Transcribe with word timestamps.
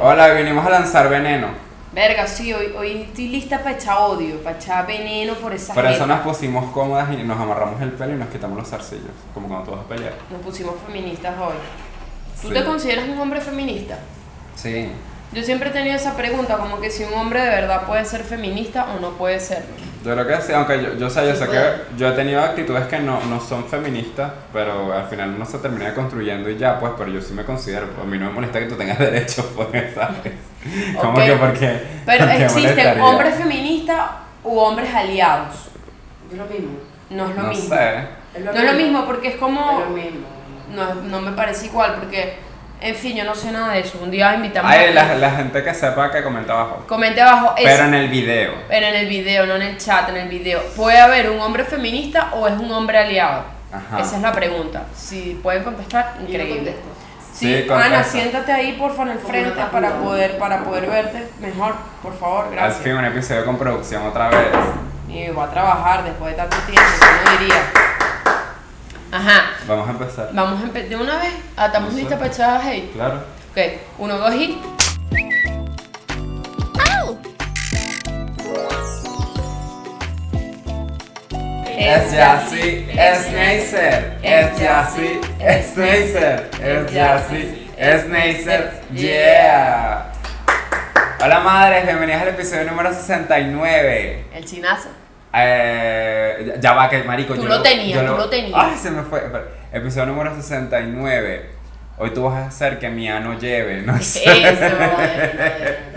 Hola, 0.00 0.28
venimos 0.28 0.64
a 0.66 0.70
lanzar 0.70 1.08
veneno. 1.08 1.48
Verga, 1.92 2.26
sí, 2.26 2.52
hoy, 2.52 2.72
hoy 2.76 3.02
estoy 3.02 3.28
lista 3.28 3.58
para 3.60 3.76
echar 3.76 3.96
odio, 3.98 4.42
para 4.42 4.56
echar 4.58 4.86
veneno 4.86 5.34
por 5.34 5.54
esa 5.54 5.72
Por 5.72 5.86
eso 5.86 6.00
gente. 6.00 6.06
nos 6.14 6.20
pusimos 6.20 6.70
cómodas 6.72 7.08
y 7.12 7.22
nos 7.22 7.40
amarramos 7.40 7.80
el 7.80 7.92
pelo 7.92 8.12
y 8.14 8.16
nos 8.16 8.28
quitamos 8.28 8.58
los 8.58 8.68
zarcillos. 8.68 9.12
Como 9.32 9.48
cuando 9.48 9.74
a 9.74 9.84
pelear. 9.88 10.12
Nos 10.30 10.42
pusimos 10.42 10.74
feministas 10.86 11.34
hoy. 11.40 11.54
¿Tú 12.42 12.48
Sí. 12.48 12.54
te 12.54 12.64
consideras 12.64 13.08
un 13.08 13.18
hombre 13.18 13.40
feminista? 13.40 13.98
Sí. 14.56 14.90
Yo 15.32 15.42
siempre 15.42 15.70
he 15.70 15.72
tenido 15.72 15.96
esa 15.96 16.14
pregunta, 16.16 16.58
como 16.58 16.80
que 16.80 16.90
si 16.90 17.02
un 17.04 17.14
hombre 17.14 17.40
de 17.40 17.48
verdad 17.48 17.86
puede 17.86 18.04
ser 18.04 18.22
feminista 18.24 18.86
o 18.94 19.00
no 19.00 19.12
puede 19.12 19.40
serlo. 19.40 19.74
Yo 20.06 20.12
creo 20.14 20.26
que 20.28 20.40
sí, 20.42 20.52
aunque 20.52 20.82
yo, 20.82 20.94
yo 20.94 21.10
sé, 21.10 21.26
yo 21.26 21.34
Sí 21.34 21.40
sé 21.40 21.46
puede. 21.46 21.60
que 21.60 21.72
yo 21.96 22.08
he 22.08 22.12
tenido 22.12 22.40
actitudes 22.42 22.86
que 22.86 22.98
no, 23.00 23.20
no 23.24 23.40
son 23.40 23.64
feministas, 23.66 24.30
pero 24.52 24.92
al 24.92 25.06
final 25.06 25.30
uno 25.34 25.44
se 25.44 25.58
termina 25.58 25.92
construyendo 25.94 26.48
y 26.48 26.56
ya, 26.56 26.78
pues, 26.78 26.92
pero 26.96 27.10
yo 27.10 27.20
sí 27.20 27.34
me 27.34 27.44
considero, 27.44 27.88
pues, 27.88 28.06
a 28.06 28.10
mí 28.10 28.16
no 28.18 28.26
me 28.26 28.32
molesta 28.32 28.60
que 28.60 28.66
tú 28.66 28.76
tengas 28.76 28.98
derechos, 29.00 29.46
pues, 29.56 29.94
¿sabes? 29.94 30.32
Como 31.00 31.18
Ok. 31.18 31.24
que 31.24 31.32
porque... 31.32 31.80
Pero 32.06 32.24
porque 32.26 32.44
existen 32.44 33.00
hombres 33.00 33.34
feministas 33.34 34.00
u 34.44 34.56
hombres 34.58 34.94
aliados. 34.94 35.54
Es 36.30 36.38
lo 36.38 36.44
mismo. 36.46 36.78
No 37.10 37.28
es 37.28 37.36
lo 37.36 37.42
No 37.42 37.48
mismo. 37.48 37.68
sé. 37.74 37.98
Es 38.34 38.44
No 38.44 38.50
es 38.52 38.64
lo 38.64 38.72
mismo 38.74 39.06
porque 39.06 39.28
es 39.28 39.34
Es 39.34 39.40
como... 39.40 39.80
lo 39.80 39.90
mismo. 39.90 40.26
No, 40.74 40.94
no 40.94 41.20
me 41.20 41.32
parece 41.32 41.66
igual 41.66 41.94
porque, 42.00 42.38
en 42.80 42.94
fin, 42.94 43.16
yo 43.16 43.24
no 43.24 43.34
sé 43.34 43.50
nada 43.52 43.72
de 43.72 43.80
eso. 43.80 43.98
Un 44.02 44.10
día 44.10 44.34
invitamos 44.34 44.70
Ay, 44.70 44.88
a 44.88 44.90
la, 44.92 45.14
la 45.16 45.30
gente 45.30 45.62
que 45.62 45.72
sepa 45.74 46.10
que 46.10 46.22
comenta 46.22 46.52
abajo. 46.52 46.84
Comente 46.88 47.20
abajo 47.20 47.54
es, 47.56 47.64
Pero 47.64 47.84
en 47.84 47.94
el 47.94 48.08
video. 48.08 48.52
pero 48.68 48.86
en 48.86 48.94
el 48.94 49.06
video, 49.08 49.46
no 49.46 49.54
en 49.56 49.62
el 49.62 49.76
chat, 49.78 50.08
en 50.10 50.16
el 50.16 50.28
video. 50.28 50.60
¿Puede 50.76 50.98
haber 50.98 51.30
un 51.30 51.40
hombre 51.40 51.64
feminista 51.64 52.30
o 52.34 52.46
es 52.46 52.54
un 52.54 52.70
hombre 52.72 52.98
aliado? 52.98 53.44
Ajá. 53.72 54.00
Esa 54.00 54.16
es 54.16 54.22
la 54.22 54.32
pregunta. 54.32 54.84
Si 54.94 55.38
pueden 55.42 55.64
contestar, 55.64 56.14
increíble. 56.20 56.74
Sí, 57.34 57.64
Sí. 57.66 57.66
Ana, 57.70 58.02
siéntate 58.02 58.50
ahí 58.50 58.72
porfa 58.78 59.02
en 59.02 59.08
el 59.10 59.18
frente 59.18 59.60
para 59.70 59.90
poder, 59.96 60.38
para 60.38 60.60
poder 60.64 60.86
verte 60.88 61.28
mejor, 61.40 61.74
por 62.02 62.18
favor, 62.18 62.46
Al 62.46 62.52
gracias. 62.52 62.82
fin, 62.82 62.94
un 62.96 63.04
episodio 63.04 63.44
con 63.44 63.58
producción 63.58 64.06
otra 64.06 64.30
vez. 64.30 64.38
Y 65.08 65.28
voy 65.30 65.44
a 65.44 65.50
trabajar 65.50 66.04
después 66.04 66.30
de 66.34 66.36
tanto 66.42 66.56
tiempo, 66.58 66.82
¿cómo 66.98 67.38
diría? 67.38 67.56
Ajá, 69.12 69.50
Vamos 69.66 69.88
a 69.88 69.90
empezar. 69.92 70.30
vamos 70.32 70.60
a 70.60 70.64
empezar 70.64 70.88
de 70.88 70.96
una 70.96 71.18
vez. 71.18 71.32
Ah, 71.56 71.66
¿Estamos 71.66 71.92
No 71.92 71.98
listas 71.98 72.18
para 72.18 72.30
echar 72.32 72.60
hate? 72.60 72.92
Claro. 72.92 73.22
Ok, 73.52 73.58
uno, 73.98 74.18
dos 74.18 74.34
y. 74.34 74.60
Es 81.78 82.12
Yassi, 82.12 82.86
es 82.96 83.32
Neisser. 83.32 84.18
Es 84.22 84.58
Yassi, 84.58 85.20
es 85.38 85.76
Neisser. 85.76 86.50
Es 86.62 86.92
Yassi, 86.92 87.70
es 87.76 88.06
Neisser. 88.06 88.80
Yeah. 88.92 90.12
Hola 91.22 91.40
madres, 91.40 91.84
bienvenidas 91.86 92.22
al 92.22 92.28
episodio 92.28 92.64
número 92.64 92.92
69. 92.92 94.24
El 94.34 94.44
chinazo. 94.44 94.88
Eh, 95.36 96.56
ya 96.60 96.72
va, 96.72 96.88
que 96.88 97.02
marico. 97.02 97.34
Tú 97.34 97.42
yo 97.42 97.48
lo 97.48 97.62
tenías, 97.62 98.02
yo 98.02 98.12
tú 98.12 98.16
lo 98.16 98.28
tenías. 98.28 98.54
Ay, 98.54 98.76
se 98.76 98.90
me 98.90 99.02
fue. 99.02 99.22
Episodio 99.72 100.06
número 100.06 100.34
69. 100.34 101.56
Hoy 101.98 102.10
tú 102.10 102.24
vas 102.24 102.34
a 102.34 102.46
hacer 102.48 102.78
que 102.78 102.90
mi 102.90 103.08
ano 103.08 103.38
lleve, 103.38 103.80
no 103.80 103.98
sé. 104.02 104.22
Eso. 104.24 104.76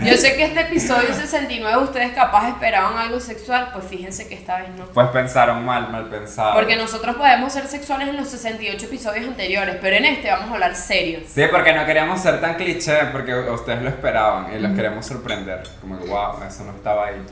Yo 0.00 0.16
sé 0.16 0.34
que 0.34 0.44
este 0.44 0.60
episodio 0.62 1.12
69 1.12 1.84
ustedes 1.84 2.12
capaz 2.12 2.48
esperaban 2.48 2.96
algo 2.96 3.20
sexual, 3.20 3.68
pues 3.74 3.84
fíjense 3.84 4.26
que 4.26 4.34
esta 4.34 4.60
vez 4.60 4.70
no. 4.78 4.86
Pues 4.86 5.08
pensaron 5.08 5.62
mal, 5.62 5.90
mal 5.92 6.06
pensado. 6.08 6.54
Porque 6.54 6.76
nosotros 6.76 7.16
podemos 7.16 7.52
ser 7.52 7.66
sexuales 7.66 8.08
en 8.08 8.16
los 8.16 8.28
68 8.28 8.86
episodios 8.86 9.26
anteriores, 9.26 9.76
pero 9.82 9.96
en 9.96 10.06
este 10.06 10.30
vamos 10.30 10.48
a 10.48 10.54
hablar 10.54 10.74
serio. 10.74 11.20
Sí, 11.26 11.42
porque 11.50 11.74
no 11.74 11.84
queríamos 11.84 12.18
ser 12.18 12.40
tan 12.40 12.54
cliché, 12.54 12.96
porque 13.12 13.34
ustedes 13.34 13.82
lo 13.82 13.90
esperaban 13.90 14.56
y 14.56 14.58
los 14.58 14.72
queremos 14.72 15.04
sorprender. 15.04 15.64
Como 15.82 15.98
que, 15.98 16.06
wow, 16.06 16.42
eso 16.48 16.64
no 16.64 16.70
estaba 16.70 17.08
ahí. 17.08 17.22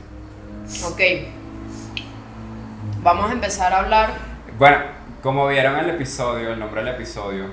Ok. 0.85 1.01
Vamos 3.01 3.29
a 3.29 3.33
empezar 3.33 3.73
a 3.73 3.79
hablar. 3.79 4.09
Bueno, 4.57 4.77
como 5.21 5.47
vieron 5.47 5.77
el 5.79 5.89
episodio, 5.91 6.51
el 6.53 6.59
nombre 6.59 6.83
del 6.83 6.95
episodio. 6.95 7.45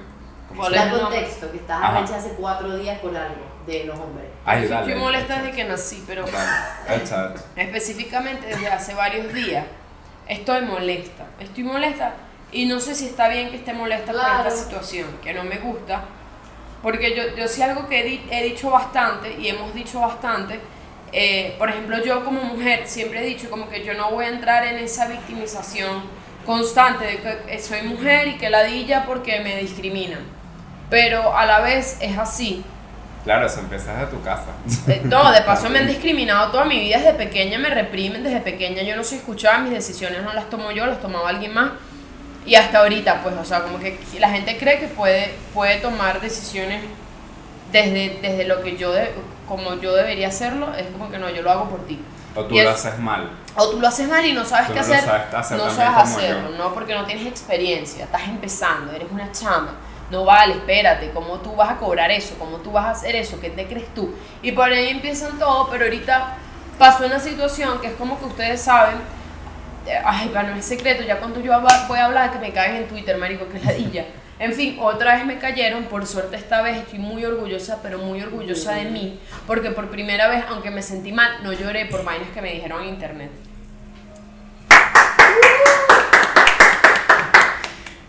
¿cómo 0.49 0.61
¿Cuál 0.61 0.73
se 0.75 0.79
es 0.79 0.85
el 0.93 1.01
contexto, 1.01 1.51
que 1.51 1.57
estás 1.59 1.83
arrecha 1.83 2.17
hace 2.17 2.31
cuatro 2.31 2.77
días 2.77 2.99
por 3.01 3.17
algo 3.17 3.45
de 3.67 3.85
los 3.85 3.99
hombres. 3.99 4.27
Ay, 4.45 4.67
dale. 4.69 4.87
estoy 4.87 5.03
molesta 5.03 5.37
desde 5.43 5.53
que 5.57 5.65
nací, 5.65 6.05
pero 6.07 6.25
Dale, 6.25 7.35
específicamente 7.57 8.47
desde 8.47 8.69
hace 8.69 8.95
varios 8.95 9.33
días 9.33 9.65
estoy 10.29 10.63
molesta. 10.63 11.25
Estoy 11.41 11.65
molesta 11.65 12.15
y 12.53 12.67
no 12.67 12.79
sé 12.79 12.95
si 12.95 13.07
está 13.07 13.29
bien 13.29 13.51
que 13.51 13.57
esté 13.57 13.73
molesta 13.73 14.13
por 14.13 14.21
Claro. 14.21 14.49
esta 14.49 14.51
situación, 14.63 15.09
que 15.23 15.35
no 15.35 15.43
me 15.45 15.59
gusta. 15.59 16.03
Porque 16.83 17.17
yo, 17.17 17.35
yo 17.37 17.49
sí 17.49 17.61
algo 17.63 17.89
que 17.89 18.01
he, 18.01 18.05
di- 18.05 18.29
he 18.31 18.45
dicho 18.45 18.71
bastante 18.71 19.33
y 19.33 19.49
hemos 19.49 19.75
dicho 19.75 20.01
bastante. 20.01 20.61
Eh, 21.13 21.55
por 21.59 21.71
ejemplo, 21.71 22.03
yo 22.05 22.25
como 22.25 22.43
mujer 22.43 22.83
siempre 22.87 23.21
he 23.23 23.27
dicho 23.27 23.49
como 23.51 23.69
que 23.69 23.85
yo 23.85 23.95
no 23.95 24.11
voy 24.11 24.25
a 24.27 24.29
entrar 24.29 24.65
en 24.67 24.77
esa 24.79 25.07
victimización 25.09 26.03
constante 26.45 27.05
de 27.05 27.17
que 27.19 27.39
eh, 27.49 27.59
soy 27.61 27.83
mujer 27.83 28.29
y 28.29 28.39
que 28.39 28.51
ladilla 28.51 29.05
porque 29.07 29.41
me 29.41 29.57
discriminan. 29.57 30.21
Pero 30.91 31.37
a 31.37 31.45
la 31.47 31.61
vez 31.61 31.97
es 32.01 32.17
así. 32.19 32.65
Claro, 33.25 33.47
eso 33.47 33.59
empieza 33.59 33.93
desde 33.95 34.07
tu 34.07 34.23
casa. 34.23 34.47
Eh, 34.87 35.01
No, 35.05 35.33
de 35.33 35.41
paso 35.47 35.69
me 35.69 35.81
han 35.81 35.89
discriminado 35.89 36.53
toda 36.53 36.65
mi 36.65 36.79
vida 36.79 36.99
desde 36.99 37.15
pequeña, 37.15 37.59
me 37.59 37.71
reprimen 37.71 38.23
desde 38.23 38.41
pequeña, 38.41 38.83
yo 38.83 38.95
no 38.95 39.03
soy 39.03 39.19
escuchada, 39.19 39.59
mis 39.59 39.73
decisiones 39.73 40.23
no 40.23 40.33
las 40.33 40.49
tomo 40.49 40.71
yo, 40.71 40.87
las 40.87 41.01
tomaba 41.01 41.29
alguien 41.31 41.53
más. 41.55 41.71
Y 42.45 42.55
hasta 42.55 42.79
ahorita, 42.79 43.23
pues, 43.25 43.35
o 43.35 43.45
sea, 43.45 43.63
como 43.63 43.81
que 43.81 43.99
la 44.21 44.31
gente 44.31 44.57
cree 44.57 44.79
que 44.79 44.87
puede, 44.87 45.35
puede 45.53 45.79
tomar 45.79 46.21
decisiones 46.21 46.83
desde, 47.73 48.19
desde 48.23 48.45
lo 48.45 48.63
que 48.63 48.77
yo, 48.77 48.93
de- 48.93 49.11
como 49.47 49.75
yo 49.81 49.95
debería 49.95 50.29
hacerlo, 50.29 50.75
es 50.75 50.87
como 50.89 51.11
que 51.11 51.19
no, 51.19 51.31
yo 51.31 51.43
lo 51.43 51.51
hago 51.51 51.69
por 51.69 51.87
ti. 51.87 52.01
O 52.35 52.45
tú 52.45 52.55
Y 52.55 52.63
lo 52.63 52.71
es- 52.71 52.77
haces 52.87 52.99
mal. 52.99 53.31
O 53.57 53.71
tú 53.71 53.81
lo 53.81 53.89
haces 53.89 54.09
mal 54.09 54.25
y 54.25 54.33
no 54.33 54.45
sabes 54.45 54.67
Tú 54.67 54.75
qué 54.75 54.81
no 54.81 54.85
hacer, 54.85 55.01
sabes 55.01 55.35
hacer 55.35 55.57
no 55.59 55.71
sabes 55.71 55.97
hacerlo, 56.13 56.51
yo. 56.51 56.59
no 56.59 56.75
porque 56.75 56.95
no 56.95 57.07
tienes 57.07 57.27
experiencia, 57.27 58.05
estás 58.05 58.25
empezando, 58.29 58.93
eres 58.93 59.09
una 59.11 59.33
chama, 59.33 59.75
no 60.11 60.25
vale, 60.25 60.53
espérate, 60.55 61.11
¿cómo 61.13 61.37
tú 61.39 61.57
vas 61.57 61.71
a 61.71 61.77
cobrar 61.79 62.11
eso? 62.11 62.35
¿Cómo 62.39 62.59
tú 62.59 62.71
vas 62.73 62.85
a 62.85 62.91
hacer 62.91 63.17
eso? 63.17 63.41
¿Qué 63.41 63.49
te 63.51 63.67
crees 63.67 63.93
tú? 63.95 64.15
Y 64.43 64.53
por 64.53 64.71
ahí 64.71 64.89
empiezan 64.91 65.39
todo, 65.39 65.69
pero 65.71 65.85
ahorita 65.85 66.37
pasó 66.79 67.07
una 67.07 67.19
situación 67.19 67.81
que 67.81 67.87
es 67.89 67.95
como 67.95 68.19
que 68.19 68.27
ustedes 68.27 68.61
saben, 68.61 68.97
eh, 69.87 69.99
ay, 70.05 70.29
para 70.29 70.51
no 70.51 70.57
es 70.57 70.65
secreto, 70.67 71.03
ya 71.03 71.19
cuando 71.19 71.41
yo 71.41 71.59
voy 71.89 71.99
a 71.99 72.05
hablar 72.05 72.31
que 72.33 72.39
me 72.39 72.53
caen 72.53 72.77
en 72.77 72.89
Twitter, 72.89 73.17
marico, 73.17 73.49
que 73.49 73.59
ladilla. 73.61 74.05
En 74.39 74.53
fin, 74.53 74.77
otra 74.81 75.15
vez 75.15 75.25
me 75.25 75.39
cayeron, 75.39 75.85
por 75.85 76.07
suerte 76.07 76.37
esta 76.37 76.61
vez 76.61 76.77
estoy 76.77 76.99
muy 76.99 77.25
orgullosa, 77.25 77.79
pero 77.83 77.99
muy 77.99 78.21
orgullosa 78.21 78.73
de 78.73 78.85
mí, 78.85 79.19
porque 79.47 79.71
por 79.71 79.89
primera 79.89 80.29
vez, 80.29 80.45
aunque 80.49 80.71
me 80.71 80.83
sentí 80.83 81.11
mal, 81.11 81.43
no 81.43 81.55
lloré 81.55 81.87
por 81.87 82.05
vainas 82.05 82.29
que 82.35 82.43
me 82.43 82.53
dijeron 82.53 82.83
en 82.83 82.89
internet. 82.91 83.31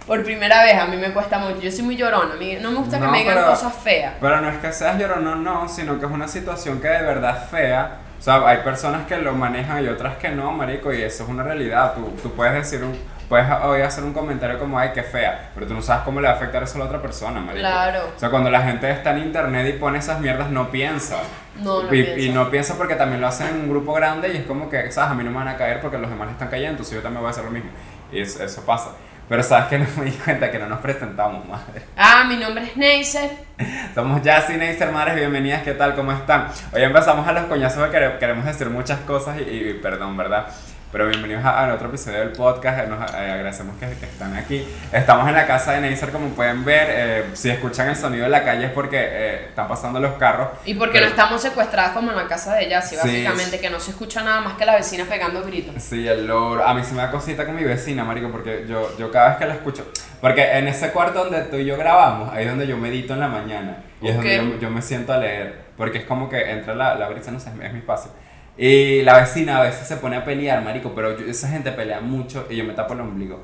Por 0.05 0.23
primera 0.23 0.63
vez, 0.63 0.77
a 0.79 0.85
mí 0.85 0.95
me 0.95 1.11
cuesta 1.11 1.37
mucho. 1.37 1.59
Yo 1.59 1.69
soy 1.69 1.83
muy 1.83 1.97
llorona. 1.97 2.33
A 2.33 2.37
mí 2.37 2.57
no 2.61 2.71
me 2.71 2.77
gusta 2.77 2.97
que 2.97 3.07
me 3.07 3.19
digan 3.19 3.35
pero- 3.35 3.47
cosas 3.49 3.73
feas. 3.73 4.13
Pero 4.21 4.39
no 4.39 4.49
es 4.49 4.57
que 4.59 4.71
seas 4.71 4.97
llorón, 4.97 5.23
no, 5.25 5.35
no, 5.35 5.67
sino 5.67 5.99
que 5.99 6.05
es 6.05 6.11
una 6.11 6.29
situación 6.29 6.79
que 6.79 6.87
de 6.87 7.01
verdad 7.03 7.43
es 7.43 7.49
fea. 7.49 7.97
O 8.17 8.21
sea, 8.21 8.47
hay 8.47 8.59
personas 8.59 9.05
que 9.05 9.17
lo 9.17 9.33
manejan 9.33 9.83
y 9.83 9.87
otras 9.89 10.15
que 10.15 10.29
no, 10.29 10.51
marico, 10.53 10.93
y 10.93 11.01
eso 11.01 11.23
es 11.23 11.29
una 11.29 11.43
realidad. 11.43 11.93
Tú, 11.93 12.09
tú 12.23 12.33
puedes 12.33 12.53
decir 12.53 12.85
un, 12.85 12.97
puedes 13.29 13.45
hoy 13.63 13.81
hacer 13.81 14.03
un 14.03 14.13
comentario 14.13 14.57
como, 14.59 14.77
ay, 14.79 14.91
qué 14.93 15.03
fea, 15.03 15.49
pero 15.53 15.67
tú 15.67 15.73
no 15.73 15.81
sabes 15.81 16.03
cómo 16.03 16.19
le 16.21 16.27
va 16.27 16.33
a 16.33 16.37
afectar 16.37 16.63
eso 16.63 16.75
a 16.75 16.79
la 16.79 16.85
otra 16.85 17.01
persona, 17.01 17.39
marico. 17.39 17.59
Claro. 17.61 17.99
O 18.15 18.19
sea, 18.19 18.29
cuando 18.29 18.49
la 18.49 18.61
gente 18.61 18.89
está 18.89 19.11
en 19.11 19.19
internet 19.19 19.73
y 19.75 19.77
pone 19.79 19.99
esas 19.99 20.19
mierdas, 20.19 20.49
no 20.49 20.69
piensa. 20.69 21.17
No, 21.57 21.83
no 21.83 21.93
y, 21.93 22.03
piensa. 22.03 22.19
y 22.21 22.29
no 22.29 22.49
piensa 22.49 22.75
porque 22.77 22.95
también 22.95 23.19
lo 23.21 23.27
hacen 23.27 23.47
en 23.47 23.55
un 23.61 23.69
grupo 23.69 23.93
grande 23.93 24.33
y 24.33 24.37
es 24.37 24.45
como 24.45 24.69
que, 24.69 24.91
¿sabes? 24.91 25.11
A 25.11 25.13
mí 25.15 25.23
no 25.23 25.31
me 25.31 25.37
van 25.37 25.47
a 25.47 25.57
caer 25.57 25.81
porque 25.81 25.97
los 25.97 26.09
demás 26.09 26.29
están 26.31 26.47
cayendo, 26.49 26.71
entonces 26.71 26.95
yo 26.95 27.01
también 27.01 27.21
voy 27.21 27.27
a 27.27 27.31
hacer 27.31 27.43
lo 27.43 27.51
mismo. 27.51 27.69
Y 28.11 28.21
eso, 28.21 28.43
eso 28.43 28.65
pasa. 28.65 28.91
Pero 29.27 29.43
sabes 29.43 29.65
que 29.67 29.77
no 29.79 29.85
me 29.97 30.05
di 30.05 30.11
cuenta 30.11 30.49
que 30.49 30.57
no 30.59 30.67
nos 30.67 30.79
presentamos, 30.79 31.45
madre. 31.45 31.81
Ah, 31.97 32.23
mi 32.25 32.37
nombre 32.37 32.63
es 32.63 32.77
Neisser. 32.77 33.29
Somos 33.93 34.21
Jazzy 34.21 34.53
Neister, 34.55 34.89
madres, 34.91 35.15
bienvenidas, 35.15 35.63
¿qué 35.63 35.73
tal? 35.73 35.95
¿Cómo 35.95 36.11
están? 36.13 36.47
Hoy 36.71 36.83
empezamos 36.83 37.27
a 37.27 37.31
los 37.33 37.43
coñazos 37.45 37.83
que 37.89 37.97
quere- 37.97 38.19
queremos 38.19 38.45
decir 38.45 38.69
muchas 38.69 38.99
cosas 38.99 39.37
y, 39.39 39.41
y 39.41 39.73
perdón, 39.81 40.15
¿verdad? 40.15 40.45
Pero 40.89 41.09
bienvenidos 41.09 41.43
a, 41.43 41.69
a 41.69 41.73
otro 41.73 41.89
episodio 41.89 42.19
del 42.19 42.31
podcast, 42.31 42.79
eh, 42.79 42.87
nos 42.87 43.01
eh, 43.13 43.17
agradecemos 43.31 43.75
que, 43.77 43.87
que 43.87 44.05
están 44.05 44.33
aquí. 44.37 44.65
Estamos 44.93 45.27
en 45.27 45.33
la 45.35 45.45
casa 45.45 45.73
de 45.73 45.81
Neisser, 45.81 46.11
como 46.11 46.29
pueden 46.29 46.63
ver, 46.63 46.87
eh, 46.89 47.25
si 47.33 47.49
escuchan 47.49 47.89
el 47.89 47.95
sonido 47.97 48.23
de 48.23 48.29
la 48.29 48.45
calle 48.45 48.67
es 48.67 48.71
porque 48.71 48.97
eh, 48.97 49.45
están 49.49 49.67
pasando 49.67 49.99
los 49.99 50.13
carros. 50.13 50.47
Y 50.63 50.75
porque 50.75 50.93
Pero- 50.93 51.07
no 51.07 51.09
estamos 51.11 51.41
secuestradas 51.41 51.91
como 51.91 52.11
en 52.11 52.15
la 52.17 52.25
casa 52.27 52.55
de 52.55 52.65
ella, 52.67 52.81
sí, 52.81 52.95
Sí, 52.95 53.01
básicamente, 53.05 53.59
que 53.59 53.69
no 53.69 53.81
se 53.81 53.91
escucha 53.91 54.23
nada 54.23 54.39
más 54.39 54.53
que 54.53 54.65
la 54.65 54.75
vecina 54.75 55.03
pegando 55.03 55.43
gritos. 55.43 55.75
Sí, 55.83 56.07
el 56.07 56.25
loro. 56.25 56.65
A 56.65 56.73
mí 56.73 56.81
se 56.85 56.93
me 56.93 57.01
da 57.01 57.11
cosita 57.11 57.45
con 57.45 57.55
mi 57.57 57.65
vecina, 57.65 58.05
marico, 58.05 58.31
porque 58.31 58.65
yo, 58.67 58.97
yo 58.97 59.11
cada 59.11 59.29
vez 59.29 59.37
que 59.39 59.45
la 59.45 59.53
escucho... 59.55 59.91
Porque 60.21 60.51
en 60.57 60.67
ese 60.69 60.91
cuarto 60.91 61.25
donde 61.25 61.41
tú 61.43 61.57
y 61.57 61.65
yo 61.65 61.77
grabamos, 61.77 62.33
ahí 62.33 62.45
es 62.45 62.49
donde 62.49 62.65
yo 62.65 62.77
medito 62.77 63.13
en 63.13 63.19
la 63.19 63.27
mañana. 63.27 63.83
Y 64.01 64.07
es 64.07 64.15
Ok. 64.17 64.23
donde 64.23 64.51
yo, 64.53 64.59
yo 64.61 64.69
me 64.71 64.81
siento 64.81 65.11
a 65.13 65.17
leer. 65.17 65.67
Porque 65.75 65.99
es 65.99 66.05
como 66.05 66.27
que 66.29 66.49
entra 66.49 66.73
la, 66.73 66.95
la 66.95 67.07
brisa, 67.09 67.29
no 67.29 67.39
sé, 67.41 67.49
es 67.49 67.65
es 67.65 67.73
mi 67.73 67.79
espacio. 67.79 68.09
Y 68.57 69.03
la 69.03 69.19
vecina 69.19 69.57
a 69.59 69.61
veces 69.63 69.87
se 69.87 69.97
pone 69.97 70.15
a 70.17 70.25
pelear, 70.25 70.63
marico, 70.63 70.93
pero 70.95 71.17
yo- 71.17 71.25
esa 71.27 71.47
gente 71.47 71.71
pelea 71.71 71.99
mucho 72.01 72.47
y 72.49 72.55
yo 72.55 72.63
me 72.63 72.73
tapo 72.73 72.93
el 72.93 73.01
ombligo. 73.01 73.39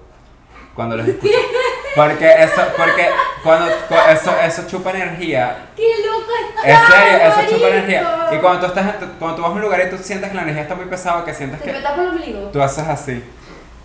Cuando 0.74 0.98
los 0.98 1.08
escucho. 1.08 1.34
Porque 1.96 2.28
eso, 2.40 2.60
porque 2.76 3.08
cuando, 3.44 3.68
cu- 3.88 3.94
eso, 4.12 4.34
eso 4.44 4.64
chupa 4.68 4.90
energía. 4.90 5.68
¡Qué 5.76 5.84
loco 6.04 6.32
está! 6.50 6.68
Es 6.68 6.80
serio, 6.92 7.18
eso 7.28 7.36
marico! 7.36 7.54
chupa 7.56 7.68
energía. 7.68 8.30
Y 8.32 8.38
cuando 8.38 8.60
tú 8.62 8.66
estás, 8.66 8.96
cuando 9.20 9.36
tú 9.36 9.42
vas 9.44 9.52
a 9.52 9.54
un 9.54 9.62
lugar 9.62 9.80
y 9.86 9.90
tú 9.96 9.98
sientes 10.04 10.32
que 10.32 10.36
la 10.36 10.42
energía 10.42 10.64
está 10.64 10.74
muy 10.74 10.86
pesada, 10.86 11.24
que 11.24 11.32
sientes 11.36 11.60
¿Te 11.60 11.66
que 11.68 11.74
metas 11.74 11.92
por 11.92 12.04
el 12.06 12.10
ombligo? 12.10 12.40
tú 12.52 12.64
haces 12.64 12.88
así. 12.88 13.24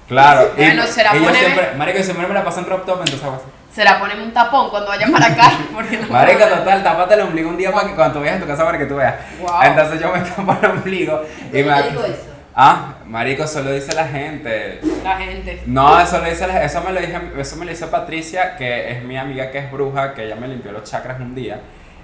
Claro. 0.08 0.52
Y, 0.56 0.60
Bueno, 0.62 0.86
será 0.86 1.14
y 1.14 1.22
yo 1.22 1.34
siempre, 1.34 1.72
marico, 1.76 1.98
yo 1.98 2.04
siempre 2.04 2.26
me 2.26 2.32
la 2.32 2.42
paso 2.44 2.60
en 2.60 2.64
crop 2.64 2.86
top, 2.86 3.00
entonces 3.00 3.22
hago 3.22 3.34
así. 3.34 3.44
Será 3.78 4.00
ponerme 4.00 4.24
un 4.24 4.32
tapón 4.32 4.70
cuando 4.70 4.88
vaya 4.88 5.06
para 5.06 5.26
acá. 5.26 5.52
Porque 5.72 5.98
no 5.98 6.08
Marico, 6.08 6.44
total, 6.46 6.82
tápate 6.82 7.14
el 7.14 7.20
ombligo 7.20 7.48
un 7.48 7.56
día 7.56 7.70
para 7.70 7.86
que 7.86 7.94
cuando 7.94 8.14
tú 8.14 8.20
vayas 8.20 8.38
a 8.38 8.40
tu 8.40 8.46
casa 8.48 8.64
para 8.64 8.76
que 8.76 8.86
tú 8.86 8.96
veas. 8.96 9.14
Wow. 9.38 9.62
Entonces 9.62 10.00
yo 10.00 10.12
me 10.12 10.18
tapo 10.18 10.56
el 10.60 10.70
ombligo 10.72 11.22
y 11.46 11.50
¿Quién 11.52 11.68
me 11.68 11.80
te 11.80 11.90
dijo 11.90 12.04
eso? 12.04 12.24
Ah, 12.56 12.94
marico, 13.06 13.44
eso 13.44 13.62
lo 13.62 13.70
dice 13.70 13.94
la 13.94 14.08
gente. 14.08 14.80
La 15.04 15.16
gente. 15.16 15.62
No, 15.66 16.00
eso 16.00 16.18
lo 16.18 16.28
dice 16.28 16.48
la- 16.48 16.64
eso 16.64 16.80
me 16.82 16.90
lo 16.92 17.00
dije, 17.00 17.20
eso 17.38 17.54
me 17.54 17.66
lo 17.66 17.70
hizo 17.70 17.88
Patricia, 17.88 18.56
que 18.56 18.90
es 18.90 19.04
mi 19.04 19.16
amiga 19.16 19.52
que 19.52 19.58
es 19.58 19.70
bruja, 19.70 20.12
que 20.12 20.24
ella 20.24 20.34
me 20.34 20.48
limpió 20.48 20.72
los 20.72 20.82
chakras 20.82 21.20
un 21.20 21.36
día. 21.36 21.60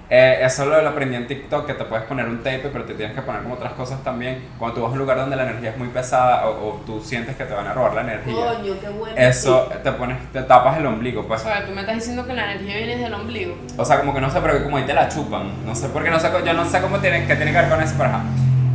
Eh, 0.09 0.39
eso 0.43 0.65
lo, 0.67 0.81
lo 0.81 0.89
aprendí 0.89 1.15
en 1.15 1.25
TikTok, 1.27 1.65
que 1.65 1.73
te 1.73 1.83
puedes 1.85 2.05
poner 2.05 2.25
un 2.27 2.37
tape, 2.37 2.69
pero 2.71 2.83
te 2.85 2.93
tienes 2.93 3.15
que 3.15 3.21
poner 3.23 3.41
como 3.41 3.55
otras 3.55 3.73
cosas 3.73 4.03
también. 4.03 4.49
Cuando 4.59 4.75
tú 4.75 4.81
vas 4.83 4.89
a 4.89 4.93
un 4.93 4.99
lugar 4.99 5.17
donde 5.17 5.35
la 5.35 5.43
energía 5.43 5.71
es 5.71 5.77
muy 5.77 5.87
pesada 5.87 6.47
o, 6.47 6.69
o 6.69 6.81
tú 6.85 7.01
sientes 7.01 7.35
que 7.35 7.43
te 7.45 7.53
van 7.53 7.65
a 7.67 7.73
robar 7.73 7.95
la 7.95 8.01
energía, 8.01 8.35
Coño, 8.35 8.73
qué 8.79 8.89
bueno. 8.89 9.15
eso 9.17 9.69
te 9.83 9.91
pones, 9.93 10.17
te 10.31 10.41
tapas 10.43 10.77
el 10.77 10.85
ombligo, 10.85 11.21
O 11.21 11.27
pues. 11.27 11.41
sea, 11.41 11.65
tú 11.65 11.71
me 11.71 11.81
estás 11.81 11.95
diciendo 11.95 12.25
que 12.27 12.33
la 12.33 12.51
energía 12.53 12.77
viene 12.77 12.97
del 12.97 13.13
ombligo. 13.13 13.55
O 13.77 13.83
sea, 13.85 13.99
como 13.99 14.13
que 14.13 14.21
no 14.21 14.29
sé, 14.29 14.39
pero 14.41 14.57
que 14.57 14.63
como 14.63 14.77
ahí 14.77 14.83
te 14.83 14.93
la 14.93 15.09
chupan. 15.09 15.65
No 15.65 15.73
sé, 15.73 15.89
porque 15.89 16.09
no 16.11 16.19
sé, 16.19 16.29
yo 16.45 16.53
no 16.53 16.65
sé 16.65 16.81
cómo 16.81 16.99
tiene, 16.99 17.25
qué 17.25 17.35
tiene 17.35 17.51
que 17.51 17.57
ver 17.57 17.69
con 17.69 17.81
eso, 17.81 17.95
pero 17.97 18.09
ajá. 18.09 18.21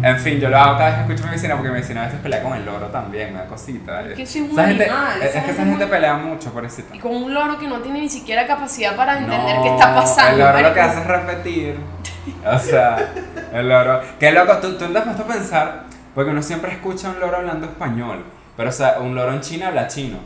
En 0.03 0.19
fin, 0.19 0.41
yo 0.41 0.49
lo 0.49 0.57
hago 0.59 0.79
cada 0.79 0.87
vez 0.87 0.95
que 0.95 1.01
escucho 1.13 1.25
a 1.25 1.27
mi 1.27 1.33
vecina, 1.37 1.55
porque 1.57 1.69
mi 1.71 1.75
vecina 1.81 2.03
a 2.03 2.07
veces 2.07 2.21
pelea 2.21 2.43
con 2.43 2.55
el 2.55 2.65
loro 2.65 2.87
también, 2.87 3.35
da 3.35 3.45
cosita. 3.47 4.01
Es 4.03 4.15
que 4.15 4.23
es 4.23 4.37
un 4.37 4.51
Esa 4.53 4.67
gente- 4.69 4.85
animal, 4.85 5.23
es, 5.23 5.25
esa 5.25 5.25
es 5.27 5.33
que 5.33 5.39
esa 5.39 5.43
gente 5.45 5.63
gente 5.63 5.73
es 5.85 5.89
muy- 5.91 5.97
pelea 5.99 6.15
mucho, 6.15 6.53
pobrecita. 6.53 6.97
Y 6.97 6.99
con 6.99 7.15
un 7.17 7.35
loro 7.35 7.59
que 7.59 7.67
no 7.69 7.79
tiene 7.81 8.01
ni 8.01 8.09
siquiera 8.09 8.47
capacidad 8.47 8.97
para 8.97 9.19
entender 9.19 9.57
No, 9.57 9.63
qué 9.63 9.69
está 9.71 9.95
pasando. 9.95 10.33
El 10.33 10.39
loro 10.39 10.53
lo 10.53 10.55
marico. 10.55 10.75
que 10.75 10.81
hace 10.81 11.01
es 11.01 11.07
repetir. 11.07 11.77
O 12.47 12.59
sea, 12.59 13.13
el 13.53 13.69
loro. 13.69 14.01
Qué 14.19 14.31
loco, 14.33 14.57
tú, 14.59 14.79
tú 14.79 14.91
te 14.93 14.99
has 14.99 15.05
puesto 15.05 15.23
a 15.23 15.27
pensar, 15.27 15.83
porque 16.15 16.31
uno 16.31 16.43
siempre 16.43 16.73
escucha 16.73 17.09
a 17.09 17.11
un 17.11 17.21
loro 17.21 17.37
hablando 17.37 17.67
español, 17.67 18.25
pero 18.57 18.69
o 18.71 18.73
sea, 18.73 18.99
un 19.01 19.15
loro 19.15 19.33
en 19.35 19.41
China 19.43 19.69
habla 19.69 19.87
chino. 19.87 20.19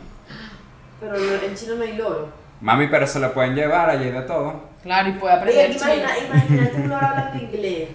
Pero 1.01 1.15
en 1.15 1.53
China 1.55 1.73
no 1.77 1.83
hay 1.83 1.93
loro. 1.97 2.29
Mami, 2.61 2.87
pero 2.87 3.05
se 3.05 3.19
lo 3.19 3.33
pueden 3.33 3.53
llevar 3.55 3.89
allí 3.89 4.09
de 4.09 4.21
todo. 4.21 4.69
Claro, 4.83 5.09
y 5.09 5.13
puede 5.13 5.33
Oye, 5.33 5.41
aprender 5.41 5.71
chino. 5.77 5.93
imagina, 5.95 6.17
imagínate 6.33 6.75
un 6.75 6.89
loro 6.89 7.05
hablando 7.05 7.43
inglés. 7.43 7.89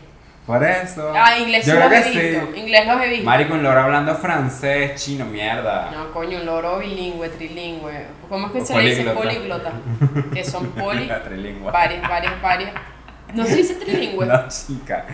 Por 0.47 0.65
eso. 0.65 1.13
Ah, 1.15 1.39
inglés 1.39 1.65
Yo 1.67 1.75
los 1.75 1.85
creo 1.87 2.01
he 2.01 2.03
que 2.03 2.11
visto. 2.31 2.49
sí. 2.55 2.61
Inglés 2.61 2.87
los 2.87 3.03
he 3.03 3.09
visto. 3.09 3.25
Marico, 3.25 3.55
un 3.55 3.63
loro 3.63 3.81
hablando 3.81 4.15
francés, 4.17 5.01
chino, 5.03 5.25
mierda. 5.27 5.91
No, 5.93 6.11
coño, 6.13 6.39
un 6.39 6.47
loro 6.47 6.79
bilingüe, 6.79 7.29
trilingüe. 7.29 8.07
¿Cómo 8.29 8.47
es 8.49 8.53
que 8.53 8.61
O 8.61 8.65
se 8.67 8.75
le 8.83 8.91
dice 8.91 9.11
políglota. 9.11 9.71
políglota? 9.71 10.31
Que 10.35 10.45
son 10.45 10.67
poli. 10.73 11.07
La 11.07 11.23
trilingua. 11.23 11.71
varias, 11.71 12.09
varias, 12.09 12.43
varias. 12.43 12.73
No 13.35 13.45
se 13.45 13.57
dice 13.57 13.75
trilingüe. 13.75 14.27
No, 14.27 14.49
chica. 14.49 15.05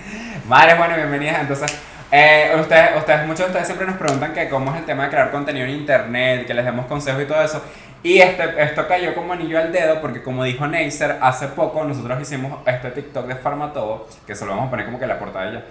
Madres, 0.48 0.78
bueno, 0.78 0.94
bienvenidas. 0.96 1.40
Entonces, 1.40 1.76
eh, 2.10 2.52
ustedes, 2.58 2.90
ustedes, 2.96 3.26
muchos 3.26 3.40
de 3.40 3.46
ustedes 3.46 3.66
siempre 3.66 3.86
nos 3.86 3.96
preguntan 3.96 4.32
que 4.32 4.48
cómo 4.48 4.72
es 4.72 4.78
el 4.78 4.86
tema 4.86 5.04
de 5.04 5.10
crear 5.10 5.30
contenido 5.32 5.66
en 5.66 5.72
internet, 5.72 6.46
que 6.46 6.54
les 6.54 6.64
demos 6.64 6.86
consejos 6.86 7.20
y 7.22 7.26
todo 7.26 7.42
eso. 7.42 7.62
Y 8.06 8.20
este, 8.20 8.62
esto 8.62 8.86
cayó 8.86 9.16
como 9.16 9.32
anillo 9.32 9.58
al 9.58 9.72
dedo 9.72 10.00
porque 10.00 10.22
como 10.22 10.44
dijo 10.44 10.64
Neisser, 10.64 11.18
hace 11.20 11.48
poco 11.48 11.82
nosotros 11.82 12.22
hicimos 12.22 12.60
este 12.64 12.92
TikTok 12.92 13.26
de 13.26 13.34
Farmatodo, 13.34 14.06
que 14.24 14.36
se 14.36 14.46
lo 14.46 14.52
vamos 14.52 14.68
a 14.68 14.70
poner 14.70 14.86
como 14.86 14.98
que 14.98 15.06
en 15.06 15.08
la 15.08 15.18
portada 15.18 15.52
ya, 15.52 15.64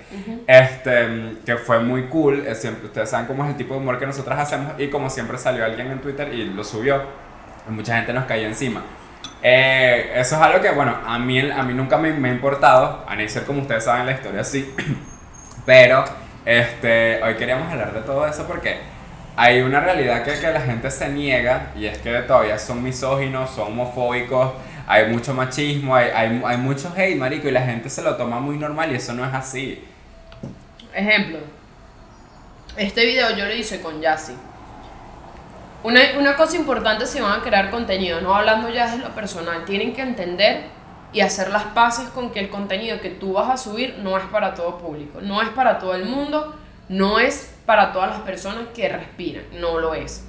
este, 0.46 1.38
que 1.46 1.56
fue 1.56 1.80
muy 1.80 2.08
cool. 2.08 2.46
siempre, 2.54 2.88
ustedes 2.88 3.10
saben 3.10 3.26
cómo 3.26 3.46
es 3.46 3.52
el 3.52 3.56
tipo 3.56 3.76
de 3.76 3.80
humor 3.80 3.98
que 3.98 4.06
nosotros 4.06 4.38
hacemos 4.38 4.74
y 4.78 4.90
como 4.90 5.10
siempre 5.10 5.38
salió 5.38 5.64
alguien 5.64 5.90
en 5.90 6.02
Twitter 6.02 6.34
y 6.34 6.44
lo 6.44 6.66
subió, 6.66 7.04
y 7.70 7.72
mucha 7.72 7.96
gente 7.96 8.12
nos 8.12 8.26
cayó 8.26 8.48
encima. 8.48 8.84
Eh, 9.42 10.12
eso 10.16 10.36
es 10.36 10.42
algo 10.42 10.60
que, 10.60 10.72
bueno, 10.72 10.94
a 11.06 11.18
mí, 11.18 11.40
a 11.40 11.64
mí 11.64 11.74
nunca 11.74 11.98
me, 11.98 12.12
me 12.12 12.32
ha 12.32 12.34
importado, 12.34 13.06
a 13.08 13.16
Neisser 13.16 13.46
como 13.46 13.62
ustedes 13.62 13.86
saben 13.86 14.08
la 14.08 14.12
historia 14.12 14.44
sí, 14.44 14.76
pero 15.66 16.04
este, 16.44 17.24
hoy 17.24 17.36
queríamos 17.36 17.72
hablar 17.72 17.94
de 17.94 18.02
todo 18.02 18.28
eso 18.28 18.46
porque 18.46 18.94
hay 19.38 19.62
una 19.62 19.80
realidad 19.80 20.24
que, 20.24 20.40
que 20.40 20.52
la 20.52 20.62
gente 20.62 20.90
se 20.90 21.10
niega 21.10 21.72
y 21.76 21.86
es 21.86 21.98
que 21.98 22.14
todavía 22.22 22.58
son 22.58 22.82
misóginos, 22.82 23.50
son 23.50 23.68
homofóbicos, 23.68 24.54
hay 24.88 25.08
mucho 25.08 25.34
machismo, 25.34 25.96
hay, 25.96 26.10
hay, 26.14 26.42
hay 26.46 26.76
hate, 26.96 27.18
marico, 27.18 27.48
y 27.48 27.52
la 27.52 27.62
gente 27.62 27.90
se 27.90 28.02
lo 28.02 28.16
toma 28.16 28.40
muy 28.40 28.58
normal 28.58 28.92
y 28.92 28.96
eso 28.96 29.14
no 29.14 29.26
es 29.26 29.34
así. 29.34 29.84
Ejemplo. 30.94 31.40
Este 32.78 33.06
video 33.06 33.36
yo 33.36 33.46
lo 33.46 33.54
hice 33.54 33.82
con 33.82 34.02
Yassi. 34.02 34.34
Una, 35.84 36.00
una 36.18 36.36
cosa 36.36 36.56
importante 36.56 37.06
si 37.06 37.20
van 37.20 37.40
a 37.40 37.44
crear 37.44 37.70
contenido, 37.70 38.22
no 38.22 38.36
hablando 38.36 38.70
ya 38.70 38.90
de 38.90 38.98
lo 38.98 39.10
personal, 39.14 39.66
tienen 39.66 39.94
que 39.94 40.02
entender 40.02 40.64
y 41.14 41.22
hacer 41.22 41.50
las 41.50 41.64
paces 41.64 42.10
con 42.10 42.32
que 42.32 42.40
el 42.40 42.50
contenido 42.50 43.00
que 43.00 43.10
tú 43.10 43.34
vas 43.34 43.50
a 43.50 43.58
subir 43.58 44.00
no 44.00 44.18
es 44.18 44.24
para 44.26 44.54
todo 44.54 44.78
público, 44.78 45.20
no 45.22 45.42
es 45.42 45.50
para 45.50 45.78
todo 45.78 45.94
el 45.94 46.06
mundo, 46.06 46.56
no 46.90 47.20
es 47.20 47.52
para 47.66 47.92
todas 47.94 48.10
las 48.12 48.20
personas 48.20 48.66
que 48.76 48.88
respiran, 48.90 49.44
no 49.60 49.80
lo 49.80 49.94
es. 49.94 50.24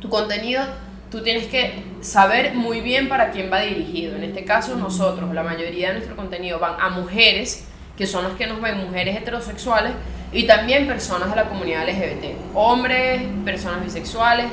Tu 0.00 0.08
contenido, 0.08 0.62
tú 1.10 1.22
tienes 1.22 1.46
que 1.46 1.84
saber 2.00 2.54
muy 2.54 2.80
bien 2.80 3.08
para 3.08 3.30
quién 3.30 3.50
va 3.52 3.60
dirigido. 3.60 4.16
En 4.16 4.24
este 4.24 4.44
caso, 4.44 4.76
nosotros, 4.76 5.32
la 5.32 5.42
mayoría 5.42 5.88
de 5.88 5.94
nuestro 5.94 6.16
contenido 6.16 6.58
van 6.58 6.74
a 6.80 6.90
mujeres, 6.90 7.66
que 7.96 8.06
son 8.06 8.24
las 8.24 8.32
que 8.34 8.46
nos 8.46 8.60
ven, 8.60 8.78
mujeres 8.78 9.16
heterosexuales, 9.16 9.92
y 10.32 10.44
también 10.46 10.86
personas 10.86 11.30
de 11.30 11.36
la 11.36 11.48
comunidad 11.48 11.88
LGBT, 11.88 12.36
hombres, 12.54 13.22
personas 13.44 13.84
bisexuales, 13.84 14.46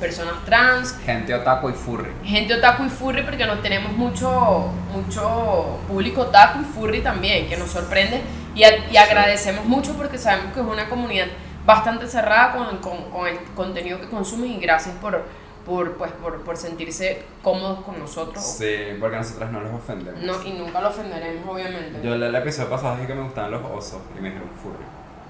personas 0.00 0.34
trans, 0.44 0.96
Gente 1.04 1.34
otaku 1.34 1.68
y 1.70 1.72
furry. 1.72 2.10
gente 2.24 2.54
otaku 2.54 2.84
y 2.86 2.88
furry 2.88 3.22
porque 3.22 3.46
no 3.46 3.58
tenemos 3.60 3.92
mucho, 3.92 4.70
mucho 4.92 5.78
público 5.86 6.22
otaku 6.22 6.62
y 6.62 6.64
furry 6.64 7.00
también, 7.00 7.48
que 7.48 7.56
nos 7.56 7.70
sorprende 7.70 8.20
y, 8.54 8.64
a- 8.64 8.88
y 8.90 8.96
agradecemos 8.96 9.64
mucho 9.64 9.94
porque 9.96 10.18
sabemos 10.18 10.52
que 10.54 10.60
es 10.60 10.66
una 10.66 10.88
comunidad 10.88 11.26
bastante 11.66 12.06
cerrada 12.06 12.52
con, 12.56 12.78
con- 12.78 13.10
con 13.10 13.26
el 13.28 13.38
contenido 13.54 14.00
que 14.00 14.08
consumen 14.08 14.50
y 14.52 14.60
gracias 14.60 14.94
por, 14.96 15.22
por, 15.66 15.92
pues, 15.96 16.10
por, 16.12 16.42
por 16.42 16.56
sentirse 16.56 17.22
cómodos 17.42 17.84
con 17.84 17.98
nosotros. 17.98 18.42
Sí, 18.44 18.74
porque 18.98 19.16
nosotros 19.18 19.50
no 19.52 19.60
los 19.60 19.74
ofendemos. 19.74 20.20
No, 20.22 20.42
y 20.44 20.52
nunca 20.52 20.80
lo 20.80 20.88
ofenderemos, 20.88 21.46
obviamente. 21.54 22.00
Yo 22.02 22.14
el, 22.14 22.22
el 22.22 22.34
episodio 22.34 22.70
pasado 22.70 22.96
dije 22.96 23.08
que 23.08 23.14
me 23.14 23.22
gustaban 23.22 23.50
los 23.50 23.62
osos 23.64 24.00
y 24.18 24.20
me 24.20 24.28
dijeron 24.30 24.48
furry. 24.62 24.84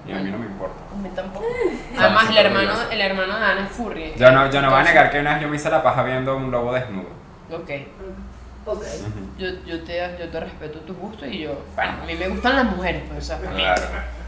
Y 0.07 0.13
a 0.13 0.15
mí 0.19 0.31
no 0.31 0.39
me 0.39 0.47
importa. 0.47 0.73
A 0.91 0.97
mí 0.97 1.09
tampoco. 1.15 1.45
Además, 1.99 2.29
el 2.31 2.37
hermano, 2.37 2.71
el 2.89 3.01
hermano 3.01 3.37
de 3.37 3.45
Ana 3.45 3.65
es 3.65 3.71
furry. 3.71 4.13
Yo 4.17 4.31
no, 4.31 4.49
yo 4.49 4.61
no 4.61 4.71
voy 4.71 4.79
a 4.79 4.83
negar 4.83 5.11
que 5.11 5.19
una 5.19 5.33
vez 5.33 5.41
yo 5.43 5.47
me 5.47 5.57
hice 5.57 5.69
la 5.69 5.83
paja 5.83 6.01
viendo 6.01 6.35
un 6.37 6.49
lobo 6.49 6.73
desnudo. 6.73 7.09
Ok. 7.53 7.69
Ok. 8.71 8.83
Yo, 9.37 9.47
yo, 9.65 9.83
te, 9.83 9.97
yo 10.19 10.29
te 10.29 10.39
respeto 10.39 10.79
tus 10.79 10.95
gustos 10.97 11.27
y 11.29 11.39
yo. 11.39 11.65
Bueno, 11.75 11.93
a 12.01 12.05
mí 12.05 12.13
me 12.15 12.27
gustan 12.29 12.55
las 12.55 12.65
mujeres, 12.65 13.03
pues, 13.07 13.19
o 13.23 13.27
sea, 13.27 13.37
para 13.37 13.51
mí. 13.51 13.61
Claro. 13.63 13.81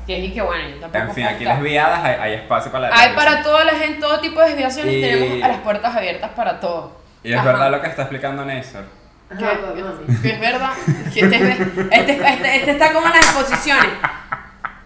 Que 0.07 0.17
es 0.19 0.23
y 0.25 0.33
que 0.33 0.41
bueno, 0.41 0.67
yo 0.69 0.75
tampoco. 0.81 1.03
En 1.05 1.11
fin, 1.13 1.25
aquí 1.25 1.43
estar- 1.45 1.55
lesbiadas 1.61 2.03
hay, 2.03 2.15
hay 2.19 2.33
espacio 2.33 2.71
para 2.71 2.89
la 2.89 2.95
Hay 2.95 3.13
para 3.15 3.41
toda 3.41 3.63
la 3.63 3.71
gente, 3.73 4.01
todo 4.01 4.19
tipo 4.19 4.41
de 4.41 4.47
desviaciones, 4.49 4.93
Y- 4.95 5.01
tenemos 5.01 5.43
a 5.43 5.47
las 5.47 5.57
puertas 5.59 5.95
abiertas 5.95 6.31
para 6.31 6.59
todo. 6.59 6.99
Y 7.23 7.31
es 7.31 7.39
Ajá. 7.39 7.45
verdad 7.51 7.71
lo 7.71 7.81
que 7.81 7.87
está 7.87 8.01
explicando 8.01 8.43
Neisser. 8.43 8.83
Que, 9.37 9.45
Ajá, 9.45 9.53
pues, 9.71 9.83
mami. 9.83 10.21
que 10.21 10.29
es 10.29 10.39
verdad, 10.41 10.71
que 11.13 11.19
este, 11.21 11.37
este, 11.91 12.11
este, 12.27 12.55
este 12.57 12.71
está 12.71 12.91
como 12.93 13.07
en 13.07 13.13
las 13.13 13.21
exposiciones. 13.23 13.89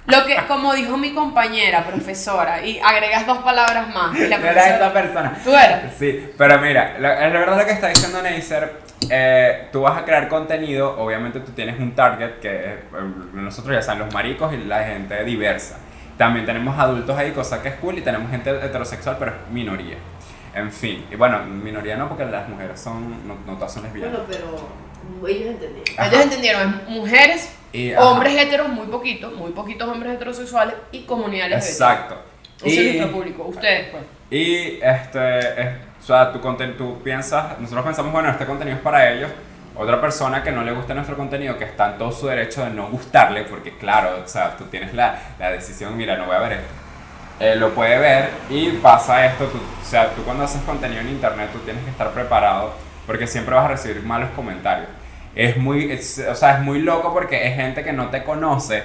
Lo 0.06 0.26
que, 0.26 0.38
como 0.48 0.74
dijo 0.74 0.96
mi 0.96 1.14
compañera, 1.14 1.84
profesora, 1.84 2.64
y 2.66 2.80
agregas 2.80 3.28
dos 3.28 3.40
palabras 3.40 3.94
más. 3.94 4.16
Y 4.16 4.28
la 4.28 4.38
era 4.38 4.68
esta 4.70 4.94
persona. 4.94 5.34
Tú 5.44 5.50
eras. 5.54 5.82
Sí, 6.00 6.30
pero 6.38 6.60
mira, 6.60 6.96
lo- 7.00 7.12
es 7.12 7.34
verdad 7.34 7.58
lo 7.58 7.66
que 7.66 7.72
está 7.74 7.88
diciendo 7.90 8.22
Neisser. 8.22 8.72
Eh, 9.10 9.68
tú 9.72 9.82
vas 9.82 9.98
a 9.98 10.06
crear 10.06 10.28
contenido, 10.28 11.00
obviamente 11.00 11.40
tú 11.40 11.52
tienes 11.52 11.80
un 11.80 11.94
target 11.94 12.40
que 12.40 12.50
eh, 12.50 12.80
nosotros 13.34 13.76
ya 13.76 13.82
saben, 13.82 14.04
los 14.06 14.14
maricos 14.14 14.54
y 14.54 14.58
la 14.58 14.84
gente 14.84 15.24
diversa. 15.24 15.80
También 16.18 16.46
tenemos 16.46 16.78
adultos 16.80 17.16
ahí, 17.18 17.32
cosa 17.32 17.62
que 17.62 17.70
es 17.70 17.76
cool, 17.76 17.98
y 18.00 18.02
tenemos 18.02 18.30
gente 18.32 18.50
heterosexual, 18.50 19.18
pero 19.20 19.32
es 19.32 19.52
minoría. 19.52 19.98
En 20.56 20.72
fin, 20.72 21.06
y 21.12 21.16
bueno, 21.16 21.44
minoría 21.44 21.96
no 21.96 22.10
porque 22.10 22.26
las 22.26 22.50
mujeres 22.50 22.80
son, 22.80 23.28
no, 23.28 23.36
no 23.46 23.54
todas 23.54 23.72
son 23.74 23.84
lesbianas. 23.84 24.22
Bueno, 24.28 24.28
pero 24.28 25.28
ellos 25.30 25.50
entendieron. 25.50 25.94
Ajá. 26.00 26.08
Ellos 26.10 26.22
entendieron, 26.24 26.82
es 26.84 26.90
mujeres, 26.90 27.54
Y, 27.72 27.94
hombres 27.94 28.36
heteros, 28.42 28.70
muy 28.70 28.88
poquitos, 28.88 29.34
muy 29.36 29.52
poquitos 29.52 29.88
hombres 29.88 30.14
heterosexuales 30.16 30.74
y 30.92 31.04
comunidades 31.04 31.70
Exacto. 31.70 32.18
Ese 32.64 32.68
es 32.90 32.96
Y- 32.96 32.98
nuestro 32.98 33.18
público, 33.20 33.44
ustedes 33.44 33.90
pues. 33.92 34.04
Y 34.32 34.80
este, 34.82 35.76
sea, 36.08 36.32
tu 36.32 36.40
conten- 36.42 36.78
tú 36.78 37.02
piensas, 37.04 37.60
nosotros 37.60 37.86
pensamos, 37.86 38.12
bueno, 38.12 38.30
este 38.30 38.46
contenido 38.46 38.78
es 38.78 38.84
para 38.84 39.12
ellos. 39.12 39.30
Otra 39.76 40.02
persona 40.02 40.42
que 40.42 40.52
no 40.52 40.64
le 40.64 40.72
guste 40.72 40.94
nuestro 40.96 41.16
contenido, 41.16 41.58
que 41.58 41.66
está 41.66 41.92
en 41.92 41.98
todo 42.00 42.12
su 42.12 42.26
derecho 42.28 42.64
de 42.64 42.72
no 42.72 42.88
gustarle, 42.90 43.44
porque 43.44 43.78
claro, 43.78 44.22
o 44.24 44.28
sea, 44.28 44.56
tú 44.58 44.64
tienes 44.66 44.94
la, 44.94 45.20
la 45.40 45.52
decisión, 45.52 45.96
mira, 45.96 46.18
no 46.18 46.26
voy 46.26 46.36
a 46.36 46.40
ver 46.40 46.52
esto. 46.54 46.68
Eh, 47.40 47.56
lo 47.56 47.70
puede 47.76 48.00
ver 48.00 48.30
y 48.50 48.72
pasa 48.72 49.24
esto, 49.28 49.46
tú- 49.46 49.60
o 49.60 49.86
sea, 49.86 50.10
tú 50.16 50.24
cuando 50.24 50.44
haces 50.46 50.62
contenido 50.64 51.02
en 51.02 51.10
internet, 51.10 51.50
tú 51.54 51.60
tienes 51.60 51.84
que 51.84 51.92
estar 51.92 52.10
preparado, 52.12 52.74
porque 53.06 53.28
siempre 53.28 53.54
vas 53.54 53.66
a 53.66 53.68
recibir 53.68 54.02
malos 54.02 54.30
comentarios. 54.36 54.88
Es 55.36 55.58
muy, 55.58 55.92
es- 55.92 56.26
o 56.28 56.34
sea, 56.34 56.56
es 56.58 56.62
muy 56.64 56.80
loco 56.82 57.14
porque 57.14 57.48
es 57.48 57.56
gente 57.56 57.84
que 57.84 57.94
no 57.94 58.08
te 58.10 58.24
conoce 58.24 58.84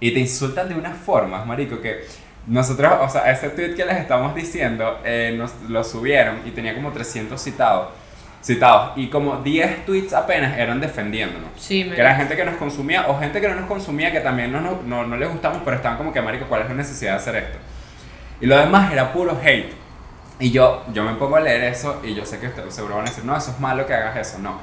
y 0.00 0.12
te 0.12 0.18
insultan 0.18 0.68
de 0.68 0.74
unas 0.74 0.96
formas, 0.98 1.46
marico, 1.46 1.80
que 1.80 2.04
nosotros, 2.46 2.92
o 3.00 3.08
sea, 3.08 3.30
ese 3.30 3.48
tweet 3.50 3.74
que 3.74 3.84
les 3.86 3.96
estamos 3.96 4.34
diciendo, 4.34 5.00
eh, 5.04 5.34
nos 5.36 5.52
lo 5.68 5.82
subieron 5.82 6.40
y 6.44 6.50
tenía 6.50 6.74
como 6.74 6.92
300 6.92 7.40
citados. 7.40 7.88
citados. 8.42 8.92
Y 8.96 9.08
como 9.08 9.38
10 9.38 9.86
tweets 9.86 10.12
apenas 10.12 10.58
eran 10.58 10.78
defendiéndonos. 10.78 11.48
Sí, 11.56 11.84
me 11.84 11.94
Que 11.94 12.02
era 12.02 12.14
gente 12.14 12.36
que 12.36 12.44
nos 12.44 12.56
consumía 12.56 13.06
o 13.08 13.18
gente 13.18 13.40
que 13.40 13.48
no 13.48 13.54
nos 13.54 13.66
consumía 13.66 14.12
que 14.12 14.20
también 14.20 14.52
no, 14.52 14.60
no, 14.60 14.82
no, 14.84 15.06
no 15.06 15.16
les 15.16 15.30
gustamos, 15.30 15.62
pero 15.64 15.76
estaban 15.76 15.96
como 15.96 16.12
que, 16.12 16.20
marico, 16.20 16.44
¿cuál 16.46 16.62
es 16.62 16.68
la 16.68 16.74
necesidad 16.74 17.12
de 17.12 17.16
hacer 17.16 17.36
esto? 17.36 17.58
Y 18.42 18.46
lo 18.46 18.58
demás 18.58 18.92
era 18.92 19.12
puro 19.12 19.38
hate. 19.42 19.72
Y 20.38 20.50
yo, 20.50 20.84
yo 20.92 21.04
me 21.04 21.14
pongo 21.14 21.36
a 21.36 21.40
leer 21.40 21.64
eso 21.64 22.02
y 22.04 22.14
yo 22.14 22.26
sé 22.26 22.38
que 22.38 22.48
ustedes 22.48 22.74
seguro 22.74 22.96
van 22.96 23.06
a 23.06 23.08
decir, 23.08 23.24
no, 23.24 23.34
eso 23.34 23.52
es 23.52 23.60
malo 23.60 23.86
que 23.86 23.94
hagas 23.94 24.16
eso, 24.16 24.38
no. 24.40 24.58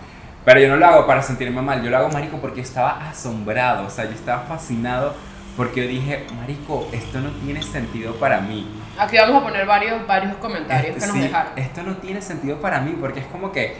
Pero 0.46 0.60
yo 0.60 0.68
no 0.68 0.76
lo 0.76 0.86
hago 0.86 1.08
para 1.08 1.24
sentirme 1.24 1.62
mal, 1.62 1.82
yo 1.82 1.90
lo 1.90 1.98
hago, 1.98 2.10
marico, 2.10 2.38
porque 2.38 2.62
estaba 2.62 3.10
asombrado, 3.10 3.88
o 3.88 3.90
sea, 3.90 4.06
yo 4.06 4.12
estaba 4.12 4.44
fascinado 4.44 5.16
porque 5.58 5.84
yo 5.84 5.88
dije, 5.90 6.26
marico, 6.40 6.88
esto 6.92 7.20
no 7.20 7.30
tiene 7.44 7.62
sentido 7.62 8.16
para 8.16 8.40
mí. 8.42 8.68
Aquí 8.98 9.18
vamos 9.18 9.42
a 9.42 9.44
poner 9.44 9.66
varios, 9.66 10.06
varios 10.08 10.36
comentarios 10.38 10.96
que 10.96 11.02
nos 11.08 11.16
Sí, 11.16 11.20
dejaron. 11.22 11.52
Esto 11.58 11.84
no 11.84 11.96
tiene 11.98 12.22
sentido 12.22 12.60
para 12.62 12.82
mí 12.82 12.96
porque 13.00 13.20
es 13.22 13.26
como 13.28 13.52
que, 13.52 13.76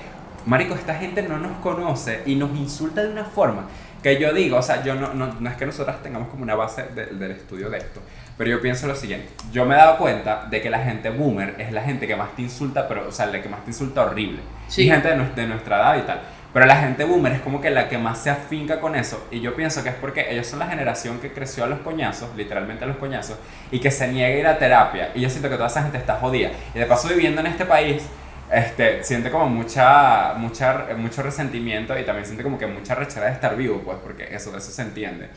marico, 0.46 0.74
esta 0.76 0.96
gente 0.96 1.22
no 1.24 1.38
nos 1.38 1.58
conoce 1.60 2.24
y 2.26 2.36
nos 2.36 2.52
insulta 2.58 3.04
de 3.04 3.12
una 3.12 3.26
forma 3.26 3.64
que 4.02 4.20
yo 4.20 4.34
digo, 4.34 4.58
o 4.58 4.62
sea, 4.64 4.84
yo 4.84 4.96
no, 4.96 5.14
no, 5.14 5.32
no 5.40 5.50
es 5.50 5.56
que 5.58 5.66
nosotras 5.68 6.02
tengamos 6.02 6.30
como 6.30 6.42
una 6.42 6.56
base 6.56 6.84
de- 6.96 7.06
del 7.06 7.32
estudio 7.32 7.70
de 7.70 7.78
esto, 7.78 8.02
pero 8.36 8.50
yo 8.50 8.60
pienso 8.60 8.88
lo 8.88 8.96
siguiente, 8.96 9.30
yo 9.52 9.64
me 9.64 9.76
he 9.76 9.78
dado 9.78 9.98
cuenta 9.98 10.48
de 10.50 10.60
que 10.60 10.72
la 10.72 10.80
gente 10.80 11.12
boomer 11.12 11.54
es 11.60 11.72
la 11.72 11.84
gente 11.84 12.08
que 12.08 12.16
más 12.16 12.36
te 12.36 12.42
insulta, 12.42 12.88
pero, 12.88 13.08
o 13.08 13.12
sea, 13.12 13.28
la 13.28 13.40
que 13.44 13.48
más 13.48 13.64
te 13.64 13.70
insulta 13.70 14.02
horrible. 14.04 14.40
Sí. 14.68 14.84
Y 14.84 14.90
gente 14.90 15.08
de, 15.10 15.24
de 15.36 15.46
nuestra 15.48 15.78
edad 15.78 15.98
y 16.04 16.08
tal. 16.08 16.20
Pero 16.54 16.66
la 16.66 16.76
gente 16.78 17.06
boomer 17.06 17.32
es 17.34 17.42
como 17.42 17.62
que 17.62 17.70
la 17.70 17.88
que 17.88 17.98
más 17.98 18.18
se 18.18 18.30
afinca 18.30 18.80
con 18.82 18.96
eso. 18.96 19.26
Y 19.32 19.40
yo 19.40 19.56
pienso 19.56 19.84
que 19.84 19.90
es 19.90 19.96
porque 19.96 20.32
ellos 20.32 20.48
son 20.48 20.60
la 20.60 20.68
generación 20.68 21.20
que 21.20 21.32
creció 21.32 21.64
a 21.64 21.68
los 21.68 21.80
coñazos, 21.80 22.36
literalmente 22.36 22.84
a 22.84 22.88
los 22.88 22.98
coñazos, 22.98 23.38
y 23.72 23.80
que 23.80 23.90
se 23.90 24.08
niega 24.10 24.36
a 24.36 24.40
ir 24.40 24.48
a 24.48 24.60
terapia. 24.60 25.12
Y 25.16 25.22
yo 25.22 25.30
siento 25.30 25.50
que 25.50 25.56
toda 25.56 25.68
esa 25.68 25.84
gente 25.84 25.98
está 25.98 26.16
jodida. 26.16 26.52
Y 26.76 26.80
de 26.80 26.86
paso 26.86 27.08
viviendo 27.08 27.40
en 27.40 27.48
este 27.48 27.66
país, 27.66 28.04
este, 28.52 29.02
siente 29.04 29.32
como 29.32 29.48
mucha, 29.48 30.34
mucha, 30.36 30.88
mucho 30.98 31.24
resentimiento 31.24 31.98
y 31.98 32.04
también 32.04 32.26
siente 32.26 32.44
como 32.44 32.60
que 32.60 32.68
mucha 32.68 32.96
rechera 32.96 33.28
de 33.28 33.34
estar 33.34 33.56
vivo, 33.56 33.82
pues, 33.86 33.98
porque 34.04 34.28
eso, 34.36 34.56
eso 34.58 34.72
se 34.72 34.82
entiende. 34.82 35.30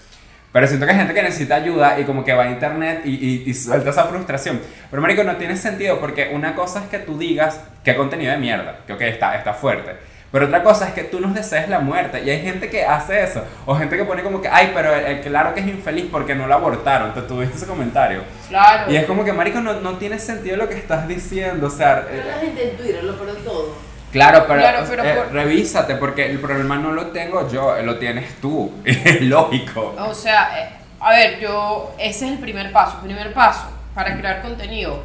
Pero 0.53 0.67
siento 0.67 0.87
que 0.87 0.93
hay 0.93 0.99
gente 0.99 1.15
que 1.15 1.23
necesita 1.23 1.57
ayuda 1.57 1.99
y 1.99 2.05
como 2.05 2.25
que 2.25 2.33
va 2.33 2.45
a 2.45 2.51
internet 2.51 3.03
y, 3.05 3.43
y, 3.49 3.55
suelta 3.55 3.91
esa 3.91 4.05
frustración. 4.05 4.61
Pero 4.89 5.03
marico, 5.03 5.25
no 5.25 5.37
tiene 5.37 5.57
sentido 5.57 5.99
porque 5.99 6.31
una 6.33 6.55
cosa 6.55 6.81
es 6.81 6.89
que 6.89 7.01
tú 7.01 7.19
digas 7.19 7.61
qué 7.83 7.97
contenido 7.97 8.31
de 8.31 8.39
mierda, 8.39 8.79
que 8.87 8.93
ok, 8.93 9.01
está, 9.01 9.37
está 9.37 9.53
fuerte. 9.53 9.97
Pero 10.35 10.47
otra 10.47 10.65
cosa 10.65 10.89
es 10.89 10.95
que 10.95 11.05
tú 11.05 11.21
nos 11.21 11.33
desees 11.33 11.69
la 11.69 11.79
muerte. 11.79 12.21
Y 12.25 12.29
hay 12.29 12.43
gente 12.43 12.69
que 12.69 12.85
hace 12.85 13.23
eso. 13.23 13.45
O 13.67 13.77
gente 13.77 13.97
que 13.97 14.03
pone 14.03 14.25
como 14.25 14.43
que, 14.43 14.49
ay, 14.49 14.73
pero 14.75 14.93
el, 14.93 15.05
el 15.05 15.21
claro 15.21 15.55
que 15.55 15.61
es 15.61 15.67
infeliz 15.69 16.07
porque 16.11 16.35
no 16.35 16.49
lo 16.49 16.55
abortaron. 16.55 17.15
Te 17.15 17.23
tuviste 17.23 17.57
ese 17.57 17.69
comentario. 17.69 18.25
Claro. 18.49 18.91
Y 18.91 18.97
es 18.97 19.07
como 19.07 19.25
que, 19.25 19.33
marico, 19.33 19.61
no, 19.61 19.75
no 19.75 19.93
tiene 19.97 20.19
sentido 20.19 20.57
lo 20.57 20.69
que 20.69 20.75
estás 20.77 21.07
diciendo. 21.07 21.69
O 21.69 21.71
sea, 21.71 22.05
Pero 22.11 22.21
eh, 22.21 22.27
la 22.27 22.39
gente 22.41 22.71
en 22.71 22.77
Twitter 22.77 23.05
lo 23.05 23.15
peor 23.17 23.37
de 23.37 23.43
todo. 23.45 23.77
Claro, 24.11 24.45
pero, 24.49 24.59
Claro, 24.59 24.87
pero 24.91 25.05
eh, 25.05 25.15
por- 25.15 25.33
revísate 25.33 25.95
porque 25.95 26.27
el 26.29 26.41
problema 26.41 26.79
no 26.79 26.91
lo 26.91 27.07
tengo 27.13 27.49
yo, 27.49 27.81
lo 27.83 27.99
tienes 27.99 28.35
tú. 28.41 28.73
Es 28.85 29.21
lógico. 29.21 29.95
O 30.01 30.15
sea, 30.15 30.61
eh, 30.61 30.69
a 30.99 31.11
ver, 31.13 31.39
yo, 31.39 31.95
ese 31.97 32.27
es 32.27 32.33
el 32.33 32.39
primer 32.39 32.73
paso. 32.73 32.99
Primer 33.05 33.33
paso, 33.33 33.69
para 33.95 34.19
crear 34.19 34.43
contenido, 34.43 35.01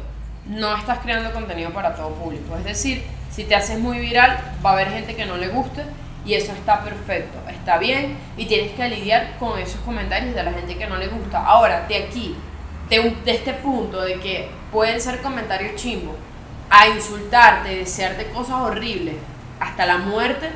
no 0.46 0.76
estás 0.76 0.98
creando 0.98 1.30
contenido 1.30 1.70
para 1.70 1.94
todo 1.94 2.10
público. 2.14 2.56
Es 2.56 2.64
decir, 2.64 3.04
si 3.30 3.44
te 3.44 3.54
haces 3.54 3.78
muy 3.78 3.98
viral, 3.98 4.38
va 4.64 4.70
a 4.70 4.72
haber 4.74 4.90
gente 4.90 5.14
que 5.14 5.24
no 5.24 5.36
le 5.36 5.48
guste 5.48 5.84
y 6.24 6.34
eso 6.34 6.52
está 6.52 6.82
perfecto, 6.82 7.38
está 7.48 7.78
bien 7.78 8.18
y 8.36 8.46
tienes 8.46 8.72
que 8.72 8.88
lidiar 8.88 9.36
con 9.38 9.58
esos 9.58 9.80
comentarios 9.80 10.34
de 10.34 10.42
la 10.42 10.52
gente 10.52 10.76
que 10.76 10.86
no 10.86 10.96
le 10.96 11.08
gusta. 11.08 11.44
Ahora, 11.44 11.86
de 11.86 11.96
aquí, 11.96 12.36
de, 12.88 13.16
este 13.26 13.54
punto 13.54 14.02
de 14.02 14.14
que 14.20 14.50
pueden 14.72 15.00
ser 15.00 15.22
comentarios 15.22 15.76
chimbos, 15.76 16.16
a 16.68 16.88
insultarte, 16.88 17.76
desearte 17.76 18.30
cosas 18.30 18.56
horribles, 18.56 19.16
hasta 19.58 19.86
la 19.86 19.98
muerte, 19.98 20.50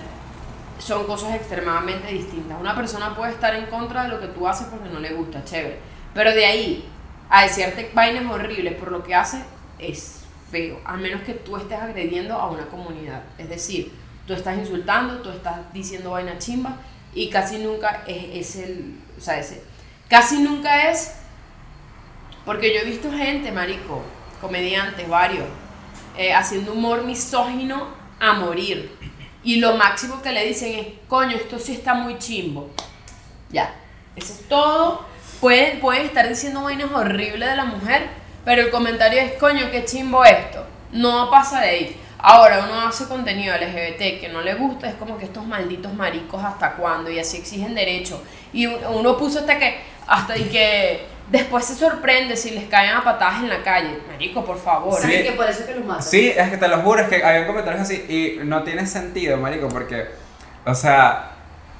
son 0.79 1.07
cosas 1.07 1.35
extremadamente 1.35 2.13
distintas. 2.13 2.61
Una 2.61 2.75
persona 2.75 3.15
puede 3.17 3.33
estar 3.33 3.55
en 3.55 3.67
contra 3.67 4.05
de 4.05 4.09
lo 4.09 4.21
que 4.21 4.29
tú 4.29 4.47
haces 4.47 4.67
porque 4.69 4.89
no 4.89 5.01
le 5.01 5.13
gusta, 5.13 5.45
chévere. 5.45 5.79
Pero 6.13 6.33
de 6.33 6.45
ahí 6.45 6.89
a 7.31 7.43
decirte 7.43 7.91
vainas 7.95 8.31
horribles 8.31 8.75
por 8.75 8.93
lo 8.93 9.03
que 9.03 9.15
hace 9.15 9.43
es 9.79 10.24
feo. 10.55 10.81
A 10.85 10.97
menos 10.97 11.23
que 11.23 11.35
tú 11.35 11.57
estés 11.57 11.81
agrediendo 11.81 12.35
a 12.35 12.49
una 12.49 12.67
comunidad. 12.67 13.25
Es 13.39 13.49
decir, 13.49 13.93
tú 14.25 14.35
estás 14.35 14.57
insultando, 14.57 15.21
tú 15.21 15.31
estás 15.31 15.73
diciendo 15.73 16.13
vaina 16.13 16.39
chimba 16.39 16.77
y 17.13 17.29
casi 17.29 17.59
nunca 17.59 18.05
es, 18.07 18.55
es 18.57 18.65
el. 18.65 19.01
O 19.19 19.21
sea, 19.21 19.41
ese. 19.41 19.65
Casi 20.09 20.39
nunca 20.39 20.91
es. 20.91 21.17
Porque 22.45 22.73
yo 22.73 22.83
he 22.83 22.85
visto 22.85 23.11
gente, 23.11 23.51
marico, 23.51 24.03
comediantes, 24.41 25.09
varios, 25.09 25.49
eh, 26.17 26.33
haciendo 26.33 26.73
humor 26.73 27.03
misógino 27.03 27.89
a 28.21 28.35
morir. 28.35 28.93
Y 29.43 29.57
lo 29.57 29.77
máximo 29.77 30.23
que 30.23 30.31
le 30.31 30.47
dicen 30.47 30.79
es, 30.79 30.87
coño, 31.09 31.37
esto 31.37 31.59
sí 31.59 31.73
está 31.73 31.95
muy 31.95 32.19
chimbo. 32.19 32.71
Ya, 33.51 33.75
eso 34.15 34.33
es 34.33 34.47
todo. 34.49 35.05
Pueden, 35.41 35.81
pueden 35.81 36.07
estar 36.07 36.29
diciendo 36.29 36.63
vainas 36.63 36.93
horribles 36.93 37.49
de 37.49 37.57
la 37.57 37.65
mujer, 37.65 38.09
pero 38.45 38.63
el 38.63 38.71
comentario 38.71 39.21
es, 39.21 39.33
coño, 39.35 39.71
qué 39.71 39.85
chimbo 39.85 40.25
esto. 40.25 40.65
No 40.93 41.31
pasa 41.31 41.61
de 41.61 41.69
ahí. 41.69 42.01
Ahora 42.19 42.65
uno 42.65 42.89
hace 42.89 43.05
contenido 43.07 43.55
LGBT 43.55 44.21
que 44.21 44.31
no 44.33 44.41
le 44.41 44.55
gusta, 44.55 44.89
es 44.89 44.95
como 44.95 45.19
que 45.19 45.27
estos 45.27 45.45
malditos 45.47 45.93
maricos 45.93 46.43
hasta 46.43 46.73
cuándo 46.73 47.11
y 47.11 47.19
así 47.19 47.37
exigen 47.37 47.75
derecho. 47.75 48.23
Y 48.53 48.67
un- 48.67 48.79
uno 48.95 49.17
puso 49.19 49.41
hasta 49.41 49.59
que, 49.59 49.79
hasta 50.07 50.37
y 50.39 50.45
que 50.45 51.07
después 51.31 51.65
se 51.67 51.75
sorprende 51.75 52.35
si 52.37 52.51
les 52.53 52.65
caen 52.69 52.95
a 52.95 53.05
patadas 53.05 53.41
en 53.43 53.51
la 53.51 53.63
calle. 53.63 53.99
Marico, 54.11 54.43
por 54.45 54.59
favor. 54.59 54.95
Sí. 54.97 55.03
¿Saben 55.03 55.23
que 55.25 55.33
por 55.33 55.49
eso 55.51 55.61
es 55.61 55.67
que 55.67 55.75
los 55.75 55.85
matan? 55.85 56.03
Sí, 56.03 56.33
es 56.35 56.49
que 56.51 56.57
te 56.57 56.69
lo 56.69 56.79
juro, 56.81 57.03
es 57.03 57.09
que 57.09 57.23
había 57.23 57.47
comentarios 57.47 57.83
así 57.83 58.05
y 58.09 58.45
no 58.45 58.63
tiene 58.63 58.87
sentido, 58.87 59.37
marico, 59.37 59.69
porque, 59.69 60.07
o 60.65 60.75
sea, 60.75 61.33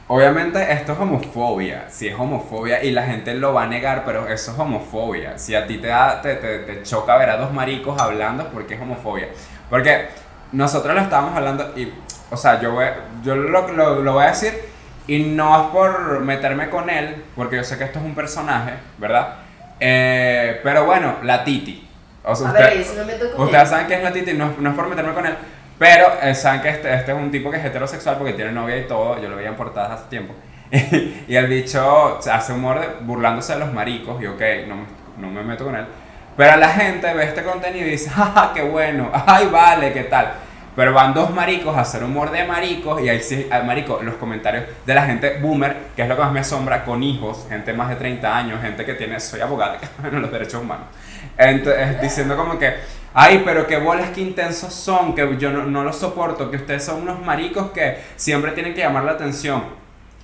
obviamente 0.09 0.73
esto 0.73 0.93
es 0.93 0.99
homofobia, 0.99 1.85
sí 1.89 2.09
es 2.09 2.15
homofobia 2.19 2.83
y 2.83 2.91
la 2.93 3.03
gente 3.05 3.35
lo 3.35 3.55
va 3.55 3.65
a 3.65 3.67
negar, 3.67 4.05
pero 4.05 4.29
eso 4.29 4.53
es 4.53 4.59
homofobia. 4.59 5.39
Si 5.39 5.55
a 5.55 5.67
ti 5.67 5.79
te, 5.79 5.89
da, 5.89 6.21
te, 6.23 6.35
te, 6.37 6.59
te 6.61 6.83
choca 6.83 7.17
ver 7.17 7.31
a 7.31 7.37
dos 7.37 7.53
maricos 7.53 8.01
hablando, 8.01 8.49
porque 8.49 8.75
es 8.75 8.81
homofobia. 8.81 9.29
Porque 9.71 10.09
nosotros 10.53 10.95
lo 10.95 11.01
estábamos 11.01 11.37
hablando 11.37 11.73
y, 11.77 11.93
o 12.31 12.37
sea, 12.37 12.61
yo, 12.61 12.73
voy, 12.73 12.87
yo 13.23 13.35
lo, 13.37 13.69
lo, 13.69 14.01
lo 14.03 14.13
voy 14.13 14.25
a 14.25 14.29
decir 14.29 14.53
y 15.07 15.19
no 15.25 15.65
es 15.65 15.71
por 15.71 16.21
meterme 16.21 16.71
con 16.71 16.89
él, 16.91 17.25
porque 17.35 17.57
yo 17.57 17.65
sé 17.65 17.77
que 17.79 17.85
esto 17.85 17.99
es 17.99 18.05
un 18.05 18.15
personaje, 18.15 18.75
¿verdad? 18.99 19.35
Eh, 19.81 20.61
pero 20.63 20.85
bueno, 20.85 21.17
la 21.23 21.45
Titi. 21.45 21.87
O 22.25 22.35
sea, 22.35 22.47
usted- 22.49 22.61
ver, 22.65 22.73
Ustedes 23.45 23.69
saben 23.69 23.87
que 23.87 23.95
es 23.95 24.03
la 24.03 24.13
Titi, 24.13 24.33
no, 24.33 24.55
no 24.59 24.71
es 24.71 24.77
por 24.77 24.89
meterme 24.89 25.13
con 25.13 25.27
él, 25.27 25.35
pero 25.79 26.07
eh, 26.23 26.35
saben 26.35 26.61
que 26.63 26.69
este, 26.71 26.95
este 26.95 27.13
es 27.13 27.19
un 27.19 27.31
tipo 27.31 27.51
que 27.51 27.57
es 27.59 27.65
heterosexual 27.65 28.17
porque 28.17 28.33
tiene 28.35 28.53
novia 28.53 28.77
y 28.77 28.87
todo, 28.87 29.21
yo 29.21 29.29
lo 29.29 29.37
veía 29.37 29.49
en 29.49 29.57
portadas 29.57 30.01
hace 30.01 30.09
tiempo. 30.11 30.35
y 31.29 31.35
el 31.37 31.47
bicho 31.47 32.19
hace 32.31 32.53
humor 32.53 32.81
de- 32.81 32.89
burlándose 33.05 33.53
de 33.55 33.61
los 33.61 33.73
maricos 33.73 34.21
y 34.23 34.27
ok, 34.27 34.41
no, 34.69 34.77
me- 34.77 34.85
no 35.19 35.31
me 35.31 35.43
meto 35.43 35.65
con 35.65 35.75
él. 35.77 35.85
Pero 36.37 36.57
la 36.57 36.69
gente 36.69 37.13
ve 37.15 37.25
este 37.25 37.43
contenido 37.45 37.87
y 37.87 37.91
dice, 37.91 38.11
jaja, 38.15 38.53
qué 38.55 38.63
bueno, 38.63 39.11
ay, 39.27 39.47
vale, 39.53 39.93
qué 39.93 40.05
tal. 40.05 40.33
Pero 40.75 40.93
van 40.93 41.15
dos 41.15 41.31
maricos 41.31 41.77
a 41.77 41.83
hacer 41.83 42.03
humor 42.03 42.33
de 42.33 42.45
maricos 42.45 43.01
y 43.01 43.09
ahí 43.09 43.21
sí, 43.23 43.47
ah, 43.53 43.61
marico, 43.63 44.01
los 44.03 44.17
comentarios 44.17 44.65
de 44.85 44.95
la 44.95 45.03
gente 45.07 45.39
boomer, 45.41 45.77
que 45.95 46.03
es 46.03 46.09
lo 46.09 46.17
que 46.17 46.23
más 46.23 46.33
me 46.33 46.41
asombra, 46.41 46.85
con 46.85 47.01
hijos, 47.05 47.47
gente 47.49 47.73
más 47.73 47.89
de 47.91 47.95
30 47.97 48.37
años, 48.37 48.61
gente 48.61 48.85
que 48.85 48.95
tiene, 48.95 49.21
soy 49.21 49.41
abogada, 49.41 49.79
bueno, 50.01 50.19
los 50.19 50.33
derechos 50.33 50.61
humanos. 50.61 50.87
Entonces, 51.39 52.01
diciendo 52.01 52.37
como 52.37 52.59
que, 52.59 52.75
ay, 53.13 53.43
pero 53.45 53.67
qué 53.67 53.77
bolas 53.79 54.11
que 54.11 54.21
intensos 54.21 54.73
son, 54.73 55.15
que 55.15 55.37
yo 55.39 55.51
no, 55.51 55.65
no 55.65 55.85
los 55.85 55.97
soporto, 55.97 56.51
que 56.51 56.57
ustedes 56.59 56.85
son 56.85 57.03
unos 57.03 57.21
maricos 57.25 57.71
que 57.73 57.99
siempre 58.17 58.53
tienen 58.53 58.75
que 58.75 58.81
llamar 58.81 59.05
la 59.05 59.13
atención. 59.13 59.65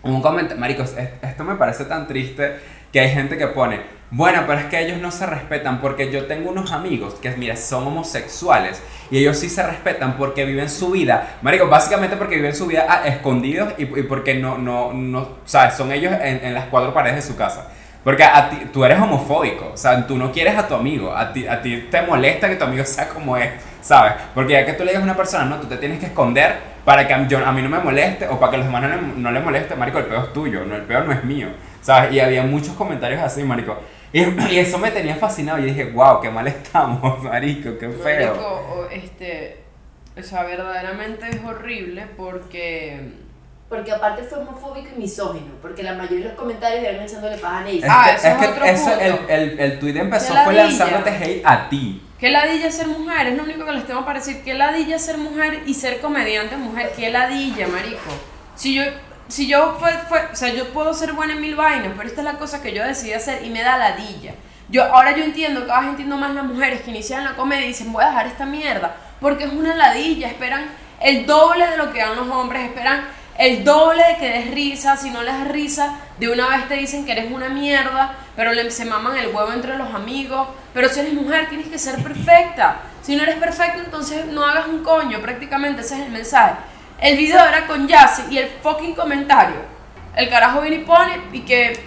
Un 0.02 0.22
comentario, 0.22 0.58
maricos, 0.60 0.94
es- 0.96 1.10
esto 1.22 1.44
me 1.44 1.56
parece 1.56 1.84
tan 1.84 2.06
triste 2.06 2.56
que 2.92 3.00
hay 3.00 3.10
gente 3.10 3.36
que 3.36 3.46
pone, 3.48 3.80
bueno, 4.12 4.42
pero 4.46 4.58
es 4.58 4.64
que 4.66 4.80
ellos 4.80 4.98
no 4.98 5.12
se 5.12 5.24
respetan 5.26 5.80
porque 5.80 6.10
yo 6.10 6.24
tengo 6.26 6.50
unos 6.50 6.72
amigos 6.72 7.14
que, 7.14 7.30
mira, 7.32 7.54
son 7.56 7.86
homosexuales 7.86 8.82
y 9.12 9.18
ellos 9.18 9.38
sí 9.38 9.48
se 9.48 9.62
respetan 9.64 10.16
porque 10.16 10.44
viven 10.44 10.68
su 10.68 10.90
vida, 10.90 11.36
marico, 11.42 11.68
básicamente 11.68 12.16
porque 12.16 12.34
viven 12.36 12.54
su 12.54 12.66
vida 12.66 12.86
a 12.88 13.06
escondidos 13.06 13.72
y, 13.78 13.82
y 13.82 14.02
porque 14.04 14.34
no, 14.34 14.58
no, 14.58 14.92
no, 14.92 15.28
sabes, 15.44 15.74
son 15.74 15.92
ellos 15.92 16.12
en, 16.20 16.44
en 16.44 16.54
las 16.54 16.64
cuatro 16.66 16.92
paredes 16.92 17.16
de 17.16 17.22
su 17.22 17.36
casa. 17.36 17.68
Porque 18.02 18.24
a 18.24 18.48
ti, 18.48 18.56
tú 18.72 18.82
eres 18.84 18.98
homofóbico, 18.98 19.72
o 19.74 19.76
sea, 19.76 20.06
tú 20.06 20.16
no 20.16 20.32
quieres 20.32 20.56
a 20.56 20.66
tu 20.66 20.74
amigo, 20.74 21.14
a 21.14 21.32
ti, 21.32 21.46
a 21.46 21.60
ti 21.60 21.88
te 21.90 22.00
molesta 22.02 22.48
que 22.48 22.56
tu 22.56 22.64
amigo 22.64 22.82
sea 22.84 23.08
como 23.10 23.36
es, 23.36 23.50
¿sabes? 23.82 24.14
Porque 24.34 24.54
ya 24.54 24.64
que 24.64 24.72
tú 24.72 24.84
le 24.84 24.90
digas 24.92 25.02
a 25.02 25.04
una 25.04 25.16
persona, 25.16 25.44
no, 25.44 25.56
tú 25.60 25.66
te 25.66 25.76
tienes 25.76 25.98
que 25.98 26.06
esconder 26.06 26.54
para 26.84 27.06
que 27.06 27.12
a, 27.12 27.28
yo- 27.28 27.44
a 27.46 27.52
mí 27.52 27.60
no 27.60 27.68
me 27.68 27.78
moleste 27.78 28.26
o 28.26 28.40
para 28.40 28.52
que 28.52 28.56
los 28.56 28.66
demás 28.66 28.82
no 28.82 28.88
le, 28.88 28.96
no 29.18 29.30
le 29.30 29.40
moleste, 29.40 29.76
marico, 29.76 29.98
el 29.98 30.06
peor 30.06 30.24
es 30.24 30.32
tuyo, 30.32 30.64
no, 30.64 30.76
el 30.76 30.82
peor 30.82 31.04
no 31.04 31.12
es 31.12 31.22
mío, 31.24 31.48
¿sabes? 31.82 32.12
Y 32.12 32.20
había 32.20 32.42
muchos 32.42 32.72
comentarios 32.74 33.20
así, 33.22 33.44
marico. 33.44 33.76
Y, 34.14 34.22
y 34.50 34.58
eso 34.58 34.78
me 34.78 34.90
tenía 34.90 35.16
fascinado, 35.16 35.58
y 35.58 35.64
dije, 35.64 35.84
wow, 35.92 36.20
qué 36.22 36.30
mal 36.30 36.46
estamos, 36.46 37.22
marico, 37.22 37.76
qué 37.78 37.90
feo. 37.90 38.28
Marico, 38.34 38.88
este, 38.90 39.58
o 40.18 40.22
sea, 40.22 40.44
verdaderamente 40.44 41.28
es 41.28 41.44
horrible 41.44 42.06
porque... 42.16 42.98
Porque 43.70 43.92
aparte 43.92 44.24
fue 44.24 44.38
homofóbico 44.40 44.88
y 44.94 44.98
misógino. 44.98 45.52
Porque 45.62 45.82
la 45.82 45.94
mayoría 45.94 46.24
de 46.24 46.30
los 46.32 46.34
comentarios 46.38 46.84
eran 46.84 47.02
echándole 47.04 47.38
paja 47.38 47.58
a 47.58 47.62
Neisy. 47.62 47.78
Es 47.84 47.88
Ah, 47.90 48.04
que, 48.10 48.16
eso 48.16 48.26
es 48.26 48.32
es 48.34 48.38
que 48.40 48.46
otro 48.52 48.64
eso, 48.66 48.84
punto. 48.90 49.00
el, 49.00 49.30
el, 49.30 49.60
el 49.60 49.78
tweet 49.78 49.96
empezó 49.96 50.34
fue 50.44 50.54
lanzándote 50.54 51.10
hate 51.10 51.42
a 51.46 51.68
ti. 51.68 52.02
¿Qué 52.18 52.30
ladilla 52.30 52.70
ser 52.70 52.88
mujer? 52.88 53.28
Es 53.28 53.36
lo 53.36 53.44
único 53.44 53.64
que 53.64 53.72
les 53.72 53.86
tengo 53.86 54.04
para 54.04 54.18
decir. 54.18 54.42
¿Qué 54.44 54.52
ladilla 54.54 54.98
ser 54.98 55.16
mujer 55.18 55.62
y 55.66 55.72
ser 55.74 56.00
comediante 56.00 56.56
mujer? 56.56 56.92
¿Qué 56.96 57.08
ladilla, 57.10 57.68
marico? 57.68 58.10
Si 58.56 58.74
yo, 58.74 58.82
si 59.28 59.46
yo 59.46 59.76
fue, 59.78 59.92
fue, 60.08 60.18
o 60.32 60.36
sea, 60.36 60.52
yo 60.52 60.66
puedo 60.72 60.92
ser 60.92 61.12
buena 61.12 61.32
en 61.34 61.40
mil 61.40 61.54
vainas, 61.54 61.92
pero 61.96 62.08
esta 62.08 62.20
es 62.22 62.24
la 62.24 62.34
cosa 62.34 62.60
que 62.60 62.74
yo 62.74 62.84
decidí 62.84 63.12
hacer 63.12 63.44
y 63.44 63.50
me 63.50 63.62
da 63.62 63.78
ladilla. 63.78 64.34
Yo, 64.68 64.84
ahora 64.84 65.16
yo 65.16 65.22
entiendo, 65.24 65.66
cada 65.66 65.80
vez 65.80 65.90
entiendo 65.90 66.16
más 66.16 66.34
las 66.34 66.44
mujeres 66.44 66.82
que 66.82 66.90
inician 66.90 67.24
la 67.24 67.34
comedia 67.36 67.64
y 67.64 67.68
dicen, 67.68 67.92
voy 67.92 68.02
a 68.04 68.08
dejar 68.08 68.26
esta 68.26 68.44
mierda, 68.46 68.96
porque 69.20 69.44
es 69.44 69.52
una 69.52 69.74
ladilla, 69.76 70.28
esperan 70.28 70.66
el 71.00 71.24
doble 71.24 71.66
de 71.68 71.76
lo 71.76 71.92
que 71.92 72.00
dan 72.00 72.16
los 72.16 72.28
hombres, 72.28 72.62
esperan 72.66 73.04
el 73.40 73.64
doble 73.64 74.02
de 74.06 74.16
que 74.18 74.28
des 74.28 74.50
risa, 74.50 74.98
si 74.98 75.08
no 75.08 75.22
les 75.22 75.32
das 75.32 75.48
risa, 75.48 75.94
de 76.18 76.28
una 76.28 76.46
vez 76.48 76.68
te 76.68 76.74
dicen 76.74 77.06
que 77.06 77.12
eres 77.12 77.32
una 77.32 77.48
mierda, 77.48 78.14
pero 78.36 78.52
le, 78.52 78.70
se 78.70 78.84
maman 78.84 79.16
el 79.16 79.34
huevo 79.34 79.50
entre 79.50 79.78
los 79.78 79.94
amigos, 79.94 80.46
pero 80.74 80.90
si 80.90 81.00
eres 81.00 81.14
mujer 81.14 81.48
tienes 81.48 81.68
que 81.68 81.78
ser 81.78 82.02
perfecta, 82.02 82.82
si 83.00 83.16
no 83.16 83.22
eres 83.22 83.36
perfecta 83.36 83.78
entonces 83.82 84.26
no 84.26 84.44
hagas 84.44 84.66
un 84.66 84.84
coño, 84.84 85.22
prácticamente 85.22 85.80
ese 85.80 85.94
es 85.94 86.00
el 86.02 86.10
mensaje. 86.12 86.56
El 87.00 87.16
video 87.16 87.42
era 87.42 87.66
con 87.66 87.88
Yassi 87.88 88.24
y 88.30 88.36
el 88.36 88.50
fucking 88.62 88.94
comentario, 88.94 89.56
el 90.14 90.28
carajo 90.28 90.60
viene 90.60 90.76
y 90.76 90.84
pone 90.84 91.18
y 91.32 91.40
que 91.40 91.82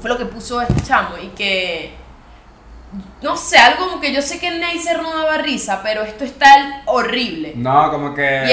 fue 0.00 0.08
lo 0.08 0.16
que 0.16 0.26
puso 0.26 0.60
este 0.60 0.80
chamo 0.82 1.16
y 1.20 1.26
que 1.30 1.96
no 3.26 3.36
sé, 3.36 3.58
algo 3.58 3.86
como 3.88 4.00
que 4.00 4.12
yo 4.12 4.22
sé 4.22 4.38
que 4.38 4.52
Neisser 4.52 5.02
no 5.02 5.12
daba 5.12 5.38
risa, 5.38 5.80
pero 5.82 6.04
esto 6.04 6.24
está 6.24 6.82
horrible. 6.86 7.54
No, 7.56 7.90
como 7.90 8.14
que. 8.14 8.44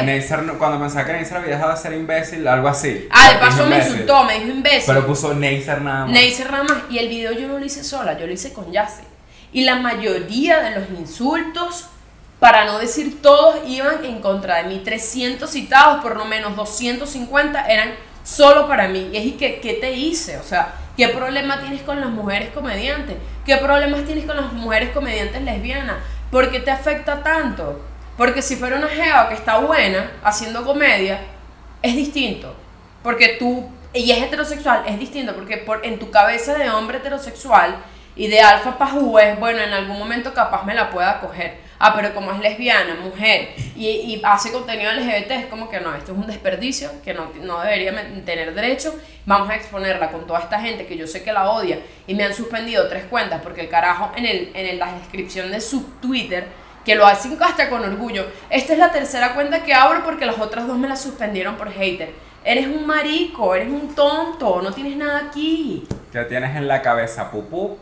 ¿Y? 0.00 0.04
Neisser 0.04 0.42
no- 0.42 0.58
cuando 0.58 0.80
pensaba 0.80 1.04
que 1.04 1.12
Neisser 1.12 1.36
había 1.36 1.56
dejado 1.56 1.72
de 1.72 1.76
ser 1.76 1.92
imbécil, 1.92 2.48
algo 2.48 2.66
así. 2.66 3.06
Ah, 3.10 3.32
de 3.32 3.38
paso 3.38 3.66
me 3.66 3.76
insultó, 3.76 4.24
me 4.24 4.40
dijo 4.40 4.48
imbécil. 4.48 4.84
Pero 4.86 5.06
puso 5.06 5.34
Neisser 5.34 5.82
nada 5.82 6.06
más. 6.06 6.14
Neisser 6.14 6.50
nada 6.50 6.64
más. 6.64 6.78
Y 6.88 6.98
el 6.98 7.08
video 7.08 7.32
yo 7.32 7.46
no 7.46 7.58
lo 7.58 7.64
hice 7.64 7.84
sola, 7.84 8.18
yo 8.18 8.26
lo 8.26 8.32
hice 8.32 8.54
con 8.54 8.72
Yassi. 8.72 9.02
Y 9.52 9.64
la 9.64 9.76
mayoría 9.76 10.62
de 10.62 10.80
los 10.80 10.88
insultos, 10.98 11.88
para 12.40 12.64
no 12.64 12.78
decir 12.78 13.20
todos, 13.20 13.56
iban 13.66 14.02
en 14.02 14.22
contra 14.22 14.62
de 14.62 14.64
mí. 14.64 14.80
300 14.82 15.50
citados, 15.50 16.02
por 16.02 16.16
lo 16.16 16.24
menos 16.24 16.56
250 16.56 17.66
eran 17.66 17.92
solo 18.24 18.66
para 18.66 18.88
mí. 18.88 19.10
Y 19.12 19.16
es 19.18 19.26
y 19.26 19.32
que, 19.32 19.60
¿qué 19.60 19.74
te 19.74 19.92
hice? 19.92 20.38
O 20.38 20.42
sea, 20.42 20.72
¿qué 20.96 21.08
problema 21.08 21.60
tienes 21.60 21.82
con 21.82 22.00
las 22.00 22.10
mujeres 22.10 22.50
comediantes? 22.50 23.16
¿Qué 23.44 23.56
problemas 23.56 24.04
tienes 24.04 24.24
con 24.24 24.36
las 24.36 24.52
mujeres 24.52 24.90
comediantes 24.90 25.42
lesbianas? 25.42 25.96
¿Por 26.30 26.50
qué 26.50 26.60
te 26.60 26.70
afecta 26.70 27.22
tanto? 27.22 27.80
Porque 28.16 28.42
si 28.42 28.56
fuera 28.56 28.76
una 28.76 28.88
jeva 28.88 29.28
que 29.28 29.34
está 29.34 29.58
buena 29.58 30.12
haciendo 30.22 30.64
comedia, 30.64 31.20
es 31.82 31.96
distinto. 31.96 32.54
Porque 33.02 33.36
tú, 33.38 33.68
y 33.92 34.10
es 34.10 34.22
heterosexual, 34.22 34.84
es 34.86 34.98
distinto, 34.98 35.34
porque 35.34 35.58
por, 35.58 35.84
en 35.84 35.98
tu 35.98 36.10
cabeza 36.10 36.54
de 36.54 36.70
hombre 36.70 36.98
heterosexual 36.98 37.76
y 38.14 38.28
de 38.28 38.40
alfa 38.40 38.78
pajú 38.78 39.18
es, 39.18 39.38
bueno, 39.40 39.60
en 39.60 39.72
algún 39.72 39.98
momento 39.98 40.34
capaz 40.34 40.64
me 40.64 40.74
la 40.74 40.90
pueda 40.90 41.20
coger. 41.20 41.58
Ah, 41.84 41.94
pero 41.96 42.14
como 42.14 42.30
es 42.30 42.38
lesbiana, 42.38 42.94
mujer, 42.94 43.48
y, 43.74 44.20
hace 44.22 44.52
contenido 44.52 44.92
LGBT, 44.92 45.32
es 45.32 45.46
como 45.46 45.68
que 45.68 45.80
no, 45.80 45.92
esto 45.96 46.12
es 46.12 46.18
un 46.18 46.28
desperdicio, 46.28 46.88
que 47.04 47.12
no, 47.12 47.32
no 47.42 47.60
debería 47.60 47.92
tener 48.24 48.54
derecho. 48.54 48.94
Vamos 49.26 49.50
a 49.50 49.56
exponerla 49.56 50.12
con 50.12 50.24
toda 50.24 50.38
esta 50.38 50.60
gente 50.60 50.86
que 50.86 50.96
yo 50.96 51.08
sé 51.08 51.24
que 51.24 51.32
la 51.32 51.50
odia 51.50 51.80
y 52.06 52.14
me 52.14 52.22
han 52.22 52.34
suspendido 52.34 52.86
tres 52.88 53.06
cuentas 53.06 53.40
porque 53.42 53.62
el 53.62 53.68
carajo 53.68 54.12
en, 54.14 54.26
el, 54.26 54.52
en 54.54 54.66
el- 54.66 54.78
la 54.78 54.92
descripción 54.94 55.50
de 55.50 55.60
su 55.60 55.82
Twitter 56.00 56.46
que 56.84 56.94
lo 56.94 57.04
hacen 57.04 57.36
hasta 57.42 57.68
con 57.68 57.82
orgullo. 57.84 58.26
Esta 58.48 58.74
es 58.74 58.78
la 58.78 58.92
tercera 58.92 59.34
cuenta 59.34 59.64
que 59.64 59.74
abro 59.74 60.04
porque 60.04 60.24
las 60.24 60.38
otras 60.38 60.68
dos 60.68 60.78
me 60.78 60.86
las 60.86 61.00
suspendieron 61.02 61.56
por 61.56 61.72
hater. 61.72 62.12
Eres 62.44 62.68
un 62.68 62.86
marico, 62.86 63.56
eres 63.56 63.68
un 63.68 63.92
tonto, 63.92 64.62
no 64.62 64.72
tienes 64.72 64.96
nada 64.96 65.26
aquí. 65.28 65.84
Que 66.12 66.22
tienes 66.26 66.54
en 66.54 66.68
la 66.68 66.80
cabeza 66.80 67.28
pupú. 67.28 67.78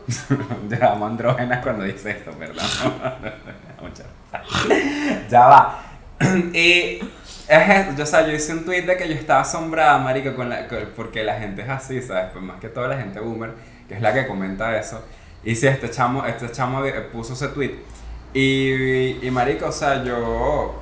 Llamo 0.67 1.05
andrógenas 1.07 1.61
cuando 1.61 1.83
dice 1.83 2.09
esto, 2.09 2.31
perdón. 2.31 2.65
Muchas. 3.81 4.05
ya 5.29 5.47
va. 5.47 5.83
y 6.53 6.99
es, 7.47 7.97
yo, 7.97 8.03
o 8.03 8.05
sea, 8.07 8.25
yo 8.25 8.33
hice 8.33 8.53
un 8.53 8.63
tweet 8.65 8.83
de 8.83 8.95
que 8.95 9.07
yo 9.07 9.15
estaba 9.15 9.41
asombrada, 9.41 9.97
marico, 9.97 10.35
con 10.35 10.49
la, 10.49 10.67
con- 10.67 10.89
porque 10.95 11.23
la 11.23 11.39
gente 11.39 11.63
es 11.63 11.69
así, 11.69 12.01
¿sabes? 12.01 12.29
Pues 12.31 12.43
más 12.43 12.59
que 12.59 12.69
todo 12.69 12.87
la 12.87 12.97
gente 12.97 13.19
boomer, 13.19 13.51
que 13.87 13.95
es 13.95 14.01
la 14.01 14.13
que 14.13 14.27
comenta 14.27 14.77
eso. 14.77 15.03
Y 15.43 15.55
si 15.55 15.67
este 15.67 15.89
chamo, 15.89 16.25
este 16.25 16.51
chamo 16.51 16.81
puso 17.11 17.33
ese 17.33 17.47
tweet. 17.49 17.75
Y, 18.33 19.25
y 19.25 19.31
marico, 19.31 19.65
o 19.67 19.71
sea, 19.71 20.03
yo, 20.03 20.75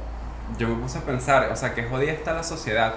yo 0.57 0.67
me 0.67 0.75
puse 0.81 0.97
a 0.99 1.01
pensar, 1.01 1.49
o 1.51 1.55
sea, 1.55 1.73
que 1.73 1.83
jodida 1.83 2.11
está 2.11 2.33
la 2.33 2.43
sociedad. 2.43 2.93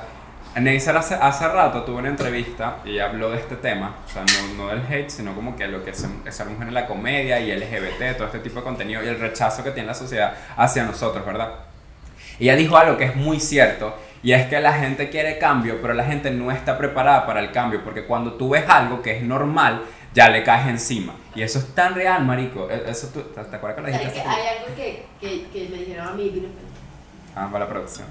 Neisser 0.61 0.95
hace, 0.97 1.15
hace 1.15 1.49
rato 1.49 1.83
tuvo 1.83 1.99
una 1.99 2.09
entrevista 2.09 2.77
y 2.85 2.99
habló 2.99 3.31
de 3.31 3.38
este 3.38 3.57
tema, 3.57 3.95
o 4.07 4.09
sea, 4.11 4.23
no, 4.23 4.65
no 4.65 4.69
del 4.69 4.83
hate, 4.87 5.09
sino 5.09 5.35
como 5.35 5.57
que 5.57 5.67
lo 5.67 5.83
que 5.83 5.91
es 5.91 6.07
ser- 6.31 6.47
mujer 6.47 6.69
en 6.69 6.75
la 6.75 6.87
comedia 6.87 7.41
y 7.41 7.51
LGBT, 7.57 8.17
todo 8.17 8.27
este 8.27 8.41
tipo 8.41 8.57
de 8.61 8.65
contenido 8.65 9.03
y 9.03 9.09
el 9.09 9.19
rechazo 9.19 9.65
que 9.65 9.71
tiene 9.71 9.87
la 9.88 9.95
sociedad 9.95 10.35
hacia 10.57 10.85
nosotros, 10.85 11.25
¿verdad? 11.25 11.51
Y 12.38 12.45
ella 12.45 12.57
dijo 12.57 12.77
algo 12.77 12.99
que 12.99 13.05
es 13.05 13.17
muy 13.17 13.41
cierto, 13.41 13.97
y 14.23 14.33
es 14.33 14.47
que 14.47 14.61
la 14.61 14.75
gente 14.75 15.09
quiere 15.09 15.38
cambio, 15.38 15.79
pero 15.81 15.95
la 15.95 16.05
gente 16.05 16.31
no 16.31 16.51
está 16.51 16.77
preparada 16.77 17.25
para 17.27 17.41
el 17.41 17.51
cambio, 17.51 17.83
porque 17.83 18.05
cuando 18.05 18.35
tú 18.35 18.51
ves 18.51 18.65
algo 18.69 19.01
que 19.01 19.17
es 19.17 19.23
normal, 19.23 19.83
ya 20.15 20.29
le 20.29 20.45
caes 20.45 20.69
encima. 20.69 21.15
Y 21.35 21.41
eso 21.43 21.59
es 21.61 21.75
tan 21.75 21.95
real, 21.95 22.25
marico. 22.27 22.69
E- 22.71 22.85
Eso 22.91 23.09
tú, 23.09 23.21
¿te, 23.23 23.41
acuerdas 23.41 23.75
que 23.77 23.81
lo 23.81 23.88
¿Sabes 23.88 24.01
dijiste? 24.12 24.29
hay 24.29 24.47
algo 24.59 24.75
que, 24.77 25.07
que, 25.19 25.47
que 25.51 25.69
me 25.71 25.79
dijeron 25.79 26.09
a 26.09 26.12
mí? 26.12 26.47
Ah, 27.35 27.49
para 27.51 27.65
la 27.65 27.71
producción. 27.71 28.07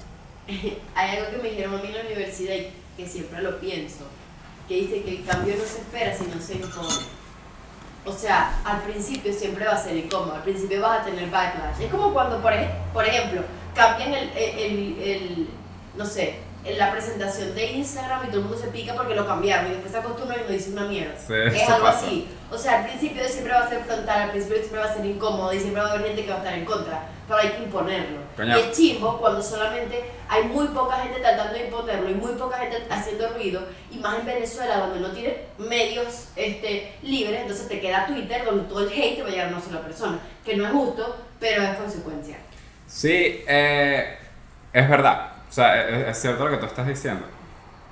hay 0.96 1.18
algo 1.18 1.32
que 1.32 1.38
me 1.38 1.50
dijeron 1.50 1.76
a 1.76 1.82
mí 1.82 1.88
en 1.90 1.96
la 1.96 2.02
universidad 2.02 2.56
y 2.56 2.72
que 2.98 3.08
siempre 3.08 3.42
lo 3.42 3.60
pienso, 3.60 4.06
que 4.68 4.76
dice 4.76 5.02
que 5.04 5.18
el 5.18 5.26
cambio 5.26 5.56
no 5.56 5.64
se 5.64 5.80
espera, 5.80 6.16
sino 6.16 6.40
se 6.42 6.54
impone. 6.56 7.06
O 8.04 8.12
sea, 8.12 8.60
al 8.66 8.82
principio 8.82 9.32
siempre 9.32 9.66
va 9.66 9.74
a 9.74 9.78
ser 9.84 9.96
incómodo, 9.96 10.34
al 10.36 10.44
principio 10.44 10.82
vas 10.82 11.02
a 11.02 11.06
tener 11.06 11.30
backlash. 11.30 11.82
Es 11.82 11.92
como 11.92 12.12
cuando, 12.14 12.42
por, 12.42 12.52
por 12.94 13.06
ejemplo, 13.06 13.44
cambian 13.76 14.14
el, 14.14 14.30
el, 14.36 14.60
el- 14.60 15.02
el- 15.04 15.48
no 15.96 16.06
sé, 16.06 16.40
en 16.64 16.78
la 16.80 16.92
presentación 16.92 17.54
de 17.54 17.72
Instagram 17.74 18.24
y 18.24 18.28
todo 18.28 18.38
el 18.38 18.44
mundo 18.46 18.58
se 18.58 18.68
pica 18.70 18.96
porque 18.96 19.14
lo 19.16 19.26
cambiaron 19.28 19.68
y 19.68 19.74
después 19.74 19.92
se 19.92 19.98
acostumbran 20.00 20.40
y 20.40 20.44
no 20.44 20.50
dicen 20.50 20.74
una 20.74 20.86
mierda. 20.88 21.14
Sí, 21.18 21.34
es 21.34 21.70
algo 21.70 21.86
pasa. 21.86 22.06
así. 22.08 22.28
O 22.52 22.58
sea, 22.58 22.80
al 22.80 22.86
principio 22.88 23.24
siempre 23.28 23.54
va 23.54 23.60
a 23.62 23.70
ser 23.70 23.84
frontal, 23.84 24.22
al 24.24 24.32
principio 24.32 24.58
siempre 24.58 24.80
va 24.80 24.86
a 24.86 24.94
ser 24.96 25.06
incómodo 25.06 25.54
y 25.54 25.60
siempre 25.60 25.82
va 25.82 25.90
a 25.90 25.92
haber 25.94 26.08
gente 26.08 26.24
que 26.24 26.30
va 26.30 26.36
a 26.36 26.40
estar 26.40 26.54
en 26.54 26.66
contra, 26.66 27.08
pero 27.32 27.44
hay 27.44 27.50
que 27.52 27.64
imponerlo. 27.64 28.20
Coño. 28.36 28.58
Y 28.58 28.60
es 28.60 28.72
chimbo 28.72 29.18
cuando 29.18 29.42
solamente 29.42 30.04
hay 30.28 30.44
muy 30.44 30.68
poca 30.68 30.98
gente 30.98 31.22
tratando 31.22 31.54
de 31.54 31.66
imponerlo 31.66 32.10
y 32.10 32.14
muy 32.14 32.34
poca 32.34 32.58
gente 32.58 32.84
haciendo 32.90 33.30
ruido, 33.30 33.62
y 33.90 33.98
más 34.00 34.20
en 34.20 34.26
Venezuela 34.26 34.80
donde 34.80 35.00
no 35.00 35.12
tiene 35.14 35.46
medios 35.58 36.28
este, 36.36 36.96
libres, 37.02 37.42
entonces 37.42 37.70
te 37.70 37.80
queda 37.80 38.06
Twitter 38.06 38.44
donde 38.44 38.66
todo 38.66 38.82
el 38.82 38.90
hate 38.90 39.16
te 39.16 39.22
va 39.22 39.30
a 39.30 39.32
llegar 39.32 39.48
a 39.48 39.50
una 39.50 39.62
sola 39.62 39.82
persona, 39.82 40.20
que 40.44 40.58
no 40.58 40.66
es 40.66 40.72
justo, 40.72 41.16
pero 41.40 41.64
es 41.64 41.78
consecuencia. 41.78 42.38
Sí, 42.86 43.44
eh, 43.48 44.18
es 44.74 44.90
verdad. 44.90 45.32
O 45.50 45.54
sea, 45.54 45.88
es, 45.88 46.10
es 46.10 46.22
cierto 46.22 46.44
lo 46.44 46.52
que 46.52 46.58
tú 46.58 46.66
estás 46.66 46.88
diciendo. 46.88 47.26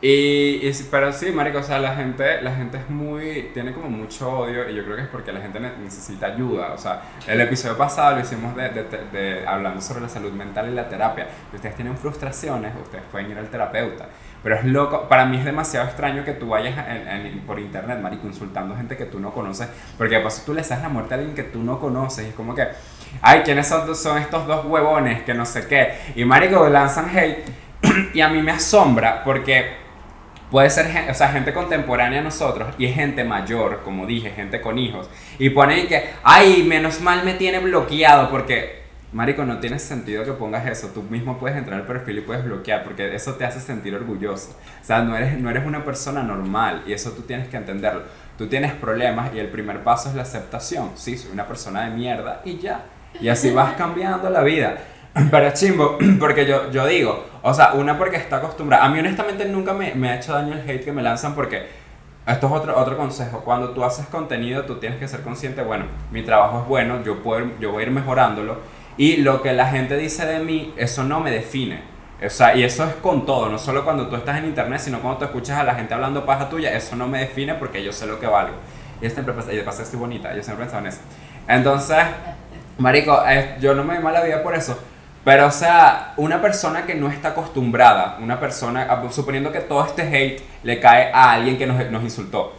Y, 0.02 0.66
y 0.66 0.88
pero 0.90 1.12
sí, 1.12 1.30
marico, 1.32 1.58
o 1.58 1.64
sea, 1.64 1.78
la 1.78 1.94
gente, 1.94 2.42
la 2.42 2.56
gente 2.56 2.78
es 2.78 2.90
muy, 2.90 3.50
tiene 3.54 3.74
como 3.74 3.90
mucho 3.90 4.32
odio 4.32 4.70
y 4.70 4.74
yo 4.74 4.86
creo 4.86 4.96
que 4.96 5.02
es 5.02 5.08
porque 5.10 5.34
la 5.34 5.42
gente 5.42 5.60
ne- 5.60 5.74
necesita 5.84 6.28
ayuda. 6.28 6.72
O 6.74 6.78
sea, 6.78 7.02
el 7.28 7.42
episodio 7.42 7.78
pasado 7.78 8.16
lo 8.16 8.22
hicimos 8.22 8.56
de, 8.56 8.70
de- 8.70 8.84
de- 8.86 9.06
de- 9.12 9.48
hablando 9.48 9.82
sobre 9.82 10.00
la 10.00 10.08
salud 10.08 10.32
mental 10.32 10.70
y 10.70 10.74
la 10.74 10.88
terapia. 10.88 11.28
Si 11.50 11.58
ustedes 11.58 11.76
tienen 11.76 11.98
frustraciones, 11.98 12.72
ustedes 12.82 13.04
pueden 13.12 13.30
ir 13.32 13.38
al 13.38 13.50
terapeuta. 13.50 14.06
Pero 14.42 14.56
es 14.56 14.64
loco, 14.64 15.10
para 15.10 15.26
mí 15.26 15.36
es 15.36 15.44
demasiado 15.44 15.86
extraño 15.88 16.24
que 16.24 16.32
tú 16.32 16.48
vayas 16.48 16.78
en- 16.88 17.06
en- 17.10 17.40
por 17.42 17.60
internet, 17.60 18.00
marico, 18.00 18.26
insultando 18.26 18.78
gente 18.78 18.96
que 18.96 19.04
tú 19.04 19.20
no 19.20 19.34
conoces. 19.34 19.68
Porque 19.98 20.16
de 20.16 20.22
paso 20.22 20.44
tú 20.46 20.54
le 20.54 20.62
das 20.62 20.82
la 20.82 20.88
muerte 20.88 21.16
a 21.16 21.18
alguien 21.18 21.36
que 21.36 21.44
tú 21.44 21.62
no 21.62 21.78
conoces. 21.78 22.24
Y 22.26 22.30
es 22.30 22.36
como 22.36 22.56
que, 22.56 22.66
ay, 23.22 23.42
¿quiénes 23.44 23.68
son, 23.68 23.94
son 23.94 24.18
estos 24.18 24.48
dos 24.48 24.64
huevones? 24.64 25.24
Que 25.24 25.34
no 25.34 25.46
sé 25.46 25.68
qué. 25.68 25.92
Y 26.16 26.24
marico, 26.24 26.70
lanzan 26.70 27.10
hate. 27.10 27.44
y 28.14 28.22
a 28.22 28.30
mí 28.30 28.42
me 28.42 28.52
asombra 28.54 29.24
porque 29.26 29.79
puede 30.52 30.70
ser 30.70 30.88
gen- 30.88 31.10
o 31.10 31.14
sea, 31.14 31.30
gente 31.30 31.54
contemporánea 31.54 32.20
a 32.20 32.24
nosotros 32.24 32.74
y 32.78 32.86
es 32.86 32.96
gente 32.96 33.24
mayor, 33.24 33.82
como 33.84 34.06
dije, 34.06 34.32
gente 34.32 34.62
con 34.62 34.78
hijos. 34.78 35.10
Y 35.38 35.50
ponen 35.52 35.88
que, 35.88 36.10
ay, 36.24 36.64
menos 36.64 37.02
mal 37.02 37.24
me 37.24 37.34
tiene 37.36 37.60
bloqueado 37.60 38.30
porque, 38.30 38.80
Marico, 39.12 39.44
no 39.44 39.60
tiene 39.60 39.80
sentido 39.80 40.24
que 40.24 40.34
pongas 40.34 40.68
eso. 40.68 40.90
Tú 40.94 41.02
mismo 41.04 41.40
puedes 41.40 41.58
entrar 41.58 41.80
al 41.80 41.86
perfil 41.88 42.20
y 42.20 42.22
puedes 42.22 42.44
bloquear 42.46 42.84
porque 42.84 43.14
eso 43.16 43.34
te 43.36 43.46
hace 43.46 43.60
sentir 43.60 43.96
orgulloso. 43.96 44.56
O 44.82 44.86
sea, 44.86 45.02
no 45.02 45.16
eres, 45.16 45.38
no 45.40 45.50
eres 45.50 45.66
una 45.66 45.84
persona 45.84 46.22
normal 46.24 46.84
y 46.86 46.94
eso 46.94 47.12
tú 47.12 47.24
tienes 47.24 47.48
que 47.48 47.58
entenderlo. 47.58 48.04
Tú 48.38 48.48
tienes 48.48 48.72
problemas 48.74 49.34
y 49.34 49.40
el 49.40 49.48
primer 49.48 49.84
paso 49.84 50.10
es 50.10 50.16
la 50.16 50.22
aceptación. 50.22 50.92
Sí, 50.96 51.18
soy 51.18 51.32
una 51.32 51.48
persona 51.48 51.86
de 51.90 51.96
mierda 51.96 52.42
y 52.46 52.58
ya. 52.60 52.86
Y 53.20 53.28
así 53.30 53.50
vas 53.52 53.74
cambiando 53.74 54.30
la 54.30 54.42
vida. 54.44 54.78
Pero 55.14 55.48
es 55.48 55.54
chimbo, 55.54 55.98
porque 56.20 56.46
yo, 56.46 56.72
yo 56.72 56.86
digo, 56.86 57.26
o 57.42 57.54
sea, 57.54 57.74
una 57.74 57.98
porque 57.98 58.18
está 58.18 58.38
acostumbrada. 58.38 58.86
A 58.86 58.90
mí 58.90 59.00
honestamente 59.00 59.46
nunca 59.46 59.74
me, 59.74 59.94
me 59.96 60.10
ha 60.10 60.16
hecho 60.16 60.34
daño 60.34 60.54
el 60.54 60.70
hate 60.70 60.84
que 60.84 60.92
me 60.92 61.02
lanzan 61.02 61.36
porque 61.36 61.68
esto 62.28 62.48
es 62.48 62.54
otro, 62.54 62.78
otro 62.78 62.98
consejo. 62.98 63.42
Cuando 63.42 63.72
tú 63.72 63.84
haces 63.84 64.06
contenido, 64.08 64.64
tú 64.64 64.76
tienes 64.76 65.00
que 65.00 65.08
ser 65.08 65.22
consciente, 65.22 65.64
bueno, 65.64 65.86
mi 66.12 66.22
trabajo 66.22 66.62
es 66.62 66.68
bueno, 66.68 67.04
yo, 67.04 67.24
puedo, 67.24 67.48
yo 67.60 67.72
voy 67.72 67.84
a 67.84 67.86
ir 67.88 67.92
mejorándolo. 67.92 68.58
Y 68.98 69.18
lo 69.18 69.42
que 69.42 69.54
la 69.54 69.68
gente 69.68 69.98
dice 69.98 70.26
de 70.26 70.40
mí, 70.40 70.74
eso 70.78 71.04
no 71.04 71.20
me 71.22 71.32
define. 71.32 71.82
O 72.24 72.30
sea, 72.30 72.54
y 72.54 72.64
eso 72.64 72.84
es 72.84 72.96
con 72.96 73.26
todo, 73.26 73.48
no 73.48 73.58
solo 73.58 73.86
cuando 73.86 74.08
tú 74.08 74.18
estás 74.18 74.38
en 74.38 74.46
internet, 74.46 74.82
sino 74.82 75.00
cuando 75.00 75.20
tú 75.20 75.26
escuchas 75.26 75.58
a 75.58 75.64
la 75.64 75.74
gente 75.74 75.94
hablando 75.94 76.26
paja 76.26 76.50
tuya, 76.50 76.76
eso 76.76 76.98
no 76.98 77.08
me 77.08 77.20
define 77.20 77.54
porque 77.56 77.82
yo 77.82 77.94
sé 77.94 78.06
lo 78.06 78.20
que 78.20 78.28
valgo. 78.28 78.56
Y 79.02 79.10
siempre 79.10 79.34
y 79.54 79.56
de 79.56 79.64
paso 79.64 79.82
estoy 79.82 79.98
bonita, 79.98 80.36
yo 80.36 80.44
siempre 80.44 80.66
he 80.66 80.68
pensado 80.68 80.82
en 80.82 80.88
eso. 80.88 81.00
Entonces, 81.48 81.98
Marico, 82.78 83.24
eh, 83.26 83.56
yo 83.62 83.74
no 83.74 83.86
me 83.86 83.96
doy 83.96 84.04
mala 84.04 84.22
vida 84.22 84.44
por 84.44 84.54
eso. 84.54 84.78
Pero, 85.26 85.48
o 85.48 85.52
sea, 85.52 86.14
una 86.18 86.42
persona 86.42 86.86
que 86.86 86.96
no 86.96 87.10
está 87.10 87.30
acostumbrada, 87.30 88.18
una 88.22 88.40
persona, 88.40 88.88
ah, 88.90 89.04
suponiendo 89.12 89.52
que 89.52 89.60
todo 89.60 89.86
este 89.86 90.02
hate 90.04 90.42
le 90.64 90.80
cae 90.80 91.12
a 91.14 91.34
alguien 91.34 91.58
que 91.58 91.68
nos, 91.68 91.90
nos 91.92 92.04
insultó. 92.04 92.54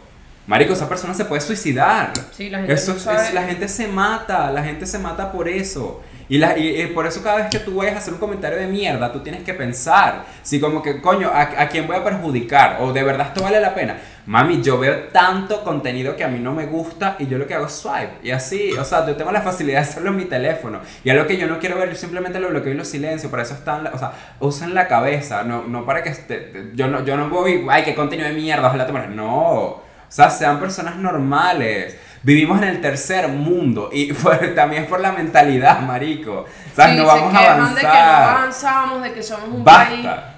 Marico, 0.46 0.73
esa 0.73 0.88
persona 0.88 1.14
se 1.14 1.25
puede 1.25 1.40
suicidar. 1.40 2.12
Sí, 2.33 2.51
la 2.51 2.59
gente 2.59 2.73
Eso 2.75 2.94
no 3.07 3.12
es- 3.12 3.33
la 3.35 3.42
gente 3.44 3.68
se 3.68 3.87
mata, 3.88 4.51
la 4.51 4.62
gente 4.62 4.85
se 4.87 4.99
mata 4.99 5.31
por 5.33 5.49
eso. 5.49 6.03
Y, 6.29 6.38
la, 6.38 6.57
y, 6.57 6.81
y 6.83 6.87
por 6.88 7.07
eso 7.07 7.23
cada 7.23 7.37
vez 7.37 7.46
que 7.51 7.59
tú 7.59 7.77
vayas 7.77 7.94
a 7.96 7.99
hacer 7.99 8.12
un 8.14 8.20
comentario 8.20 8.59
de 8.59 8.66
mierda, 8.66 9.12
tú 9.12 9.20
tienes 9.20 9.42
que 9.42 9.53
pensar, 9.55 10.25
si 10.42 10.61
como 10.61 10.81
que, 10.83 11.01
coño, 11.01 11.29
¿a, 11.33 11.40
a 11.62 11.68
quién 11.68 11.87
voy 11.87 11.96
a 11.96 12.05
perjudicar? 12.05 12.79
O 12.81 12.92
de 12.92 13.03
verdad 13.03 13.29
esto 13.29 13.42
vale 13.42 13.61
la 13.61 13.75
pena. 13.75 13.96
Mami, 14.26 14.62
yo 14.62 14.78
veo 14.78 15.09
tanto 15.12 15.62
contenido 15.64 16.14
que 16.16 16.22
a 16.24 16.28
mí 16.28 16.38
no 16.38 16.52
me 16.52 16.66
gusta 16.66 17.16
y 17.18 17.26
yo 17.26 17.38
lo 17.38 17.46
que 17.46 17.54
hago 17.54 17.66
es 17.66 17.72
swipe. 17.72 18.18
Y 18.22 18.30
así, 18.30 18.72
o 18.78 18.85
sea, 18.85 19.06
yo 19.06 19.16
tengo 19.16 19.33
la 19.33 19.40
facilidad 19.42 19.80
de 19.80 19.88
hacerlo 19.88 20.11
en 20.11 20.16
mi 20.16 20.24
teléfono. 20.26 20.80
Y 21.02 21.11
algo 21.11 21.26
que 21.26 21.37
yo 21.37 21.46
no 21.46 21.59
quiero 21.59 21.78
ver, 21.78 21.88
yo 21.90 21.96
simplemente 21.96 22.38
lo 22.38 22.48
bloqueo 22.48 22.72
y 22.72 22.76
lo 22.76 22.85
silencio. 22.85 23.30
Por 23.30 23.40
eso 23.40 23.54
están, 23.54 23.87
o 23.88 23.98
sea, 23.98 24.12
usan 24.38 24.74
la 24.74 24.87
cabeza, 24.87 25.42
no, 25.42 25.64
no 25.64 25.85
para 25.85 26.02
que 26.02 26.11
esté, 26.11 26.70
yo 26.74 26.87
no, 26.88 27.04
yo 27.04 27.16
no 27.16 27.28
voy, 27.28 27.66
ay, 27.70 27.83
qué 27.83 27.94
contenido 27.94 28.28
de 28.28 28.35
mierda, 28.35 28.68
ojalá 28.68 28.87
te 28.87 28.92
mueras. 28.92 29.11
No, 29.11 29.52
o 29.54 29.83
sea, 30.09 30.30
sean 30.30 30.61
personas 30.61 30.96
normales. 30.96 31.96
Vivimos 32.22 32.61
en 32.61 32.68
el 32.68 32.80
tercer 32.83 33.26
mundo 33.28 33.88
y 33.92 34.12
por- 34.12 34.54
también 34.54 34.87
por 34.87 35.00
la 35.00 35.12
mentalidad, 35.12 35.80
marico. 35.80 36.40
O 36.72 36.74
sea, 36.76 36.88
Sí, 36.90 36.96
no 36.96 37.02
se 37.02 37.06
vamos 37.06 37.35
a 37.35 37.74
de 37.74 37.80
que 37.80 37.87
no 37.87 37.92
avanzamos, 37.92 39.02
de 39.02 39.12
que 39.12 39.22
somos 39.22 39.48
un 39.48 39.64
Basta. 39.64 39.88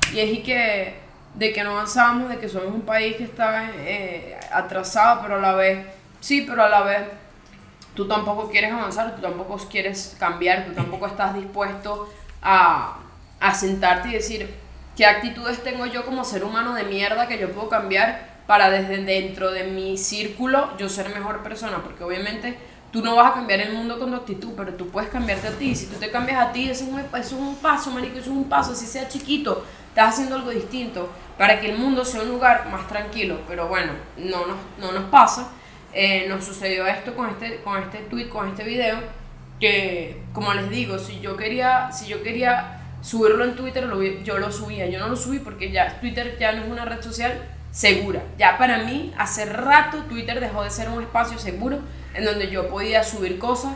país. 0.00 0.14
Y 0.14 0.20
es 0.20 0.30
y 0.30 0.42
que, 0.42 1.01
de 1.34 1.52
que 1.52 1.64
no 1.64 1.70
avanzamos, 1.70 2.28
de 2.28 2.38
que 2.38 2.48
somos 2.48 2.68
un 2.68 2.82
país 2.82 3.16
que 3.16 3.24
está 3.24 3.70
eh, 3.74 4.38
atrasado, 4.52 5.22
pero 5.22 5.36
a 5.36 5.40
la 5.40 5.54
vez, 5.54 5.86
sí, 6.20 6.44
pero 6.46 6.62
a 6.62 6.68
la 6.68 6.82
vez 6.82 7.02
tú 7.94 8.06
tampoco 8.06 8.50
quieres 8.50 8.72
avanzar, 8.72 9.16
tú 9.16 9.22
tampoco 9.22 9.56
quieres 9.70 10.16
cambiar, 10.18 10.66
tú 10.66 10.72
tampoco 10.72 11.06
estás 11.06 11.34
dispuesto 11.34 12.12
a, 12.42 12.98
sentarte 13.54 14.08
y 14.08 14.12
decir 14.12 14.54
qué 14.96 15.04
actitudes 15.04 15.62
tengo 15.62 15.86
yo 15.86 16.04
como 16.04 16.24
ser 16.24 16.44
humano 16.44 16.74
de 16.74 16.84
mierda 16.84 17.26
que 17.26 17.38
yo 17.38 17.50
puedo 17.50 17.68
cambiar 17.68 18.30
para 18.46 18.70
desde 18.70 19.02
dentro 19.02 19.50
de 19.50 19.64
mi 19.64 19.98
círculo 19.98 20.76
yo 20.78 20.88
ser 20.88 21.08
mejor 21.10 21.42
persona, 21.42 21.78
porque 21.82 22.04
obviamente 22.04 22.56
tú 22.92 23.02
no 23.02 23.16
vas 23.16 23.32
a 23.32 23.34
cambiar 23.34 23.60
el 23.60 23.72
mundo 23.72 23.98
con 23.98 24.10
tu 24.10 24.16
actitud, 24.16 24.52
pero 24.56 24.74
tú 24.74 24.90
puedes 24.90 25.10
cambiarte 25.10 25.48
a 25.48 25.52
ti, 25.52 25.74
si 25.74 25.86
tú 25.86 25.96
te 25.96 26.10
cambias 26.10 26.46
a 26.46 26.52
ti, 26.52 26.68
eso 26.68 26.84
es 26.84 26.90
un, 26.90 27.18
es 27.18 27.32
un 27.32 27.56
paso, 27.56 27.90
marico, 27.90 28.18
eso 28.18 28.30
es 28.30 28.36
un 28.36 28.48
paso, 28.48 28.72
así 28.72 28.86
sea 28.86 29.08
chiquito, 29.08 29.64
estás 29.92 30.14
haciendo 30.14 30.36
algo 30.36 30.48
distinto 30.48 31.10
para 31.36 31.60
que 31.60 31.70
el 31.70 31.76
mundo 31.76 32.02
sea 32.02 32.22
un 32.22 32.28
lugar 32.28 32.66
más 32.70 32.88
tranquilo, 32.88 33.40
pero 33.46 33.68
bueno, 33.68 33.92
no 34.16 34.46
nos, 34.46 34.56
no 34.78 34.90
nos 34.92 35.04
pasa. 35.10 35.50
Eh, 35.92 36.24
nos 36.30 36.42
sucedió 36.42 36.86
esto 36.86 37.14
con 37.14 37.28
este, 37.28 37.60
con 37.60 37.78
este 37.78 37.98
tweet, 37.98 38.30
con 38.30 38.48
este 38.48 38.64
video, 38.64 38.98
que 39.60 40.22
como 40.32 40.54
les 40.54 40.70
digo, 40.70 40.98
si 40.98 41.20
yo 41.20 41.36
quería, 41.36 41.92
si 41.92 42.06
yo 42.06 42.22
quería 42.22 42.80
subirlo 43.02 43.44
en 43.44 43.54
Twitter, 43.54 43.84
lo 43.84 44.02
yo 44.02 44.38
lo 44.38 44.50
subía. 44.50 44.86
Yo 44.86 44.98
no 44.98 45.08
lo 45.08 45.16
subí 45.16 45.40
porque 45.40 45.70
ya 45.70 46.00
Twitter 46.00 46.38
ya 46.40 46.52
no 46.52 46.62
es 46.64 46.70
una 46.70 46.86
red 46.86 47.02
social 47.02 47.42
segura. 47.70 48.22
Ya 48.38 48.56
para 48.56 48.78
mí, 48.78 49.12
hace 49.18 49.44
rato 49.44 50.04
Twitter 50.04 50.40
dejó 50.40 50.64
de 50.64 50.70
ser 50.70 50.88
un 50.88 51.02
espacio 51.02 51.38
seguro 51.38 51.80
en 52.14 52.24
donde 52.24 52.48
yo 52.50 52.68
podía 52.68 53.04
subir 53.04 53.38
cosas. 53.38 53.74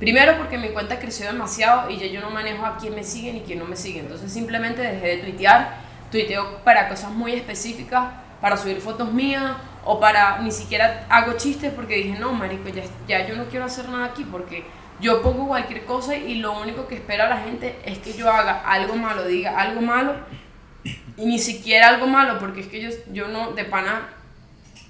Primero 0.00 0.38
porque 0.38 0.56
mi 0.56 0.70
cuenta 0.70 0.98
creció 0.98 1.26
demasiado 1.26 1.90
y 1.90 1.98
ya 1.98 2.06
yo 2.06 2.22
no 2.22 2.30
manejo 2.30 2.64
a 2.64 2.78
quién 2.78 2.94
me 2.94 3.04
sigue 3.04 3.34
ni 3.34 3.40
quién 3.42 3.58
no 3.58 3.66
me 3.66 3.76
sigue. 3.76 4.00
Entonces 4.00 4.32
simplemente 4.32 4.80
dejé 4.80 5.08
de 5.08 5.16
tuitear. 5.18 5.76
Tuiteo 6.10 6.64
para 6.64 6.88
cosas 6.88 7.12
muy 7.12 7.34
específicas, 7.34 8.08
para 8.40 8.56
subir 8.56 8.80
fotos 8.80 9.12
mías 9.12 9.52
o 9.84 10.00
para 10.00 10.38
ni 10.38 10.50
siquiera 10.50 11.06
hago 11.10 11.34
chistes 11.34 11.72
porque 11.72 11.96
dije, 11.96 12.18
no, 12.18 12.32
marico, 12.32 12.70
ya, 12.70 12.82
ya 13.06 13.26
yo 13.28 13.36
no 13.36 13.44
quiero 13.44 13.66
hacer 13.66 13.90
nada 13.90 14.06
aquí 14.06 14.24
porque 14.24 14.64
yo 15.00 15.20
pongo 15.20 15.48
cualquier 15.48 15.84
cosa 15.84 16.16
y 16.16 16.36
lo 16.36 16.58
único 16.58 16.88
que 16.88 16.94
espera 16.94 17.28
la 17.28 17.38
gente 17.38 17.78
es 17.84 17.98
que 17.98 18.14
yo 18.14 18.30
haga 18.30 18.62
algo 18.64 18.96
malo, 18.96 19.24
diga 19.24 19.60
algo 19.60 19.82
malo 19.82 20.14
y 21.16 21.26
ni 21.26 21.38
siquiera 21.38 21.88
algo 21.88 22.06
malo 22.06 22.38
porque 22.38 22.60
es 22.60 22.68
que 22.68 22.80
yo, 22.80 22.88
yo 23.12 23.28
no, 23.28 23.52
de 23.52 23.66
pana, 23.66 24.08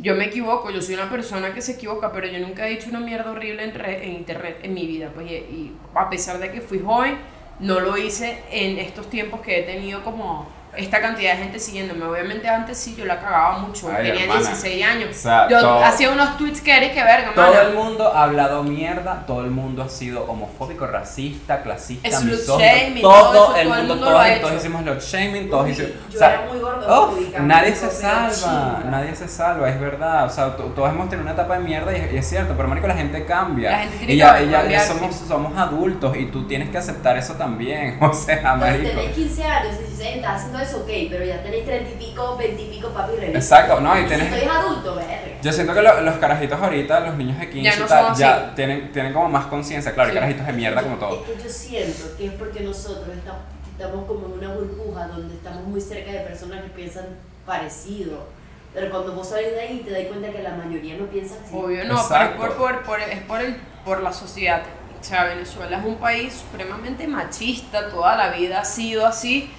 yo 0.01 0.15
me 0.15 0.27
equivoco, 0.27 0.71
yo 0.71 0.81
soy 0.83 0.95
una 0.95 1.11
persona 1.11 1.53
que 1.55 1.61
se 1.63 1.73
equivoca, 1.73 2.13
pero 2.13 2.27
yo 2.27 2.39
nunca 2.41 2.67
he 2.67 2.71
dicho 2.71 2.89
una 2.91 3.01
mierda 3.01 3.31
horrible 3.33 3.65
en, 3.65 3.75
re- 3.75 4.05
en 4.07 4.15
internet 4.15 4.59
en 4.63 4.75
mi 4.75 4.87
vida, 4.87 5.11
pues 5.15 5.31
y, 5.31 5.35
y 5.35 5.73
a 5.95 6.09
pesar 6.11 6.39
de 6.39 6.51
que 6.51 6.61
fui 6.61 6.79
joven, 6.81 7.17
no 7.61 7.81
lo 7.81 7.97
hice 7.99 8.39
en 8.51 8.79
estos 8.79 9.11
tiempos 9.11 9.41
que 9.43 9.61
he 9.61 9.63
tenido 9.63 10.03
como 10.03 10.49
esta 10.77 11.01
cantidad 11.01 11.33
de 11.33 11.39
gente 11.39 11.59
siguiéndome. 11.59 12.05
Obviamente 12.05 12.49
antes 12.49 12.79
sí 12.79 12.95
yo 12.97 13.05
la 13.05 13.19
cagaba 13.21 13.59
mucho, 13.59 13.89
Ay, 13.91 14.07
tenía 14.09 14.23
hermana. 14.25 14.41
16 14.41 14.85
años. 14.85 15.09
O 15.11 15.15
sea, 15.21 15.49
yo 15.49 15.61
todo- 15.61 15.85
hacía 15.85 16.11
unos 16.11 16.37
tweets 16.39 16.61
que 16.61 16.77
eres 16.77 16.93
que 16.93 17.03
verga, 17.03 17.33
Todo 17.35 17.49
mana. 17.49 17.63
el 17.63 17.75
mundo 17.75 18.13
ha 18.15 18.23
hablado 18.25 18.63
mierda, 18.63 19.25
todo 19.27 19.43
el 19.45 19.51
mundo 19.51 19.83
ha 19.83 19.89
sido 19.89 20.25
homofóbico, 20.25 20.87
racista, 20.87 21.63
clasista, 21.63 22.09
Slut 22.11 22.33
misógino. 22.39 22.69
shaming, 22.71 23.03
todo, 23.03 23.33
todo 23.33 23.57
el 23.57 23.63
todo 23.69 23.75
el 23.75 23.79
mundo, 23.81 23.95
mundo 23.97 24.11
todos, 24.11 24.41
todos 24.41 24.55
hicimos 24.57 24.85
los 24.85 25.05
shaming, 25.05 25.51
todos 25.51 25.69
hicimos. 25.71 25.91
yo 26.11 26.17
o 26.17 26.19
sea, 26.19 26.33
era 26.33 26.43
muy 26.51 26.59
gordofóbica, 26.61 27.39
uf, 27.41 27.45
nadie 27.47 27.75
se 27.75 27.91
salva, 27.91 28.83
nadie 28.91 29.15
se 29.15 29.29
salva, 29.29 29.69
es 29.69 29.81
verdad. 29.81 30.25
O 30.27 30.31
sea, 30.31 30.57
to- 30.57 30.65
todos 30.75 30.91
hemos 30.91 31.09
tenido 31.09 31.25
una 31.25 31.33
etapa 31.33 31.55
de 31.59 31.61
mierda 31.65 31.97
y, 31.97 32.15
y 32.15 32.19
es 32.19 32.29
cierto, 32.29 32.55
pero 32.57 32.69
marico, 32.69 32.87
la 32.87 32.95
gente 32.95 33.25
cambia. 33.25 33.71
La 33.73 33.79
gente 33.81 33.97
tiene 33.99 34.13
y 34.13 34.17
que 34.17 34.19
ya, 34.19 34.41
ya- 34.43 34.69
ya 34.69 34.81
somos, 34.87 35.15
somos 35.17 35.57
adultos 35.59 36.17
y 36.17 36.27
tú 36.27 36.47
tienes 36.47 36.71
que 36.71 36.79
aceptar 36.79 37.17
eso 37.17 37.35
también. 37.35 37.99
O 38.11 38.13
sea, 38.13 38.55
marico. 38.57 38.89
tenés 38.89 39.15
15 39.15 39.45
años, 39.45 39.79
16, 39.79 40.17
estás 40.17 40.37
haciendo 40.37 40.59
eso, 40.63 40.79
ok, 40.79 40.91
pero 41.11 41.25
ya 41.25 41.43
tenés 41.43 41.65
30 41.65 41.91
y 41.91 41.95
pico, 41.95 42.37
20 42.37 42.63
y 42.63 42.67
pico, 42.71 42.89
papi, 42.89 43.13
revísate. 43.13 43.39
Exacto, 43.39 43.81
no, 43.81 43.99
y 43.99 44.03
si 44.03 44.09
tenés- 44.09 44.31
sois 44.31 44.47
adulto, 44.47 44.95
verga. 44.97 45.19
Yo 45.43 45.53
siento 45.53 45.75
que 45.75 45.83
lo- 45.83 46.01
los 46.03 46.17
carajitos 46.19 46.61
ahorita, 46.61 47.01
los 47.01 47.15
niños 47.17 47.39
de 47.41 47.49
15 47.51 47.71
Ya 47.71 47.77
y 47.77 47.81
no 47.81 47.87
tal, 47.87 48.15
ya 48.17 48.55
tienen, 48.55 48.93
tienen 48.93 49.13
como 49.13 49.29
más 49.29 49.47
conciencia. 49.47 49.93
Claro, 49.95 50.11
Sí. 50.11 50.15
carajitos 50.15 50.47
de 50.47 50.53
mierda 50.53 50.83
como 50.83 50.97
todo. 50.97 51.25
Es 51.25 51.31
que 51.37 51.43
yo 51.45 51.49
siento 51.51 52.17
que 52.17 52.27
es 52.27 52.33
porque 52.33 52.61
nosotros 52.61 53.09
estamos, 53.17 53.41
estamos 53.73 54.07
como 54.07 54.27
en 54.27 54.33
una 54.33 54.49
burbuja 54.55 55.07
donde 55.09 55.35
estamos 55.35 55.63
muy 55.65 55.81
cerca 55.81 56.13
de 56.13 56.21
personas 56.21 56.63
que 56.63 56.69
piensan 56.71 57.07
parecido. 57.47 58.29
Pero 58.73 58.89
cuando 58.91 59.15
vos 59.15 59.29
salís 59.29 59.51
de 59.53 59.61
ahí 59.61 59.83
te 59.85 59.91
das 59.91 60.03
cuenta 60.09 60.31
que 60.31 60.43
la 60.43 60.51
mayoría 60.51 60.97
no 60.97 61.07
piensa 61.07 61.35
así. 61.45 61.53
Obvio, 61.57 61.79
no, 61.85 61.89
pero 61.89 61.95
es 61.97 62.01
Exacto. 62.05 62.37
por, 62.39 62.55
por, 62.57 62.83
por- 62.85 63.01
es 63.01 63.21
por, 63.23 63.41
el, 63.41 63.57
por 63.85 64.01
la 64.03 64.13
sociedad. 64.13 64.63
O 65.01 65.03
sea, 65.03 65.25
Venezuela 65.25 65.79
es 65.79 65.85
un 65.85 65.97
país 65.97 66.35
supremamente 66.35 67.07
machista, 67.09 67.89
toda 67.89 68.15
la 68.17 68.31
vida 68.31 68.61
ha 68.61 68.65
sido 68.65 69.07
así, 69.07 69.51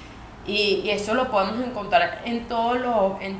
y, 0.45 0.81
y 0.83 0.89
eso 0.91 1.13
lo 1.13 1.29
podemos 1.29 1.65
encontrar 1.65 2.21
en 2.25 2.47
todos 2.47 2.79
los, 2.79 3.21
en, 3.21 3.39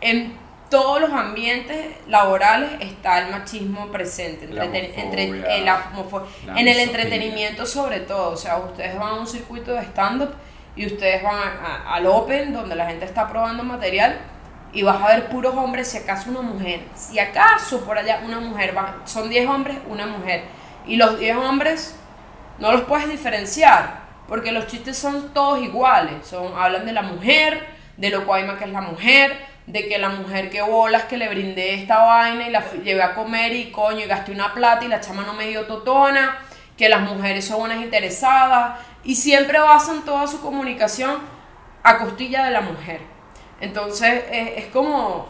en 0.00 0.36
todos 0.70 1.00
los 1.00 1.10
ambientes 1.12 1.94
laborales 2.08 2.70
está 2.80 3.18
el 3.18 3.30
machismo 3.30 3.88
presente, 3.88 4.48
entreten- 4.64 4.92
entre- 5.02 5.28
eh, 5.58 5.64
la 5.64 5.84
homofo- 5.92 6.24
la 6.46 6.58
en 6.58 6.68
el 6.68 6.78
entretenimiento 6.80 7.66
sobre 7.66 8.00
todo, 8.00 8.30
o 8.32 8.36
sea, 8.36 8.56
ustedes 8.56 8.98
van 8.98 9.08
a 9.10 9.14
un 9.14 9.26
circuito 9.26 9.72
de 9.74 9.82
stand-up 9.82 10.34
y 10.74 10.86
ustedes 10.86 11.22
van 11.22 11.34
a- 11.36 11.66
a- 11.90 11.94
al 11.96 12.06
Open, 12.06 12.52
donde 12.54 12.74
la 12.74 12.86
gente 12.86 13.04
está 13.04 13.28
probando 13.28 13.62
material, 13.64 14.18
y 14.72 14.82
vas 14.82 15.02
a 15.02 15.08
ver 15.08 15.28
puros 15.28 15.54
hombres, 15.54 15.88
si 15.88 15.98
acaso 15.98 16.30
una 16.30 16.40
mujer. 16.40 16.80
Si 16.94 17.18
acaso 17.18 17.84
por 17.84 17.98
allá 17.98 18.22
una 18.24 18.40
mujer, 18.40 18.74
va- 18.74 19.02
son 19.04 19.28
10 19.28 19.46
hombres, 19.46 19.76
una 19.86 20.06
mujer. 20.06 20.44
Y 20.86 20.96
los 20.96 21.18
10 21.18 21.36
hombres 21.36 21.94
no 22.58 22.72
los 22.72 22.80
puedes 22.82 23.10
diferenciar, 23.10 24.00
porque 24.28 24.52
los 24.52 24.66
chistes 24.66 24.96
son 24.96 25.32
todos 25.34 25.62
iguales. 25.62 26.26
Son, 26.26 26.56
hablan 26.56 26.86
de 26.86 26.92
la 26.92 27.02
mujer, 27.02 27.66
de 27.96 28.10
lo 28.10 28.26
cuaima 28.26 28.58
que 28.58 28.64
es 28.64 28.70
la 28.70 28.80
mujer, 28.80 29.36
de 29.66 29.86
que 29.88 29.98
la 29.98 30.08
mujer 30.08 30.50
que 30.50 30.62
bolas 30.62 31.04
que 31.04 31.16
le 31.16 31.28
brindé 31.28 31.74
esta 31.74 31.98
vaina 31.98 32.48
y 32.48 32.50
la 32.50 32.64
llevé 32.82 33.02
a 33.02 33.14
comer 33.14 33.54
y 33.54 33.70
coño, 33.70 34.00
y 34.00 34.06
gasté 34.06 34.32
una 34.32 34.52
plata 34.54 34.84
y 34.84 34.88
la 34.88 35.00
chama 35.00 35.22
no 35.24 35.34
me 35.34 35.46
dio 35.48 35.66
totona, 35.66 36.38
que 36.76 36.88
las 36.88 37.02
mujeres 37.02 37.44
son 37.46 37.62
unas 37.62 37.80
interesadas, 37.80 38.78
y 39.04 39.14
siempre 39.14 39.58
basan 39.58 40.04
toda 40.04 40.26
su 40.26 40.40
comunicación 40.40 41.18
a 41.82 41.98
costilla 41.98 42.44
de 42.44 42.50
la 42.50 42.60
mujer. 42.60 43.00
Entonces 43.60 44.24
es, 44.30 44.64
es 44.64 44.66
como 44.66 45.28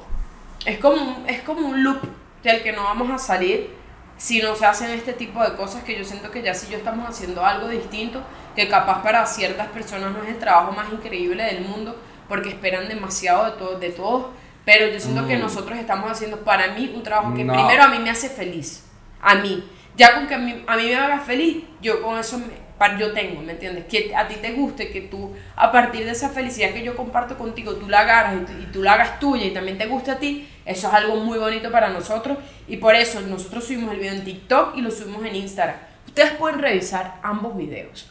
es 0.65 0.79
como 0.79 1.25
es 1.27 1.43
como 1.43 1.67
un 1.67 1.83
loop 1.83 2.03
del 2.43 2.63
que 2.63 2.73
no 2.73 2.85
vamos 2.85 3.11
a 3.11 3.19
salir 3.19 3.82
si 4.23 4.41
no 4.41 4.55
se 4.55 4.65
hacen 4.67 4.91
este 4.93 5.13
tipo 5.15 5.43
de 5.43 5.57
cosas 5.57 5.83
que 5.83 5.99
yo 5.99 6.05
siento 6.05 6.31
que 6.31 6.43
ya 6.43 6.55
si 6.55 6.71
yo 6.71 6.79
estamos 6.79 7.09
haciendo 7.09 7.45
algo 7.45 7.67
distinto 7.67 8.23
que 8.55 8.69
capaz 8.69 9.03
para 9.03 9.27
ciertas 9.27 9.67
personas 9.69 10.13
no 10.13 10.23
es 10.23 10.29
el 10.29 10.39
trabajo 10.39 10.71
más 10.71 10.93
increíble 10.93 11.43
del 11.43 11.63
mundo 11.65 12.01
porque 12.29 12.51
esperan 12.51 12.87
demasiado 12.87 13.47
de 13.47 13.51
todo 13.53 13.79
de 13.81 13.91
todos 13.91 14.27
pero 14.65 14.87
yo 14.93 15.01
siento 15.01 15.27
que 15.27 15.37
Mm. 15.37 15.41
nosotros 15.41 15.77
estamos 15.77 16.09
haciendo 16.09 16.37
para 16.45 16.69
mí 16.69 16.93
un 16.95 17.03
trabajo 17.03 17.35
que 17.35 17.43
No. 17.43 17.53
primero 17.53 17.83
a 17.83 17.89
mí 17.89 17.99
me 17.99 18.11
hace 18.11 18.29
feliz 18.29 18.85
a 19.21 19.35
mí 19.35 19.69
ya 19.97 20.15
con 20.15 20.29
que 20.29 20.35
a 20.37 20.39
mí, 20.39 20.63
a 20.69 20.77
mí 20.77 20.85
me 20.85 20.95
haga 20.97 21.19
feliz 21.19 21.65
yo 21.81 22.01
con 22.01 22.17
eso 22.17 22.39
me- 22.39 22.63
yo 22.99 23.13
tengo, 23.13 23.43
¿me 23.43 23.53
entiendes? 23.53 23.85
Que 23.87 24.15
a 24.15 24.29
ti 24.29 24.37
te 24.41 24.53
guste, 24.53 24.91
que 24.91 25.03
tú 25.03 25.33
a 25.57 25.73
partir 25.73 26.05
de 26.05 26.13
esa 26.13 26.29
felicidad 26.29 26.73
que 26.73 26.83
yo 26.83 26.97
comparto 26.97 27.37
contigo, 27.39 27.75
tú 27.75 27.89
la 27.89 28.01
agarras 28.01 28.35
y 28.61 28.67
tú, 28.73 28.83
la 28.83 28.95
hagas 28.95 29.19
tuya 29.19 29.47
y 29.47 29.51
también 29.51 29.79
te 29.79 29.87
guste 29.87 30.11
a 30.11 30.19
ti, 30.19 30.49
eso 30.65 30.89
es 30.89 30.95
algo 30.95 31.17
muy 31.17 31.39
bonito 31.39 31.71
para 31.71 31.89
nosotros 31.89 32.39
y 32.69 32.77
por 32.77 32.95
eso 32.95 33.21
nosotros 33.21 33.65
subimos 33.65 33.93
el 33.93 34.01
video 34.01 34.13
en 34.13 34.25
TikTok 34.25 34.77
y 34.77 34.81
lo 34.81 34.91
subimos 34.91 35.25
en 35.25 35.37
Instagram. 35.37 35.77
Ustedes 36.07 36.33
pueden 36.33 36.59
revisar 36.59 37.17
ambos 37.23 37.57
videos. 37.57 38.11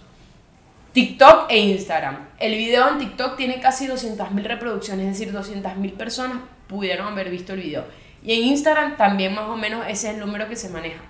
TikTok 0.94 1.46
e 1.50 1.58
Instagram. 1.58 2.28
El 2.38 2.56
video 2.56 2.90
en 2.90 2.98
TikTok 2.98 3.38
tiene 3.38 3.62
casi 3.62 3.88
200.000 3.88 4.44
reproducciones, 4.44 5.08
es 5.08 5.20
decir, 5.20 5.34
200.000 5.34 5.94
personas 5.94 6.40
pudieron 6.68 7.08
haber 7.08 7.30
visto 7.30 7.54
el 7.54 7.62
video. 7.62 7.86
Y 8.24 8.34
en 8.34 8.48
Instagram 8.48 8.98
también 8.98 9.34
más 9.34 9.50
o 9.50 9.56
menos 9.56 9.86
ese 9.88 10.10
es 10.10 10.16
el 10.16 10.20
número 10.20 10.48
que 10.50 10.56
se 10.56 10.70
maneja. 10.70 11.02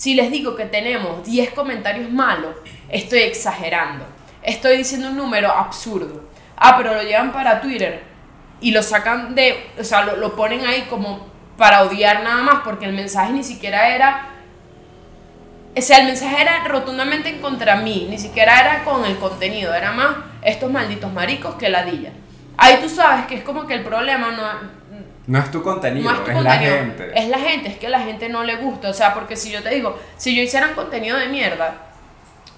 Si 0.00 0.14
les 0.14 0.30
digo 0.30 0.56
que 0.56 0.64
tenemos 0.64 1.26
10 1.26 1.50
comentarios 1.50 2.10
malos, 2.10 2.56
estoy 2.88 3.18
exagerando. 3.18 4.06
Estoy 4.42 4.78
diciendo 4.78 5.08
un 5.08 5.16
número 5.18 5.50
absurdo. 5.52 6.24
Ah, 6.56 6.74
pero 6.78 6.94
lo 6.94 7.02
llevan 7.02 7.32
para 7.32 7.60
Twitter 7.60 8.02
y 8.62 8.70
lo 8.70 8.82
sacan 8.82 9.34
de, 9.34 9.72
o 9.78 9.84
sea, 9.84 10.06
lo, 10.06 10.34
ponen 10.34 10.64
ahí 10.64 10.86
como 10.88 11.28
para 11.58 11.82
odiar 11.82 12.22
nada 12.22 12.42
más, 12.42 12.62
porque 12.64 12.86
el 12.86 12.94
mensaje 12.94 13.34
ni 13.34 13.44
siquiera 13.44 13.94
era 13.94 14.30
o 15.76 15.82
sea, 15.82 15.98
el 15.98 16.06
mensaje 16.06 16.40
era 16.40 16.64
rotundamente 16.64 17.28
en 17.28 17.42
contra 17.42 17.76
mí, 17.76 18.06
ni 18.08 18.16
siquiera 18.18 18.58
era 18.58 18.84
con 18.84 19.04
el 19.04 19.18
contenido, 19.18 19.74
era 19.74 19.92
más 19.92 20.16
estos 20.40 20.72
malditos 20.72 21.12
maricos 21.12 21.56
que 21.56 21.68
ladilla. 21.68 22.12
Ahí 22.56 22.78
tú 22.80 22.88
sabes 22.88 23.26
que 23.26 23.34
es 23.34 23.44
como 23.44 23.66
que 23.66 23.74
el 23.74 23.84
problema 23.84 24.30
no, 24.30 24.79
No 25.30 25.38
es 25.38 25.50
tu 25.50 25.62
contenido, 25.62 26.10
no 26.10 26.18
es 26.18 26.24
tu 26.24 26.30
es 26.32 26.42
la 26.42 26.58
gente. 26.58 27.12
es 27.14 27.28
la 27.28 27.38
gente, 27.38 27.68
es 27.68 27.78
que 27.78 27.86
a 27.86 27.90
la 27.90 28.00
gente 28.00 28.28
no 28.28 28.42
le 28.42 28.56
gusta. 28.56 28.88
O 28.90 28.92
sea, 28.92 29.14
porque 29.14 29.36
si 29.36 29.50
yo 29.50 29.62
te 29.62 29.70
digo, 29.70 29.96
si 30.16 30.34
yo 30.34 30.42
hiciera 30.42 30.66
un 30.66 30.74
contenido 30.74 31.16
de 31.18 31.28
mierda, 31.28 31.74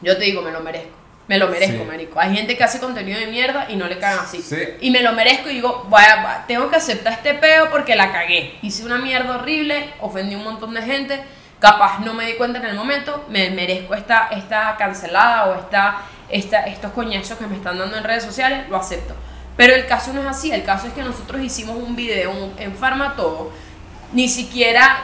yo 0.01 0.17
te 0.17 0.25
digo, 0.25 0.41
me 0.43 0.51
lo 0.53 0.61
merezco. 0.61 0.89
Me 1.29 1.39
lo 1.39 1.49
merezco, 1.49 1.83
Sí. 1.83 1.89
marico. 1.89 2.19
Hay 2.19 2.35
gente 2.35 2.57
que 2.57 2.65
hace 2.65 2.81
contenido 2.81 3.19
de 3.21 3.27
mierda 3.27 3.67
y 3.69 3.77
no 3.77 3.87
le 3.87 3.99
cagan 3.99 4.21
así. 4.25 4.41
Sí. 4.43 4.57
Y 4.81 4.91
me 4.91 5.01
lo 5.03 5.13
merezco 5.13 5.49
y 5.51 5.55
digo, 5.55 5.87
vaya, 5.91 6.23
va- 6.23 6.45
tengo 6.49 6.69
que 6.71 6.77
aceptar 6.77 7.13
este 7.13 7.35
peo 7.35 7.71
porque 7.71 7.95
la 7.95 8.11
cagué. 8.11 8.59
Hice 8.63 8.85
una 8.85 8.97
mierda 8.99 9.37
horrible, 9.37 9.93
ofendí 10.01 10.35
un 10.35 10.43
montón 10.45 10.73
de 10.75 10.83
gente. 10.83 11.23
Capaz 11.61 12.01
no 12.01 12.15
me 12.15 12.27
di 12.27 12.33
cuenta 12.35 12.59
en 12.59 12.67
el 12.67 12.75
momento, 12.75 13.25
me 13.29 13.51
merezco 13.51 13.95
esta, 13.95 14.29
esta 14.33 14.75
cancelada 14.79 15.45
o 15.51 15.55
esta, 15.61 15.99
esta, 16.29 16.61
estos 16.67 16.91
coñazos 16.93 17.39
que 17.39 17.47
me 17.47 17.55
están 17.57 17.79
dando 17.79 17.97
en 17.99 18.03
redes 18.03 18.25
sociales, 18.25 18.69
lo 18.69 18.77
acepto. 18.79 19.15
Pero 19.57 19.75
el 19.75 19.87
caso 19.87 20.13
no 20.13 20.21
es 20.23 20.27
así, 20.27 20.51
el 20.51 20.65
caso 20.65 20.87
es 20.89 20.93
que 20.95 21.03
nosotros 21.03 21.41
hicimos 21.43 21.77
un 21.77 21.95
video 21.95 22.33
en 22.59 22.75
Farmatodo, 22.75 23.51
ni 24.13 24.29
siquiera 24.29 25.03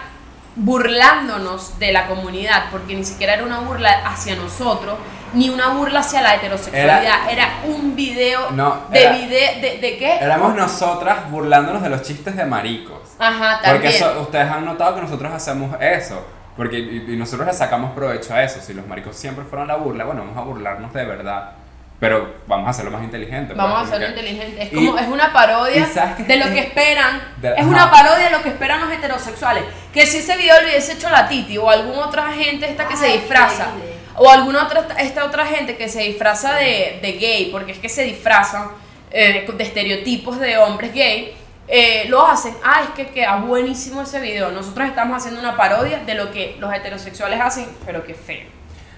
burlándonos 0.56 1.78
de 1.78 1.92
la 1.92 2.06
comunidad, 2.06 2.64
porque 2.70 2.94
ni 2.94 3.04
siquiera 3.04 3.34
era 3.34 3.44
una 3.44 3.61
burla 3.61 3.90
hacia 4.06 4.34
nosotros, 4.37 4.96
ni 5.34 5.50
una 5.50 5.68
burla 5.68 6.00
hacia 6.00 6.22
la 6.22 6.34
heterosexualidad, 6.37 7.30
era, 7.30 7.48
un 7.66 7.94
video 7.94 8.50
No, 8.52 8.82
de 8.90 9.02
era- 9.02 9.12
video, 9.12 9.61
de, 9.61 9.78
¿de 9.78 9.96
qué? 9.98 10.16
Éramos 10.20 10.54
nosotras 10.54 11.30
burlándonos 11.30 11.82
de 11.82 11.90
los 11.90 12.02
chistes 12.02 12.37
de 12.37 12.44
maricos. 12.44 13.00
Ajá, 13.18 13.56
Porque 13.64 13.72
también. 13.72 13.94
eso- 13.94 14.20
ustedes 14.22 14.50
han 14.50 14.64
notado 14.64 14.94
que 14.94 15.00
nosotros 15.02 15.32
hacemos 15.32 15.76
eso. 15.80 16.24
Porque 16.56 16.78
y, 16.78 17.04
y 17.12 17.16
nosotros 17.16 17.46
le 17.46 17.52
sacamos 17.52 17.92
provecho 17.92 18.34
a 18.34 18.42
eso. 18.42 18.61
Si 18.61 18.74
los 18.74 18.84
maricos 18.87 19.14
siempre 19.16 19.44
fueron 19.44 19.68
la 19.68 19.76
burla, 19.76 20.04
bueno, 20.04 20.22
vamos 20.22 20.37
a 20.37 20.40
burlarnos 20.40 20.92
de 20.92 21.04
verdad. 21.04 21.52
Pero 22.00 22.32
vamos 22.46 22.68
a 22.68 22.70
hacerlo 22.70 22.92
más 22.92 23.02
inteligente. 23.02 23.54
Vamos 23.54 23.76
a 23.76 23.78
pues, 23.80 23.88
hacerlo 23.92 24.06
porque- 24.14 24.20
inteligente. 24.30 24.62
Es 24.62 24.72
y- 24.72 24.74
como, 24.87 24.98
es 24.98 25.08
una 25.08 25.32
parodia 25.32 25.87
de 26.18 26.37
lo 26.37 26.46
que 26.46 26.61
esperan. 26.61 27.20
de- 27.38 27.48
es 27.48 27.58
ajá. 27.58 27.66
una 27.66 27.90
parodia 27.90 28.26
de 28.26 28.30
lo 28.30 28.42
que 28.42 28.50
esperan 28.50 28.80
los 28.80 28.92
heterosexuales. 28.92 29.64
Que 29.92 30.06
si 30.06 30.18
ese 30.18 30.37
video 30.37 30.61
lo 30.62 30.68
hubiese 30.68 30.92
hecho 30.92 31.11
la 31.11 31.28
Titi 31.28 31.58
o 31.58 31.68
alguna 31.68 32.06
otra 32.06 32.30
gente 32.32 32.70
esta 32.70 32.87
que 32.87 32.96
se 32.96 33.06
disfraza. 33.08 33.68
O 34.14 34.30
alguna 34.30 34.64
otra, 34.64 34.87
esta 34.98 35.24
otra 35.24 35.46
gente 35.46 35.76
que 35.76 35.88
se 35.88 36.02
disfraza 36.02 36.54
de, 36.54 36.98
de 37.02 37.12
gay, 37.12 37.48
porque 37.52 37.72
es 37.72 37.78
que 37.78 37.88
se 37.88 38.02
disfrazan 38.04 38.68
eh, 39.11 39.46
de 39.52 39.64
estereotipos 39.64 40.38
de 40.38 40.58
hombres 40.58 40.92
gay. 40.92 41.34
eh, 41.70 42.06
lo 42.08 42.26
hacen, 42.26 42.54
ah, 42.64 42.80
es 42.84 42.90
que 42.90 43.12
queda 43.12 43.37
buenísimo 43.37 44.02
ese 44.02 44.20
video. 44.20 44.50
Nosotros 44.50 44.88
estamos 44.88 45.16
haciendo 45.18 45.38
una 45.40 45.56
parodia 45.56 45.98
de 45.98 46.14
lo 46.14 46.30
que 46.32 46.56
los 46.58 46.72
heterosexuales 46.72 47.40
hacen, 47.40 47.66
pero 47.84 48.04
que 48.04 48.14
feo. 48.14 48.46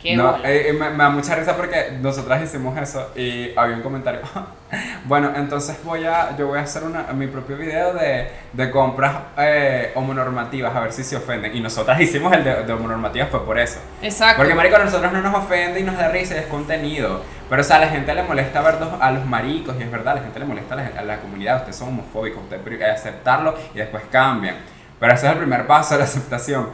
Qué 0.01 0.17
No, 0.17 0.37
eh, 0.45 0.69
eh, 0.69 0.73
me, 0.73 0.89
me 0.91 0.97
da 0.99 1.11
mucha 1.11 1.35
risa 1.35 1.55
porque 1.57 1.99
nosotras 2.01 2.43
hicimos 2.43 2.77
eso 2.79 3.11
y 3.15 3.53
había 3.57 3.77
un 3.77 3.83
comentario. 3.83 4.21
bueno, 5.05 5.33
entonces 5.37 5.77
voy 5.85 6.05
a, 6.07 6.35
yo 6.39 6.47
voy 6.47 6.59
a 6.59 6.63
hacer 6.63 6.85
una, 6.85 7.03
mi 7.13 7.27
propio 7.27 7.57
video 7.59 7.93
de, 7.93 8.31
de 8.53 8.71
compras 8.71 9.15
eh, 9.37 9.93
homonormativas, 9.95 10.75
a 10.75 10.81
ver 10.81 10.93
si 10.93 11.05
se 11.05 11.17
ofenden. 11.17 11.55
Y 11.55 11.61
nosotras 11.61 12.01
hicimos 12.01 12.33
el 12.33 12.45
de, 12.45 12.63
de 12.65 12.73
homonormativas, 12.73 13.29
fue 13.29 13.45
por 13.45 13.59
eso. 13.59 13.79
Exacto. 14.01 14.39
Porque, 14.39 14.55
marico, 14.55 14.77
a 14.77 14.85
nosotros 14.85 15.13
no 15.13 15.21
nos 15.21 15.35
ofende 15.35 15.81
y 15.81 15.83
nos 15.83 15.97
da 15.99 16.09
risa 16.09 16.35
y 16.35 16.39
es 16.39 16.47
contenido. 16.47 17.23
Pero, 17.51 17.61
o 17.61 17.65
sea, 17.65 17.77
a 17.77 17.81
la 17.81 17.89
gente 17.89 18.15
le 18.15 18.23
molesta 18.23 18.63
ver 18.63 18.79
dos- 18.79 18.95
a 19.01 19.11
los 19.11 19.27
maricos 19.27 19.77
y 19.79 19.83
es 19.83 19.91
verdad, 19.91 20.13
a 20.13 20.17
la 20.17 20.23
gente 20.23 20.39
le 20.39 20.47
molesta 20.47 20.75
a 20.75 20.77
la, 20.79 20.91
a 20.99 21.03
la 21.03 21.19
comunidad. 21.19 21.57
Ustedes 21.57 21.77
son 21.77 21.89
homofóbicos, 21.89 22.43
ustedes 22.45 22.63
pri- 22.63 22.83
aceptarlo 22.83 23.55
y 23.75 23.79
después 23.79 24.05
cambian. 24.11 24.57
Pero 24.99 25.13
ese 25.15 25.27
es 25.27 25.33
el 25.33 25.39
primer 25.39 25.67
paso 25.67 25.95
de 25.95 25.99
la 26.01 26.05
aceptación. 26.05 26.71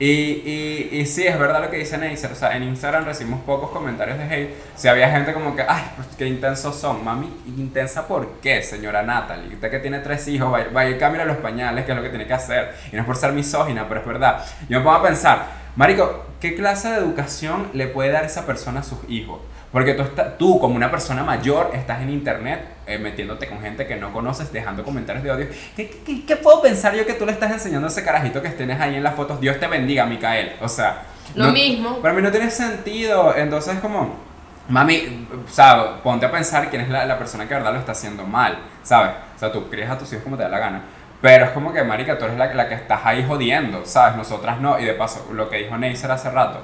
Y, 0.00 0.06
y, 0.06 0.88
y 0.92 1.06
sí, 1.06 1.26
es 1.26 1.36
verdad 1.38 1.60
lo 1.60 1.70
que 1.70 1.78
dice 1.78 1.98
Neisser. 1.98 2.30
O 2.30 2.34
sea, 2.34 2.56
en 2.56 2.62
Instagram 2.62 3.04
recibimos 3.04 3.40
pocos 3.40 3.70
comentarios 3.70 4.16
de 4.18 4.24
hate. 4.24 4.54
Si 4.76 4.86
había 4.86 5.10
gente 5.10 5.32
como 5.32 5.56
que, 5.56 5.62
ay, 5.62 5.82
pues 5.96 6.08
qué 6.16 6.26
intensos 6.26 6.76
son. 6.76 7.04
Mami, 7.04 7.32
¿intensa 7.46 8.06
por 8.06 8.40
qué, 8.40 8.62
señora 8.62 9.02
Natalie? 9.02 9.54
Usted 9.54 9.70
que 9.70 9.80
tiene 9.80 9.98
tres 9.98 10.28
hijos, 10.28 10.50
vaya, 10.50 10.68
vaya 10.72 10.90
y 10.90 10.98
cámbiale 10.98 11.26
los 11.26 11.38
pañales, 11.38 11.84
que 11.84 11.92
es 11.92 11.96
lo 11.96 12.02
que 12.02 12.10
tiene 12.10 12.26
que 12.26 12.34
hacer. 12.34 12.74
Y 12.92 12.96
no 12.96 13.02
es 13.02 13.06
por 13.06 13.16
ser 13.16 13.32
misógina, 13.32 13.88
pero 13.88 14.00
es 14.00 14.06
verdad. 14.06 14.44
Yo 14.68 14.78
me 14.78 14.84
pongo 14.84 14.96
a 14.96 15.02
pensar, 15.02 15.46
Marico, 15.74 16.26
¿qué 16.40 16.54
clase 16.54 16.90
de 16.90 16.98
educación 16.98 17.70
le 17.72 17.88
puede 17.88 18.10
dar 18.10 18.24
esa 18.24 18.46
persona 18.46 18.80
a 18.80 18.82
sus 18.84 18.98
hijos? 19.08 19.40
Porque 19.72 19.92
tú, 19.94 20.02
está- 20.02 20.36
tú 20.38 20.58
como 20.58 20.76
una 20.76 20.90
persona 20.90 21.22
mayor, 21.22 21.70
estás 21.74 22.00
en 22.00 22.08
internet 22.10 22.60
eh, 22.86 22.98
metiéndote 22.98 23.46
con 23.48 23.60
gente 23.60 23.86
que 23.86 23.96
no 23.96 24.12
conoces, 24.12 24.50
dejando 24.52 24.82
comentarios 24.82 25.22
de 25.24 25.30
odio. 25.30 25.46
¿Qué, 25.76 25.90
qué- 26.06 26.24
qué- 26.24 26.36
puedo 26.36 26.62
pensar 26.62 26.94
yo 26.94 27.04
que 27.04 27.12
tú 27.14 27.26
le 27.26 27.32
estás 27.32 27.50
enseñando 27.52 27.86
a 27.86 27.90
ese 27.90 28.02
carajito 28.02 28.40
que 28.40 28.48
tienes 28.50 28.80
ahí 28.80 28.94
en 28.96 29.02
las 29.02 29.14
fotos? 29.14 29.40
Dios 29.40 29.60
te 29.60 29.66
bendiga, 29.66 30.06
Micael. 30.06 30.52
O 30.62 30.68
sea... 30.68 31.02
Lo 31.34 31.46
no- 31.48 31.52
mismo. 31.52 31.98
Para 32.00 32.14
mí 32.14 32.22
no 32.22 32.30
tiene 32.30 32.50
sentido. 32.50 33.34
Entonces 33.36 33.78
como... 33.80 34.26
Mami, 34.70 35.26
o 35.46 35.50
sea, 35.50 36.02
ponte 36.02 36.26
a 36.26 36.30
pensar 36.30 36.68
quién 36.68 36.82
es 36.82 36.88
la, 36.90 37.06
la 37.06 37.18
persona 37.18 37.44
que 37.44 37.54
de 37.54 37.60
verdad 37.60 37.72
lo 37.72 37.78
está 37.80 37.92
haciendo 37.92 38.24
mal, 38.26 38.58
¿sabes? 38.82 39.12
O 39.34 39.38
sea, 39.38 39.50
tú 39.50 39.68
crías 39.70 39.90
a 39.90 39.96
tus 39.96 40.12
hijos 40.12 40.24
como 40.24 40.36
te 40.36 40.42
da 40.42 40.50
la 40.50 40.58
gana. 40.58 40.82
Pero 41.22 41.46
es 41.46 41.50
como 41.52 41.72
que, 41.72 41.82
marica, 41.82 42.18
tú 42.18 42.26
eres 42.26 42.36
la, 42.36 42.52
la 42.54 42.68
que 42.68 42.74
estás 42.74 43.00
ahí 43.04 43.24
jodiendo, 43.26 43.84
¿sabes? 43.86 44.16
Nosotras 44.16 44.60
no. 44.60 44.78
Y 44.78 44.84
de 44.84 44.92
paso, 44.92 45.26
lo 45.32 45.48
que 45.48 45.56
dijo 45.56 45.76
Neisser 45.78 46.10
hace 46.10 46.30
rato, 46.30 46.60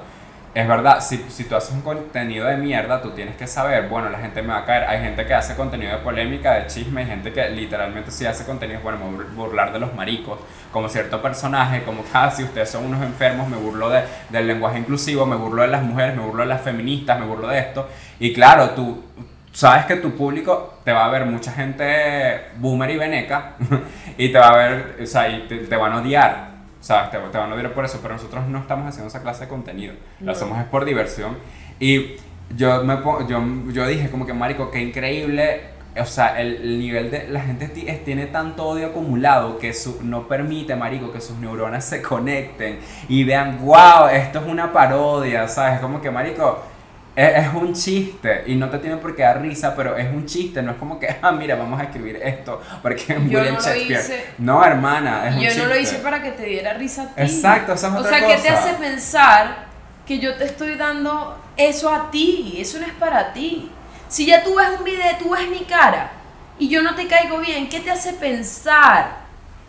es 0.55 0.67
verdad, 0.67 1.01
si, 1.01 1.17
si 1.29 1.43
tú 1.43 1.55
haces 1.55 1.71
un 1.73 1.81
contenido 1.81 2.47
de 2.47 2.55
mierda, 2.57 3.01
tú 3.01 3.11
tienes 3.11 3.35
que 3.35 3.45
saber, 3.45 3.89
bueno, 3.89 4.09
la 4.09 4.19
gente 4.19 4.41
me 4.41 4.49
va 4.53 4.59
a 4.59 4.65
caer. 4.65 4.85
Hay 4.85 5.01
gente 5.01 5.25
que 5.25 5.33
hace 5.33 5.53
contenido 5.55 5.91
de 5.91 5.97
polémica, 5.97 6.53
de 6.53 6.67
chisme, 6.67 7.01
hay 7.01 7.07
gente 7.07 7.33
que 7.33 7.49
literalmente 7.49 8.09
sí 8.09 8.25
hace 8.25 8.45
contenido, 8.45 8.79
bueno, 8.81 8.99
me 8.99 9.17
bur- 9.17 9.35
burlar 9.35 9.73
de 9.73 9.79
los 9.79 9.93
maricos, 9.93 10.39
como 10.71 10.87
cierto 10.89 11.21
personaje, 11.21 11.83
como 11.83 12.03
que, 12.03 12.09
ah, 12.13 12.31
ustedes 12.37 12.69
son 12.69 12.85
unos 12.85 13.03
enfermos, 13.03 13.49
me 13.49 13.57
burlo 13.57 13.89
de, 13.89 14.03
del 14.29 14.47
lenguaje 14.47 14.79
inclusivo, 14.79 15.25
me 15.25 15.35
burlo 15.35 15.61
de 15.61 15.67
las 15.67 15.83
mujeres, 15.83 16.15
me 16.15 16.23
burlo 16.23 16.43
de 16.43 16.49
las 16.49 16.61
feministas, 16.61 17.19
me 17.19 17.25
burlo 17.25 17.47
de 17.49 17.59
esto. 17.59 17.89
Y 18.19 18.33
claro, 18.33 18.69
tú 18.71 19.03
sabes 19.51 19.85
que 19.85 19.97
tu 19.97 20.15
público 20.15 20.79
te 20.85 20.91
va 20.93 21.05
a 21.05 21.09
ver 21.09 21.25
mucha 21.25 21.51
gente 21.51 22.45
boomer 22.57 22.89
y 22.91 22.97
veneca, 22.97 23.53
y 24.17 24.29
te 24.31 24.37
va 24.37 24.47
a 24.49 24.55
ver, 24.55 24.97
o 25.03 25.05
sea, 25.05 25.27
y 25.29 25.41
te 25.47 25.75
van 25.75 25.91
a 25.93 25.97
odiar. 25.97 26.54
¿Sabes? 26.85 27.09
Te, 27.09 27.17
te 27.17 27.37
van 27.39 27.51
a 27.51 27.55
odiar 27.55 27.73
por 27.73 27.83
eso, 27.83 27.97
pero 27.99 28.13
nosotros 28.13 28.45
no 28.47 28.59
estamos 28.59 28.87
haciendo 28.87 29.07
esa 29.07 29.23
clase 29.23 29.45
de 29.45 29.49
contenido. 29.49 29.95
Lo 30.19 30.27
No. 30.27 30.31
hacemos 30.33 30.59
es 30.59 30.65
por 30.65 30.85
diversión. 30.85 31.35
Y 31.79 32.11
yo, 32.55 32.83
me, 32.83 32.95
yo, 33.27 33.41
yo 33.71 33.87
dije 33.87 34.11
como 34.11 34.27
que, 34.27 34.33
marico, 34.33 34.69
qué 34.69 34.81
increíble. 34.83 35.61
O 35.99 36.05
sea, 36.05 36.39
el, 36.39 36.57
el 36.57 36.77
nivel 36.79 37.09
de... 37.09 37.27
La 37.29 37.41
gente 37.41 37.69
tiene 37.69 38.27
tanto 38.27 38.65
odio 38.67 38.87
acumulado 38.87 39.57
que 39.57 39.73
su, 39.73 39.97
no 40.03 40.27
permite, 40.27 40.75
marico, 40.75 41.11
que 41.11 41.21
sus 41.21 41.37
neuronas 41.37 41.85
se 41.85 42.03
conecten 42.03 42.79
y 43.09 43.23
vean, 43.23 43.65
wow, 43.65 44.07
esto 44.11 44.39
es 44.41 44.45
una 44.45 44.71
parodia, 44.71 45.47
¿sabes? 45.47 45.79
Como 45.79 46.01
que, 46.01 46.11
marico, 46.11 46.61
es, 47.15 47.45
es 47.47 47.53
un 47.53 47.73
chiste 47.73 48.43
y 48.47 48.55
no 48.55 48.69
te 48.69 48.79
tiene 48.79 48.97
por 48.97 49.15
qué 49.15 49.23
dar 49.23 49.41
risa, 49.41 49.75
pero 49.75 49.95
es 49.97 50.07
un 50.11 50.25
chiste, 50.25 50.61
no 50.61 50.71
es 50.71 50.77
como 50.77 50.99
que, 50.99 51.07
ah, 51.21 51.31
mira, 51.31 51.55
vamos 51.55 51.79
a 51.79 51.83
escribir 51.85 52.17
esto 52.23 52.61
porque 52.81 53.05
Yo 53.29 53.39
William 53.39 53.55
no 53.55 53.61
lo 53.61 53.61
Shakespeare. 53.61 53.99
hice. 54.01 54.25
No, 54.37 54.63
hermana, 54.65 55.27
es 55.29 55.35
un 55.35 55.41
Yo 55.41 55.47
chiste. 55.47 55.63
no 55.63 55.69
lo 55.69 55.77
hice 55.79 55.95
para 55.99 56.21
que 56.21 56.31
te 56.31 56.43
diera 56.45 56.73
risa 56.73 57.03
a 57.03 57.07
ti. 57.07 57.21
Exacto, 57.21 57.73
esa 57.73 57.87
es 57.87 57.93
O 57.93 57.97
otra 57.99 58.09
sea, 58.09 58.27
¿qué 58.27 58.35
te 58.35 58.49
cosa. 58.49 58.53
hace 58.59 58.73
pensar 58.75 59.65
que 60.05 60.19
yo 60.19 60.35
te 60.35 60.45
estoy 60.45 60.75
dando 60.75 61.37
eso 61.57 61.89
a 61.93 62.11
ti? 62.11 62.55
Eso 62.59 62.79
no 62.79 62.85
es 62.85 62.93
para 62.93 63.33
ti. 63.33 63.71
Si 64.07 64.25
ya 64.25 64.43
tú 64.43 64.55
ves 64.55 64.67
un 64.77 64.83
video, 64.83 65.15
tú 65.17 65.31
ves 65.31 65.49
mi 65.49 65.61
cara 65.65 66.11
y 66.59 66.69
yo 66.69 66.81
no 66.83 66.95
te 66.95 67.07
caigo 67.07 67.39
bien, 67.39 67.67
¿qué 67.69 67.79
te 67.79 67.91
hace 67.91 68.13
pensar 68.13 69.17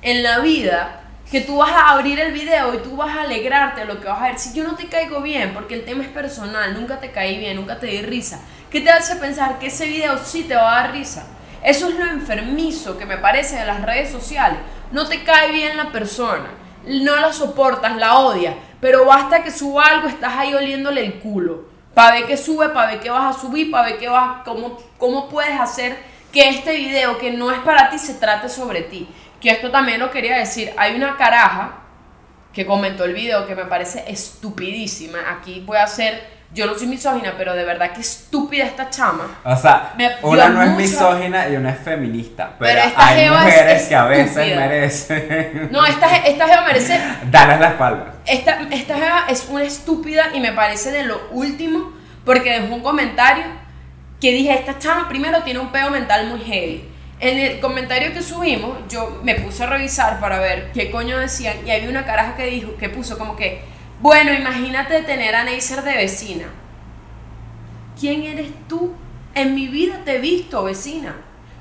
en 0.02 0.22
la 0.22 0.40
vida 0.40 1.00
que 1.30 1.40
tú 1.40 1.56
vas 1.56 1.72
a 1.72 1.90
abrir 1.90 2.20
el 2.20 2.32
video 2.32 2.74
y 2.74 2.78
tú 2.78 2.96
vas 2.96 3.16
a 3.16 3.22
alegrarte 3.22 3.80
de 3.80 3.86
lo 3.86 4.00
que 4.00 4.06
vas 4.06 4.20
a 4.20 4.28
ver? 4.28 4.38
Si 4.38 4.52
yo 4.52 4.64
no 4.64 4.76
te 4.76 4.86
caigo 4.86 5.20
bien, 5.20 5.52
porque 5.54 5.74
el 5.74 5.84
tema 5.84 6.04
es 6.04 6.08
personal, 6.08 6.74
nunca 6.74 7.00
te 7.00 7.10
caí 7.10 7.38
bien, 7.38 7.56
nunca 7.56 7.78
te 7.78 7.86
di 7.86 8.02
risa, 8.02 8.40
¿qué 8.70 8.80
te 8.80 8.90
hace 8.90 9.16
pensar 9.16 9.58
que 9.58 9.66
ese 9.66 9.86
video 9.86 10.18
sí 10.18 10.44
te 10.44 10.54
va 10.54 10.78
a 10.78 10.82
dar 10.82 10.92
risa? 10.92 11.26
Eso 11.64 11.88
es 11.88 11.96
lo 11.96 12.06
enfermizo 12.06 12.96
que 12.96 13.06
me 13.06 13.18
parece 13.18 13.56
de 13.56 13.66
las 13.66 13.82
redes 13.82 14.10
sociales. 14.10 14.58
No 14.92 15.08
te 15.08 15.24
cae 15.24 15.50
bien 15.50 15.76
la 15.76 15.90
persona, 15.90 16.48
no 16.86 17.16
la 17.16 17.32
soportas, 17.32 17.96
la 17.96 18.20
odias, 18.20 18.54
pero 18.80 19.04
basta 19.04 19.42
que 19.42 19.50
suba 19.50 19.84
algo, 19.84 20.06
estás 20.06 20.34
ahí 20.36 20.54
oliéndole 20.54 21.04
el 21.04 21.18
culo. 21.18 21.64
Para 21.92 22.12
ver 22.12 22.26
qué 22.26 22.36
sube, 22.36 22.68
para 22.68 22.92
ver 22.92 23.00
qué 23.00 23.10
vas 23.10 23.34
a 23.34 23.40
subir, 23.40 23.70
para 23.70 23.88
ver 23.88 23.98
qué 23.98 24.08
vas, 24.08 24.42
cómo, 24.44 24.76
cómo 24.96 25.28
puedes 25.28 25.58
hacer 25.58 25.96
que 26.30 26.50
este 26.50 26.76
video 26.76 27.16
que 27.18 27.32
no 27.32 27.50
es 27.50 27.58
para 27.60 27.88
ti 27.88 27.98
se 27.98 28.14
trate 28.14 28.48
sobre 28.48 28.82
ti. 28.82 29.08
Que 29.46 29.52
esto 29.52 29.70
también 29.70 30.00
lo 30.00 30.10
quería 30.10 30.38
decir. 30.38 30.72
Hay 30.76 30.96
una 30.96 31.16
caraja 31.16 31.76
que 32.52 32.66
comentó 32.66 33.04
el 33.04 33.14
video 33.14 33.46
que 33.46 33.54
me 33.54 33.64
parece 33.66 34.02
estupidísima. 34.08 35.18
Aquí 35.30 35.62
voy 35.64 35.76
a 35.76 35.84
hacer 35.84 36.34
yo 36.52 36.66
no 36.66 36.74
soy 36.74 36.88
misógina, 36.88 37.34
pero 37.38 37.54
de 37.54 37.62
verdad 37.62 37.92
que 37.92 38.00
estúpida 38.00 38.64
esta 38.64 38.90
chama. 38.90 39.38
O 39.44 39.54
sea, 39.54 39.92
Me 39.96 40.10
una 40.22 40.48
no 40.48 40.62
es 40.62 40.70
mucha- 40.70 40.82
misógina 40.82 41.48
y 41.48 41.54
una 41.54 41.70
es 41.70 41.78
feminista. 41.78 42.54
Pero, 42.58 42.72
Pero 42.74 42.88
esta 42.88 43.06
hay 43.06 43.20
jeva 43.20 43.36
es 43.36 43.44
mujeres 43.44 43.82
que 43.88 43.94
a 43.94 44.04
veces 44.06 44.56
merecen 44.56 45.68
No, 45.70 45.86
esta, 45.86 46.16
esta 46.16 46.48
jeva 46.48 46.62
merece 46.64 47.00
darles 47.30 47.60
la 47.60 47.68
espalda. 47.68 48.14
Esta, 48.26 48.58
esta 48.72 48.94
jeva 48.96 49.24
es 49.28 49.46
una 49.48 49.62
estúpida 49.62 50.30
y 50.34 50.40
me 50.40 50.50
parece 50.50 50.90
de 50.90 51.04
lo 51.04 51.28
último 51.30 51.92
porque 52.24 52.50
dejó 52.58 52.74
un 52.74 52.80
comentario 52.82 53.44
que 54.20 54.32
dije, 54.32 54.52
esta 54.54 54.76
chama 54.80 55.08
primero 55.08 55.40
tiene 55.44 55.60
un 55.60 55.70
peo 55.70 55.88
mental 55.90 56.26
muy 56.26 56.40
heavy. 56.40 56.95
En 57.18 57.38
el 57.38 57.60
comentario 57.60 58.12
que 58.12 58.22
subimos, 58.22 58.76
yo 58.88 59.20
me 59.22 59.36
puse 59.36 59.64
a 59.64 59.68
revisar 59.68 60.20
para 60.20 60.38
ver 60.38 60.70
qué 60.72 60.90
coño 60.90 61.18
decían 61.18 61.56
y 61.66 61.70
había 61.70 61.88
una 61.88 62.04
caraja 62.04 62.36
que 62.36 62.46
dijo, 62.46 62.76
que 62.76 62.90
puso 62.90 63.16
como 63.16 63.36
que, 63.36 63.62
bueno, 64.00 64.32
imagínate 64.34 65.00
tener 65.02 65.34
a 65.34 65.44
Neisser 65.44 65.82
de 65.82 65.96
vecina. 65.96 66.44
¿Quién 67.98 68.24
eres 68.24 68.48
tú? 68.68 68.92
En 69.34 69.54
mi 69.54 69.68
vida 69.68 70.00
te 70.04 70.16
he 70.16 70.18
visto, 70.18 70.64
vecina. 70.64 71.16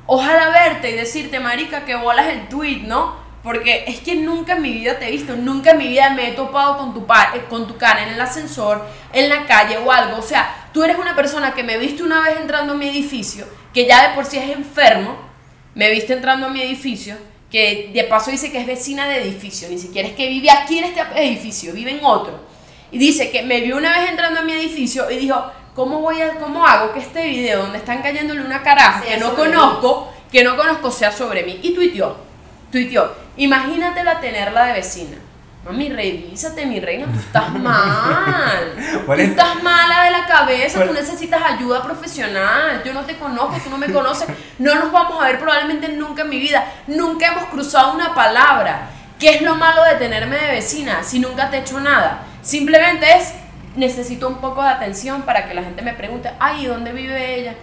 Ojalá 0.05 0.49
verte 0.49 0.91
y 0.91 0.93
decirte, 0.95 1.39
marica, 1.39 1.85
que 1.85 1.95
bolas 1.95 2.27
el 2.27 2.47
tweet, 2.49 2.81
¿no? 2.85 3.15
Porque 3.41 3.85
es 3.87 3.99
que 4.01 4.15
nunca 4.15 4.53
en 4.53 4.61
mi 4.61 4.71
vida 4.73 4.99
te 4.99 5.07
he 5.07 5.11
visto, 5.11 5.35
nunca 5.35 5.71
en 5.71 5.77
mi 5.77 5.87
vida 5.87 6.09
me 6.09 6.29
he 6.29 6.31
topado 6.33 6.77
con 6.77 6.93
tu, 6.93 7.05
pa- 7.05 7.31
eh, 7.35 7.45
con 7.49 7.67
tu 7.67 7.77
cara 7.77 8.03
en 8.03 8.09
el 8.09 8.19
ascensor, 8.21 8.85
en 9.13 9.29
la 9.29 9.45
calle 9.45 9.77
o 9.77 9.91
algo. 9.91 10.17
O 10.17 10.21
sea, 10.21 10.67
tú 10.73 10.83
eres 10.83 10.97
una 10.97 11.15
persona 11.15 11.53
que 11.53 11.63
me 11.63 11.77
viste 11.77 12.03
una 12.03 12.21
vez 12.21 12.37
entrando 12.41 12.73
a 12.73 12.75
mi 12.75 12.89
edificio, 12.89 13.45
que 13.73 13.87
ya 13.87 14.09
de 14.09 14.15
por 14.15 14.25
sí 14.25 14.37
es 14.37 14.49
enfermo, 14.49 15.15
me 15.75 15.91
viste 15.91 16.13
entrando 16.13 16.47
a 16.47 16.49
mi 16.49 16.61
edificio, 16.61 17.15
que 17.51 17.91
de 17.93 18.03
paso 18.05 18.31
dice 18.31 18.51
que 18.51 18.59
es 18.59 18.65
vecina 18.65 19.07
de 19.07 19.21
edificio, 19.21 19.69
ni 19.69 19.77
siquiera 19.77 20.07
es 20.07 20.15
que 20.15 20.27
vive 20.27 20.49
aquí 20.49 20.79
en 20.79 20.85
este 20.85 21.01
edificio, 21.15 21.73
vive 21.73 21.91
en 21.91 22.03
otro. 22.03 22.39
Y 22.91 22.97
dice 22.97 23.29
que 23.29 23.43
me 23.43 23.61
vio 23.61 23.77
una 23.77 23.97
vez 23.97 24.09
entrando 24.09 24.39
a 24.39 24.43
mi 24.43 24.53
edificio 24.53 25.09
y 25.11 25.17
dijo, 25.17 25.51
¿cómo 25.75 25.99
voy 25.99 26.21
a, 26.21 26.35
cómo 26.35 26.65
hago 26.65 26.93
que 26.93 26.99
este 26.99 27.27
video 27.27 27.63
donde 27.63 27.77
están 27.77 28.01
cayéndole 28.01 28.41
una 28.41 28.63
caraja 28.63 29.03
Sea 29.03 29.15
que 29.15 29.19
no 29.19 29.35
conozco, 29.35 30.13
que 30.31 30.43
no 30.43 30.55
conozco 30.55 30.91
sea 30.91 31.11
sobre 31.11 31.43
mí? 31.43 31.59
Y 31.61 31.73
tuiteó, 31.73 32.15
tuiteó, 32.71 33.13
imagínatela 33.37 34.19
tenerla 34.21 34.67
de 34.67 34.73
vecina. 34.73 35.17
Mami, 35.65 35.89
revísate, 35.89 36.63
mi 36.67 36.79
reina, 36.79 37.07
tú 37.07 37.17
estás 37.17 37.51
mal. 37.51 38.75
Tú 39.05 39.13
estás 39.13 39.63
mala 39.63 40.03
de 40.03 40.11
la 40.11 40.27
cabeza, 40.27 40.85
tú 40.85 40.93
necesitas 40.93 41.41
ayuda 41.41 41.81
profesional. 41.81 42.83
Yo 42.85 42.93
no 42.93 43.01
te 43.01 43.17
conozco, 43.17 43.57
tú 43.63 43.71
no 43.71 43.77
me 43.79 43.91
conoces. 43.91 44.27
No 44.59 44.75
nos 44.75 44.91
vamos 44.91 45.19
a 45.19 45.25
ver 45.25 45.39
probablemente 45.39 45.87
nunca 45.89 46.21
en 46.21 46.29
mi 46.29 46.39
vida. 46.39 46.71
Nunca 46.85 47.27
hemos 47.27 47.45
cruzado 47.45 47.95
una 47.95 48.13
palabra. 48.13 48.89
¿Qué 49.19 49.35
es 49.35 49.41
lo 49.41 49.55
malo 49.55 49.83
de 49.85 49.95
tenerme 49.95 50.37
de 50.37 50.51
vecina 50.51 51.03
si 51.03 51.17
nunca 51.17 51.49
te 51.49 51.57
he 51.57 51.59
hecho 51.61 51.79
nada? 51.79 52.21
Simplemente 52.43 53.17
es, 53.17 53.33
necesito 53.75 54.27
un 54.27 54.35
poco 54.35 54.61
de 54.61 54.69
atención 54.69 55.23
para 55.23 55.47
que 55.47 55.55
la 55.55 55.63
gente 55.63 55.81
me 55.81 55.93
pregunte, 55.93 56.29
ay, 56.39 56.65
¿y 56.65 56.67
¿dónde 56.67 56.91
vive 56.91 57.39
ella? 57.39 57.55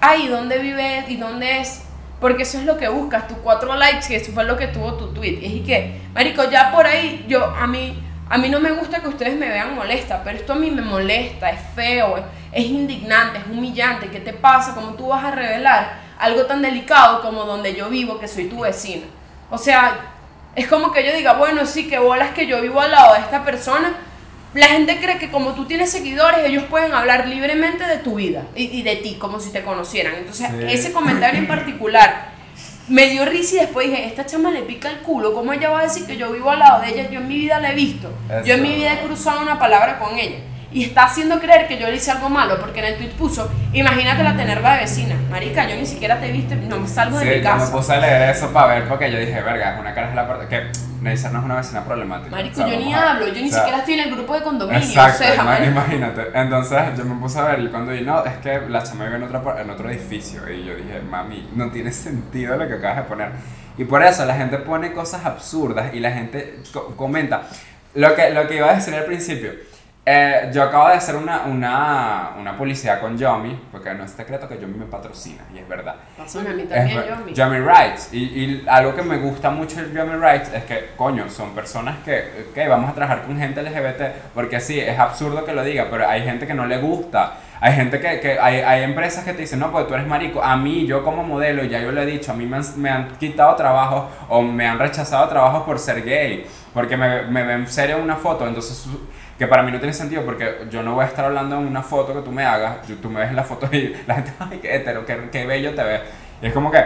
Ay, 0.00 0.24
¿y 0.24 0.28
¿dónde 0.28 0.58
vive 0.58 1.04
y 1.08 1.16
dónde 1.16 1.60
es? 1.60 1.82
Porque 2.20 2.42
eso 2.42 2.58
es 2.58 2.64
lo 2.64 2.76
que 2.76 2.88
buscas, 2.88 3.28
tus 3.28 3.38
cuatro 3.38 3.76
likes, 3.76 4.08
que 4.08 4.16
eso 4.16 4.32
fue 4.32 4.44
lo 4.44 4.56
que 4.56 4.66
tuvo 4.66 4.94
tu 4.94 5.12
tweet. 5.12 5.38
Y 5.40 5.60
es 5.60 5.66
que, 5.66 6.00
marico, 6.12 6.50
ya 6.50 6.72
por 6.72 6.86
ahí, 6.86 7.24
yo, 7.28 7.44
a 7.44 7.66
mí, 7.66 8.02
a 8.28 8.38
mí 8.38 8.48
no 8.48 8.58
me 8.58 8.72
gusta 8.72 9.00
que 9.00 9.08
ustedes 9.08 9.36
me 9.36 9.48
vean 9.48 9.74
molesta, 9.74 10.22
pero 10.24 10.36
esto 10.36 10.52
a 10.52 10.56
mí 10.56 10.70
me 10.70 10.82
molesta, 10.82 11.50
es 11.50 11.60
feo, 11.74 12.16
es, 12.50 12.64
indignante, 12.64 13.38
es 13.38 13.46
humillante. 13.46 14.08
¿Qué 14.08 14.20
te 14.20 14.32
pasa? 14.32 14.74
¿Cómo 14.74 14.94
tú 14.94 15.08
vas 15.08 15.24
a 15.24 15.30
revelar 15.30 16.00
algo 16.18 16.44
tan 16.46 16.60
delicado 16.60 17.22
como 17.22 17.44
donde 17.44 17.74
yo 17.74 17.88
vivo, 17.88 18.18
que 18.18 18.26
soy 18.26 18.48
tu 18.48 18.60
vecina? 18.60 19.06
O 19.50 19.56
sea, 19.56 19.96
es 20.56 20.66
como 20.66 20.90
que 20.90 21.06
yo 21.06 21.14
diga, 21.14 21.34
bueno, 21.34 21.64
sí, 21.66 21.88
que 21.88 22.00
bolas 22.00 22.32
que 22.32 22.48
yo 22.48 22.60
vivo 22.60 22.80
al 22.80 22.90
lado 22.90 23.14
de 23.14 23.20
esta 23.20 23.44
persona. 23.44 23.94
La 24.54 24.66
gente 24.66 24.98
cree 24.98 25.18
que 25.18 25.30
como 25.30 25.52
tú 25.52 25.66
tienes 25.66 25.90
seguidores, 25.90 26.40
ellos 26.46 26.64
pueden 26.70 26.92
hablar 26.94 27.28
libremente 27.28 27.84
de 27.86 27.98
tu 27.98 28.14
vida 28.16 28.44
y, 28.56 28.64
y 28.78 28.82
de 28.82 28.96
ti, 28.96 29.16
como 29.18 29.40
si 29.40 29.50
te 29.52 29.62
conocieran. 29.62 30.14
Entonces, 30.16 30.48
Sí. 30.48 30.64
ese 30.68 30.92
comentario 30.92 31.38
en 31.38 31.46
particular 31.46 32.30
me 32.88 33.10
dio 33.10 33.26
risa 33.26 33.56
y 33.56 33.58
después 33.60 33.90
dije, 33.90 34.06
esta 34.06 34.24
chama 34.24 34.50
le 34.50 34.62
pica 34.62 34.88
el 34.88 34.98
culo, 35.00 35.34
¿cómo 35.34 35.52
ella 35.52 35.68
va 35.68 35.80
a 35.80 35.82
decir 35.82 36.06
que 36.06 36.16
yo 36.16 36.32
vivo 36.32 36.50
al 36.50 36.58
lado 36.60 36.80
de 36.80 36.88
ella? 36.88 37.10
Yo 37.10 37.20
en 37.20 37.28
mi 37.28 37.36
vida 37.36 37.60
la 37.60 37.72
he 37.72 37.74
visto, 37.74 38.10
yo 38.46 38.54
en 38.54 38.62
mi 38.62 38.68
Eso. 38.70 38.78
vida 38.78 38.94
he 38.94 38.98
cruzado 39.00 39.42
una 39.42 39.58
palabra 39.58 39.98
con 39.98 40.18
ella. 40.18 40.38
Y 40.72 40.84
está 40.84 41.04
haciendo 41.04 41.38
creer 41.40 41.66
que 41.68 41.78
yo 41.78 41.86
le 41.88 41.96
hice 41.96 42.10
algo 42.10 42.28
malo, 42.30 42.58
porque 42.60 42.80
en 42.80 42.86
el 42.86 42.96
tweet 42.96 43.10
puso, 43.18 43.50
imagínatela 43.72 44.36
tenerla 44.36 44.74
de 44.74 44.80
vecina. 44.80 45.14
Marica, 45.30 45.66
yo 45.68 45.76
ni 45.76 45.84
siquiera 45.86 46.18
te 46.20 46.28
he 46.28 46.32
visto, 46.32 46.54
no 46.56 46.78
me 46.78 46.88
salgo 46.88 47.18
de 47.18 47.24
Sí, 47.24 47.28
mi 47.30 47.36
yo 47.36 47.52
me 47.52 47.58
casa. 47.58 47.72
puse 47.72 47.92
a 47.92 47.96
leer 47.98 48.30
eso 48.30 48.50
para 48.52 48.74
ver 48.74 48.88
porque 48.88 49.10
yo 49.10 49.18
dije, 49.18 49.40
verga, 49.42 49.74
es 49.74 49.80
una 49.80 49.94
cara 49.94 50.08
de 50.10 50.14
la 50.16 50.26
parte. 50.28 50.46
Que 50.48 50.70
Neisser 51.00 51.32
no 51.32 51.38
es 51.38 51.44
una 51.44 51.56
vecina 51.56 51.84
problemática. 51.84 52.30
Marico, 52.30 52.60
O 52.60 52.64
sea, 52.66 52.66
yo 52.74 52.84
ni 52.84 52.92
a- 52.94 53.10
hablo, 53.12 53.28
yo 53.28 53.34
ni 53.42 53.48
o 53.48 53.50
sea, 53.50 53.58
siquiera 53.60 53.78
estoy 53.78 53.94
en 53.94 54.00
el 54.00 54.14
grupo 54.14 54.34
de 54.34 54.42
condominio, 54.42 54.80
Exacto, 54.80 55.24
o 55.24 55.26
sea, 55.26 55.36
ima- 55.36 55.66
imagínate. 55.66 56.22
Entonces 56.34 56.78
yo 56.96 57.04
me 57.04 57.20
puse 57.20 57.38
a 57.38 57.42
ver 57.44 57.60
y 57.60 57.68
cuando 57.68 57.92
vi, 57.92 58.00
no, 58.02 58.24
es 58.24 58.36
que 58.38 58.60
la 58.68 58.82
chama 58.82 59.04
vive 59.04 59.16
en, 59.16 59.22
otra, 59.24 59.60
en 59.60 59.70
otro 59.70 59.88
edificio. 59.90 60.40
Y 60.52 60.64
yo 60.64 60.74
dije, 60.74 61.00
mami, 61.08 61.48
no 61.54 61.70
tiene 61.70 61.92
sentido 61.92 62.56
lo 62.56 62.66
que 62.66 62.74
acabas 62.74 62.96
de 62.98 63.02
poner. 63.04 63.30
Y 63.76 63.84
por 63.84 64.02
eso 64.02 64.24
la 64.24 64.34
gente 64.34 64.58
pone 64.58 64.92
cosas 64.92 65.24
absurdas 65.24 65.94
y 65.94 66.00
la 66.00 66.10
gente 66.10 66.60
co- 66.72 66.96
comenta. 66.96 67.42
Lo 67.94 68.14
que, 68.14 68.30
lo 68.30 68.46
que 68.48 68.56
iba 68.56 68.70
a 68.70 68.74
decir 68.74 68.94
al 68.94 69.04
principio. 69.04 69.52
Eh, 70.10 70.50
yo 70.54 70.62
acabo 70.62 70.88
de 70.88 70.94
hacer 70.94 71.16
una, 71.16 71.42
una, 71.42 72.30
una 72.38 72.56
publicidad 72.56 72.98
con 72.98 73.18
Yomi, 73.18 73.60
porque 73.70 73.92
no 73.92 74.04
es 74.04 74.12
secreto 74.12 74.48
que 74.48 74.58
Yomi 74.58 74.78
me 74.78 74.86
patrocina, 74.86 75.42
y 75.52 75.58
es 75.58 75.68
verdad. 75.68 75.96
Pásame 76.16 76.48
a 76.48 76.52
mí 76.54 76.62
también, 76.62 77.04
Yomi. 77.06 77.34
Yomi 77.34 77.58
Rights. 77.58 78.08
Y, 78.14 78.18
y 78.18 78.64
algo 78.66 78.94
que 78.96 79.02
me 79.02 79.18
gusta 79.18 79.50
mucho 79.50 79.76
del 79.76 79.92
Yomi 79.92 80.14
Rights 80.14 80.50
es 80.54 80.64
que, 80.64 80.92
coño, 80.96 81.28
son 81.28 81.50
personas 81.50 81.98
que, 82.06 82.48
ok, 82.50 82.68
vamos 82.70 82.88
a 82.88 82.94
trabajar 82.94 83.24
con 83.24 83.38
gente 83.38 83.62
LGBT, 83.62 84.32
porque 84.32 84.60
sí, 84.60 84.80
es 84.80 84.98
absurdo 84.98 85.44
que 85.44 85.52
lo 85.52 85.62
diga, 85.62 85.88
pero 85.90 86.08
hay 86.08 86.22
gente 86.22 86.46
que 86.46 86.54
no 86.54 86.64
le 86.64 86.78
gusta. 86.78 87.34
Hay 87.60 87.74
gente 87.74 88.00
que, 88.00 88.20
que 88.20 88.38
hay, 88.38 88.60
hay 88.60 88.84
empresas 88.84 89.24
que 89.24 89.34
te 89.34 89.42
dicen, 89.42 89.58
no, 89.58 89.70
pues 89.70 89.86
tú 89.88 89.92
eres 89.92 90.06
marico. 90.06 90.42
A 90.42 90.56
mí, 90.56 90.86
yo 90.86 91.04
como 91.04 91.22
modelo, 91.22 91.64
ya 91.64 91.80
yo 91.80 91.92
lo 91.92 92.00
he 92.00 92.06
dicho, 92.06 92.32
a 92.32 92.34
mí 92.34 92.46
me 92.46 92.56
han, 92.56 92.62
me 92.76 92.88
han 92.88 93.08
quitado 93.18 93.54
trabajos 93.56 94.04
o 94.30 94.40
me 94.40 94.66
han 94.66 94.78
rechazado 94.78 95.28
trabajos 95.28 95.64
por 95.64 95.78
ser 95.78 96.02
gay, 96.02 96.46
porque 96.72 96.96
me, 96.96 97.24
me 97.24 97.42
ven 97.42 97.66
serio 97.66 97.96
en 97.96 98.04
una 98.04 98.16
foto, 98.16 98.46
entonces 98.46 98.88
que 99.38 99.46
para 99.46 99.62
mí 99.62 99.70
no 99.70 99.78
tiene 99.78 99.92
sentido 99.92 100.22
porque 100.24 100.66
yo 100.70 100.82
no 100.82 100.94
voy 100.94 101.04
a 101.04 101.08
estar 101.08 101.24
hablando 101.24 101.56
en 101.58 101.66
una 101.66 101.82
foto 101.82 102.12
que 102.14 102.20
tú 102.22 102.32
me 102.32 102.44
hagas, 102.44 102.86
yo- 102.88 102.96
tú 102.96 103.08
me 103.08 103.20
ves 103.20 103.30
en 103.30 103.36
la 103.36 103.44
foto 103.44 103.68
y 103.72 103.94
la 104.06 104.16
gente, 104.16 104.32
ay, 104.40 104.58
qué 104.60 104.74
hetero, 104.76 105.06
qué, 105.06 105.28
qué 105.30 105.46
bello 105.46 105.74
te 105.74 105.82
ves. 105.84 106.00
Y 106.42 106.46
es 106.48 106.52
como 106.52 106.70
que, 106.70 106.82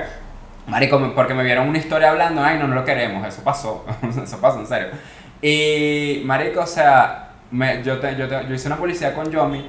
marico, 0.66 1.00
porque 1.14 1.34
me 1.34 1.44
vieron 1.44 1.68
una 1.68 1.78
historia 1.78 2.10
hablando, 2.10 2.44
ay, 2.44 2.58
no, 2.58 2.68
no 2.68 2.74
lo 2.74 2.84
queremos, 2.84 3.26
eso 3.26 3.42
pasó, 3.42 3.84
eso 4.22 4.38
pasó, 4.40 4.60
en 4.60 4.66
serio. 4.66 4.88
Y, 5.40 6.22
marico, 6.24 6.60
o 6.60 6.66
sea, 6.66 7.30
me- 7.50 7.82
yo, 7.82 7.98
te- 7.98 8.16
yo, 8.16 8.26
yo 8.28 8.54
hice 8.54 8.66
una 8.68 8.76
publicidad 8.76 9.14
con 9.14 9.30
Yomi, 9.30 9.64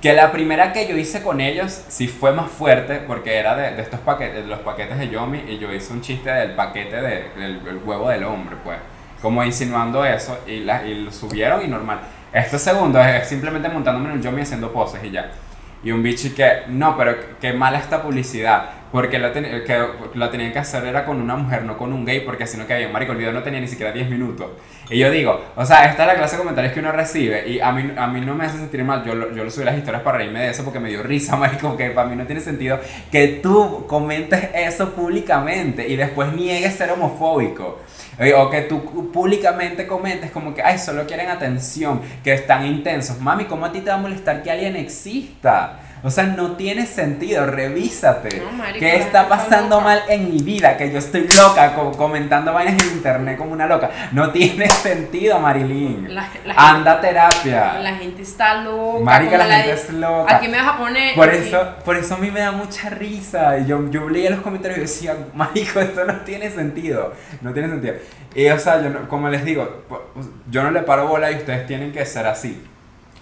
que 0.00 0.12
la 0.12 0.30
primera 0.32 0.72
que 0.72 0.86
yo 0.88 0.96
hice 0.96 1.22
con 1.22 1.40
ellos 1.40 1.84
sí 1.88 2.06
fue 2.08 2.32
más 2.32 2.50
fuerte 2.50 2.96
porque 3.06 3.36
era 3.38 3.54
de, 3.56 3.74
de 3.76 3.82
estos 3.82 4.00
paquetes, 4.00 4.42
de 4.42 4.46
los 4.46 4.58
paquetes 4.60 4.98
de 4.98 5.08
Yomi 5.08 5.38
y 5.48 5.58
yo 5.58 5.72
hice 5.72 5.92
un 5.92 6.00
chiste 6.00 6.30
del 6.30 6.52
paquete 6.52 6.96
de- 7.00 7.30
del 7.36 7.64
del 7.64 7.78
huevo 7.84 8.08
del 8.10 8.24
hombre, 8.24 8.56
pues, 8.64 8.78
como 9.20 9.42
insinuando 9.44 10.04
eso 10.04 10.38
y, 10.46 10.60
la, 10.60 10.86
y 10.86 11.04
lo 11.04 11.12
subieron 11.12 11.64
y 11.64 11.68
normal. 11.68 12.00
Este 12.32 12.58
segundo 12.58 13.00
es 13.00 13.28
simplemente 13.28 13.68
montándome 13.68 14.10
en 14.10 14.16
un 14.16 14.22
Yomi 14.22 14.42
haciendo 14.42 14.72
poses 14.72 15.02
y 15.04 15.10
ya. 15.10 15.30
Y 15.82 15.90
un 15.90 16.02
bicho 16.02 16.28
que, 16.34 16.62
no, 16.68 16.96
pero 16.96 17.14
qué 17.40 17.52
mala 17.52 17.78
esta 17.78 18.02
publicidad. 18.02 18.70
Porque 18.96 19.18
la, 19.18 19.30
ten- 19.30 19.44
que 19.66 19.86
la 20.14 20.30
tenían 20.30 20.52
que 20.52 20.58
hacer 20.58 20.86
era 20.86 21.04
con 21.04 21.20
una 21.20 21.36
mujer, 21.36 21.64
no 21.64 21.76
con 21.76 21.92
un 21.92 22.06
gay, 22.06 22.20
porque 22.20 22.46
si 22.46 22.56
no 22.56 22.62
había 22.64 22.88
marico, 22.88 23.12
el 23.12 23.18
video 23.18 23.30
no 23.32 23.42
tenía 23.42 23.60
ni 23.60 23.68
siquiera 23.68 23.92
10 23.92 24.08
minutos. 24.08 24.46
Y 24.88 24.98
yo 24.98 25.10
digo, 25.10 25.38
o 25.54 25.66
sea, 25.66 25.84
esta 25.84 26.02
es 26.04 26.08
la 26.08 26.14
clase 26.14 26.36
de 26.36 26.42
comentarios 26.42 26.72
que 26.72 26.80
uno 26.80 26.92
recibe 26.92 27.46
y 27.46 27.60
a 27.60 27.72
mí, 27.72 27.92
a 27.96 28.06
mí 28.06 28.20
no 28.22 28.34
me 28.34 28.46
hace 28.46 28.56
sentir 28.56 28.82
mal. 28.84 29.04
Yo, 29.04 29.12
yo 29.34 29.44
lo 29.44 29.50
subí 29.50 29.64
las 29.64 29.76
historias 29.76 30.02
para 30.02 30.18
reírme 30.18 30.40
de 30.40 30.50
eso 30.50 30.64
porque 30.64 30.80
me 30.80 30.88
dio 30.88 31.02
risa, 31.02 31.36
marico, 31.42 31.76
que 31.76 31.90
para 31.90 32.08
mí 32.08 32.16
no 32.16 32.24
tiene 32.24 32.40
sentido 32.40 32.78
que 33.12 33.40
tú 33.42 33.84
comentes 33.86 34.48
eso 34.54 34.94
públicamente 34.94 35.86
y 35.86 35.96
después 35.96 36.32
niegues 36.32 36.74
ser 36.74 36.90
homofóbico. 36.92 37.80
Eh, 38.18 38.32
O 38.32 38.48
que 38.48 38.62
tú 38.62 39.12
públicamente 39.12 39.86
comentes 39.86 40.30
como 40.30 40.54
que, 40.54 40.62
ay, 40.62 40.78
solo 40.78 41.04
quieren 41.06 41.28
atención, 41.28 42.00
que 42.24 42.32
están 42.32 42.64
intensos. 42.66 43.20
Mami, 43.20 43.44
¿cómo 43.44 43.66
a 43.66 43.72
ti 43.72 43.80
te 43.80 43.90
va 43.90 43.96
a 43.96 44.00
molestar 44.00 44.42
que 44.42 44.50
alguien 44.50 44.74
exista? 44.76 45.80
O 46.06 46.10
sea, 46.10 46.24
no 46.24 46.52
tiene 46.52 46.86
sentido, 46.86 47.46
revísate. 47.46 48.38
No, 48.38 48.52
marico, 48.52 48.78
¿Qué 48.78 48.92
la 48.92 49.04
está 49.04 49.28
pasando 49.28 49.80
mal 49.80 50.02
en 50.08 50.30
mi 50.30 50.38
vida? 50.40 50.76
Que 50.76 50.92
yo 50.92 50.98
estoy 50.98 51.26
loca 51.36 51.74
co- 51.74 51.90
comentando 51.92 52.52
vainas 52.52 52.80
en 52.84 52.92
internet 52.92 53.36
como 53.36 53.50
una 53.52 53.66
loca. 53.66 53.90
No 54.12 54.30
tiene 54.30 54.68
sentido, 54.70 55.40
Marilyn. 55.40 56.14
La- 56.14 56.28
la 56.44 56.54
Anda 56.56 57.00
terapia. 57.00 57.80
La 57.80 57.96
gente 57.96 58.22
está 58.22 58.62
loca. 58.62 59.04
Marica, 59.04 59.36
como 59.38 59.48
la 59.48 59.54
gente 59.56 59.68
de- 59.68 59.74
es 59.80 59.90
loca. 59.94 60.36
Aquí 60.36 60.46
me 60.48 60.58
vas 60.58 60.68
a 60.68 60.78
poner. 60.78 61.14
Por 61.16 61.28
aquí- 61.28 61.48
eso, 61.48 61.66
por 61.84 61.96
eso 61.96 62.14
a 62.14 62.18
mí 62.18 62.30
me 62.30 62.38
da 62.40 62.52
mucha 62.52 62.88
risa. 62.88 63.58
Y 63.58 63.66
yo, 63.66 63.90
yo 63.90 64.08
leía 64.08 64.30
los 64.30 64.40
comentarios 64.42 64.78
y 64.78 64.82
decía, 64.82 65.16
marico, 65.34 65.80
esto 65.80 66.04
no 66.04 66.14
tiene 66.20 66.50
sentido. 66.50 67.14
No 67.40 67.52
tiene 67.52 67.68
sentido. 67.68 67.94
Y 68.34 68.48
o 68.48 68.58
sea, 68.60 68.80
yo 68.80 68.90
no- 68.90 69.08
como 69.08 69.28
les 69.28 69.44
digo, 69.44 69.82
yo 70.50 70.62
no 70.62 70.70
le 70.70 70.82
paro 70.82 71.08
bola 71.08 71.32
y 71.32 71.36
ustedes 71.36 71.66
tienen 71.66 71.90
que 71.90 72.06
ser 72.06 72.26
así. 72.26 72.62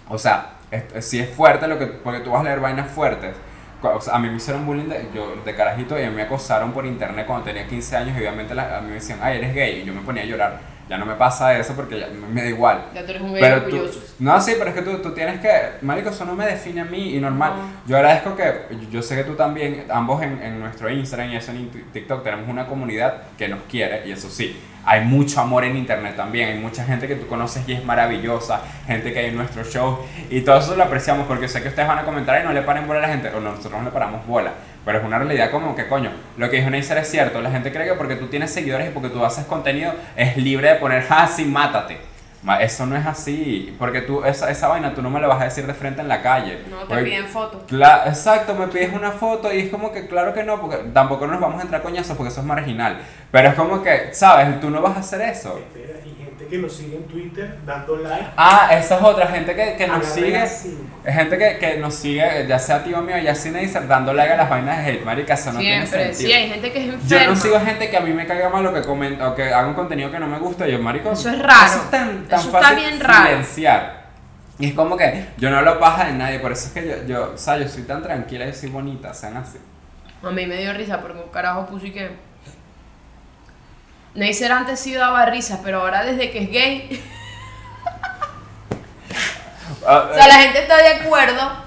O 0.07 0.19
sea, 0.19 0.49
es- 0.71 1.05
si 1.05 1.19
es 1.19 1.29
fuerte 1.29 1.67
lo 1.67 1.77
que, 1.79 1.87
porque 1.87 2.19
tú 2.21 2.31
vas 2.31 2.41
a 2.41 2.43
leer 2.43 2.59
vainas 2.59 2.89
fuertes. 2.91 3.35
O 3.81 4.01
sea, 4.01 4.15
a 4.15 4.19
mí 4.19 4.27
me 4.29 4.37
hicieron 4.37 4.65
bullying 4.65 4.89
de, 4.89 5.09
yo, 5.13 5.35
de 5.45 5.55
carajito 5.55 5.99
y 5.99 6.03
a 6.03 6.09
mí 6.09 6.15
me 6.15 6.23
acosaron 6.23 6.71
por 6.71 6.85
internet 6.87 7.25
cuando 7.27 7.45
tenía 7.45 7.67
15 7.67 7.95
años 7.95 8.15
y 8.17 8.19
obviamente 8.19 8.55
la- 8.55 8.77
a 8.77 8.81
mí 8.81 8.87
me 8.89 8.95
decían, 8.95 9.19
ay, 9.21 9.37
eres 9.37 9.53
gay. 9.53 9.81
Y 9.81 9.85
yo 9.85 9.93
me 9.93 10.01
ponía 10.01 10.23
a 10.23 10.25
llorar. 10.25 10.75
ya 10.87 10.99
no 10.99 11.05
me 11.07 11.15
pasa 11.15 11.57
eso 11.57 11.73
porque 11.75 11.99
ya 11.99 12.07
me 12.31 12.43
da 12.43 12.47
igual. 12.47 12.85
Ya 12.93 13.03
tú 13.03 13.09
eres 13.09 13.21
un 13.23 13.33
gay 13.33 13.41
Pero 13.41 13.63
tú, 13.63 13.89
no, 14.19 14.39
sí, 14.39 14.53
pero 14.55 14.69
es 14.69 14.75
que 14.75 14.83
tú, 14.83 14.97
tú 14.99 15.15
tienes 15.15 15.39
que, 15.39 15.49
marico, 15.81 16.09
eso 16.11 16.25
no 16.25 16.35
me 16.35 16.45
define 16.45 16.81
a 16.81 16.85
mí 16.85 17.15
y 17.15 17.19
normal. 17.19 17.53
No. 17.57 17.63
Yo 17.89 17.97
agradezco 17.97 18.35
que, 18.35 18.53
yo 18.91 19.01
sé 19.01 19.15
que 19.15 19.23
tú 19.23 19.33
también, 19.33 19.85
ambos 19.89 20.21
en, 20.21 20.39
en 20.43 20.59
nuestro 20.59 20.87
Instagram 20.91 21.31
y 21.31 21.37
eso 21.37 21.51
en 21.53 21.69
TikTok 21.91 22.23
tenemos 22.23 22.47
una 22.47 22.67
comunidad 22.67 23.23
que 23.35 23.47
nos 23.47 23.61
quiere 23.63 24.07
y 24.07 24.11
eso 24.11 24.29
sí, 24.29 24.55
hay 24.85 25.01
mucho 25.01 25.41
amor 25.41 25.63
en 25.63 25.75
internet 25.75 26.15
también, 26.15 26.49
hay 26.49 26.59
mucha 26.59 26.83
gente 26.85 27.07
que 27.07 27.15
tú 27.15 27.27
conoces 27.27 27.67
y 27.67 27.73
es 27.73 27.83
maravillosa, 27.83 28.61
gente 28.85 29.11
que 29.11 29.19
hay 29.19 29.25
en 29.27 29.35
nuestro 29.35 29.63
show 29.63 29.99
y 30.29 30.41
todo 30.41 30.59
eso 30.59 30.75
lo 30.75 30.83
apreciamos 30.83 31.27
porque 31.27 31.47
sé 31.47 31.61
que 31.61 31.69
ustedes 31.69 31.87
van 31.87 31.99
a 31.99 32.03
comentar 32.03 32.39
y 32.41 32.45
no 32.45 32.53
le 32.53 32.61
paren 32.61 32.87
bola 32.87 32.99
a 32.99 33.01
la 33.03 33.07
gente 33.09 33.29
o 33.29 33.39
nosotros 33.39 33.73
no 33.73 33.83
le 33.83 33.91
paramos 33.91 34.25
bola. 34.27 34.51
Pero 34.85 34.99
es 34.99 35.03
una 35.03 35.17
realidad 35.17 35.49
como 35.49 35.75
que, 35.75 35.87
coño, 35.87 36.11
lo 36.37 36.47
que 36.49 36.57
dijo 36.57 36.69
Neisser 36.69 36.99
es 36.99 37.09
cierto. 37.09 37.41
La 37.41 37.49
gente 37.49 37.71
cree 37.71 37.87
que 37.87 37.95
porque 37.95 38.15
tú 38.15 38.27
tienes 38.27 38.51
seguidores 38.51 38.89
y 38.89 38.91
porque 38.91 39.09
tú 39.09 39.25
haces 39.25 39.45
contenido 39.45 39.91
es 40.15 40.37
libre 40.37 40.69
de 40.69 40.75
poner, 40.75 41.05
ah, 41.09 41.27
sí, 41.27 41.43
mátate. 41.43 41.97
Eso 42.59 42.85
no 42.85 42.95
es 42.95 43.05
así, 43.05 43.75
porque 43.79 44.01
tú, 44.01 44.23
esa, 44.23 44.51
esa 44.51 44.67
vaina 44.67 44.93
tú 44.93 45.01
no 45.01 45.09
me 45.09 45.19
la 45.19 45.27
vas 45.27 45.41
a 45.41 45.45
decir 45.45 45.65
de 45.65 45.73
frente 45.73 46.01
en 46.01 46.07
la 46.07 46.21
calle. 46.21 46.63
No, 46.69 46.81
te 46.81 46.85
Porque- 46.87 47.03
piden 47.03 47.25
fotos. 47.27 47.63
Exacto, 48.05 48.53
me 48.55 48.67
pides 48.67 48.93
una 48.93 49.11
foto 49.11 49.51
y 49.51 49.59
es 49.61 49.69
como 49.69 49.91
que 49.91 50.07
claro 50.07 50.33
que 50.33 50.43
no, 50.43 50.61
porque 50.61 50.77
tampoco 50.93 51.25
nos 51.27 51.39
vamos 51.39 51.59
a 51.59 51.63
entrar 51.63 51.81
coñazos 51.81 52.15
porque 52.15 52.31
eso 52.31 52.41
es 52.41 52.45
marginal. 52.45 52.99
Pero 53.31 53.49
es 53.49 53.55
como 53.55 53.81
que, 53.81 54.13
¿sabes? 54.13 54.59
Tú 54.61 54.69
no 54.69 54.81
vas 54.81 54.95
a 54.95 54.99
hacer 54.99 55.21
eso. 55.21 55.59
Gente 56.45 56.55
que 56.55 56.61
nos 56.61 56.73
sigue 56.73 56.95
en 56.97 57.03
Twitter 57.03 57.57
dando 57.65 57.97
like. 57.97 58.27
Ah, 58.37 58.69
esa 58.71 58.97
es 58.97 59.01
otra, 59.03 59.27
gente 59.27 59.55
que, 59.55 59.75
que 59.75 59.87
nos 59.87 60.05
sigue. 60.05 60.43
Gente 61.05 61.37
que, 61.37 61.57
que 61.57 61.77
nos 61.77 61.93
sigue, 61.95 62.45
ya 62.47 62.57
sea 62.59 62.83
tío 62.83 63.01
mío, 63.01 63.17
ya 63.17 63.33
sea 63.35 63.51
Neisser, 63.51 63.87
dando 63.87 64.13
like 64.13 64.33
a 64.33 64.37
las 64.37 64.49
vainas 64.49 64.83
de 64.85 64.91
hate, 64.91 65.03
marica, 65.05 65.33
eso 65.35 65.53
no 65.53 65.59
tiene 65.59 65.85
Siempre, 65.85 66.13
sentido. 66.13 66.29
sí, 66.29 66.33
hay 66.33 66.49
gente 66.49 66.71
que 66.71 66.79
es 66.79 66.85
Yo 66.87 66.93
enferma. 66.93 67.27
no 67.27 67.35
sigo 67.35 67.59
gente 67.59 67.89
que 67.89 67.97
a 67.97 68.01
mí 68.01 68.13
me 68.13 68.25
caiga 68.25 68.49
mal 68.49 68.65
o 68.65 68.73
que 68.73 68.81
comenta 68.81 69.29
o 69.29 69.35
que 69.35 69.43
haga 69.43 69.67
un 69.67 69.73
contenido 69.75 70.11
que 70.11 70.19
no 70.19 70.27
me 70.27 70.39
gusta. 70.39 70.67
Yo, 70.67 70.79
marico, 70.79 71.11
Eso 71.11 71.29
es 71.29 71.39
raro. 71.39 71.65
Eso 71.65 71.81
es 71.83 71.91
tan, 71.91 72.25
tan 72.27 72.39
Eso 72.39 72.47
está 72.49 72.61
fácil 72.61 72.77
bien 72.77 72.99
raro. 72.99 73.23
silenciar. 73.29 74.05
Y 74.57 74.67
es 74.67 74.73
como 74.73 74.95
que 74.97 75.25
yo 75.37 75.49
no 75.49 75.61
lo 75.61 75.79
paja 75.79 76.05
de 76.05 76.13
nadie, 76.13 76.39
por 76.39 76.51
eso 76.51 76.67
es 76.67 76.73
que 76.73 76.87
yo, 76.87 77.05
yo, 77.07 77.33
o 77.33 77.37
sea, 77.37 77.57
yo 77.57 77.67
soy 77.67 77.83
tan 77.83 78.01
tranquila 78.01 78.47
y 78.47 78.53
soy 78.53 78.69
bonita, 78.69 79.13
sean 79.13 79.35
así. 79.37 79.57
A 80.23 80.29
mí 80.31 80.45
me 80.47 80.57
dio 80.57 80.73
risa 80.73 81.01
porque 81.01 81.19
un 81.21 81.29
carajo 81.29 81.65
puso 81.67 81.85
y 81.87 81.91
que. 81.91 82.09
Neisser 84.15 84.51
antes 84.51 84.79
sí 84.79 84.93
daba 84.93 85.25
risa, 85.25 85.59
pero 85.63 85.81
ahora 85.81 86.03
desde 86.03 86.31
que 86.31 86.43
es 86.43 86.51
gay. 86.51 87.03
Ah, 89.87 90.09
O 90.11 90.13
sea, 90.15 90.27
la 90.27 90.35
gente 90.39 90.59
está 90.63 90.77
de 90.77 90.87
acuerdo 90.87 91.63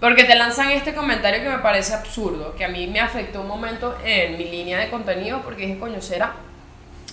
porque 0.00 0.24
te 0.24 0.34
lanzan 0.34 0.70
este 0.70 0.94
comentario 0.94 1.42
que 1.42 1.48
me 1.50 1.58
parece 1.58 1.92
absurdo, 1.92 2.54
que 2.56 2.64
a 2.64 2.68
mí 2.68 2.86
me 2.86 2.98
afectó 3.00 3.42
un 3.42 3.48
momento 3.48 3.96
en 4.04 4.38
mi 4.38 4.44
línea 4.44 4.78
de 4.78 4.88
contenido 4.88 5.42
porque 5.42 5.66
dije, 5.66 5.78
coño, 5.78 6.00
será. 6.00 6.32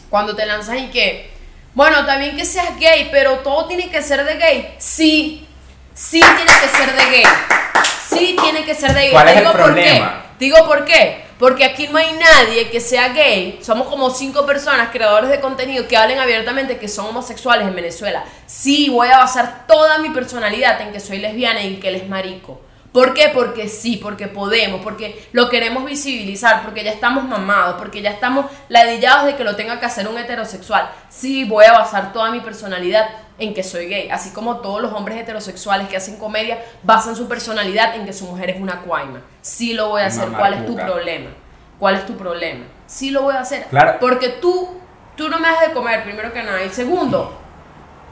Cuando 0.09 0.33
te 0.35 0.45
lanzan 0.45 0.77
y 0.79 0.87
que, 0.91 1.29
bueno, 1.73 1.97
bien 2.19 2.37
que 2.37 2.45
seas 2.45 2.77
gay, 2.79 3.09
pero 3.11 3.39
todo 3.39 3.65
tiene 3.65 3.89
que 3.89 4.01
ser 4.01 4.23
de 4.23 4.37
gay. 4.37 4.75
Sí, 4.77 5.45
sí 5.93 6.21
tiene 6.21 6.45
que 6.61 6.67
ser 6.77 6.95
de 6.95 7.11
gay. 7.11 7.23
Sí 8.09 8.37
tiene 8.41 8.63
que 8.63 8.75
ser 8.75 8.93
de 8.93 9.01
gay. 9.01 9.11
¿Cuál 9.11 9.25
Te 9.25 9.31
es 9.31 9.37
el 9.37 9.43
digo 9.43 9.51
por 9.53 9.75
qué. 9.75 9.81
problema? 9.81 10.21
Digo 10.39 10.65
por 10.65 10.85
qué. 10.85 11.22
Porque 11.39 11.65
aquí 11.65 11.87
no 11.87 11.97
hay 11.97 12.13
nadie 12.13 12.69
que 12.69 12.79
sea 12.79 13.09
gay. 13.09 13.59
Somos 13.61 13.87
como 13.87 14.09
cinco 14.09 14.45
personas, 14.45 14.89
creadores 14.91 15.29
de 15.29 15.39
contenido, 15.39 15.87
que 15.87 15.97
hablen 15.97 16.19
abiertamente 16.19 16.77
que 16.77 16.87
son 16.87 17.07
homosexuales 17.07 17.67
en 17.67 17.75
Venezuela. 17.75 18.23
Sí, 18.45 18.89
voy 18.89 19.09
a 19.09 19.17
basar 19.17 19.65
toda 19.67 19.97
mi 19.97 20.09
personalidad 20.09 20.81
en 20.81 20.91
que 20.91 20.99
soy 20.99 21.19
lesbiana 21.19 21.63
y 21.63 21.77
que 21.77 21.89
él 21.89 21.95
es 21.95 22.07
marico. 22.07 22.61
¿Por 22.93 23.15
qué? 23.15 23.31
Porque 23.33 23.67
sí, 23.67 23.97
porque 23.97 24.27
podemos, 24.27 24.81
porque 24.81 25.27
lo 25.31 25.49
queremos 25.49 25.83
visibilizar, 25.83 26.61
porque 26.61 26.83
ya 26.83 26.91
estamos 26.91 27.23
mamados, 27.23 27.75
porque 27.79 28.03
ya 28.03 28.11
estamos 28.11 28.45
ladillados 28.69 29.25
de 29.25 29.35
que 29.35 29.43
lo 29.43 29.55
tenga 29.55 29.79
que 29.79 29.87
hacer 29.87 30.07
un 30.07 30.15
heterosexual. 30.15 30.91
Sí, 31.09 31.43
voy 31.43 31.65
a 31.65 31.73
basar 31.73 32.13
toda 32.13 32.29
mi 32.29 32.39
personalidad 32.39 33.09
en 33.39 33.55
que 33.55 33.63
soy 33.63 33.87
gay, 33.87 34.09
así 34.11 34.29
como 34.29 34.57
todos 34.57 34.79
los 34.79 34.93
hombres 34.93 35.17
heterosexuales 35.17 35.87
que 35.87 35.97
hacen 35.97 36.17
comedia 36.17 36.63
basan 36.83 37.15
su 37.15 37.27
personalidad 37.27 37.95
en 37.95 38.05
que 38.05 38.13
su 38.13 38.27
mujer 38.27 38.51
es 38.51 38.61
una 38.61 38.81
cuaima. 38.81 39.23
Sí 39.41 39.73
lo 39.73 39.89
voy 39.89 40.03
a 40.03 40.05
hacer. 40.05 40.29
¿Cuál 40.29 40.53
es 40.53 40.65
tu 40.67 40.75
problema? 40.75 41.31
¿Cuál 41.79 41.95
es 41.95 42.05
tu 42.05 42.15
problema? 42.15 42.65
Sí 42.85 43.09
lo 43.09 43.23
voy 43.23 43.35
a 43.35 43.39
hacer. 43.39 43.65
Claro. 43.71 43.97
Porque 43.99 44.29
tú, 44.29 44.69
tú 45.17 45.29
no 45.29 45.39
me 45.39 45.47
das 45.47 45.67
de 45.67 45.73
comer, 45.73 46.03
primero 46.03 46.31
que 46.31 46.43
nada. 46.43 46.63
Y 46.63 46.69
segundo, 46.69 47.42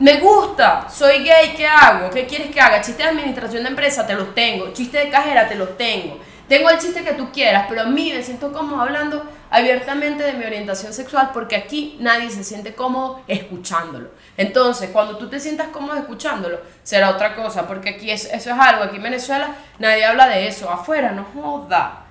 me 0.02 0.20
gusta, 0.20 0.89
soy 0.89 1.24
gay, 1.24 1.54
¿qué 1.56 1.68
hago? 1.68 2.10
¿Qué 2.10 2.26
quieres 2.26 2.49
que 2.49 2.60
haga? 2.60 2.82
Chiste 2.82 3.04
de 3.04 3.10
administración 3.10 3.62
de 3.62 3.70
empresa, 3.70 4.08
te 4.08 4.16
los 4.16 4.34
tengo. 4.34 4.74
Chiste 4.74 4.97
de 4.97 5.10
cajera, 5.10 5.47
te 5.47 5.54
los 5.54 5.78
tengo. 5.78 6.18
Tengo 6.47 6.72
el 6.72 6.80
chiste 6.80 7.04
que 7.04 7.14
tú 7.14 7.32
quieras, 7.32 7.68
pero 7.70 7.84
a 7.84 7.86
mí 7.86 8.12
me 8.12 8.24
siento 8.24 8.52
cómodo 8.52 8.82
hablando 8.82 9.24
abiertamente 9.52 10.24
de 10.24 10.34
mi 10.34 10.43
orientación 10.43 10.91
sexual 10.91 11.30
porque 11.32 11.56
aquí 11.56 11.97
nadie 11.99 12.32
se 12.32 12.43
siente 12.43 12.74
cómodo 12.74 13.22
escuchándolo. 13.28 14.10
Entonces, 14.38 14.89
cuando 14.89 15.18
tú 15.18 15.30
te 15.30 15.39
sientas 15.39 15.68
cómodo 15.68 15.97
escuchándolo, 15.99 16.60
será 16.82 17.12
otra 17.12 17.36
cosa, 17.36 17.68
porque 17.68 17.89
aquí 17.89 18.10
es, 18.10 18.26
eso 18.26 18.49
es 18.49 18.60
algo, 18.60 18.84
aquí 18.84 18.95
en 18.95 19.04
Venezuela 19.04 19.56
nadie 19.78 20.04
habla 20.04 20.28
de 20.28 20.47
eso. 20.47 20.72
Afuera, 20.72 21.12
no 21.12 21.28
joda. 21.32 22.06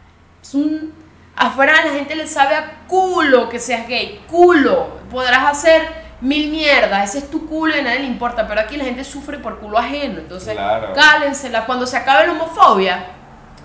Afuera 1.34 1.84
la 1.84 1.92
gente 1.92 2.14
le 2.14 2.28
sabe 2.28 2.54
a 2.54 2.86
culo 2.86 3.48
que 3.48 3.58
seas 3.58 3.88
gay, 3.88 4.24
culo. 4.28 5.00
Podrás 5.10 5.50
hacer 5.50 6.09
mil 6.20 6.50
mierdas, 6.50 7.10
ese 7.10 7.18
es 7.24 7.30
tu 7.30 7.46
culo 7.48 7.74
y 7.76 7.80
a 7.80 7.82
nadie 7.82 8.00
le 8.00 8.06
importa, 8.06 8.46
pero 8.46 8.60
aquí 8.60 8.76
la 8.76 8.84
gente 8.84 9.04
sufre 9.04 9.38
por 9.38 9.58
culo 9.58 9.78
ajeno. 9.78 10.18
Entonces, 10.18 10.54
Claro. 10.54 10.92
cálensela. 10.94 11.64
Cuando 11.66 11.86
se 11.86 11.96
acabe 11.96 12.26
la 12.26 12.32
homofobia, 12.32 13.04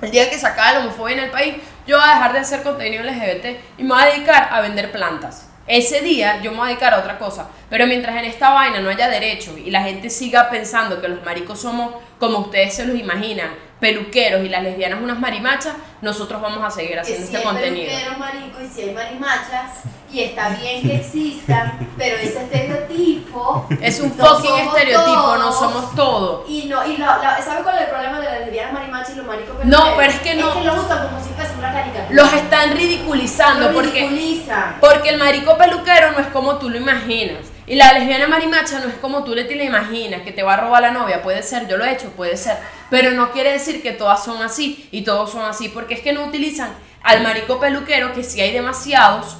el 0.02 0.12
día 0.12 0.30
que 0.30 0.38
se 0.38 0.48
acabe 0.48 0.74
la 0.76 0.80
homofobia 0.86 1.18
en 1.18 1.24
el 1.26 1.32
país, 1.32 1.56
yo 1.88 1.98
voy 1.98 2.06
a 2.10 2.14
dejar 2.14 2.34
de 2.34 2.40
hacer 2.40 2.64
contenido 2.64 3.04
LGBT 3.04 3.60
y 3.78 3.84
me 3.84 3.94
voy 3.94 4.04
a 4.04 4.06
dedicar 4.08 4.50
a 4.52 4.62
vender 4.62 4.92
plantas. 4.92 5.50
Ese 5.68 6.02
día 6.02 6.42
yo 6.42 6.52
me 6.52 6.58
voy 6.58 6.66
a 6.68 6.70
dedicar 6.70 6.94
a 6.94 7.00
otra 7.00 7.18
cosa. 7.18 7.48
Pero 7.70 7.88
mientras 7.88 8.16
en 8.16 8.26
esta 8.26 8.52
vaina 8.52 8.80
no 8.82 8.90
haya 8.90 9.08
derecho 9.10 9.58
y 9.58 9.72
la 9.72 9.82
gente 9.82 10.10
siga 10.10 10.50
pensando 10.50 11.02
que 11.02 11.08
los 11.08 11.24
maricos 11.24 11.60
somos 11.60 11.96
como 12.20 12.38
ustedes 12.40 12.74
se 12.76 12.86
los 12.86 12.96
imaginan, 12.98 13.50
peluqueros 13.80 14.44
y 14.44 14.50
las 14.50 14.64
lesbianas 14.64 15.02
unas 15.02 15.20
marimachas, 15.20 15.74
nosotros 16.02 16.42
vamos 16.42 16.64
a 16.64 16.70
seguir 16.72 16.94
Que 16.94 17.00
haciendo 17.00 17.22
si 17.28 17.36
este 17.36 17.38
hay 17.38 17.44
contenido. 17.44 17.88
peluqueros, 17.88 18.18
marico, 18.18 18.62
y 18.62 18.68
si 18.68 18.82
hay 18.84 18.92
marimachas, 18.96 19.72
y 20.12 20.20
está 20.24 20.50
bien 20.50 20.82
que 20.82 20.96
existan, 20.98 21.90
pero 21.98 22.16
ese 22.16 22.42
estereotipo 22.44 23.68
Es 23.82 24.00
un 24.00 24.16
No 24.18 24.26
fucking 24.26 24.56
estereotipo, 24.56 25.36
no 25.38 25.52
somos 25.52 25.94
todo. 25.96 26.46
Y 26.48 26.66
no, 26.66 26.86
y 26.86 26.96
la, 26.98 27.18
la- 27.18 27.42
¿sabe 27.42 27.64
cuál 27.64 27.76
es 27.76 27.82
el 27.82 27.88
problema 27.90 28.20
de 28.20 28.26
las 28.26 28.40
lesbianas 28.42 28.74
marimachas 28.74 29.10
y 29.12 29.16
los 29.18 29.26
maricos 29.26 29.56
No, 29.66 29.78
peluqueros? 29.84 29.94
pero 29.98 30.12
es 30.12 30.20
que 30.22 30.36
no. 30.36 30.48
Es 30.50 30.56
que 30.56 30.64
lo 30.64 30.74
usan 30.82 31.08
como 31.08 31.24
si 31.24 31.30
fuese 31.34 31.54
una 31.58 31.74
caricatura. 31.74 32.08
Los 32.12 32.34
están 32.34 32.72
ridiculizando 32.78 33.74
porque 33.74 34.08
ridiculizan. 34.08 34.78
Porque 34.80 35.10
el 35.10 35.18
marico 35.18 35.58
peluquero 35.58 36.12
no 36.14 36.20
es 36.20 36.28
como 36.28 36.58
tú 36.60 36.70
lo 36.70 36.78
imaginas. 36.78 37.40
Y 37.68 37.76
la 37.76 37.94
lesbiana 37.94 38.28
marimacha 38.28 38.80
no 38.80 38.88
es 38.90 38.96
como 38.96 39.24
tú 39.24 39.34
le 39.34 39.46
te 39.46 39.56
la 39.56 39.64
imaginas, 39.64 40.22
que 40.22 40.32
te 40.32 40.44
va 40.44 40.54
a 40.54 40.58
robar 40.58 40.82
la 40.84 40.92
novia. 40.92 41.24
Puede 41.24 41.42
ser, 41.42 41.68
yo 41.68 41.78
lo 41.78 41.86
he 41.86 41.92
hecho, 41.94 42.12
puede 42.12 42.38
ser. 42.38 42.58
Pero 42.92 43.12
no 43.12 43.32
quiere 43.32 43.52
decir 43.54 43.82
que 43.82 43.92
todas 43.92 44.24
son 44.24 44.44
así 44.44 44.88
y 44.92 45.02
todos 45.04 45.32
son 45.32 45.44
así. 45.46 45.70
Porque 45.70 45.96
es 45.96 46.02
que 46.02 46.14
no 46.14 46.24
utilizan 46.26 46.70
al 47.02 47.24
marico 47.24 47.60
peluquero, 47.60 48.14
que 48.14 48.24
sí 48.24 48.40
hay 48.42 48.52
demasiados, 48.52 49.38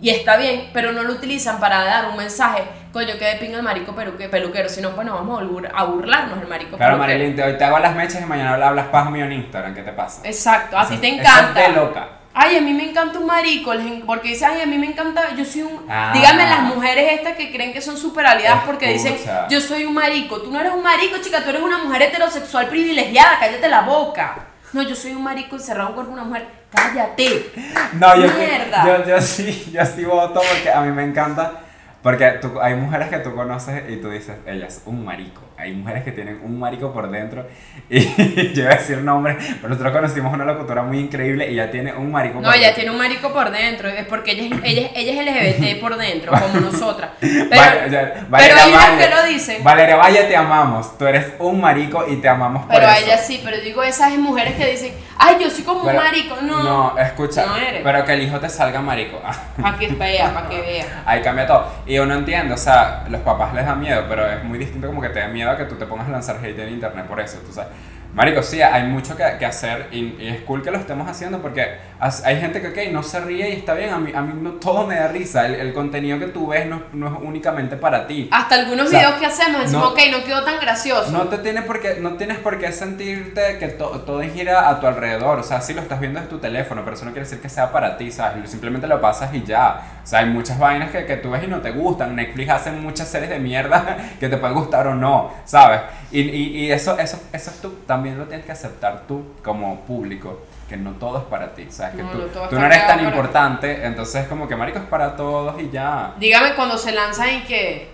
y 0.00 0.10
está 0.10 0.36
bien, 0.36 0.68
pero 0.72 0.92
no 0.92 1.02
lo 1.02 1.12
utilizan 1.14 1.58
para 1.60 1.82
dar 1.84 2.06
un 2.10 2.16
mensaje, 2.16 2.62
coño, 2.92 3.14
que 3.18 3.24
de 3.24 3.34
pinga 3.36 3.56
el 3.56 3.62
marico 3.62 3.92
peluque- 3.94 4.28
peluquero. 4.28 4.68
Sino, 4.68 4.90
bueno, 4.90 5.14
vamos 5.14 5.40
a, 5.40 5.44
bur- 5.44 5.70
a 5.72 5.84
burlarnos 5.84 6.38
del 6.38 6.48
marico 6.48 6.76
Claro, 6.76 6.94
peluquero. 6.96 7.18
Marilyn, 7.18 7.36
te, 7.36 7.42
hoy 7.42 7.56
te 7.58 7.64
hago 7.64 7.78
las 7.78 7.94
mechas 7.96 8.20
y 8.22 8.24
mañana 8.26 8.54
hablas 8.66 8.86
paja 8.88 9.10
mío 9.10 9.24
en 9.24 9.32
Instagram, 9.32 9.74
¿qué 9.74 9.82
te 9.82 9.92
pasa? 9.92 10.20
Exacto, 10.24 10.76
a 10.78 10.86
ti 10.86 10.94
Eso- 10.94 11.00
te 11.00 11.08
eso 11.08 11.16
es 11.22 11.26
encanta. 11.28 11.60
de 11.60 11.68
loca. 11.70 12.08
Ay, 12.36 12.56
a 12.56 12.60
mí 12.60 12.74
me 12.74 12.90
encanta 12.90 13.20
un 13.20 13.26
marico, 13.26 13.72
porque 14.04 14.30
dicen, 14.30 14.50
ay, 14.52 14.62
a 14.62 14.66
mí 14.66 14.76
me 14.76 14.88
encanta, 14.88 15.36
yo 15.36 15.44
soy 15.44 15.62
un... 15.62 15.86
Ah. 15.88 16.10
Díganme 16.12 16.42
las 16.48 16.62
mujeres 16.62 17.12
estas 17.12 17.36
que 17.36 17.52
creen 17.52 17.72
que 17.72 17.80
son 17.80 17.96
super 17.96 18.26
aliadas 18.26 18.64
porque 18.66 18.92
dicen, 18.92 19.16
yo 19.48 19.60
soy 19.60 19.84
un 19.84 19.94
marico. 19.94 20.42
Tú 20.42 20.50
no 20.50 20.58
eres 20.58 20.72
un 20.72 20.82
marico, 20.82 21.18
chica, 21.18 21.44
tú 21.44 21.50
eres 21.50 21.62
una 21.62 21.78
mujer 21.78 22.02
heterosexual 22.02 22.66
privilegiada, 22.66 23.38
cállate 23.38 23.68
la 23.68 23.82
boca. 23.82 24.48
No, 24.72 24.82
yo 24.82 24.96
soy 24.96 25.12
un 25.12 25.22
marico 25.22 25.54
encerrado 25.54 25.90
en 25.90 25.90
un 25.90 25.94
cuerpo 25.94 26.10
de 26.12 26.20
una 26.20 26.28
mujer, 26.28 26.48
cállate. 26.74 27.52
No, 27.92 28.16
yo, 28.16 28.32
Mierda. 28.32 28.84
yo, 28.84 29.06
yo 29.06 29.22
sí, 29.22 29.70
yo 29.72 29.86
sí 29.86 30.04
voto 30.04 30.42
porque 30.52 30.72
a 30.72 30.80
mí 30.80 30.90
me 30.90 31.04
encanta. 31.04 31.60
Porque 32.04 32.32
tú- 32.40 32.60
hay 32.60 32.74
mujeres 32.74 33.08
que 33.08 33.16
tú 33.18 33.34
conoces 33.34 33.82
y 33.88 33.96
tú 33.96 34.10
dices, 34.10 34.36
ella 34.46 34.66
es 34.66 34.82
un 34.84 35.04
marico. 35.04 35.40
Hay 35.56 35.72
mujeres 35.72 36.04
que 36.04 36.12
tienen 36.12 36.38
un 36.44 36.58
marico 36.60 36.92
por 36.92 37.10
dentro. 37.10 37.46
Y 37.90 38.52
yo 38.52 38.62
iba 38.62 38.72
a 38.72 38.76
decir 38.76 38.98
nombre, 38.98 39.36
pero 39.56 39.68
nosotros 39.70 39.92
conocimos 39.92 40.32
una 40.34 40.44
locutora 40.44 40.82
muy 40.82 40.98
increíble 40.98 41.50
y 41.50 41.54
ya 41.54 41.70
tiene 41.70 41.92
un 41.94 42.12
marico 42.12 42.36
No, 42.40 42.48
por 42.48 42.54
ella 42.54 42.66
dentro. 42.66 42.74
tiene 42.76 42.90
un 42.90 42.98
marico 42.98 43.32
por 43.32 43.50
dentro, 43.50 43.88
es 43.88 44.04
porque 44.06 44.32
ella 44.32 44.56
es, 44.56 44.62
ella, 44.64 44.90
ella 44.94 45.12
es 45.12 45.56
LGBT 45.58 45.80
por 45.80 45.96
dentro, 45.96 46.32
como 46.32 46.60
nosotras. 46.60 47.10
Pero, 47.20 47.48
Vale- 47.48 47.90
ya- 47.90 48.12
pero 48.14 48.26
Valeria 48.28 48.64
hay 48.64 48.72
unas 48.72 48.90
que 49.08 49.14
lo 49.14 49.22
dicen. 49.24 49.64
Valeria 49.64 49.96
Valle, 49.96 50.24
te 50.24 50.36
amamos. 50.36 50.98
Tú 50.98 51.06
eres 51.06 51.32
un 51.38 51.60
marico 51.60 52.04
y 52.06 52.16
te 52.16 52.28
amamos 52.28 52.66
por 52.66 52.74
Pero 52.74 52.86
a 52.86 52.96
eso. 52.98 53.06
ella 53.06 53.18
sí, 53.18 53.40
pero 53.42 53.58
digo 53.60 53.82
esas 53.82 54.12
mujeres 54.18 54.54
que 54.56 54.66
dicen, 54.70 54.92
ay, 55.18 55.36
yo 55.40 55.50
soy 55.50 55.64
como 55.64 55.84
Pero- 55.84 55.98
un 55.98 56.04
marico. 56.04 56.36
No, 56.42 56.62
No, 56.62 56.98
escucha. 56.98 57.46
No 57.46 57.56
eres. 57.56 57.80
pero 57.82 58.04
que 58.04 58.12
el 58.14 58.22
hijo 58.22 58.38
te 58.40 58.48
salga 58.48 58.80
marico. 58.80 59.20
Para 59.62 59.78
que 59.78 59.88
vea, 59.88 60.32
para 60.34 60.48
que 60.48 60.60
vea. 60.60 61.02
Ahí 61.06 61.22
cambia 61.22 61.46
todo. 61.46 61.66
Y 61.86 61.98
uno 61.98 62.14
entiende, 62.14 62.54
o 62.54 62.58
sea, 62.58 63.04
los 63.08 63.20
papás 63.22 63.54
les 63.54 63.64
da 63.66 63.74
miedo, 63.74 64.04
pero 64.08 64.26
es 64.26 64.42
muy 64.44 64.58
distinto 64.58 64.86
como 64.88 65.00
que 65.00 65.08
te 65.10 65.20
da 65.20 65.28
miedo 65.28 65.50
a 65.50 65.56
que 65.56 65.64
tú 65.64 65.76
te 65.76 65.86
pongas 65.86 66.08
a 66.08 66.10
lanzar 66.10 66.36
hate 66.42 66.58
en 66.58 66.70
internet 66.70 67.06
por 67.06 67.20
eso, 67.20 67.38
tú 67.46 67.52
sabes. 67.52 67.70
Marico, 68.14 68.42
sí, 68.42 68.62
hay 68.62 68.84
mucho 68.84 69.16
que, 69.16 69.24
que 69.38 69.44
hacer 69.44 69.88
y, 69.90 70.14
y 70.20 70.28
es 70.28 70.42
cool 70.42 70.62
que 70.62 70.70
lo 70.70 70.78
estemos 70.78 71.08
haciendo 71.08 71.42
porque 71.42 71.78
hay 71.98 72.40
gente 72.40 72.60
que, 72.60 72.68
ok, 72.68 72.92
no 72.92 73.02
se 73.02 73.18
ríe 73.20 73.48
y 73.50 73.52
está 73.56 73.74
bien, 73.74 73.90
a 73.92 73.98
mí, 73.98 74.12
a 74.14 74.20
mí 74.22 74.34
no, 74.40 74.52
todo 74.52 74.86
me 74.86 74.94
da 74.96 75.08
risa, 75.08 75.46
el, 75.46 75.54
el 75.54 75.72
contenido 75.74 76.18
que 76.20 76.26
tú 76.26 76.46
ves 76.48 76.66
no, 76.66 76.82
no 76.92 77.08
es 77.08 77.12
únicamente 77.22 77.76
para 77.76 78.06
ti. 78.06 78.28
Hasta 78.30 78.54
algunos 78.54 78.86
O 78.86 78.90
sea, 78.90 79.00
videos 79.00 79.14
que 79.20 79.26
hacemos 79.26 79.62
decimos, 79.62 79.82
no- 79.84 79.90
ok, 79.90 79.98
no 80.12 80.24
quedó 80.24 80.44
tan 80.44 80.60
gracioso. 80.60 81.10
No 81.10 81.24
te 81.28 81.38
tienes 81.38 81.64
por 81.64 81.80
qué, 81.80 81.96
no 82.00 82.12
tienes 82.14 82.38
por 82.38 82.58
qué 82.58 82.70
sentirte 82.72 83.58
que 83.58 83.68
to- 83.68 84.00
todo 84.02 84.20
gira 84.22 84.68
a 84.68 84.78
tu 84.78 84.86
alrededor. 84.86 85.40
O 85.40 85.42
sea, 85.42 85.60
si 85.60 85.74
lo 85.74 85.80
estás 85.82 85.98
viendo 85.98 86.20
es 86.20 86.28
tu 86.28 86.38
teléfono, 86.38 86.82
pero 86.84 86.94
eso 86.96 87.04
no 87.06 87.10
quiere 87.12 87.24
decir 87.26 87.40
que 87.42 87.48
sea 87.48 87.72
para 87.72 87.96
ti, 87.96 88.12
¿sabes? 88.12 88.48
Simplemente 88.48 88.86
lo 88.86 89.00
pasas 89.00 89.34
y 89.34 89.42
ya. 89.42 89.80
O 90.04 90.06
sea, 90.06 90.20
hay 90.20 90.26
muchas 90.26 90.58
vainas 90.58 90.90
que, 90.90 91.04
que 91.06 91.16
tú 91.16 91.30
ves 91.30 91.42
y 91.42 91.46
no 91.48 91.60
te 91.60 91.72
gustan. 91.72 92.14
Netflix 92.14 92.50
hace 92.50 92.70
muchas 92.70 93.08
series 93.08 93.30
de 93.30 93.38
mierda 93.40 93.96
que 94.20 94.28
te 94.28 94.36
pueden 94.36 94.54
gustar 94.54 94.86
o 94.86 94.94
no, 94.94 95.32
¿sabes? 95.44 95.80
Y, 96.14 96.20
y, 96.20 96.58
y 96.60 96.70
eso, 96.70 96.96
eso, 96.96 97.20
eso 97.32 97.50
es 97.50 97.60
tú, 97.60 97.70
también 97.88 98.16
lo 98.16 98.26
tienes 98.26 98.46
que 98.46 98.52
aceptar 98.52 99.02
tú 99.08 99.34
como 99.42 99.80
público. 99.80 100.42
Que 100.68 100.76
no 100.76 100.92
todo 100.92 101.18
es 101.18 101.24
para 101.24 101.52
ti, 101.54 101.66
¿sabes? 101.70 101.96
Que 101.96 102.04
No, 102.04 102.10
tú, 102.12 102.18
no 102.18 102.48
tú 102.48 102.54
no 102.54 102.66
eres 102.66 102.86
tan 102.86 103.04
importante, 103.04 103.84
entonces 103.84 104.28
como 104.28 104.46
que 104.46 104.54
marico 104.54 104.78
es 104.78 104.84
para 104.84 105.16
todos 105.16 105.60
y 105.60 105.70
ya. 105.70 106.14
Dígame 106.20 106.54
cuando 106.54 106.78
se 106.78 106.92
lanzan 106.92 107.34
y 107.34 107.40
que 107.42 107.90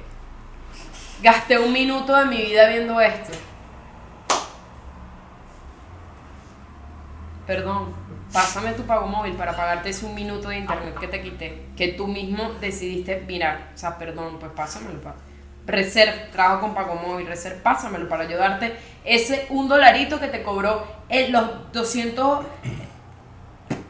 gasté 1.22 1.58
un 1.58 1.72
minuto 1.72 2.14
de 2.14 2.26
mi 2.26 2.42
vida 2.42 2.68
viendo 2.68 3.00
esto. 3.00 3.32
Perdón, 7.46 7.94
pásame 8.30 8.72
tu 8.72 8.82
pago 8.82 9.06
móvil 9.06 9.32
para 9.32 9.56
pagarte 9.56 9.88
ese 9.88 10.04
un 10.04 10.14
minuto 10.14 10.50
de 10.50 10.58
internet 10.58 10.94
que 11.00 11.08
te 11.08 11.22
quité, 11.22 11.68
que 11.74 11.88
tú 11.88 12.06
mismo 12.06 12.52
decidiste 12.60 13.24
mirar. 13.26 13.70
O 13.74 13.78
sea, 13.78 13.96
perdón, 13.96 14.36
pues 14.38 14.52
pásamelo. 14.52 15.00
Pa. 15.00 15.14
Reserve, 15.70 16.28
trabajo 16.32 16.60
con 16.62 16.74
pago 16.74 16.94
móvil, 16.96 17.26
Reserve, 17.26 17.56
pásamelo 17.56 18.08
para 18.08 18.24
ayudarte. 18.24 18.76
Ese 19.04 19.46
un 19.50 19.68
dolarito 19.68 20.18
que 20.20 20.28
te 20.28 20.42
cobró 20.42 20.86
en 21.08 21.32
los 21.32 21.72
200 21.72 22.44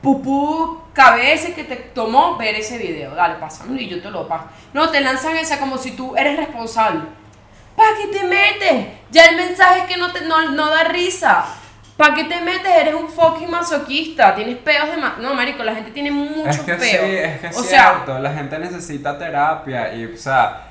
pupú 0.01 0.83
cabeza 0.95 1.55
que 1.55 1.65
te 1.65 1.77
tomó 1.77 2.37
ver 2.37 2.55
ese 2.55 2.79
video. 2.79 3.15
Dale, 3.15 3.35
pásamelo 3.35 3.81
y 3.81 3.89
yo 3.89 4.01
te 4.01 4.11
lo 4.11 4.27
paso. 4.27 4.45
No, 4.73 4.89
te 4.91 5.01
lanzan 5.01 5.37
esa 5.37 5.59
como 5.59 5.79
si 5.79 5.93
tú 5.93 6.17
eres 6.17 6.37
responsable. 6.37 7.03
¿Para 7.77 7.91
qué 7.97 8.07
te 8.19 8.25
metes? 8.25 8.87
Ya 9.11 9.25
el 9.27 9.37
mensaje 9.37 9.81
es 9.81 9.85
que 9.87 9.97
no, 9.97 10.13
te, 10.13 10.23
no, 10.23 10.51
no 10.53 10.69
da 10.71 10.85
risa. 10.85 11.45
¿Para 11.97 12.15
qué 12.15 12.25
te 12.25 12.41
metes? 12.41 12.71
Eres 12.75 12.95
un 12.95 13.09
fucking 13.09 13.51
masoquista. 13.51 14.35
Tienes 14.35 14.57
peos 14.59 14.91
de... 14.91 14.97
ma- 14.97 15.17
no, 15.21 15.35
marico, 15.35 15.63
la 15.63 15.75
gente 15.75 15.91
tiene 15.91 16.11
muchos 16.11 16.57
Es 16.57 16.61
que 16.61 16.75
peos. 16.75 16.83
sí, 16.83 17.17
es 17.17 17.41
que 17.41 17.47
es 17.49 17.57
o 17.59 17.63
sea, 17.63 17.93
cierto, 17.95 18.19
la 18.19 18.33
gente 18.33 18.59
necesita 18.59 19.19
terapia 19.19 19.93
y, 19.95 20.07
o 20.07 20.17
sea, 20.17 20.70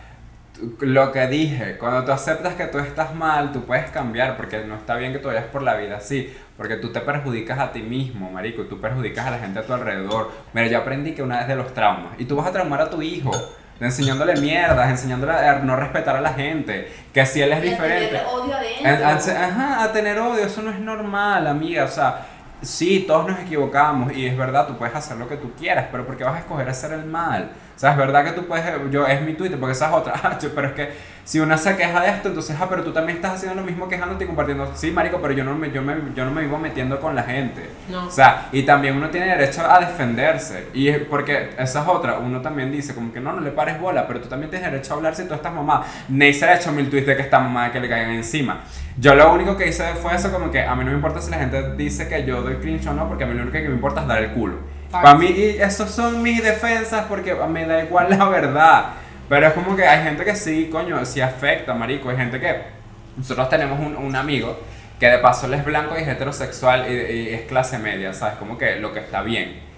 lo 0.80 1.12
que 1.12 1.28
dije, 1.28 1.78
cuando 1.78 2.04
tú 2.06 2.12
aceptas 2.12 2.56
que 2.56 2.66
tú 2.66 2.80
estás 2.80 3.14
mal, 3.16 3.52
tú 3.52 3.64
puedes 3.66 3.90
cambiar, 3.92 4.36
porque 4.38 4.60
no 4.66 4.76
está 4.76 4.96
bien 4.96 5.14
que 5.14 5.20
tú 5.20 5.28
vayas 5.30 5.46
por 5.46 5.62
la 5.62 5.76
vida 5.76 5.98
así, 5.98 6.34
porque 6.58 6.76
tú 6.76 6.92
te 6.92 7.00
perjudicas 7.02 7.60
a 7.60 7.72
ti 7.72 7.82
mismo, 7.82 8.30
marico, 8.32 8.64
y 8.64 8.66
tú 8.66 8.80
perjudicas 8.82 9.26
a 9.28 9.32
la 9.32 9.40
gente 9.40 9.60
a 9.60 9.64
tu 9.64 9.74
alrededor. 9.74 10.32
Mira, 10.54 10.68
yo 10.68 10.78
aprendí 10.80 11.14
que 11.14 11.24
una 11.24 11.38
vez 11.40 11.48
de 11.48 11.56
los 11.56 11.74
traumas, 11.74 12.20
y 12.20 12.26
tú 12.26 12.36
vas 12.36 12.48
a 12.48 12.52
traumar 12.52 12.82
a 12.82 12.90
tu 12.90 13.02
hijo, 13.02 13.32
enseñándole 13.80 14.36
mierdas, 14.42 14.90
enseñándole 14.90 15.32
a 15.32 15.60
no 15.60 15.76
respetar 15.78 16.18
a 16.18 16.22
la 16.22 16.34
gente, 16.34 16.92
que 17.14 17.26
si 17.26 17.42
él 17.42 17.54
es 17.54 17.64
Y 17.64 17.68
a 17.68 17.72
diferente... 17.72 18.08
tener 18.08 18.26
odio 18.26 18.56
adentro. 18.56 18.90
En- 18.90 19.36
en- 19.38 19.44
Ajá, 19.44 19.84
a 19.84 19.92
tener 19.94 20.20
odio, 20.20 20.46
eso 20.46 20.62
no 20.62 20.72
es 20.72 20.80
normal, 20.80 21.48
amiga. 21.48 21.86
O 21.86 21.88
sea, 21.88 22.26
sí, 22.62 23.06
todos 23.08 23.28
nos 23.28 23.40
equivocamos 23.40 24.14
y 24.14 24.26
es 24.26 24.38
verdad, 24.38 24.68
tú 24.68 24.78
puedes 24.78 24.96
hacer 24.96 25.18
lo 25.18 25.28
que 25.28 25.38
tú 25.38 25.52
quieras, 25.58 25.88
pero 25.92 26.06
¿por 26.06 26.18
qué 26.18 26.24
vas 26.24 26.36
a 26.36 26.40
escoger 26.40 26.70
hacer 26.70 26.94
el 26.94 27.06
mal? 27.06 27.52
O 27.76 27.80
sea, 27.80 27.92
es 27.92 27.98
verdad 27.98 28.26
que 28.26 28.32
tú 28.32 28.46
puedes, 28.46 28.66
yo, 28.92 29.08
es 29.08 29.22
mi 29.22 29.36
Twitter, 29.36 29.58
porque 29.58 29.72
esa 29.72 29.88
es 29.88 29.94
otra, 29.94 30.14
Ah, 30.24 30.38
pero 30.54 30.68
es 30.68 30.74
que 30.74 30.90
si 31.24 31.40
una 31.40 31.58
se 31.58 31.78
queja 31.78 32.02
de 32.02 32.10
esto, 32.10 32.28
entonces, 32.28 32.58
ah, 32.60 32.68
pero 32.70 32.84
tú 32.84 32.92
también 32.92 33.18
estás 33.18 33.36
haciendo 33.36 33.62
lo 33.62 33.66
mismo 33.66 33.88
quejándote 33.88 34.24
y 34.24 34.28
compartiendo. 34.28 34.70
Sí, 34.76 34.92
marico, 34.92 35.20
pero 35.22 35.34
yo 35.34 35.44
no 35.44 35.56
me, 35.56 35.72
yo 35.72 35.82
me, 35.82 35.96
yo 36.14 36.26
no 36.26 36.32
me 36.32 36.42
vivo 36.42 36.58
metiendo 36.58 37.00
con 37.00 37.16
la 37.16 37.24
gente. 37.24 37.70
No. 37.88 38.08
O 38.08 38.12
sea, 38.12 38.50
y 38.52 38.64
también 38.64 38.98
uno 38.98 39.10
tiene 39.10 39.28
derecho 39.28 39.62
a 39.70 39.80
defenderse. 39.80 40.68
Y 40.74 40.88
es 40.90 41.00
porque 41.04 41.52
esa 41.58 41.84
es 41.84 41.88
otra, 41.88 42.18
uno 42.18 42.42
también 42.42 42.72
dice 42.72 42.94
como 42.94 43.14
que 43.14 43.22
no, 43.22 43.32
no 43.32 43.42
le 43.42 43.52
pares 43.52 43.80
bola, 43.80 44.08
pero 44.08 44.20
tú 44.20 44.28
también 44.28 44.50
tienes 44.50 44.72
derecho 44.72 44.94
a 44.94 44.98
hablar 44.98 45.16
si 45.16 45.26
tú 45.26 45.34
estás 45.36 45.54
mamá. 45.54 45.86
Neisser 46.10 46.50
ha 46.50 46.56
hecho 46.56 46.72
mil 46.72 46.90
tweets 46.90 47.08
de 47.08 47.16
que 47.16 47.22
está 47.22 47.40
mamá 47.40 47.72
que 47.72 47.80
le 47.80 47.88
caigan 47.88 48.12
encima. 48.12 48.64
Yo 49.00 49.16
lo 49.16 49.32
único 49.34 49.56
que 49.56 49.68
hice 49.68 49.84
fue 49.96 50.14
eso, 50.14 50.30
como 50.32 50.52
que 50.52 50.62
a 50.62 50.76
mí 50.76 50.84
no 50.84 50.92
me 50.92 50.98
importa 50.98 51.22
si 51.22 51.32
la 51.32 51.38
gente 51.38 51.76
dice 51.76 52.10
que 52.10 52.26
yo 52.26 52.42
doy 52.42 52.56
cringe 52.56 52.88
o 52.88 52.94
no, 52.94 53.08
porque 53.08 53.24
a 53.24 53.28
mí 53.28 53.34
lo 53.34 53.44
único 53.44 53.54
que 53.54 53.70
me 53.70 53.76
importa 53.76 54.02
es 54.02 54.08
dar 54.08 54.22
el 54.22 54.32
culo. 54.32 54.56
Para 54.92 55.16
mí, 55.16 55.28
y 55.28 55.62
esos 55.62 55.90
son 55.90 56.22
mis 56.22 56.44
defensas 56.44 57.06
porque 57.08 57.34
me 57.36 57.66
da 57.66 57.84
igual 57.84 58.10
la 58.10 58.26
verdad. 58.26 58.86
Pero 59.30 59.48
es 59.48 59.54
como 59.54 59.76
que 59.76 59.88
hay 59.88 60.04
gente 60.04 60.26
que 60.26 60.36
sí, 60.36 60.70
coño, 60.72 61.06
sí 61.06 61.22
afecta, 61.22 61.74
marico. 61.74 62.10
Hay 62.10 62.18
gente 62.18 62.40
que. 62.40 62.80
Nosotros 63.16 63.50
tenemos 63.50 63.80
un, 63.80 63.96
un 63.96 64.16
amigo 64.16 64.60
que 65.00 65.08
de 65.08 65.20
paso 65.20 65.46
él 65.46 65.54
es 65.54 65.64
blanco 65.64 65.96
y 65.98 66.02
es 66.02 66.08
heterosexual 66.08 66.86
y, 66.90 66.94
y 66.94 67.30
es 67.30 67.42
clase 67.44 67.78
media, 67.78 68.14
¿sabes? 68.14 68.36
Como 68.36 68.58
que 68.58 68.78
lo 68.78 68.94
que 68.94 69.00
está 69.00 69.22
bien. 69.22 69.69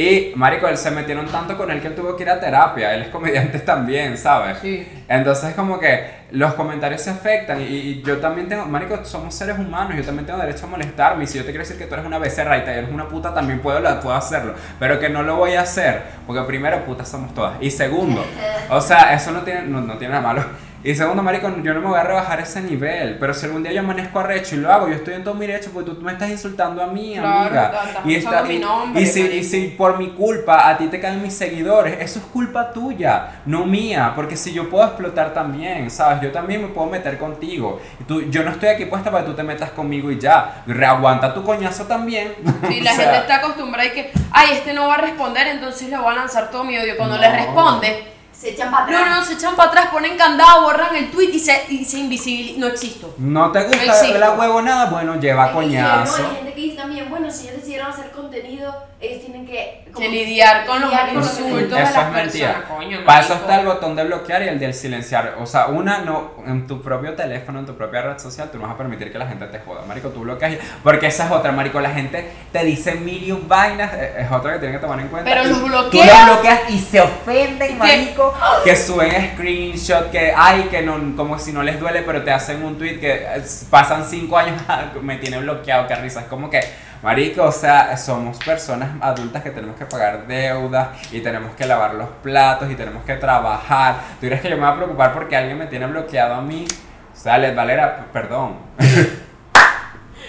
Y, 0.00 0.32
marico, 0.36 0.68
él 0.68 0.76
se 0.78 0.92
metieron 0.92 1.26
tanto 1.26 1.56
con 1.56 1.72
él 1.72 1.80
que 1.80 1.88
él 1.88 1.94
tuvo 1.96 2.14
que 2.14 2.22
ir 2.22 2.30
a 2.30 2.38
terapia. 2.38 2.94
Él 2.94 3.02
es 3.02 3.08
comediante 3.08 3.58
también, 3.72 4.16
¿sabes? 4.16 4.58
Sí. 4.62 4.86
Entonces, 5.08 5.54
como 5.54 5.80
que 5.80 6.18
los 6.30 6.54
comentarios 6.54 7.02
se 7.02 7.10
afectan. 7.10 7.60
Y, 7.60 7.64
y 7.64 8.02
yo 8.02 8.18
también 8.18 8.48
tengo, 8.48 8.64
marico, 8.66 9.04
somos 9.04 9.34
seres 9.34 9.58
humanos. 9.58 9.96
Yo 9.96 10.04
también 10.04 10.24
tengo 10.24 10.38
derecho 10.38 10.66
a 10.66 10.68
molestarme. 10.68 11.24
Y 11.24 11.26
si 11.26 11.38
yo 11.38 11.44
te 11.44 11.50
quiero 11.50 11.64
decir 11.64 11.76
que 11.78 11.86
tú 11.86 11.94
eres 11.94 12.06
una 12.06 12.18
becerra 12.20 12.56
y 12.58 12.60
te 12.64 12.70
eres 12.70 12.90
una 12.92 13.08
puta, 13.08 13.34
también 13.34 13.58
puedo, 13.58 13.80
lo- 13.80 14.00
puedo 14.00 14.14
hacerlo. 14.14 14.54
Pero 14.78 15.00
que 15.00 15.08
no 15.08 15.24
lo 15.24 15.34
voy 15.34 15.54
a 15.54 15.62
hacer. 15.62 16.00
Porque 16.28 16.42
primero, 16.42 16.84
putas 16.84 17.08
somos 17.08 17.34
todas. 17.34 17.54
Y 17.60 17.72
segundo, 17.72 18.24
o 18.70 18.80
sea, 18.80 19.12
eso 19.14 19.32
no 19.32 19.40
tiene, 19.40 19.62
no, 19.62 19.80
no 19.80 19.98
tiene 19.98 20.14
nada 20.14 20.24
malo. 20.32 20.44
Y 20.84 20.94
segundo, 20.94 21.24
marico, 21.24 21.48
yo 21.62 21.74
no 21.74 21.80
me 21.80 21.88
voy 21.88 21.98
a 21.98 22.04
rebajar 22.04 22.38
ese 22.40 22.60
nivel. 22.60 23.16
Pero 23.18 23.34
si 23.34 23.46
algún 23.46 23.64
día 23.64 23.72
yo 23.72 23.80
amanezco 23.80 24.20
arrecho 24.20 24.54
y 24.54 24.58
lo 24.58 24.72
hago, 24.72 24.88
yo 24.88 24.94
estoy 24.94 25.14
en 25.14 25.24
todo 25.24 25.34
mi 25.34 25.44
derecho 25.46 25.70
porque 25.74 25.90
tú 25.90 26.00
me 26.02 26.12
estás 26.12 26.30
insultando 26.30 26.80
a 26.82 26.86
mí, 26.86 27.14
Claro, 27.18 27.46
amiga. 27.46 27.72
estás 28.06 28.44
Y, 28.44 28.48
mi 28.48 28.54
y- 28.54 28.58
nombre, 28.60 29.02
y 29.02 29.06
si, 29.06 29.22
y 29.22 29.42
si 29.44 29.66
por 29.76 29.98
mi 29.98 30.10
culpa 30.10 30.68
a 30.68 30.78
ti 30.78 30.86
te 30.86 31.00
caen 31.00 31.20
mis 31.20 31.34
seguidores, 31.34 31.96
eso 32.00 32.20
es 32.20 32.24
culpa 32.26 32.72
tuya, 32.72 33.40
no 33.44 33.64
mía, 33.66 34.12
porque 34.14 34.36
si 34.36 34.52
yo 34.52 34.70
puedo 34.70 34.84
explotar 34.86 35.34
también, 35.34 35.90
¿sabes? 35.90 36.20
Yo 36.20 36.30
también 36.30 36.62
me 36.62 36.68
puedo 36.68 36.86
meter 36.88 37.18
contigo. 37.18 37.80
Tú, 38.06 38.22
yo 38.30 38.44
no 38.44 38.52
estoy 38.52 38.68
aquí 38.68 38.84
puesta 38.84 39.10
para 39.10 39.24
que 39.24 39.30
tú 39.30 39.36
te 39.36 39.42
metas 39.42 39.70
conmigo 39.70 40.12
y 40.12 40.18
ya. 40.20 40.62
Reaguanta 40.66 41.34
tu 41.34 41.42
coñazo 41.42 41.84
también. 41.86 42.34
Sí, 42.68 42.80
la 42.82 42.92
sea, 42.94 43.04
gente 43.04 43.18
está 43.18 43.36
acostumbrada 43.36 43.88
y 43.88 43.92
que, 43.92 44.12
ay, 44.30 44.50
este 44.52 44.72
no 44.74 44.86
va 44.86 44.94
a 44.94 44.98
responder, 44.98 45.48
entonces 45.48 45.88
le 45.88 45.96
voy 45.98 46.12
a 46.12 46.16
lanzar 46.16 46.52
todo 46.52 46.62
mi 46.62 46.78
odio. 46.78 46.96
Cuando 46.96 47.16
No. 47.16 47.20
le 47.22 47.32
responde, 47.32 48.04
Se 48.38 48.50
echan 48.50 48.70
para 48.70 48.84
atrás. 48.84 49.00
no, 49.08 49.16
no, 49.16 49.22
se 49.24 49.32
echan 49.32 49.56
para 49.56 49.70
atrás, 49.70 49.86
ponen 49.90 50.16
candado, 50.16 50.62
borran 50.62 50.94
el 50.94 51.10
tweet 51.10 51.30
y 51.32 51.40
se, 51.40 51.64
y 51.70 51.84
se 51.84 51.98
invisibilizan. 51.98 52.60
No 52.60 52.66
existo. 52.68 53.14
No 53.18 53.50
te 53.50 53.58
No 53.60 53.66
gusta 53.66 53.84
existe. 53.84 54.18
la 54.18 54.30
huevonada, 54.32 54.90
bueno, 54.90 55.16
lleva 55.20 55.50
coñazo. 55.52 56.22
No, 56.22 56.28
hay 56.28 56.36
gente 56.36 56.54
que 56.54 56.60
dice 56.60 56.76
también, 56.76 57.10
bueno, 57.10 57.28
si 57.32 57.48
ellos 57.48 57.56
decidieron 57.56 57.88
hacer 57.90 58.10
contenido, 58.12 58.72
ellos 59.00 59.22
tienen 59.24 59.44
que... 59.44 59.84
como 59.92 60.06
Que 60.06 60.12
lidiar 60.12 60.66
con 60.66 60.80
los 60.80 60.90
lidiar 60.90 61.12
insultos 61.14 61.78
Eso 61.80 62.00
es 62.00 62.10
mentira. 62.12 62.64
coño, 62.68 62.98
Para 63.04 63.20
eso 63.20 63.28
marico. 63.30 63.48
está 63.50 63.60
el 63.60 63.66
botón 63.66 63.96
de 63.96 64.04
bloquear 64.04 64.42
y 64.42 64.48
el 64.48 64.58
del 64.60 64.74
silenciar. 64.74 65.36
O 65.40 65.46
sea, 65.46 65.66
una 65.66 65.98
no, 65.98 66.34
en 66.46 66.66
tu 66.68 66.80
propio 66.80 67.14
teléfono, 67.14 67.58
en 67.58 67.66
tu 67.66 67.76
propia 67.76 68.02
red 68.02 68.18
social, 68.20 68.50
tú 68.52 68.58
no 68.58 68.64
vas 68.66 68.74
a 68.74 68.78
permitir 68.78 69.10
que 69.10 69.18
la 69.18 69.26
gente 69.26 69.46
te 69.46 69.58
joda. 69.60 69.82
Marico, 69.86 70.10
tú 70.10 70.20
bloqueas. 70.20 70.52
y- 70.52 70.58
Porque 70.84 71.08
esa 71.08 71.26
es 71.26 71.32
otra, 71.32 71.50
Marico. 71.50 71.80
La 71.80 71.90
gente 71.90 72.30
te 72.52 72.64
dice 72.64 72.94
mil 72.94 73.22
y 73.24 73.32
un 73.32 73.48
vainas. 73.48 73.92
eh, 73.94 74.14
Es 74.20 74.30
otra 74.32 74.52
que 74.52 74.58
tienen 74.60 74.78
que 74.78 74.82
tomar 74.84 75.00
en 75.00 75.08
cuenta. 75.08 75.28
Pero 75.28 75.44
los 75.44 75.58
Tú 75.58 75.66
bloqueas. 75.66 76.26
los 76.28 76.36
bloqueas 76.36 76.60
y 76.70 76.78
se 76.78 77.00
ofenden, 77.00 77.78
¿Qué? 77.80 78.14
Que 78.64 78.76
suben 78.76 79.32
screenshot, 79.34 80.10
que 80.10 80.32
ay, 80.36 80.68
que 80.70 80.82
no, 80.82 81.16
como 81.16 81.38
si 81.38 81.52
no 81.52 81.62
les 81.62 81.78
duele, 81.78 82.02
pero 82.02 82.22
te 82.22 82.30
hacen 82.30 82.62
un 82.62 82.76
tweet 82.76 82.98
que 82.98 83.14
eh, 83.14 83.42
pasan 83.70 84.04
cinco 84.04 84.36
años, 84.36 84.60
me 85.02 85.16
tiene 85.16 85.38
bloqueado. 85.38 85.86
Es 85.88 86.16
como 86.28 86.50
que, 86.50 86.60
Marico, 87.02 87.44
o 87.44 87.52
sea, 87.52 87.96
somos 87.96 88.38
personas 88.38 88.90
adultas 89.00 89.42
que 89.42 89.50
tenemos 89.50 89.76
que 89.76 89.86
pagar 89.86 90.26
deudas 90.26 90.88
y 91.12 91.20
tenemos 91.20 91.54
que 91.54 91.66
lavar 91.66 91.94
los 91.94 92.08
platos 92.22 92.70
y 92.70 92.74
tenemos 92.74 93.04
que 93.04 93.14
trabajar. 93.14 93.96
¿Tú 94.20 94.26
crees 94.26 94.40
que 94.40 94.50
yo 94.50 94.56
me 94.56 94.62
voy 94.62 94.72
a 94.72 94.76
preocupar 94.76 95.12
porque 95.14 95.36
alguien 95.36 95.58
me 95.58 95.66
tiene 95.66 95.86
bloqueado 95.86 96.34
a 96.34 96.40
mí? 96.40 96.66
O 97.12 97.20
sea, 97.20 97.38
Les 97.38 97.54
Valera, 97.54 98.06
perdón. 98.12 98.56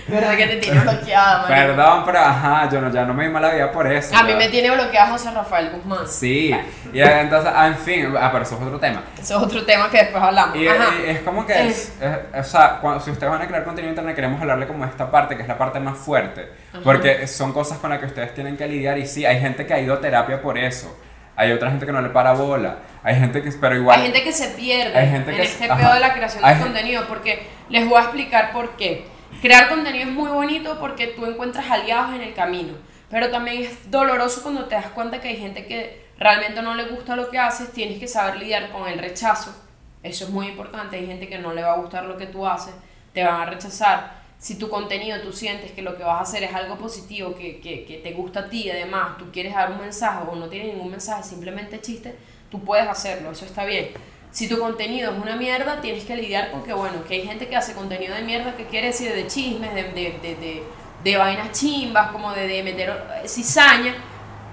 ¿Verdad 0.09 0.35
que 0.37 0.47
te 0.47 0.55
tiene 0.57 0.79
bloqueada, 0.79 1.41
marico? 1.47 1.67
Perdón, 1.67 2.03
pero 2.05 2.19
ajá, 2.19 2.69
yo 2.71 2.81
no, 2.81 2.91
ya 2.91 3.05
no 3.05 3.13
me 3.13 3.25
di 3.27 3.29
mala 3.33 3.53
vida 3.53 3.71
por 3.71 3.91
eso. 3.91 4.15
A 4.15 4.23
mí 4.23 4.33
me 4.33 4.47
tiene 4.49 4.71
bloqueada 4.71 5.11
José 5.11 5.31
Rafael 5.31 5.69
Guzmán. 5.71 6.07
Sí, 6.07 6.55
y 6.93 6.99
entonces, 7.01 7.51
ah, 7.55 7.67
en 7.67 7.77
fin, 7.77 8.13
ah, 8.19 8.29
pero 8.31 8.43
eso 8.43 8.55
es 8.55 8.61
otro 8.61 8.79
tema. 8.79 9.03
Ese 9.13 9.33
es 9.33 9.39
otro 9.39 9.63
tema 9.65 9.89
que 9.89 9.97
después 9.97 10.21
hablamos. 10.23 10.55
Y, 10.55 10.67
Ajá. 10.67 10.85
y 11.05 11.09
es 11.09 11.19
como 11.21 11.45
que, 11.45 11.67
es, 11.67 11.93
es- 12.01 12.39
o 12.39 12.43
sea, 12.43 12.77
cuando- 12.81 12.99
si 13.03 13.11
ustedes 13.11 13.31
van 13.31 13.41
a 13.41 13.47
crear 13.47 13.63
contenido 13.63 13.89
en 13.89 13.93
internet, 13.93 14.15
queremos 14.15 14.41
hablarle 14.41 14.67
como 14.67 14.85
esta 14.85 15.09
parte, 15.11 15.35
que 15.35 15.41
es 15.43 15.47
la 15.47 15.57
parte 15.57 15.79
más 15.79 15.97
fuerte, 15.97 16.49
Ajá. 16.73 16.81
porque 16.83 17.27
son 17.27 17.53
cosas 17.53 17.77
con 17.79 17.89
las 17.89 17.99
que 17.99 18.05
ustedes 18.07 18.33
tienen 18.33 18.57
que 18.57 18.67
lidiar 18.67 18.97
y 18.97 19.05
sí, 19.05 19.25
hay 19.25 19.39
gente 19.39 19.65
que 19.65 19.73
ha 19.73 19.79
ido 19.79 19.93
a 19.93 20.01
terapia 20.01 20.41
por 20.41 20.57
eso, 20.57 20.97
hay 21.35 21.51
otra 21.53 21.69
gente 21.69 21.85
que 21.85 21.91
no 21.91 22.01
le 22.01 22.09
para 22.09 22.33
bola, 22.33 22.79
hay 23.03 23.15
gente 23.15 23.41
que, 23.41 23.49
pero 23.53 23.75
igual... 23.75 23.97
Hay 23.97 24.03
gente 24.07 24.23
que 24.23 24.33
se 24.33 24.49
pierde 24.49 24.97
Hay 24.97 25.09
gente 25.09 25.31
en 25.31 25.37
que- 25.37 25.43
este 25.43 25.67
pedo 25.67 25.93
de 25.93 25.99
la 26.01 26.13
creación 26.13 26.43
de 26.43 26.59
contenido, 26.59 27.05
porque 27.07 27.47
les 27.69 27.87
voy 27.87 27.97
a 27.97 28.01
explicar 28.03 28.51
por 28.51 28.71
qué. 28.71 29.07
Crear 29.41 29.69
contenido 29.69 30.09
es 30.09 30.13
muy 30.13 30.29
bonito 30.29 30.77
porque 30.81 31.07
tú 31.07 31.25
encuentras 31.25 31.69
aliados 31.71 32.13
en 32.13 32.21
el 32.21 32.33
camino, 32.33 32.73
pero 33.09 33.29
también 33.29 33.63
es 33.63 33.89
doloroso 33.89 34.41
cuando 34.43 34.65
te 34.65 34.75
das 34.75 34.87
cuenta 34.87 35.21
que 35.21 35.29
hay 35.29 35.37
gente 35.37 35.65
que 35.65 36.09
realmente 36.17 36.61
no 36.61 36.75
le 36.75 36.85
gusta 36.85 37.15
lo 37.15 37.29
que 37.29 37.39
haces, 37.39 37.71
tienes 37.71 37.99
que 37.99 38.07
saber 38.09 38.35
lidiar 38.35 38.69
con 38.69 38.85
el 38.85 38.99
rechazo, 38.99 39.55
eso 40.03 40.25
es 40.25 40.29
muy 40.29 40.47
importante, 40.47 40.97
hay 40.97 41.07
gente 41.07 41.29
que 41.29 41.39
no 41.39 41.53
le 41.53 41.63
va 41.63 41.71
a 41.71 41.77
gustar 41.77 42.03
lo 42.03 42.17
que 42.17 42.25
tú 42.25 42.45
haces, 42.45 42.73
te 43.13 43.23
van 43.23 43.39
a 43.39 43.45
rechazar, 43.45 44.19
si 44.37 44.57
tu 44.57 44.67
contenido 44.67 45.21
tú 45.21 45.31
sientes 45.31 45.71
que 45.71 45.81
lo 45.81 45.95
que 45.95 46.03
vas 46.03 46.19
a 46.19 46.23
hacer 46.23 46.43
es 46.43 46.53
algo 46.53 46.77
positivo, 46.77 47.33
que, 47.33 47.61
que, 47.61 47.85
que 47.85 47.97
te 47.99 48.11
gusta 48.11 48.41
a 48.41 48.49
ti 48.49 48.69
además 48.69 49.17
tú 49.17 49.31
quieres 49.31 49.53
dar 49.53 49.71
un 49.71 49.79
mensaje 49.79 50.19
o 50.29 50.35
no 50.35 50.49
tiene 50.49 50.73
ningún 50.73 50.91
mensaje, 50.91 51.23
simplemente 51.23 51.79
chiste, 51.79 52.13
tú 52.51 52.61
puedes 52.61 52.89
hacerlo, 52.89 53.31
eso 53.31 53.45
está 53.45 53.63
bien. 53.63 53.89
Si 54.31 54.47
tu 54.47 54.59
contenido 54.59 55.11
es 55.11 55.17
una 55.17 55.35
mierda, 55.35 55.81
tienes 55.81 56.03
que 56.03 56.15
lidiar 56.15 56.51
con 56.51 56.63
que, 56.63 56.73
bueno, 56.73 57.03
que 57.07 57.15
hay 57.15 57.27
gente 57.27 57.47
que 57.47 57.55
hace 57.55 57.73
contenido 57.73 58.13
de 58.15 58.21
mierda 58.21 58.55
que 58.55 58.65
quiere 58.65 58.87
decir 58.87 59.11
de 59.11 59.25
chismes, 59.27 59.73
de, 59.73 59.83
de, 59.83 60.19
de, 60.21 60.63
de, 61.03 61.17
vainas 61.17 61.51
chimbas, 61.51 62.11
como 62.11 62.31
de, 62.33 62.47
de 62.47 62.63
meter 62.63 62.93
cizaña. 63.25 63.95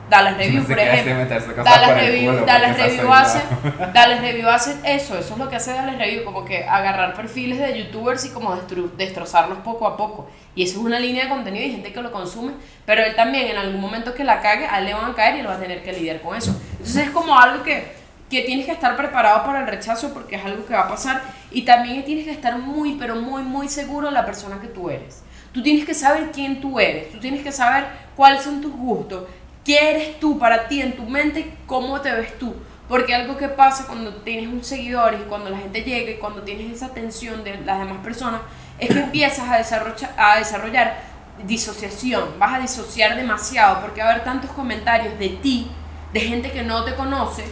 Dallas 0.09 0.37
Review, 0.39 0.63
No 0.63 0.67
sé 0.67 0.75
por 0.75 0.79
ejemplo. 0.79 1.65
Dallas 1.65 1.95
Review, 1.95 2.33
culo, 2.33 2.47
Dallas 2.47 2.79
hace. 2.79 3.43
Dallas 3.93 4.21
Review 4.21 4.49
hace 4.49 4.77
eso, 4.85 5.19
eso 5.19 5.33
es 5.35 5.39
lo 5.39 5.49
que 5.49 5.57
hace 5.57 5.73
Dallas 5.73 5.99
Review, 5.99 6.25
como 6.25 6.45
que 6.45 6.65
agarrar 6.65 7.15
perfiles 7.15 7.59
de 7.59 7.79
youtubers 7.79 8.25
y 8.25 8.31
como 8.31 8.57
destrozarlos 8.97 9.59
poco 9.59 9.87
a 9.87 9.97
poco. 9.97 10.29
Y 10.55 10.63
eso 10.63 10.79
es 10.79 10.85
una 10.85 10.99
línea 10.99 11.25
de 11.25 11.29
contenido 11.29 11.67
y 11.67 11.73
gente 11.73 11.93
que 11.93 12.01
lo 12.01 12.13
consume, 12.13 12.53
pero 12.85 13.03
él 13.03 13.15
también 13.15 13.49
en 13.49 13.59
algún 13.59 13.81
momento 13.81 14.15
que 14.15 14.25
la 14.25 14.41
cague, 14.41 14.67
a 14.67 14.79
él 14.79 14.87
le 14.87 14.95
van 14.95 15.11
a 15.11 15.15
caer 15.15 15.37
y 15.37 15.41
él 15.41 15.49
va 15.49 15.55
a 15.55 15.61
tener 15.61 15.83
que 15.83 15.93
lidiar 15.93 16.21
con 16.21 16.37
eso. 16.37 16.59
Entonces 16.73 17.09
es 17.09 17.11
como 17.11 17.39
algo 17.39 17.63
que, 17.63 18.06
que 18.31 18.43
tienes 18.43 18.67
que 18.67 18.73
estar 18.73 18.97
preparado 18.97 19.45
para 19.45 19.61
el 19.61 19.67
rechazo 19.67 20.13
porque 20.13 20.37
es 20.37 20.45
algo 20.45 20.67
que 20.67 20.75
va 20.75 20.83
a 20.83 20.89
pasar 20.89 21.23
y 21.51 21.63
también 21.63 22.05
tienes 22.05 22.25
que 22.25 22.33
estar 22.33 22.59
muy, 22.59 22.97
pero 22.99 23.17
muy, 23.17 23.43
muy 23.43 23.69
seguro 23.69 24.09
de 24.09 24.15
la 24.15 24.27
persona 24.27 24.61
que 24.61 24.67
tú 24.67 24.91
eres. 24.91 25.23
Tú 25.53 25.63
tienes 25.63 25.85
que 25.85 25.95
saber 25.95 26.33
quién 26.33 26.61
tú 26.61 26.81
eres, 26.81 27.11
tú 27.13 27.19
tienes 27.19 27.43
que 27.43 27.53
saber 27.53 27.87
cuáles 28.17 28.43
son 28.43 28.61
tus 28.61 28.73
gustos, 28.73 29.25
qué 29.65 29.91
eres 29.91 30.21
tú 30.21 30.39
para 30.39 30.69
ti 30.69 30.83
en 30.83 30.97
tu 30.97 31.05
mente, 31.05 31.55
cómo 31.67 32.01
te 32.01 32.13
ves 32.13 32.37
tú. 32.39 32.55
Porque 32.89 33.15
algo 33.15 33.37
que 33.37 33.49
pasa 33.49 33.87
cuando 33.87 34.15
tienes 34.17 34.49
un 34.49 34.63
seguidor 34.63 35.15
y 35.15 35.25
cuando 35.29 35.51
la 35.51 35.59
gente 35.59 35.83
llega 35.83 36.11
y 36.11 36.17
cuando 36.17 36.43
tienes 36.43 36.73
esa 36.73 36.87
atención 36.87 37.43
de 37.43 37.59
las 37.61 37.79
demás 37.79 37.99
personas, 37.99 38.43
es 38.79 38.89
que 38.89 39.01
empiezas 39.01 39.49
a 39.49 39.57
desarrollar, 39.57 40.15
a 40.17 40.39
desarrollar 40.39 40.97
disociación, 41.45 42.39
vas 42.39 42.55
a 42.55 42.61
disociar 42.61 43.17
demasiado 43.17 43.81
porque 43.81 44.01
va 44.01 44.09
a 44.09 44.11
haber 44.13 44.25
tantos 44.25 44.51
comentarios 44.51 45.19
de 45.19 45.31
ti, 45.31 45.71
de 46.13 46.21
gente 46.21 46.51
que 46.51 46.63
no 46.63 46.85
te 46.85 46.95
conoce, 46.95 47.45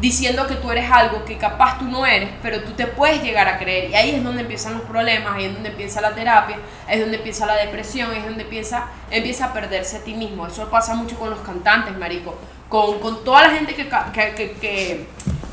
diciendo 0.00 0.46
que 0.46 0.54
tú 0.54 0.70
eres 0.70 0.90
algo 0.90 1.24
que 1.24 1.36
capaz 1.36 1.78
tú 1.78 1.84
no 1.84 2.06
eres, 2.06 2.30
pero 2.42 2.62
tú 2.62 2.72
te 2.72 2.86
puedes 2.86 3.22
llegar 3.22 3.48
a 3.48 3.58
creer. 3.58 3.90
Y 3.90 3.94
ahí 3.94 4.10
es 4.10 4.24
donde 4.24 4.42
empiezan 4.42 4.74
los 4.74 4.82
problemas, 4.82 5.34
ahí 5.34 5.44
es 5.44 5.52
donde 5.52 5.68
empieza 5.68 6.00
la 6.00 6.14
terapia, 6.14 6.56
ahí 6.86 6.94
es 6.94 7.00
donde 7.00 7.18
empieza 7.18 7.46
la 7.46 7.56
depresión, 7.56 8.10
ahí 8.10 8.18
es 8.18 8.24
donde 8.24 8.44
empieza, 8.44 8.86
empieza 9.10 9.46
a 9.46 9.52
perderse 9.52 9.98
a 9.98 10.00
ti 10.00 10.14
mismo. 10.14 10.46
Eso 10.46 10.68
pasa 10.70 10.94
mucho 10.94 11.18
con 11.18 11.30
los 11.30 11.40
cantantes, 11.40 11.96
marico. 11.96 12.38
Con, 12.68 13.00
con 13.00 13.24
toda 13.24 13.42
la 13.42 13.50
gente 13.50 13.74
que, 13.74 13.88
que, 13.88 14.34
que, 14.34 14.52
que, 14.52 15.06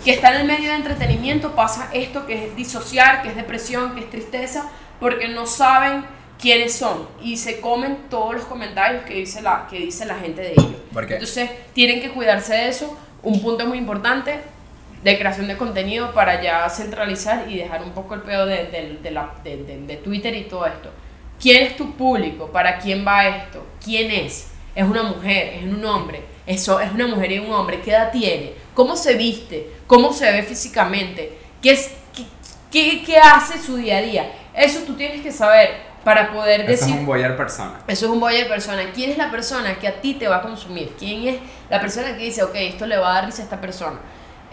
que 0.05 0.11
está 0.11 0.33
en 0.33 0.41
el 0.41 0.47
medio 0.47 0.69
de 0.69 0.75
entretenimiento 0.75 1.55
pasa 1.55 1.89
esto 1.91 2.25
que 2.25 2.45
es 2.45 2.55
disociar, 2.55 3.23
que 3.23 3.29
es 3.29 3.35
depresión, 3.35 3.95
que 3.95 4.01
es 4.01 4.09
tristeza, 4.09 4.69
porque 4.99 5.27
no 5.27 5.45
saben 5.45 6.05
quiénes 6.39 6.75
son 6.75 7.07
y 7.21 7.37
se 7.37 7.59
comen 7.59 8.05
todos 8.09 8.35
los 8.35 8.45
comentarios 8.45 9.03
que 9.03 9.15
dice 9.15 9.41
la, 9.41 9.67
que 9.69 9.79
dice 9.79 10.05
la 10.05 10.15
gente 10.15 10.41
de 10.41 10.51
ellos. 10.51 10.71
Entonces 11.15 11.49
tienen 11.73 11.99
que 12.01 12.11
cuidarse 12.11 12.53
de 12.53 12.69
eso. 12.69 12.97
Un 13.23 13.41
punto 13.41 13.65
muy 13.65 13.77
importante 13.77 14.39
de 15.03 15.17
creación 15.17 15.47
de 15.47 15.57
contenido 15.57 16.13
para 16.13 16.41
ya 16.41 16.67
centralizar 16.69 17.45
y 17.49 17.57
dejar 17.57 17.83
un 17.83 17.91
poco 17.91 18.13
el 18.15 18.21
pedo 18.21 18.45
de, 18.45 18.65
de- 18.65 18.99
de 19.03 19.83
de- 19.87 19.97
Twitter 19.97 20.35
y 20.35 20.43
todo 20.43 20.65
esto. 20.65 20.89
¿Quién 21.39 21.63
es 21.63 21.77
tu 21.77 21.93
público? 21.95 22.47
¿Para 22.51 22.79
quién 22.79 23.05
va 23.05 23.27
esto? 23.27 23.65
¿Quién 23.83 24.11
es? 24.11 24.49
¿Es 24.75 24.83
una 24.83 25.03
mujer? 25.03 25.53
¿Es 25.55 25.63
un 25.63 25.83
hombre? 25.85 26.21
Eso 26.45 26.79
es 26.79 26.91
una 26.91 27.07
mujer 27.07 27.31
y 27.31 27.39
un 27.39 27.51
hombre. 27.51 27.81
¿Qué 27.81 27.91
edad 27.91 28.11
tiene? 28.11 28.53
¿Cómo 28.73 28.95
se 28.95 29.15
viste? 29.15 29.69
¿Cómo 29.85 30.13
se 30.13 30.31
ve 30.31 30.43
físicamente? 30.43 31.37
¿Qué, 31.61 31.71
es, 31.71 31.91
qué- 32.71 33.03
qué 33.03 33.17
hace 33.17 33.59
su 33.59 33.75
día 33.77 33.97
a 33.97 34.01
día? 34.01 34.31
Eso 34.55 34.79
tú 34.81 34.93
tienes 34.95 35.21
que 35.21 35.31
saber 35.31 35.86
para 36.07 36.31
poder 36.31 36.61
Eso 36.61 36.69
decir... 36.71 36.93
es 36.95 36.99
un 37.01 37.05
boyer 37.05 37.35
persona. 37.35 37.81
Eso 37.85 38.05
es 38.05 38.11
un 38.13 38.21
buyer 38.21 38.47
persona. 38.47 38.81
¿Quién 38.95 39.09
es 39.11 39.17
la 39.17 39.29
persona 39.29 39.75
que 39.75 39.89
a 39.89 39.99
ti 39.99 40.13
te 40.13 40.29
va 40.29 40.37
a 40.37 40.41
consumir? 40.41 40.93
¿Quién 40.97 41.27
es 41.27 41.35
la 41.69 41.81
persona 41.81 42.15
que 42.15 42.23
dice, 42.23 42.43
ok, 42.43 42.55
esto 42.55 42.85
le 42.85 42.95
va 42.95 43.11
a 43.11 43.13
dar 43.15 43.25
risa 43.25 43.41
a 43.41 43.43
esta 43.43 43.59
persona? 43.59 43.97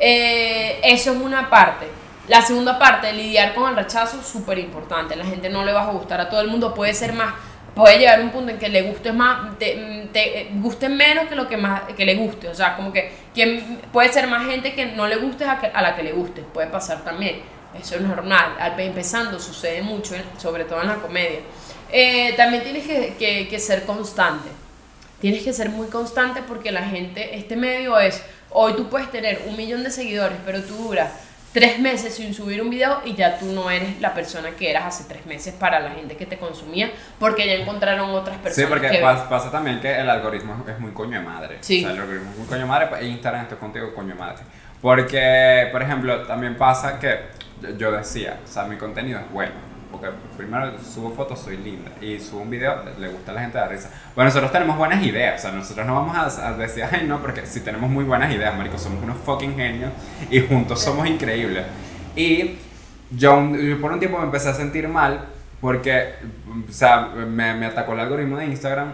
Eh, 0.00 0.80
eso 0.82 1.12
es 1.12 1.16
una 1.16 1.48
parte. 1.50 1.86
La 2.26 2.42
segunda 2.42 2.76
parte, 2.76 3.12
lidiar 3.12 3.54
con 3.54 3.70
el 3.70 3.76
rechazo, 3.76 4.20
súper 4.20 4.58
importante. 4.58 5.14
La 5.14 5.24
gente 5.24 5.48
no 5.48 5.64
le 5.64 5.72
va 5.72 5.82
a 5.82 5.92
gustar 5.92 6.20
a 6.20 6.28
todo 6.28 6.40
el 6.40 6.48
mundo. 6.48 6.74
Puede 6.74 6.92
ser 6.92 7.12
más, 7.12 7.34
puede 7.72 7.98
llegar 8.00 8.18
a 8.18 8.22
un 8.24 8.30
punto 8.30 8.50
en 8.50 8.58
que 8.58 8.68
le 8.68 8.82
guste 8.82 9.12
más, 9.12 9.56
te, 9.60 10.08
te- 10.12 10.48
guste 10.54 10.88
menos 10.88 11.26
que 11.28 11.36
lo 11.36 11.46
que 11.46 11.56
más 11.56 11.82
que 11.96 12.04
le 12.04 12.16
guste. 12.16 12.48
O 12.48 12.54
sea, 12.56 12.74
como 12.74 12.92
que 12.92 13.12
quien, 13.32 13.78
puede 13.92 14.12
ser 14.12 14.26
más 14.26 14.44
gente 14.46 14.74
que 14.74 14.86
no 14.86 15.06
le 15.06 15.16
guste 15.18 15.44
a, 15.44 15.60
que- 15.60 15.68
a 15.72 15.82
la 15.82 15.94
que 15.94 16.02
le 16.02 16.10
guste. 16.10 16.40
Puede 16.40 16.66
pasar 16.66 17.04
también. 17.04 17.42
Eso 17.80 17.96
es 17.96 18.00
normal. 18.02 18.56
Al- 18.58 18.78
Empezando 18.80 19.38
sucede 19.38 19.82
mucho, 19.82 20.14
sobre 20.38 20.64
todo 20.64 20.80
en 20.82 20.88
la 20.88 20.96
comedia. 20.96 21.40
Eh, 21.92 22.34
también 22.36 22.62
tienes 22.62 22.86
que, 22.86 23.14
que- 23.18 23.48
que 23.48 23.58
ser 23.58 23.84
constante. 23.84 24.48
Tienes 25.20 25.42
que 25.42 25.52
ser 25.52 25.70
muy 25.70 25.88
constante 25.88 26.42
porque 26.46 26.70
la 26.72 26.82
gente, 26.82 27.36
este 27.36 27.56
medio 27.56 27.98
es, 27.98 28.22
hoy 28.50 28.74
tú 28.74 28.88
puedes 28.90 29.10
tener 29.10 29.42
un 29.46 29.56
millón 29.56 29.82
de 29.82 29.90
seguidores, 29.90 30.36
pero 30.44 30.62
tú 30.62 30.74
duras 30.74 31.10
tres 31.52 31.78
meses 31.78 32.12
sin 32.14 32.34
subir 32.34 32.60
un 32.60 32.68
video 32.68 33.00
y 33.04 33.14
ya 33.14 33.38
tú 33.38 33.46
no 33.46 33.70
eres 33.70 34.00
la 34.00 34.12
persona 34.12 34.50
que 34.50 34.68
eras 34.70 34.86
hace 34.86 35.04
tres 35.04 35.24
meses 35.24 35.54
para 35.54 35.78
la 35.78 35.90
gente 35.90 36.16
que 36.16 36.26
te 36.26 36.36
consumía 36.36 36.90
porque 37.20 37.46
ya 37.46 37.52
encontraron 37.54 38.10
otras 38.10 38.38
personas 38.38 38.56
Sí, 38.56 38.64
porque 38.68 38.90
que 38.90 39.02
pas- 39.02 39.28
pasa 39.28 39.52
también 39.52 39.80
que 39.80 39.94
el 39.98 40.10
algoritmo 40.10 40.64
es 40.68 40.78
muy 40.80 40.90
coño 40.90 41.18
de 41.20 41.24
madre. 41.24 41.58
Sí. 41.60 41.78
O 41.84 41.86
sea, 41.86 41.94
el 41.94 42.00
algoritmo 42.02 42.30
es 42.32 42.38
muy 42.38 42.46
coño 42.48 42.60
de 42.62 42.66
madre, 42.66 42.86
pues, 42.88 43.02
e 43.02 43.06
Instagram 43.06 43.42
estoy 43.42 43.58
contigo 43.58 43.94
coño 43.94 44.08
de 44.08 44.14
madre. 44.16 44.42
Porque, 44.82 45.68
por 45.72 45.80
ejemplo, 45.82 46.22
también 46.26 46.56
pasa 46.56 46.98
que 46.98 47.20
yo- 47.78 47.92
decía, 47.92 48.40
o 48.44 48.46
sea, 48.46 48.64
mi 48.64 48.76
contenido 48.76 49.18
es 49.20 49.30
bueno. 49.32 49.52
Porque 49.90 50.08
primero 50.36 50.72
subo 50.80 51.10
fotos, 51.12 51.38
soy 51.38 51.56
linda. 51.56 51.90
Y 52.00 52.18
subo 52.18 52.40
un 52.42 52.50
video, 52.50 52.82
le 52.98 53.08
gusta 53.08 53.30
a 53.30 53.34
la 53.34 53.40
gente 53.42 53.58
da 53.58 53.68
risa. 53.68 53.90
Bueno, 54.16 54.28
nosotros 54.28 54.50
tenemos 54.50 54.76
buenas 54.76 55.00
ideas. 55.04 55.38
O 55.38 55.42
sea, 55.42 55.52
nosotros 55.52 55.86
no 55.86 55.94
vamos 55.94 56.16
a, 56.16 56.48
a 56.48 56.52
decir, 56.54 56.84
ay, 56.90 57.04
no, 57.06 57.20
porque 57.20 57.46
si 57.46 57.60
tenemos 57.60 57.88
muy 57.88 58.02
buenas 58.04 58.32
ideas, 58.34 58.56
marico, 58.56 58.76
somos 58.76 59.00
unos 59.04 59.16
fucking 59.18 59.54
genios. 59.54 59.92
Y 60.30 60.40
juntos 60.40 60.80
somos 60.82 61.06
increíbles. 61.06 61.64
Y 62.16 62.56
yo, 63.12 63.34
por 63.80 63.92
un 63.92 63.98
tiempo 64.00 64.18
me 64.18 64.24
empecé 64.24 64.48
a 64.48 64.54
sentir 64.54 64.88
mal 64.88 65.26
porque, 65.60 66.14
o 66.68 66.72
sea, 66.72 67.10
me, 67.14 67.54
me 67.54 67.66
atacó 67.66 67.92
el 67.92 68.00
algoritmo 68.00 68.36
de 68.36 68.46
Instagram. 68.46 68.92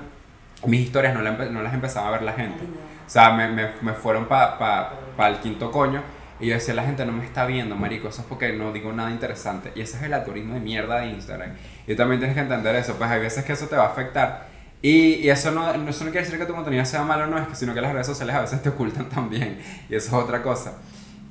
Mis 0.66 0.80
historias 0.82 1.14
no, 1.14 1.22
la 1.22 1.30
no 1.32 1.62
las 1.62 1.72
empezaba 1.72 2.08
a 2.08 2.10
ver 2.10 2.22
la 2.22 2.32
gente. 2.34 2.60
O 3.06 3.10
sea, 3.10 3.30
me, 3.30 3.48
me, 3.48 3.68
me 3.80 3.94
fueron 3.94 4.26
para 4.26 4.58
pa, 4.58 4.92
pa 5.16 5.28
el 5.28 5.36
quinto 5.38 5.70
coño. 5.70 6.02
Y 6.40 6.46
yo 6.46 6.54
decía, 6.54 6.74
la 6.74 6.84
gente 6.84 7.04
no 7.04 7.12
me 7.12 7.24
está 7.24 7.46
viendo, 7.46 7.76
marico. 7.76 8.08
Eso 8.08 8.22
es 8.22 8.26
porque 8.26 8.52
no 8.52 8.72
digo 8.72 8.92
nada 8.92 9.10
interesante. 9.10 9.72
Y 9.74 9.82
ese 9.82 9.98
es 9.98 10.02
el 10.04 10.14
algoritmo 10.14 10.54
de 10.54 10.60
mierda 10.60 11.00
de 11.00 11.08
Instagram. 11.08 11.50
Y 11.86 11.94
también 11.94 12.20
tienes 12.20 12.34
que 12.34 12.42
entender 12.42 12.74
eso. 12.76 12.94
Pues 12.94 13.10
hay 13.10 13.20
veces 13.20 13.44
que 13.44 13.52
eso 13.52 13.66
te 13.66 13.76
va 13.76 13.84
a 13.84 13.88
afectar. 13.88 14.48
Y, 14.82 15.16
y 15.16 15.28
eso, 15.28 15.50
no, 15.50 15.70
eso 15.70 16.04
no 16.04 16.10
quiere 16.10 16.24
decir 16.24 16.38
que 16.38 16.46
tu 16.46 16.54
contenido 16.54 16.84
sea 16.86 17.02
malo 17.02 17.24
o 17.24 17.26
no, 17.26 17.38
es 17.38 17.48
que, 17.48 17.54
sino 17.54 17.74
que 17.74 17.82
las 17.82 17.92
redes 17.92 18.06
sociales 18.06 18.34
a 18.34 18.40
veces 18.40 18.62
te 18.62 18.70
ocultan 18.70 19.08
también. 19.10 19.60
Y 19.88 19.94
eso 19.94 20.08
es 20.08 20.24
otra 20.24 20.42
cosa. 20.42 20.74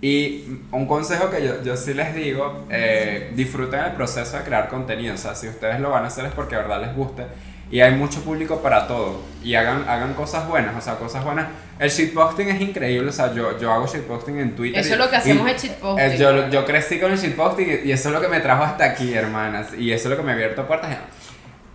Y 0.01 0.61
un 0.71 0.85
consejo 0.85 1.29
que 1.29 1.45
yo, 1.45 1.61
yo 1.63 1.75
sí 1.75 1.93
les 1.93 2.15
digo, 2.15 2.65
eh, 2.69 3.33
disfruten 3.35 3.81
el 3.81 3.91
proceso 3.93 4.37
de 4.37 4.43
crear 4.43 4.69
contenido. 4.69 5.15
O 5.15 5.17
sea, 5.17 5.35
si 5.35 5.47
ustedes 5.47 5.79
lo 5.79 5.89
van 5.89 6.03
a 6.03 6.07
hacer 6.07 6.25
es 6.25 6.31
porque 6.31 6.55
de 6.55 6.61
verdad 6.61 6.81
les 6.81 6.95
guste. 6.95 7.25
Y 7.71 7.81
hay 7.81 7.93
mucho 7.93 8.21
público 8.23 8.61
para 8.61 8.87
todo. 8.87 9.21
Y 9.43 9.55
hagan, 9.55 9.85
hagan 9.87 10.13
cosas 10.15 10.47
buenas, 10.47 10.75
o 10.75 10.81
sea, 10.81 10.95
cosas 10.95 11.23
buenas. 11.23 11.47
El 11.77 11.89
shitposting 11.89 12.49
es 12.49 12.59
increíble, 12.61 13.09
o 13.09 13.11
sea, 13.11 13.31
yo, 13.33 13.57
yo 13.59 13.71
hago 13.71 13.85
shitposting 13.87 14.39
en 14.39 14.55
Twitter. 14.55 14.79
Eso 14.81 14.89
y- 14.89 14.93
es 14.93 14.97
lo 14.99 15.09
que 15.09 15.15
hacemos 15.15 15.47
y- 15.47 15.51
es 15.51 15.61
shitposting. 15.63 16.11
eh, 16.11 16.17
yo, 16.17 16.49
yo 16.49 16.65
crecí 16.65 16.99
con 16.99 17.11
el 17.11 17.17
shitposting 17.19 17.67
y, 17.85 17.87
y 17.89 17.91
eso 17.91 18.09
es 18.09 18.15
lo 18.15 18.19
que 18.21 18.27
me 18.27 18.39
trajo 18.39 18.63
hasta 18.63 18.83
aquí, 18.85 19.13
hermanas. 19.13 19.67
Y 19.77 19.91
eso 19.91 20.07
es 20.07 20.11
lo 20.11 20.17
que 20.17 20.23
me 20.23 20.31
ha 20.31 20.35
abierto 20.35 20.65
puertas. 20.67 20.97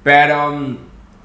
Pero, 0.02 0.50
mm, 0.52 0.76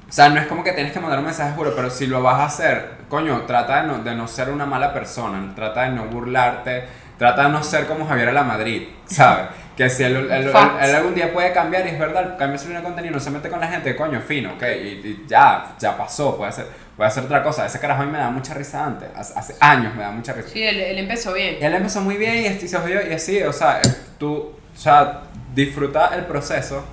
o 0.07 0.11
sea, 0.11 0.29
no 0.29 0.39
es 0.39 0.47
como 0.47 0.63
que 0.63 0.71
tienes 0.71 0.91
que 0.93 0.99
mandar 0.99 1.19
un 1.19 1.25
mensaje 1.25 1.53
juro, 1.55 1.73
pero 1.75 1.89
si 1.89 2.07
lo 2.07 2.21
vas 2.23 2.39
a 2.39 2.45
hacer, 2.45 2.91
coño, 3.09 3.41
trata 3.47 3.81
de 3.81 3.87
no, 3.87 3.97
de 3.99 4.15
no 4.15 4.27
ser 4.27 4.49
una 4.49 4.65
mala 4.65 4.93
persona, 4.93 5.51
trata 5.55 5.83
de 5.83 5.89
no 5.89 6.05
burlarte, 6.05 6.83
trata 7.17 7.43
de 7.43 7.49
no 7.49 7.63
ser 7.63 7.85
como 7.85 8.07
Javier 8.07 8.29
a 8.29 8.33
la 8.33 8.43
Madrid, 8.43 8.87
¿sabes? 9.05 9.47
Que 9.79 9.89
si 9.89 10.03
él, 10.03 10.15
él- 10.17 10.29
él- 10.31 10.49
Facts. 10.49 10.85
él 10.87 10.95
algún 10.95 11.15
día 11.15 11.31
puede 11.31 11.53
cambiar 11.53 11.85
y 11.87 11.91
es 11.91 11.97
verdad, 11.99 12.37
cambia 12.37 12.57
su 12.57 12.65
línea 12.65 12.81
de 12.81 12.85
contenido, 12.85 13.13
no 13.13 13.19
se 13.21 13.31
mete 13.31 13.49
con 13.49 13.59
la 13.61 13.67
gente, 13.69 13.95
coño, 13.95 14.19
fino, 14.19 14.51
ok, 14.55 14.63
y, 14.63 14.87
y 14.87 15.25
ya, 15.25 15.73
ya 15.79 15.95
pasó, 15.97 16.35
puede 16.35 16.49
hacer, 16.49 16.65
puede 16.97 17.07
hacer 17.07 17.23
otra 17.23 17.41
cosa. 17.41 17.65
Ese 17.65 17.79
carajo 17.79 18.01
a 18.03 18.05
mí 18.05 18.11
me 18.11 18.17
da 18.17 18.29
mucha 18.29 18.53
risa 18.53 18.85
antes, 18.85 19.07
hace, 19.15 19.39
hace 19.39 19.55
años 19.61 19.95
me 19.95 20.03
da 20.03 20.11
mucha 20.11 20.33
risa. 20.33 20.49
Sí, 20.49 20.61
él, 20.61 20.81
él 20.81 20.97
empezó 20.99 21.31
bien. 21.31 21.57
Y 21.61 21.63
él 21.63 21.73
empezó 21.73 22.01
muy 22.01 22.17
bien 22.17 22.57
y 22.61 22.67
se 22.67 22.77
jodió 22.77 23.07
y 23.09 23.13
así, 23.13 23.41
o 23.41 23.53
sea, 23.53 23.81
tú, 24.17 24.33
o 24.75 24.77
sea, 24.77 25.21
disfruta 25.55 26.11
el 26.13 26.25
proceso 26.25 26.83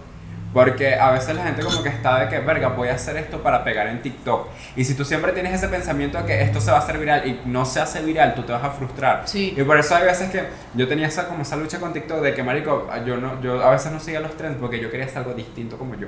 porque 0.56 0.94
a 0.94 1.10
veces 1.10 1.36
la 1.36 1.42
gente 1.44 1.62
como 1.62 1.82
que 1.82 1.90
está 1.90 2.18
de 2.18 2.28
que, 2.30 2.38
verga, 2.38 2.68
voy 2.68 2.88
a 2.88 2.94
hacer 2.94 3.18
esto 3.18 3.42
para 3.42 3.62
pegar 3.62 3.88
en 3.88 4.00
TikTok. 4.00 4.48
Y 4.74 4.84
si 4.84 4.94
tú 4.94 5.04
siempre 5.04 5.32
tienes 5.32 5.52
ese 5.52 5.68
pensamiento 5.68 6.16
de 6.16 6.24
que 6.24 6.40
esto 6.40 6.62
se 6.62 6.70
va 6.70 6.78
a 6.78 6.80
hacer 6.80 6.96
viral 6.96 7.26
y 7.28 7.42
no 7.44 7.66
se 7.66 7.78
hace 7.78 8.00
viral, 8.00 8.34
tú 8.34 8.42
te 8.42 8.52
vas 8.52 8.64
a 8.64 8.70
frustrar. 8.70 9.24
Sí. 9.26 9.52
Y 9.54 9.62
por 9.64 9.78
eso 9.78 9.94
hay 9.94 10.04
veces 10.06 10.30
que 10.30 10.44
yo 10.72 10.88
tenía 10.88 11.08
esa 11.08 11.28
como 11.28 11.42
esa 11.42 11.56
lucha 11.56 11.78
con 11.78 11.92
TikTok 11.92 12.22
de 12.22 12.32
que, 12.32 12.42
marico, 12.42 12.88
yo 13.04 13.18
no 13.18 13.38
yo 13.42 13.62
a 13.62 13.70
veces 13.70 13.92
no 13.92 14.00
seguía 14.00 14.20
los 14.20 14.34
trends 14.38 14.56
porque 14.58 14.80
yo 14.80 14.90
quería 14.90 15.04
hacer 15.04 15.18
algo 15.18 15.34
distinto 15.34 15.76
como 15.76 15.94
yo. 15.94 16.06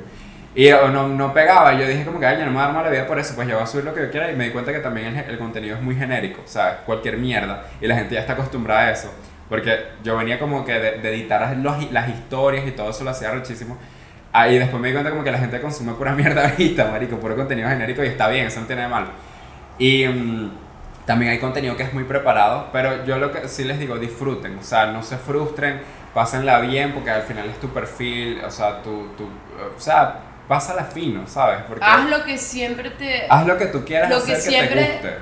Y 0.54 0.70
no, 0.70 1.08
no 1.08 1.34
pegaba, 1.34 1.74
y 1.74 1.80
yo 1.80 1.86
dije 1.86 2.06
como 2.06 2.18
que, 2.18 2.24
ay, 2.24 2.38
yo 2.38 2.46
no 2.46 2.52
me 2.52 2.54
voy 2.54 2.62
a 2.62 2.66
dar 2.68 2.74
mala 2.74 2.88
vida 2.88 3.06
por 3.06 3.18
eso, 3.18 3.34
pues 3.34 3.46
yo 3.46 3.54
voy 3.56 3.64
a 3.64 3.66
subir 3.66 3.84
lo 3.84 3.92
que 3.92 4.00
yo 4.00 4.10
quiera 4.10 4.32
y 4.32 4.34
me 4.34 4.44
di 4.44 4.50
cuenta 4.50 4.72
que 4.72 4.78
también 4.78 5.14
el, 5.14 5.28
el 5.28 5.38
contenido 5.38 5.76
es 5.76 5.82
muy 5.82 5.94
genérico, 5.94 6.40
o 6.42 6.48
sea, 6.48 6.78
cualquier 6.86 7.18
mierda, 7.18 7.64
y 7.82 7.86
la 7.86 7.94
gente 7.96 8.14
ya 8.14 8.20
está 8.22 8.32
acostumbrada 8.32 8.80
a 8.80 8.90
eso, 8.92 9.12
porque 9.50 9.78
yo 10.02 10.16
venía 10.16 10.38
como 10.38 10.64
que 10.64 10.72
de, 10.72 10.92
de 11.02 11.08
editar 11.10 11.54
los- 11.58 11.92
las 11.92 12.08
historias 12.08 12.66
y 12.66 12.70
todo 12.72 12.90
eso 12.90 13.04
lo 13.04 13.10
hacía 13.10 13.30
rechísimo, 13.30 13.76
Ahí 14.40 14.58
después 14.58 14.80
me 14.80 14.88
di 14.88 14.94
cuenta 14.94 15.10
como 15.10 15.24
que 15.24 15.32
la 15.32 15.38
gente 15.38 15.60
consume 15.60 15.94
pura 15.94 16.12
mierda 16.12 16.46
vista, 16.58 16.86
marico, 16.86 17.18
puro 17.18 17.34
contenido 17.34 17.68
genérico 17.68 18.04
y 18.04 18.06
está 18.06 18.28
bien, 18.28 18.46
eso 18.46 18.60
no 18.60 18.66
tiene 18.66 18.82
de 18.82 18.88
malo. 18.88 19.08
Y 19.78 20.06
mm, 20.06 20.50
también 21.04 21.32
hay 21.32 21.38
contenido 21.38 21.76
que 21.76 21.82
es 21.82 21.92
muy 21.92 22.04
preparado, 22.04 22.68
pero 22.72 23.04
yo 23.04 23.18
lo 23.18 23.32
que 23.32 23.48
sí 23.48 23.64
les 23.64 23.78
digo, 23.78 23.98
disfruten, 23.98 24.58
o 24.58 24.62
sea, 24.62 24.86
no 24.86 25.02
se 25.02 25.16
frustren, 25.16 25.80
pásenla 26.14 26.60
bien 26.60 26.92
porque 26.92 27.10
al 27.10 27.22
final 27.22 27.48
es 27.48 27.58
tu 27.58 27.68
perfil, 27.70 28.40
o 28.44 28.50
sea, 28.50 28.82
tu, 28.82 29.08
tu 29.16 29.24
o 29.24 29.80
sea, 29.80 30.20
pásala 30.46 30.84
fino, 30.84 31.26
¿sabes? 31.26 31.58
Porque 31.66 31.84
Haz 31.84 32.08
lo 32.08 32.24
que 32.24 32.38
siempre 32.38 32.90
te 32.90 33.26
haz 33.28 33.46
lo 33.46 33.58
que 33.58 33.66
tú 33.66 33.84
quieras 33.84 34.08
lo 34.08 34.24
que 34.24 34.32
hacer 34.32 34.36
que, 34.36 34.50
siempre 34.50 34.84
te 34.84 34.92
guste. 34.92 35.16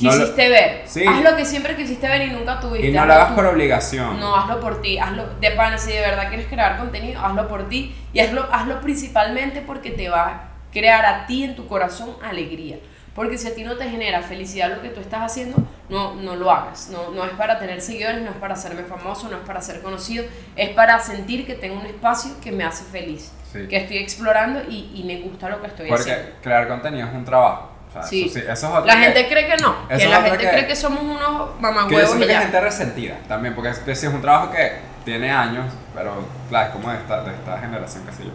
No 0.00 0.10
lo- 0.12 0.18
quisiste 0.18 0.48
ver. 0.48 0.82
Sí. 0.86 1.04
Haz 1.06 1.22
lo 1.22 1.36
que 1.36 1.44
siempre 1.44 1.76
quisiste 1.76 2.08
ver 2.08 2.22
y 2.22 2.30
nunca 2.30 2.60
tuviste. 2.60 2.88
Y 2.88 2.92
no 2.92 3.00
hazlo 3.00 3.08
lo 3.14 3.20
hagas 3.20 3.28
tú. 3.30 3.34
por 3.36 3.46
obligación. 3.46 4.20
No, 4.20 4.36
hazlo 4.36 4.60
por 4.60 4.80
ti, 4.80 4.98
hazlo 4.98 5.26
de 5.40 5.50
pana, 5.52 5.78
si 5.78 5.92
de 5.92 6.00
verdad 6.00 6.28
quieres 6.28 6.46
crear 6.46 6.78
contenido, 6.78 7.20
hazlo 7.24 7.48
por 7.48 7.68
ti 7.68 7.94
y 8.12 8.20
hazlo, 8.20 8.48
hazlo 8.52 8.80
principalmente 8.80 9.60
porque 9.62 9.90
te 9.90 10.08
va 10.08 10.22
a 10.26 10.42
crear 10.72 11.04
a 11.04 11.26
ti 11.26 11.44
en 11.44 11.56
tu 11.56 11.66
corazón 11.66 12.16
alegría. 12.22 12.76
Porque 13.14 13.36
si 13.36 13.48
a 13.48 13.54
ti 13.54 13.64
no 13.64 13.74
te 13.76 13.90
genera 13.90 14.22
felicidad 14.22 14.70
lo 14.70 14.80
que 14.80 14.90
tú 14.90 15.00
estás 15.00 15.22
haciendo, 15.22 15.56
no, 15.88 16.14
no 16.14 16.36
lo 16.36 16.52
hagas. 16.52 16.88
No, 16.90 17.10
no 17.10 17.24
es 17.24 17.32
para 17.32 17.58
tener 17.58 17.80
seguidores, 17.80 18.22
no 18.22 18.30
es 18.30 18.36
para 18.36 18.54
hacerme 18.54 18.82
famoso, 18.84 19.28
no 19.28 19.38
es 19.38 19.42
para 19.42 19.60
ser 19.60 19.80
conocido, 19.82 20.24
es 20.54 20.68
para 20.68 21.00
sentir 21.00 21.44
que 21.44 21.54
tengo 21.54 21.80
un 21.80 21.86
espacio 21.86 22.30
que 22.40 22.52
me 22.52 22.62
hace 22.62 22.84
feliz, 22.84 23.32
Sí. 23.52 23.66
que 23.66 23.76
estoy 23.78 23.96
explorando 23.96 24.60
y, 24.70 24.92
y 24.94 25.02
me 25.04 25.20
gusta 25.22 25.48
lo 25.48 25.60
que 25.60 25.66
estoy 25.66 25.88
Porque 25.88 26.12
haciendo. 26.12 26.32
crear 26.42 26.68
contenido 26.68 27.08
es 27.08 27.14
un 27.14 27.24
trabajo. 27.24 27.72
O 27.88 27.92
sea, 27.92 28.02
Sí. 28.02 28.24
eso, 28.26 28.34
sí, 28.34 28.44
eso 28.48 28.78
es 28.80 28.84
La 28.86 28.92
que- 28.94 28.98
gente 29.00 29.28
cree 29.28 29.46
que 29.46 29.56
no, 29.56 29.88
que 29.88 30.06
la 30.08 30.22
gente 30.22 30.38
que- 30.38 30.50
cree 30.50 30.66
que 30.66 30.76
somos 30.76 31.02
unos 31.02 31.50
Que 31.88 31.94
y 31.94 32.18
que 32.18 32.24
hay 32.24 32.28
ya. 32.28 32.40
gente 32.42 32.60
resentida 32.60 33.14
también, 33.26 33.54
porque 33.54 33.70
es, 33.70 33.86
es 33.86 34.04
un 34.04 34.20
trabajo 34.20 34.50
que 34.50 34.72
tiene 35.04 35.30
años, 35.30 35.64
pero 35.94 36.12
claro, 36.50 36.66
es 36.68 36.72
como 36.74 36.90
de 36.90 36.96
esta, 36.98 37.22
de 37.24 37.32
esta 37.34 37.58
generación, 37.58 38.04
qué 38.06 38.12
sé 38.12 38.24
yo. 38.24 38.30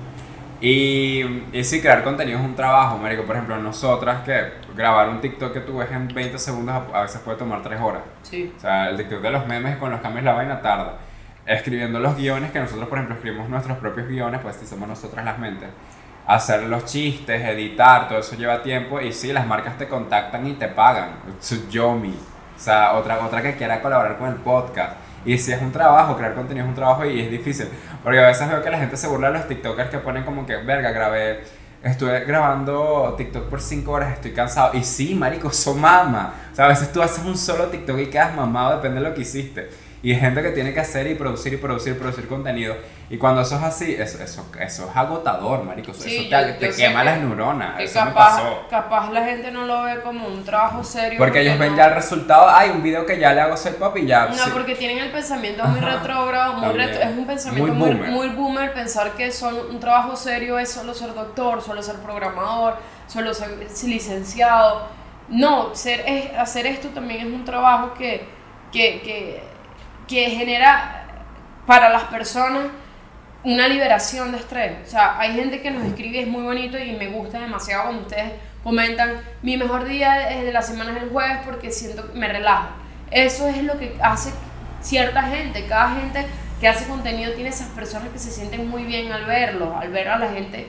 Y, 0.59 1.43
y 1.51 1.63
sí, 1.65 1.81
crear 1.81 2.03
contenido 2.03 2.39
es 2.39 2.45
un 2.45 2.55
trabajo, 2.55 2.97
marico. 2.97 3.23
Por 3.23 3.35
ejemplo, 3.35 3.57
nosotras 3.57 4.21
que 4.23 4.53
grabar 4.75 5.09
un 5.09 5.19
TikTok 5.19 5.51
que 5.51 5.59
tú 5.59 5.77
ves 5.77 5.91
en 5.91 6.07
20 6.07 6.39
segundos 6.39 6.73
a, 6.93 6.99
a 6.99 7.01
veces 7.01 7.19
puede 7.19 7.37
tomar 7.37 7.61
3 7.61 7.79
horas. 7.81 8.01
Sí. 8.21 8.51
O 8.55 8.59
sea, 8.61 8.89
el 8.89 8.95
TikTok 8.97 9.21
de 9.21 9.29
los 9.29 9.45
memes 9.45 9.75
con 9.77 9.91
los 9.91 9.99
cambios 9.99 10.23
la 10.23 10.31
vaina 10.33 10.61
tarda. 10.61 10.93
Escribiendo 11.45 11.99
los 11.99 12.15
guiones, 12.15 12.51
que 12.51 12.59
nosotros, 12.61 12.87
por 12.87 12.97
ejemplo, 12.97 13.15
escribimos 13.17 13.49
nuestros 13.49 13.77
propios 13.79 14.07
guiones, 14.07 14.39
pues 14.41 14.55
si 14.55 14.65
somos 14.65 14.87
nosotras 14.87 15.25
las 15.25 15.37
mentes. 15.37 15.67
Hacer 16.25 16.63
los 16.63 16.85
chistes, 16.85 17.41
editar, 17.41 18.07
todo 18.07 18.19
eso 18.19 18.35
lleva 18.35 18.61
tiempo. 18.61 18.99
Y 19.01 19.11
sí, 19.11 19.33
las 19.33 19.45
marcas 19.45 19.77
te 19.77 19.87
contactan 19.87 20.47
y 20.47 20.53
te 20.53 20.67
pagan. 20.67 21.09
Yomi. 21.69 22.15
O 22.55 22.59
sea, 22.59 22.93
otra, 22.93 23.23
otra 23.25 23.41
que 23.41 23.55
quiera 23.55 23.81
colaborar 23.81 24.17
con 24.17 24.29
el 24.29 24.35
podcast. 24.35 24.93
Y 25.25 25.37
si 25.37 25.51
es 25.51 25.61
un 25.61 25.71
trabajo, 25.71 26.17
crear 26.17 26.33
contenido 26.33 26.65
es 26.65 26.69
un 26.69 26.75
trabajo 26.75 27.05
y 27.05 27.21
es 27.21 27.31
difícil. 27.31 27.67
Porque 28.03 28.19
a 28.19 28.27
veces 28.27 28.47
veo 28.49 28.61
que 28.61 28.69
la 28.69 28.77
gente 28.77 28.97
se 28.97 29.07
burla 29.07 29.31
de 29.31 29.39
los 29.39 29.47
TikTokers 29.47 29.89
que 29.89 29.99
ponen 29.99 30.23
como 30.23 30.45
que, 30.45 30.57
verga, 30.57 30.91
grabé, 30.91 31.43
estuve 31.81 32.21
grabando 32.25 33.13
TikTok 33.17 33.49
por 33.49 33.61
5 33.61 33.91
horas, 33.91 34.13
estoy 34.13 34.31
cansado. 34.31 34.71
Y 34.73 34.83
sí, 34.83 35.15
marico, 35.15 35.49
eso 35.49 35.73
mama. 35.73 36.33
O 36.51 36.55
sea, 36.55 36.65
a 36.65 36.67
veces 36.69 36.91
tú 36.91 37.01
haces 37.01 37.23
un 37.23 37.37
solo 37.37 37.67
TikTok 37.67 37.99
y 37.99 38.07
quedas 38.07 38.35
mamado, 38.35 38.75
depende 38.77 39.01
de 39.01 39.09
lo 39.09 39.15
que 39.15 39.21
hiciste. 39.21 39.69
Y 40.03 40.13
gente 40.15 40.41
que 40.41 40.49
tiene 40.49 40.73
que 40.73 40.81
hacer 40.81 41.07
y 41.07 41.15
producir 41.15 41.53
y 41.53 41.57
producir, 41.57 41.97
producir 41.97 42.27
contenido. 42.27 42.75
Y 43.09 43.17
cuando 43.17 43.39
eso 43.41 43.55
es 43.55 43.63
así, 43.63 43.95
eso, 43.97 44.21
eso, 44.21 44.45
eso 44.59 44.89
es 44.89 44.97
agotador, 44.97 45.63
marico. 45.63 45.91
Eso, 45.91 46.01
Sí, 46.03 46.17
eso 46.17 46.23
yo- 46.29 46.57
te, 46.57 46.69
yo 46.71 46.75
quema 46.75 46.99
que- 46.99 47.05
las 47.05 47.19
neuronas. 47.21 47.77
Que 47.77 47.85
Eso 47.85 47.99
me 48.03 48.11
capaz, 48.11 48.35
pasó. 48.37 48.65
capaz 48.69 49.11
la 49.13 49.23
gente 49.23 49.49
no 49.51 49.65
lo 49.65 49.83
ve 49.83 50.01
como 50.01 50.27
un 50.27 50.43
trabajo 50.43 50.83
serio. 50.83 51.17
Porque 51.17 51.39
ellos 51.39 51.57
ven 51.57 51.77
ya 51.77 51.85
el 51.85 51.93
resultado, 51.95 52.49
hay 52.49 52.71
un 52.71 52.83
video 52.83 53.05
que 53.05 53.17
ya 53.17 53.33
le 53.33 53.39
hago 53.39 53.55
ser 53.55 53.77
papi 53.77 54.01
y 54.01 54.07
ya. 54.07 54.25
No, 54.25 54.35
sí. 54.35 54.49
porque 54.51 54.75
tienen 54.75 54.97
el 54.97 55.09
pensamiento 55.09 55.63
muy 55.63 55.79
retrógrado, 55.79 56.53
muy 56.55 56.75
retro- 56.75 57.01
es 57.01 57.17
un 57.17 57.25
pensamiento 57.25 57.73
Muy 57.73 57.77
muy, 57.77 57.95
boomer. 57.95 58.11
muy 58.11 58.27
boomer 58.29 58.73
pensar 58.73 59.11
que 59.11 59.31
solo 59.31 59.69
un 59.69 59.79
trabajo 59.79 60.17
serio 60.17 60.59
es 60.59 60.69
solo 60.69 60.93
ser 60.93 61.13
doctor, 61.13 61.61
solo 61.61 61.81
ser 61.81 61.95
programador, 61.97 62.75
solo 63.07 63.33
ser 63.33 63.51
licenciado. 63.85 64.87
No, 65.29 65.73
ser, 65.73 66.03
es, 66.05 66.37
hacer 66.37 66.65
esto 66.65 66.89
también 66.89 67.21
es 67.27 67.33
un 67.33 67.45
trabajo 67.45 67.93
que, 67.93 68.27
que, 68.71 69.01
que, 69.01 69.52
que 70.07 70.29
genera 70.31 71.05
para 71.65 71.89
las 71.89 72.03
personas 72.03 72.65
una 73.43 73.67
liberación 73.67 74.31
de 74.31 74.37
estrés. 74.37 74.87
O 74.87 74.89
sea, 74.89 75.19
hay 75.19 75.33
gente 75.33 75.61
que 75.61 75.71
nos 75.71 75.83
escribe, 75.85 76.21
es 76.21 76.27
muy 76.27 76.43
bonito 76.43 76.77
y 76.77 76.93
me 76.93 77.07
gusta 77.07 77.39
demasiado 77.39 77.83
cuando 77.85 78.01
ustedes 78.03 78.31
comentan, 78.63 79.11
mi 79.41 79.57
mejor 79.57 79.83
día 79.85 80.13
de 80.29 80.51
la 80.53 80.61
semana 80.61 80.95
es 80.95 81.03
el 81.03 81.09
jueves 81.09 81.39
porque 81.45 81.71
siento 81.71 82.11
que 82.11 82.17
me 82.17 82.27
relajo. 82.27 82.69
Eso 83.11 83.47
es 83.47 83.61
lo 83.63 83.77
que 83.77 83.97
hace 84.01 84.31
cierta 84.81 85.23
gente, 85.23 85.65
cada 85.67 85.95
gente 85.95 86.25
que 86.59 86.67
hace 86.69 86.87
contenido 86.87 87.33
tiene 87.33 87.49
esas 87.49 87.67
personas 87.69 88.09
que 88.09 88.19
se 88.19 88.31
sienten 88.31 88.69
muy 88.69 88.83
bien 88.83 89.11
al 89.11 89.25
verlo, 89.25 89.75
al 89.77 89.89
ver 89.89 90.07
a 90.07 90.17
la 90.17 90.29
gente. 90.29 90.67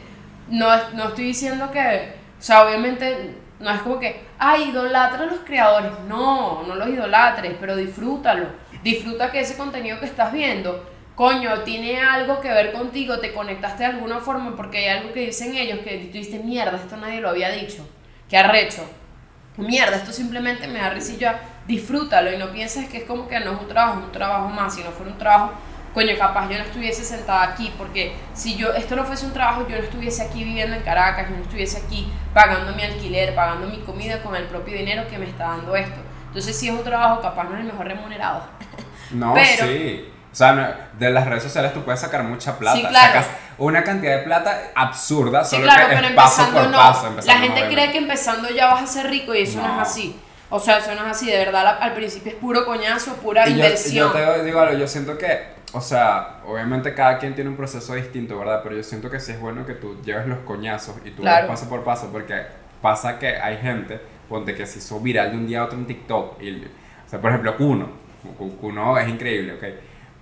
No, 0.49 0.73
es- 0.75 0.93
no 0.95 1.09
estoy 1.09 1.25
diciendo 1.27 1.71
que, 1.71 2.15
o 2.39 2.43
sea, 2.43 2.65
obviamente 2.67 3.37
no 3.61 3.71
es 3.71 3.81
como 3.83 4.01
que, 4.01 4.25
ay, 4.39 4.71
idolatra 4.71 5.23
a 5.23 5.27
los 5.27 5.41
creadores. 5.45 5.93
No, 6.09 6.65
no 6.65 6.75
los 6.75 6.89
idolatres, 6.89 7.55
pero 7.61 7.77
disfrútalo. 7.77 8.47
Disfruta 8.85 9.33
que 9.33 9.41
ese 9.41 9.57
contenido 9.57 9.99
que 9.99 10.05
estás 10.05 10.31
viendo, 10.31 10.85
coño, 11.15 11.61
tiene 11.61 12.03
algo 12.03 12.43
que 12.43 12.51
ver 12.51 12.71
contigo, 12.71 13.19
te 13.19 13.33
conectaste 13.33 13.83
de 13.83 13.89
alguna 13.89 14.21
forma 14.21 14.55
porque 14.55 14.77
hay 14.77 14.99
algo 14.99 15.15
que 15.15 15.21
dicen 15.21 15.55
ellos 15.57 15.79
que 15.79 15.97
tú 16.13 16.19
dices, 16.19 16.45
mierda, 16.45 16.77
esto 16.77 16.99
nadie 16.99 17.23
lo 17.23 17.31
había 17.31 17.49
dicho. 17.49 17.89
Qué 18.29 18.37
arrecho. 18.37 18.87
Mierda, 19.57 19.97
esto 19.97 20.13
simplemente 20.13 20.69
me 20.69 20.81
da 20.81 20.95
ya, 20.99 21.41
disfrútalo 21.67 22.31
y 22.31 22.37
no 22.37 22.53
pienses 22.53 22.87
que 22.91 22.99
es 22.99 23.05
como 23.05 23.27
que 23.27 23.41
no 23.41 23.53
es 23.53 23.61
un 23.63 23.69
trabajo, 23.69 24.01
un 24.05 24.13
trabajo 24.13 24.51
más, 24.51 24.75
si 24.75 24.83
no 24.83 24.91
fuera 24.91 25.13
un 25.13 25.17
trabajo, 25.19 25.53
coño, 25.95 26.15
capaz 26.19 26.51
yo 26.51 26.59
no 26.59 26.65
estuviese 26.65 27.05
sentada 27.05 27.43
aquí, 27.43 27.73
porque 27.79 28.13
si 28.35 28.55
yo, 28.57 28.75
esto 28.75 28.97
no 28.97 29.05
fuese 29.05 29.25
un 29.25 29.33
trabajo, 29.33 29.67
yo 29.67 29.79
no 29.79 29.83
estuviese 29.85 30.23
aquí 30.25 30.45
viviendo 30.45 30.77
en 30.77 30.83
Caracas, 30.83 31.31
yo 31.31 31.37
no 31.37 31.43
estuviese 31.43 31.79
aquí 31.79 32.07
pagando 32.35 32.75
mi 32.75 32.83
alquiler, 32.83 33.35
pagando 33.35 33.67
mi 33.67 33.79
comida 33.79 34.23
con 34.23 34.37
el 34.37 34.45
propio 34.45 34.77
dinero 34.77 35.09
que 35.09 35.17
me 35.17 35.25
está 35.25 35.45
dando 35.45 35.75
esto. 35.75 36.01
Entonces 36.35 36.57
si 36.59 36.69
es 36.69 36.75
un 36.75 36.83
trabajo, 36.83 37.21
capaz 37.21 37.45
no 37.45 37.55
es 37.55 37.61
el 37.61 37.67
mejor 37.67 37.87
remunerado. 37.87 38.43
No, 39.11 39.35
Pero- 39.35 39.67
sí. 39.67 40.11
O 40.33 40.35
sea, 40.37 40.89
de 40.99 41.11
las 41.11 41.27
redes 41.29 41.45
sociales 41.45 41.73
tú 41.73 41.85
puedes 41.85 42.01
sacar 42.01 42.25
mucha 42.25 42.59
plata. 42.59 42.77
Sí, 42.77 42.83
claro. 42.85 43.07
Sacas 43.13 43.27
una 43.59 43.85
cantidad 43.85 44.17
de 44.17 44.23
plata 44.25 44.63
absurda, 44.75 45.45
Sí, 45.45 45.55
solo 45.57 45.69
claro, 45.69 45.89
que 45.89 45.95
pero 45.95 46.07
es 46.09 46.15
paso 46.15 46.43
empezando 46.43 46.61
por 46.61 46.71
no. 46.71 46.77
paso. 46.79 47.15
la 47.25 47.35
no, 47.35 47.41
gente 47.41 47.69
cree 47.69 47.93
que 47.93 47.99
empezando 47.99 48.49
ya 48.51 48.67
vas 48.67 48.83
a 48.83 48.87
ser 48.89 49.07
rico 49.11 49.33
y 49.33 49.43
eso 49.43 49.61
no, 49.61 49.69
No. 49.69 49.75
es 49.83 49.89
así. 49.89 50.21
O 50.51 50.59
sea, 50.59 50.79
eso 50.79 50.93
no 50.97 51.05
es 51.07 51.11
así, 51.13 51.27
de 51.31 51.39
verdad, 51.39 51.79
al 51.81 51.93
principio 51.95 52.33
es 52.33 52.39
puro 52.39 52.65
coñazo, 52.65 53.15
pura 53.17 53.47
Y 53.47 53.51
yo, 53.51 53.57
inversión. 53.57 54.13
yo 54.13 54.33
te 54.33 54.43
digo 54.45 54.59
algo, 54.61 54.77
yo 54.77 54.89
siento 54.89 55.17
que, 55.17 55.41
o 55.73 55.81
sea, 55.81 56.39
obviamente 56.47 56.95
cada 56.95 57.19
quien 57.19 57.35
tiene 57.37 57.51
un 57.51 57.57
proceso 57.57 57.95
distinto, 57.95 58.37
¿verdad? 58.39 58.61
Pero 58.65 58.75
yo 58.75 58.83
siento 58.83 59.09
que 59.11 59.21
sí 59.21 59.31
es 59.33 59.41
bueno 59.41 59.65
que 59.65 59.75
tú 59.75 60.03
lleves 60.03 60.27
los 60.27 60.39
coñazos 60.41 60.97
y 61.05 61.11
tú 61.11 61.23
Claro. 61.23 61.47
vas 61.49 61.61
paso 61.61 61.71
por 61.71 61.85
paso, 61.85 62.09
porque 62.11 62.43
pasa 62.83 63.19
que 63.21 63.37
hay 63.37 63.59
gente, 63.59 64.01
ponte 64.29 64.55
que 64.55 64.67
se 64.67 64.79
hizo 64.79 65.01
viral 65.01 65.31
de 65.33 65.37
un 65.39 65.47
día 65.47 65.61
a 65.61 65.65
otro 65.65 65.79
en 65.79 65.87
TikTok. 65.87 66.43
Y, 66.43 66.51
o 66.57 67.09
sea, 67.09 67.21
por 67.21 67.31
ejemplo, 67.31 67.57
Kuno. 67.57 67.89
Ku- 68.39 68.57
Kuno 68.57 68.99
es 68.99 69.09
increíble, 69.09 69.55
¿ok? 69.55 69.65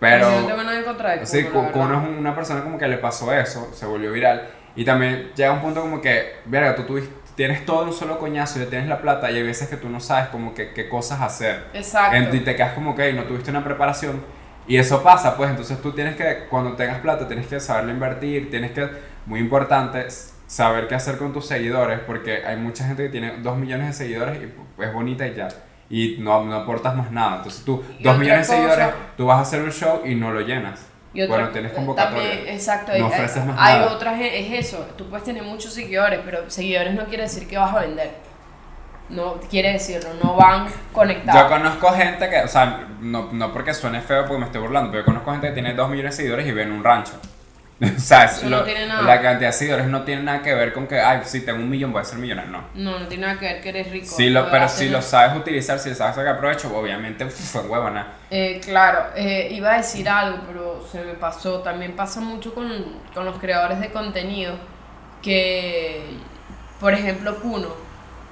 Pero... 0.01 0.29
Yo 0.31 0.41
no 0.41 0.47
tengo 0.49 0.63
nada 0.65 0.79
en 0.79 0.85
contra 0.85 1.17
de 1.17 1.27
Sí, 1.27 1.45
Kuno, 1.45 1.71
Kuno 1.73 2.03
es 2.03 2.19
una 2.19 2.35
persona 2.35 2.63
como 2.63 2.77
que 2.79 2.89
le 2.89 2.99
pasó 2.99 3.33
eso, 3.33 3.71
se 3.73 3.87
volvió 3.87 4.11
viral. 4.13 4.49
Y 4.75 4.85
también 4.85 5.31
llega 5.37 5.53
un 5.53 5.61
punto 5.61 5.81
como 5.83 6.01
que, 6.01 6.37
verga, 6.47 6.75
tú 6.75 6.83
tuviste- 6.83 7.13
tienes 7.37 7.65
todo 7.65 7.83
en 7.83 7.89
un 7.89 7.95
solo 7.95 8.19
coñazo 8.19 8.59
y 8.59 8.65
ya 8.65 8.69
tienes 8.71 8.89
la 8.89 9.01
plata 9.01 9.31
y 9.31 9.37
hay 9.37 9.43
veces 9.43 9.69
que 9.69 9.77
tú 9.77 9.89
no 9.89 10.01
sabes 10.01 10.29
como 10.29 10.53
que 10.55 10.73
qué 10.73 10.89
cosas 10.89 11.21
hacer. 11.21 11.65
Exacto. 11.73 12.35
Y 12.37 12.41
te 12.41 12.57
quedas 12.57 12.73
como 12.73 12.95
que 12.97 13.13
no 13.13 13.23
tuviste 13.25 13.51
una 13.51 13.63
preparación. 13.65 14.23
Y 14.67 14.77
eso 14.77 15.03
pasa, 15.03 15.37
pues 15.37 15.51
entonces 15.51 15.81
tú 15.81 15.93
tienes 15.93 16.15
que, 16.17 16.47
cuando 16.51 16.73
tengas 16.75 17.01
plata, 17.01 17.27
tienes 17.27 17.47
que 17.47 17.59
saberlo 17.61 17.91
invertir, 17.93 18.51
tienes 18.51 18.73
que, 18.73 18.89
muy 19.27 19.41
importante, 19.41 20.07
saber 20.53 20.87
qué 20.87 20.95
hacer 20.95 21.17
con 21.17 21.33
tus 21.33 21.47
seguidores, 21.47 21.99
porque 22.01 22.45
hay 22.45 22.57
mucha 22.57 22.85
gente 22.87 23.05
que 23.05 23.09
tiene 23.09 23.39
dos 23.39 23.57
millones 23.57 23.87
de 23.87 23.93
seguidores 23.95 24.39
y 24.39 24.83
es 24.83 24.93
bonita 24.93 25.27
y 25.27 25.35
ya. 25.35 25.49
Y 25.89 26.17
no, 26.21 26.45
no 26.45 26.55
aportas 26.57 26.95
más 26.95 27.11
nada. 27.11 27.37
Entonces 27.39 27.65
tú, 27.65 27.83
Y 27.99 28.03
dos 28.03 28.13
otra 28.13 28.19
millones 28.25 28.49
de 28.49 28.55
seguidores, 28.57 28.87
tú 29.17 29.27
vas 29.27 29.39
a 29.39 29.41
hacer 29.43 29.63
un 29.63 29.73
show 29.73 30.03
y 30.05 30.15
no 30.15 30.31
lo 30.31 30.41
llenas. 30.43 30.87
Y 31.15 31.23
otra- 31.23 31.37
bueno, 31.37 31.51
tienes 31.53 31.73
convocatoria. 31.73 32.29
también, 32.31 32.49
exacto, 32.55 32.89
No 32.93 32.97
hay, 32.97 33.03
ofreces 33.03 33.45
más 33.47 33.57
hay 33.59 33.79
nada. 33.81 33.93
otras, 33.93 34.21
es 34.21 34.53
eso, 34.67 34.87
tú 34.97 35.09
puedes 35.09 35.25
tener 35.25 35.43
muchos 35.43 35.73
seguidores, 35.73 36.21
pero 36.25 36.49
seguidores 36.51 36.95
no 36.95 37.05
quiere 37.07 37.23
decir 37.25 37.47
que 37.49 37.57
vas 37.59 37.75
a 37.75 37.81
vender. 37.81 38.11
No 39.09 39.35
quiere 39.51 39.73
decirlo, 39.73 40.09
no 40.23 40.37
van 40.37 40.67
Yo 40.69 40.73
conectados. 40.93 41.51
conozco 41.53 41.93
gente 41.93 42.31
que, 42.31 42.41
o 42.41 42.49
sea, 42.49 42.87
no, 43.01 43.29
no 43.33 43.53
porque 43.53 43.75
suene 43.75 44.01
feo 44.01 44.25
porque 44.27 44.39
me 44.41 44.47
estoy 44.47 44.61
burlando, 44.63 44.91
pero 44.91 45.03
yo 45.03 45.07
conozco 45.07 45.33
gente 45.33 45.49
que 45.49 45.53
tiene 45.55 45.75
2 45.75 45.91
millones 45.91 46.13
de 46.13 46.17
seguidores 46.17 46.47
y 46.47 46.51
vive 46.51 46.63
en 46.63 46.73
un 46.73 46.83
rancho. 46.85 47.13
o 47.97 48.01
sea, 48.01 48.25
es 48.25 48.39
Eso 48.39 48.49
no 48.49 48.59
lo- 48.59 48.65
tiene 48.65 48.87
nada. 48.87 49.03
la 49.03 49.21
cantidad 49.21 49.49
de 49.51 49.53
seguidores 49.53 49.87
no 49.87 50.03
tiene 50.05 50.23
nada 50.23 50.43
que 50.43 50.55
ver 50.55 50.73
con 50.73 50.87
que, 50.87 51.01
ay, 51.01 51.21
si 51.25 51.41
tengo 51.45 51.59
un 51.59 51.69
millón 51.69 51.93
voy 51.93 52.03
a 52.03 52.05
ser 52.05 52.19
millonario. 52.19 52.51
No. 52.53 52.65
No, 52.75 52.99
no 53.01 53.09
tiene 53.09 53.27
nada 53.27 53.39
que 53.39 53.47
ver 53.47 53.61
que 53.61 53.69
eres 53.71 53.91
rico. 53.91 54.07
Sí, 54.17 54.31
lo, 54.31 54.51
pero 54.51 54.69
si 54.69 54.89
lo 54.89 55.03
sabes 55.03 55.37
utilizar, 55.37 55.79
si 55.79 55.89
le 55.89 55.95
sabes 55.95 56.15
sacar 56.17 56.39
provecho, 56.39 56.75
obviamente 56.77 57.27
fue 57.29 57.63
huevona. 57.63 58.07
Eh, 58.31 58.61
claro, 58.65 59.07
eh, 59.17 59.49
iba 59.53 59.73
a 59.75 59.77
decir 59.79 60.09
algo, 60.09 60.39
pero 60.47 60.87
se 60.91 61.03
me 61.03 61.15
pasó. 61.15 61.59
También 61.61 61.97
pasa 61.97 62.21
mucho 62.21 62.55
con, 62.55 62.71
con 63.13 63.25
los 63.25 63.39
creadores 63.39 63.81
de 63.81 63.91
contenido 63.91 64.55
que, 65.21 66.03
por 66.81 66.95
ejemplo, 66.95 67.37
Kuno 67.41 67.69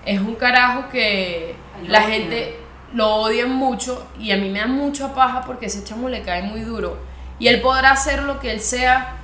es 0.05 0.21
un 0.21 0.35
carajo 0.37 0.89
que 0.91 1.55
Ay, 1.77 1.89
la 1.89 2.01
no, 2.01 2.07
gente 2.07 2.57
lo 2.95 3.09
odia 3.17 3.47
mucho 3.47 4.07
y 4.19 4.33
a 4.33 4.37
mí 4.37 4.49
me 4.49 4.61
da 4.61 4.67
mucha 4.67 5.15
paja 5.15 5.43
porque 5.45 5.67
ese 5.67 5.85
chamo 5.85 6.09
le 6.09 6.23
cae 6.23 6.43
muy 6.43 6.63
duro. 6.63 6.99
Y 7.39 7.49
él 7.49 7.61
podrá 7.61 7.93
hacer 7.93 8.23
lo 8.25 8.39
que 8.41 8.51
él 8.51 8.61
sea 8.61 9.17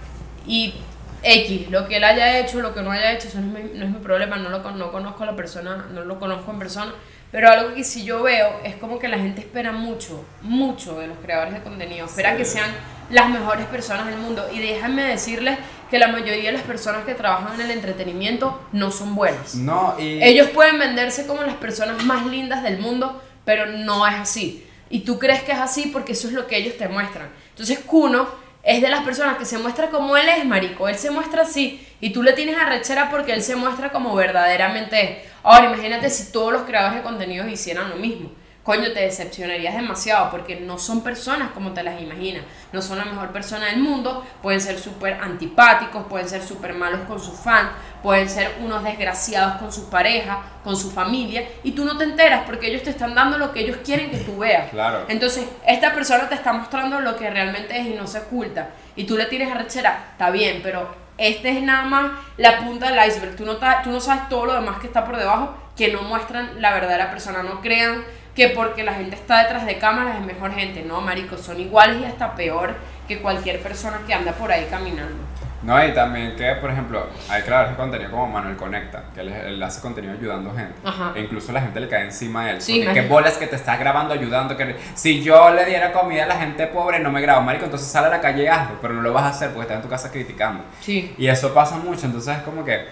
y 0.47 0.75
X, 1.23 1.71
lo 1.71 1.89
que 1.89 1.97
él 1.97 2.05
haya 2.05 2.39
hecho, 2.39 2.61
lo 2.61 2.73
que 2.75 2.83
no 2.83 2.91
haya 2.93 3.13
hecho, 3.13 3.29
eso 3.29 3.41
no 3.41 3.59
es 3.59 3.65
mi, 3.65 3.79
no 3.79 3.85
es 3.85 3.91
mi 3.91 3.99
problema, 3.99 4.37
no, 4.37 4.49
lo, 4.51 4.71
no 4.73 4.93
conozco 4.93 5.23
a 5.25 5.27
la 5.27 5.37
persona, 5.37 5.87
no 5.93 6.05
lo 6.05 6.19
conozco 6.19 6.51
en 6.53 6.59
persona, 6.59 6.95
pero 7.33 7.51
algo 7.51 7.75
que 7.75 7.83
sí 7.85 8.05
yo 8.05 8.23
veo 8.23 8.61
es 8.65 8.77
como 8.77 8.99
que 8.99 9.09
la 9.09 9.19
gente 9.19 9.41
espera 9.41 9.73
mucho, 9.73 10.25
mucho 10.43 10.99
de 11.01 11.09
los 11.09 11.19
creadores 11.19 11.55
de 11.55 11.61
contenido, 11.63 12.07
espera 12.07 12.33
Sí. 12.33 12.37
que 12.39 12.45
sean 12.45 12.71
las 13.11 13.29
mejores 13.31 13.67
personas 13.67 14.07
del 14.07 14.17
mundo 14.19 14.47
y 14.53 14.59
déjenme 14.61 15.03
decirles 15.05 15.59
que 15.91 15.99
la 15.99 16.09
mayoría 16.09 16.51
de 16.51 16.53
las 16.53 16.63
personas 16.63 17.05
que 17.05 17.15
trabajan 17.15 17.55
en 17.55 17.63
el 17.63 17.71
entretenimiento 17.73 18.61
no 18.73 18.91
son 18.91 19.15
buenas. 19.15 19.55
No, 19.55 19.95
y. 19.99 20.23
Ellos 20.23 20.49
pueden 20.51 20.79
venderse 20.79 21.27
como 21.27 21.43
las 21.43 21.55
personas 21.57 22.05
más 22.05 22.27
lindas 22.27 22.63
del 22.63 22.79
mundo, 22.79 23.23
pero 23.45 23.67
no 23.67 24.07
es 24.07 24.15
así. 24.15 24.67
Y 24.91 25.01
tú 25.01 25.19
crees 25.19 25.43
que 25.43 25.53
es 25.53 25.59
así 25.59 25.91
porque 25.93 26.13
eso 26.13 26.29
es 26.29 26.35
lo 26.35 26.47
que 26.47 26.57
ellos 26.57 26.77
te 26.77 26.89
muestran. 26.89 27.29
Entonces 27.51 27.79
Kuno 27.81 28.27
es 28.67 28.83
de 28.83 28.89
las 28.89 29.05
personas 29.05 29.39
que 29.39 29.45
se 29.45 29.59
muestra 29.59 29.91
como 29.91 30.17
él 30.17 30.29
es, 30.29 30.45
marico. 30.45 30.89
Él 30.89 30.97
se 30.97 31.13
muestra 31.13 31.43
así 31.43 31.87
y 32.01 32.11
tú 32.11 32.25
le 32.25 32.33
tienes 32.33 32.59
arrechera 32.59 33.09
porque 33.11 33.33
él 33.33 33.41
se 33.41 33.55
muestra 33.55 33.91
como 33.91 34.13
verdaderamente 34.17 35.01
es. 35.01 35.11
Ahora 35.45 35.67
imagínate 35.67 36.11
si 36.11 36.33
todos 36.33 36.53
los 36.53 36.63
creadores 36.63 36.97
de 36.97 37.03
contenidos 37.05 37.49
hicieran 37.49 37.91
lo 37.91 37.97
mismo. 37.97 38.33
Coño, 38.67 38.91
te 38.93 38.99
decepcionarías 38.99 39.77
demasiado 39.77 40.29
porque 40.29 40.57
no 40.57 40.77
son 40.77 41.01
personas 41.05 41.53
como 41.53 41.71
te 41.71 41.85
las 41.85 42.03
imaginas. 42.03 42.43
No 42.73 42.83
son 42.83 42.99
la 42.99 43.05
mejor 43.05 43.31
persona 43.31 43.67
del 43.67 43.79
mundo. 43.79 44.27
Pueden 44.43 44.61
ser 44.61 44.77
súper 44.77 45.21
antipáticos, 45.23 46.05
pueden 46.09 46.29
ser 46.29 46.43
súper 46.43 46.75
malos 46.75 47.03
con 47.03 47.21
sus 47.21 47.39
fans, 47.39 47.69
pueden 48.03 48.29
ser 48.29 48.57
unos 48.61 48.83
desgraciados 48.83 49.59
con 49.59 49.73
sus 49.73 49.85
parejas, 49.85 50.39
con 50.65 50.77
su 50.77 50.91
familia. 50.91 51.49
Y 51.63 51.73
tú 51.73 51.85
no 51.85 51.97
te 51.97 52.03
enteras 52.03 52.43
porque 52.45 52.67
ellos 52.67 52.83
te 52.83 52.91
están 52.91 53.15
dando 53.15 53.39
lo 53.39 53.53
que 53.53 53.61
ellos 53.61 53.77
quieren 53.85 54.11
que 54.11 54.19
tú 54.19 54.39
veas. 54.39 54.69
Claro. 54.71 55.05
Entonces, 55.07 55.47
esta 55.65 55.95
persona 55.95 56.29
te 56.29 56.35
está 56.35 56.53
mostrando 56.53 57.01
lo 57.01 57.15
que 57.15 57.31
realmente 57.31 57.79
es 57.79 57.87
y 57.87 57.95
no 57.95 58.09
se 58.09 58.19
oculta. 58.19 58.71
Y 58.97 59.05
tú 59.05 59.17
le 59.17 59.27
tienes 59.27 59.49
arrechera, 59.49 60.09
está 60.11 60.31
bien, 60.31 60.59
pero 60.65 60.93
este 61.19 61.51
es 61.51 61.63
nada 61.63 61.85
más 61.85 62.11
la 62.37 62.59
punta 62.59 62.91
del 62.91 63.09
iceberg. 63.09 63.37
Tú 63.37 63.47
no, 63.47 63.59
tú 63.85 63.91
no 63.91 64.01
sabes 64.01 64.29
todo 64.29 64.47
lo 64.47 64.55
demás 64.55 64.81
que 64.81 64.89
está 64.89 65.05
por 65.05 65.17
debajo, 65.17 65.55
que 65.77 65.93
no 65.93 66.03
muestran 66.03 66.61
la 66.61 66.75
verdadera 66.75 67.13
persona. 67.13 67.45
No 67.45 67.61
crean 67.61 68.03
que 68.37 68.51
porque 68.51 68.85
la 68.85 68.93
gente 68.93 69.17
está 69.17 69.43
detrás 69.43 69.65
de 69.65 69.79
cámaras 69.79 70.19
es 70.21 70.27
mejor 70.27 70.53
gente. 70.53 70.83
No, 70.83 71.01
marico, 71.01 71.39
son 71.39 71.59
iguales 71.59 71.97
y 72.03 72.05
hasta 72.05 72.35
peor 72.35 72.75
que 73.09 73.19
cualquier 73.21 73.61
persona 73.61 73.99
que 74.07 74.13
anda 74.13 74.33
por 74.33 74.53
ahí 74.53 74.67
caminando. 74.71 75.25
No, 75.63 75.85
y 75.85 75.93
también 75.95 76.37
que, 76.37 76.53
por 76.61 76.71
ejemplo, 76.71 77.07
hay 77.29 77.43
creadores 77.43 77.73
de 77.73 77.77
contenido 77.77 78.11
como 78.11 78.29
Manuel 78.29 78.57
Conecta, 78.57 79.05
que 79.15 79.21
él, 79.23 79.31
él 79.31 79.63
hace 79.63 79.81
contenido 79.81 80.13
ayudando 80.13 80.55
gente. 80.55 80.75
Ajá. 80.85 81.13
E 81.17 81.23
incluso 81.23 81.51
la 81.51 81.63
gente 81.63 81.81
le 81.81 81.89
cae 81.89 82.05
encima 82.05 82.45
de 82.45 82.51
él. 82.53 82.61
Sí, 82.61 82.83
porque 82.85 83.01
qué 83.01 83.09
bolas 83.09 83.39
que 83.39 83.47
te 83.47 83.57
estás 83.57 83.79
grabando 83.81 84.13
ayudando. 84.15 84.57
Que 84.57 84.77
si 84.95 85.23
yo 85.23 85.51
le 85.51 85.65
diera 85.65 85.93
comida 85.93 86.25
a 86.25 86.27
la 86.27 86.37
gente 86.37 86.67
pobre, 86.69 87.01
no 87.01 87.11
me 87.11 87.21
grabo, 87.23 87.41
marico. 87.41 87.65
Entonces 87.65 87.89
sale 87.89 88.09
a 88.09 88.11
la 88.11 88.21
calle 88.21 88.45
y 88.45 88.47
hazlo, 88.47 88.77
pero 88.81 88.95
no 88.95 89.01
lo 89.01 89.13
vas 89.13 89.25
a 89.25 89.29
hacer 89.31 89.49
porque 89.49 89.63
estás 89.63 89.77
en 89.79 89.83
tu 89.83 89.89
casa 89.89 90.13
criticando. 90.13 90.63
Sí. 90.81 91.15
Y 91.17 91.27
eso 91.27 91.53
pasa 91.53 91.79
mucho, 91.79 92.07
entonces 92.07 92.37
es 92.37 92.43
como 92.43 92.65
que 92.65 92.87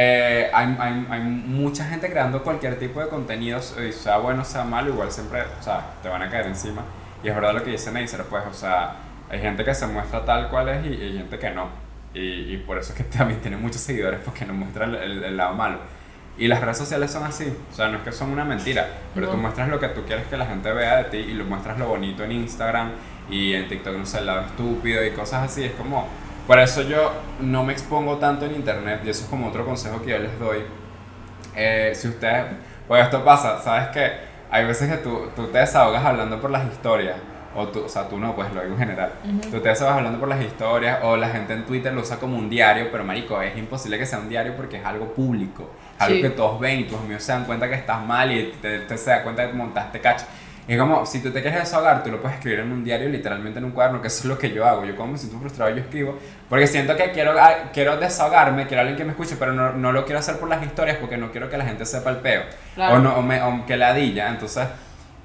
eh, 0.00 0.48
hay, 0.54 0.76
hay, 0.78 1.06
hay 1.10 1.20
mucha 1.22 1.84
gente 1.84 2.08
creando 2.08 2.44
cualquier 2.44 2.78
tipo 2.78 3.00
de 3.00 3.08
contenidos, 3.08 3.74
eh, 3.78 3.90
sea 3.92 4.18
bueno, 4.18 4.44
sea 4.44 4.62
malo, 4.62 4.90
igual 4.92 5.10
siempre, 5.10 5.42
o 5.58 5.62
sea, 5.62 5.84
te 6.02 6.08
van 6.08 6.22
a 6.22 6.30
caer 6.30 6.46
encima. 6.46 6.82
Y 7.24 7.28
es 7.28 7.34
verdad 7.34 7.52
lo 7.52 7.64
que 7.64 7.70
dice 7.72 7.90
Neisser, 7.90 8.22
pues, 8.24 8.44
o 8.48 8.54
sea, 8.54 8.92
hay 9.28 9.40
gente 9.40 9.64
que 9.64 9.74
se 9.74 9.86
muestra 9.88 10.24
tal 10.24 10.48
cual 10.50 10.68
es 10.68 10.86
y, 10.86 10.88
y 10.90 11.02
hay 11.02 11.18
gente 11.18 11.38
que 11.38 11.50
no. 11.50 11.66
Y, 12.14 12.20
y 12.54 12.62
por 12.64 12.78
eso 12.78 12.92
es 12.92 12.98
que 12.98 13.04
también 13.18 13.40
tiene 13.40 13.56
muchos 13.56 13.80
seguidores 13.80 14.20
porque 14.24 14.44
no 14.44 14.54
muestra 14.54 14.84
el, 14.84 14.94
el- 14.94 15.24
el 15.24 15.36
lado 15.36 15.54
malo. 15.54 15.78
Y 16.38 16.46
las 16.46 16.60
redes 16.60 16.78
sociales 16.78 17.10
son 17.10 17.24
así, 17.24 17.52
o 17.72 17.74
sea, 17.74 17.88
no 17.88 17.98
es 17.98 18.04
que 18.04 18.12
son 18.12 18.30
una 18.30 18.44
mentira, 18.44 18.86
pero 19.12 19.26
No. 19.26 19.32
tú 19.32 19.38
muestras 19.38 19.68
lo 19.68 19.80
que 19.80 19.88
tú 19.88 20.04
quieres 20.06 20.24
que 20.28 20.36
la 20.36 20.46
gente 20.46 20.70
vea 20.72 20.98
de 20.98 21.04
ti 21.06 21.16
y 21.16 21.34
lo 21.34 21.44
muestras 21.44 21.76
lo 21.80 21.88
bonito 21.88 22.22
en 22.22 22.30
Instagram 22.30 22.92
y 23.28 23.54
en 23.54 23.68
TikTok, 23.68 23.96
no 23.96 24.06
sé, 24.06 24.18
el 24.18 24.26
lado 24.26 24.42
estúpido 24.42 25.04
y 25.04 25.10
cosas 25.10 25.42
así. 25.50 25.64
Es 25.64 25.72
como, 25.72 26.06
por 26.48 26.58
eso 26.58 26.82
yo 26.82 27.12
no 27.40 27.62
me 27.62 27.72
expongo 27.74 28.16
tanto 28.16 28.44
en 28.46 28.56
internet 28.56 29.02
y 29.04 29.10
eso 29.10 29.22
es 29.22 29.30
como 29.30 29.46
otro 29.48 29.64
consejo 29.64 30.02
que 30.02 30.10
yo 30.10 30.18
les 30.18 30.36
doy. 30.40 30.64
Eh, 31.54 31.92
si 31.94 32.08
ustedes, 32.08 32.46
pues 32.88 33.04
esto 33.04 33.24
pasa, 33.24 33.60
sabes 33.60 33.88
que 33.88 34.10
hay 34.50 34.64
veces 34.64 34.90
que 34.90 34.96
tú, 34.98 35.28
tú 35.36 35.46
te 35.48 35.58
desahogas 35.58 36.04
hablando 36.04 36.40
por 36.40 36.50
las 36.50 36.66
historias. 36.66 37.16
O, 37.54 37.66
tú, 37.68 37.84
o 37.84 37.88
sea, 37.88 38.08
tú 38.08 38.18
no, 38.18 38.34
pues 38.36 38.52
lo 38.52 38.60
digo 38.62 38.74
en 38.74 38.78
general. 38.78 39.12
Tú 39.50 39.58
te 39.60 39.68
desahogas 39.70 39.96
hablando 39.98 40.18
por 40.20 40.28
las 40.28 40.40
historias 40.42 40.98
o 41.02 41.16
la 41.16 41.28
gente 41.28 41.54
en 41.54 41.64
Twitter 41.64 41.92
lo 41.92 42.02
usa 42.02 42.18
como 42.18 42.36
un 42.36 42.48
diario, 42.48 42.88
pero 42.92 43.04
marico, 43.04 43.40
es 43.42 43.56
imposible 43.56 43.98
que 43.98 44.06
sea 44.06 44.18
un 44.18 44.28
diario 44.28 44.54
porque 44.56 44.76
es 44.78 44.84
algo 44.84 45.12
público. 45.12 45.70
Algo 45.98 46.16
Sí. 46.16 46.22
que 46.22 46.30
todos 46.30 46.60
ven 46.60 46.80
y 46.80 46.84
tus 46.84 46.98
amigos 46.98 47.22
se 47.22 47.32
dan 47.32 47.44
cuenta 47.44 47.68
que 47.68 47.74
estás 47.74 48.04
mal 48.04 48.30
y 48.30 48.52
te, 48.62 48.80
te 48.80 48.96
se 48.96 49.10
da 49.10 49.22
cuenta 49.22 49.46
que 49.46 49.52
montaste 49.54 50.00
cacho. 50.00 50.26
Es 50.68 50.78
como, 50.78 51.06
si 51.06 51.22
tú 51.22 51.30
te 51.30 51.40
quieres 51.40 51.60
desahogar, 51.60 52.04
tú 52.04 52.10
lo 52.10 52.20
puedes 52.20 52.36
escribir 52.36 52.60
en 52.60 52.70
un 52.70 52.84
diario, 52.84 53.08
literalmente 53.08 53.58
en 53.58 53.64
un 53.64 53.70
cuaderno, 53.70 54.02
que 54.02 54.08
eso 54.08 54.20
es 54.20 54.24
lo 54.26 54.38
que 54.38 54.50
yo 54.52 54.66
hago. 54.66 54.84
Yo 54.84 54.94
como 54.94 55.12
me 55.12 55.18
siento 55.18 55.38
frustrado, 55.38 55.74
yo 55.74 55.80
escribo, 55.80 56.18
porque 56.46 56.66
siento 56.66 56.94
que 56.94 57.10
quiero, 57.10 57.32
ah, 57.40 57.70
quiero 57.72 57.96
desahogarme, 57.96 58.66
quiero 58.66 58.82
alguien 58.82 58.98
que 58.98 59.04
me 59.04 59.12
escuche, 59.12 59.36
pero 59.38 59.52
no, 59.54 59.72
no 59.72 59.92
lo 59.92 60.04
quiero 60.04 60.18
hacer 60.18 60.36
por 60.36 60.46
las 60.46 60.62
historias 60.62 60.98
porque 60.98 61.16
no 61.16 61.32
quiero 61.32 61.48
que 61.48 61.56
la 61.56 61.64
gente 61.64 61.86
sepa 61.86 62.10
el 62.10 62.16
peo. 62.16 62.42
Claro. 62.74 62.96
O, 62.96 62.98
no, 62.98 63.16
o, 63.16 63.22
me, 63.22 63.42
o 63.42 63.64
que 63.64 63.78
ladilla. 63.78 64.28
Entonces, 64.28 64.68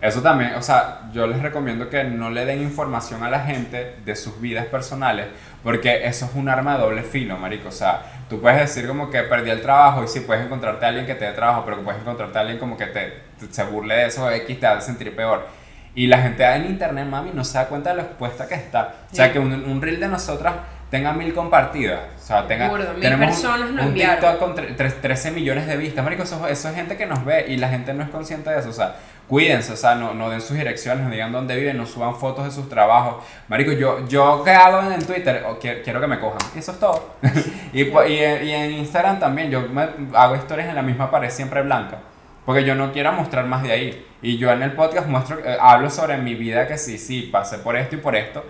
eso 0.04 0.22
también, 0.22 0.54
o 0.56 0.62
sea, 0.62 1.02
yo 1.14 1.26
les 1.28 1.42
recomiendo 1.42 1.90
que 1.90 2.04
no 2.04 2.30
le 2.30 2.46
den 2.46 2.62
información 2.62 3.24
a 3.24 3.30
la 3.30 3.40
gente 3.40 3.96
de 4.04 4.16
sus 4.16 4.40
vidas 4.42 4.66
personales, 4.66 5.28
porque 5.64 6.06
eso 6.06 6.26
es 6.26 6.32
un 6.36 6.50
arma 6.50 6.74
de 6.76 6.82
doble 6.84 7.04
filo, 7.04 7.38
marico. 7.38 7.70
O 7.70 7.72
sea, 7.72 8.02
tú 8.30 8.42
puedes 8.42 8.60
decir 8.60 8.86
como 8.88 9.10
que 9.10 9.24
perdí 9.24 9.50
el 9.50 9.62
trabajo 9.62 10.04
y 10.04 10.08
sí 10.10 10.20
puedes 10.20 10.46
encontrarte 10.46 10.86
a 10.86 10.90
alguien 10.90 11.06
que 11.06 11.16
te 11.16 11.24
dé 11.26 11.32
trabajo, 11.32 11.64
pero 11.66 11.82
puedes 11.82 12.02
encontrarte 12.02 12.38
a 12.38 12.42
alguien 12.42 12.60
como 12.60 12.78
que 12.78 12.88
te, 12.88 13.14
te- 13.40 13.52
se 13.54 13.64
burle 13.64 13.96
de 13.96 14.06
eso, 14.08 14.30
X 14.30 14.60
te 14.60 14.68
hace 14.68 14.88
sentir 14.88 15.16
peor. 15.16 15.48
Y 15.96 16.08
la 16.08 16.18
gente 16.22 16.44
en 16.44 16.66
internet, 16.66 17.06
mami, 17.08 17.32
no 17.34 17.44
se 17.46 17.58
da 17.58 17.68
cuenta 17.68 17.92
de 17.92 17.98
lo 17.98 18.02
expuesta 18.02 18.48
que 18.48 18.56
está. 18.56 18.94
O 19.12 19.16
sea, 19.16 19.32
que 19.32 19.40
un, 19.40 19.54
un 19.54 19.82
reel 19.82 20.00
de 20.00 20.08
nosotras 20.10 20.56
tenga 20.94 21.12
mil 21.12 21.34
compartidas. 21.34 22.00
O 22.16 22.26
sea, 22.26 22.46
tenga. 22.48 22.70
Mil 22.70 23.02
tenemos 23.02 23.26
un- 23.36 23.42
personas 23.42 23.72
lo 23.72 23.84
un. 23.84 23.94
TikTok 23.96 24.38
con 24.38 24.56
tre- 24.56 24.76
tre- 24.78 24.94
13 25.02 25.32
millones 25.32 25.66
de 25.68 25.76
vistas. 25.76 26.04
Marico, 26.04 26.22
eso, 26.24 26.48
eso 26.48 26.70
es 26.70 26.76
gente 26.76 26.96
que 26.96 27.06
nos 27.08 27.26
ve 27.26 27.46
y 27.50 27.58
la 27.58 27.68
gente 27.70 27.94
no 27.96 28.04
es 28.04 28.10
consciente 28.10 28.52
de 28.52 28.60
eso. 28.60 28.70
O 28.70 28.74
sea, 28.74 28.96
cuídense, 29.28 29.74
o 29.74 29.76
sea, 29.76 29.96
no, 29.96 30.14
no 30.14 30.30
den 30.30 30.40
sus 30.40 30.56
direcciones, 30.56 31.04
no 31.06 31.10
digan 31.12 31.32
dónde 31.32 31.56
viven, 31.56 31.78
no 31.78 31.86
suban 31.88 32.16
fotos 32.16 32.46
de 32.46 32.52
sus 32.52 32.70
trabajos. 32.70 33.24
Marico, 33.48 33.72
yo, 33.72 34.08
yo 34.08 34.44
que 34.44 34.52
hago 34.52 34.92
en 34.92 35.04
Twitter, 35.04 35.44
o 35.50 35.58
quiero, 35.58 35.82
quiero 35.84 36.00
que 36.00 36.08
me 36.08 36.20
cojan. 36.20 36.40
Y 36.56 36.60
eso 36.60 36.72
es 36.74 36.80
todo. 36.80 37.16
y, 37.74 37.86
po- 37.86 38.06
y, 38.06 38.20
en- 38.20 38.46
y 38.48 38.52
en 38.52 38.72
Instagram 38.74 39.20
también, 39.20 39.50
yo 39.50 39.62
me, 39.68 39.88
hago 40.14 40.36
historias 40.36 40.70
en 40.70 40.76
la 40.76 40.84
misma 40.84 41.10
pared, 41.10 41.30
siempre 41.30 41.62
blanca. 41.64 41.98
Porque 42.46 42.64
yo 42.66 42.76
no 42.76 42.92
quiero 42.92 43.12
mostrar 43.14 43.46
más 43.46 43.64
de 43.64 43.72
ahí. 43.72 44.06
Y 44.22 44.38
yo 44.38 44.52
en 44.52 44.62
el 44.62 44.74
podcast 44.74 45.08
muestro, 45.08 45.40
eh, 45.44 45.58
hablo 45.60 45.90
sobre 45.90 46.18
mi 46.18 46.36
vida 46.36 46.68
que 46.68 46.78
sí, 46.78 46.98
sí, 46.98 47.30
pasé 47.32 47.58
por 47.58 47.76
esto 47.78 47.96
y 47.96 48.00
por 48.00 48.16
esto. 48.16 48.44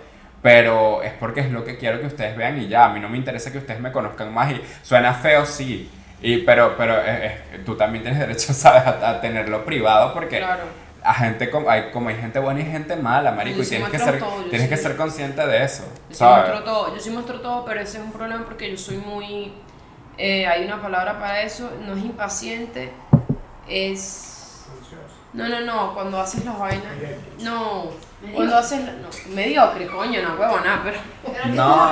Pero 0.44 1.02
es 1.02 1.14
porque 1.14 1.40
es 1.40 1.50
lo 1.50 1.64
que 1.64 1.78
quiero 1.78 1.98
que 2.02 2.06
ustedes 2.06 2.36
vean 2.36 2.60
y 2.60 2.68
ya. 2.68 2.84
A 2.84 2.88
mí 2.90 3.00
no 3.00 3.08
me 3.08 3.16
interesa 3.16 3.50
que 3.50 3.56
ustedes 3.56 3.80
me 3.80 3.90
conozcan 3.90 4.30
más. 4.34 4.52
Y 4.52 4.60
suena 4.82 5.14
feo, 5.14 5.46
sí. 5.46 5.90
Y, 6.20 6.38
pero 6.42 6.76
pero 6.76 6.98
eh, 6.98 7.40
eh, 7.54 7.62
tú 7.64 7.76
también 7.76 8.04
tienes 8.04 8.20
derecho, 8.20 8.52
¿sabes? 8.52 8.82
A, 8.86 9.08
a 9.08 9.20
tenerlo 9.22 9.64
privado 9.64 10.12
porque 10.12 10.40
Claro. 10.40 10.64
a 11.02 11.14
gente 11.14 11.48
como 11.48 11.70
hay, 11.70 11.90
como 11.92 12.10
hay 12.10 12.16
gente 12.16 12.38
buena 12.40 12.60
y 12.60 12.66
gente 12.66 12.94
mala, 12.96 13.32
marico. 13.32 13.56
Yo 13.56 13.62
Y 13.62 13.64
sí 13.64 13.70
tienes 13.76 13.90
que 13.90 13.98
ser, 13.98 14.18
todo, 14.18 14.42
tienes 14.50 14.62
sí- 14.62 14.68
que 14.68 14.76
ser 14.76 14.96
consciente 14.96 15.46
de 15.46 15.64
eso. 15.64 15.84
Yo 16.10 16.14
sí 16.16 16.24
muestro 16.24 16.62
todo, 16.62 16.94
yo 16.94 17.00
sí 17.00 17.08
muestro 17.10 17.40
todo, 17.40 17.64
pero 17.64 17.80
ese 17.80 17.96
es 17.96 18.04
un 18.04 18.12
problema 18.12 18.44
porque 18.44 18.70
yo 18.70 18.76
soy 18.76 18.98
muy... 18.98 19.50
eh, 20.18 20.46
hay 20.46 20.66
una 20.66 20.80
palabra 20.82 21.18
para 21.18 21.40
eso, 21.40 21.70
no 21.86 21.94
es 21.96 22.04
impaciente, 22.04 22.92
es... 23.66 24.66
No, 25.32 25.48
no, 25.48 25.60
no, 25.62 25.94
cuando 25.94 26.20
haces 26.20 26.44
las 26.44 26.58
vainas... 26.58 26.84
No, 27.40 27.90
cuando 28.32 28.56
haces... 28.58 28.80
No, 28.80 29.34
mediocre, 29.34 29.86
coño, 29.86 30.20
no, 30.22 30.34
huevona, 30.34 30.80
pero... 30.84 30.98
¿Pero 31.24 31.54
No. 31.54 31.90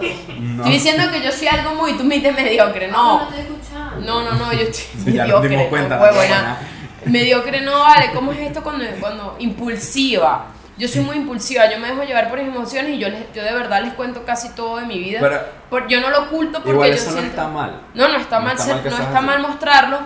Estoy 0.00 0.72
diciendo 0.72 1.10
que 1.12 1.22
yo 1.22 1.30
soy 1.32 1.48
algo 1.48 1.74
muy... 1.74 1.92
Tú 1.96 2.04
me 2.04 2.16
dices 2.16 2.34
mediocre, 2.34 2.88
No, 2.88 3.18
no. 3.24 3.30
no 3.30 3.36
escuchando. 3.36 4.00
No, 4.06 4.22
no, 4.22 4.32
no, 4.32 4.52
yo 4.52 4.60
estoy 4.62 4.84
Sí, 5.04 5.12
ya 5.12 5.26
nos 5.26 5.40
mediocre, 5.42 5.48
dimos 5.48 5.64
no, 5.64 5.70
cuenta, 5.70 5.96
no. 5.98 6.78
Mediocre 7.10 7.60
no 7.62 7.78
vale, 7.80 8.10
¿cómo 8.12 8.32
es 8.32 8.40
esto 8.40 8.62
cuando, 8.62 8.84
cuando 9.00 9.36
impulsiva? 9.38 10.46
Yo 10.76 10.86
soy 10.86 11.00
muy 11.02 11.16
impulsiva, 11.16 11.68
yo 11.70 11.78
me 11.80 11.88
dejo 11.88 12.04
llevar 12.04 12.28
por 12.28 12.38
mis 12.38 12.54
emociones 12.54 12.92
y 12.94 12.98
yo, 12.98 13.08
les, 13.08 13.32
yo 13.34 13.42
de 13.42 13.52
verdad 13.52 13.82
les 13.82 13.94
cuento 13.94 14.24
casi 14.24 14.50
todo 14.50 14.76
de 14.78 14.86
mi 14.86 14.98
vida. 14.98 15.18
Pero 15.20 15.40
Por- 15.70 15.88
yo 15.88 16.00
no 16.00 16.10
lo 16.10 16.22
oculto 16.24 16.58
porque 16.58 16.70
igual 16.70 16.90
yo 16.90 16.94
eso 16.94 17.06
no 17.06 17.12
siento... 17.12 17.30
está 17.30 17.48
mal. 17.48 17.80
No, 17.94 18.06
no 18.08 18.16
está 18.18 18.38
No 18.38 18.44
mal, 18.44 18.52
está 18.52 18.64
ser- 18.64 18.74
mal 18.74 18.82
que 18.84 18.90
no 18.90 18.96
está 18.96 19.18
así. 19.18 19.26
mal 19.26 19.40
mostrarlo, 19.40 19.98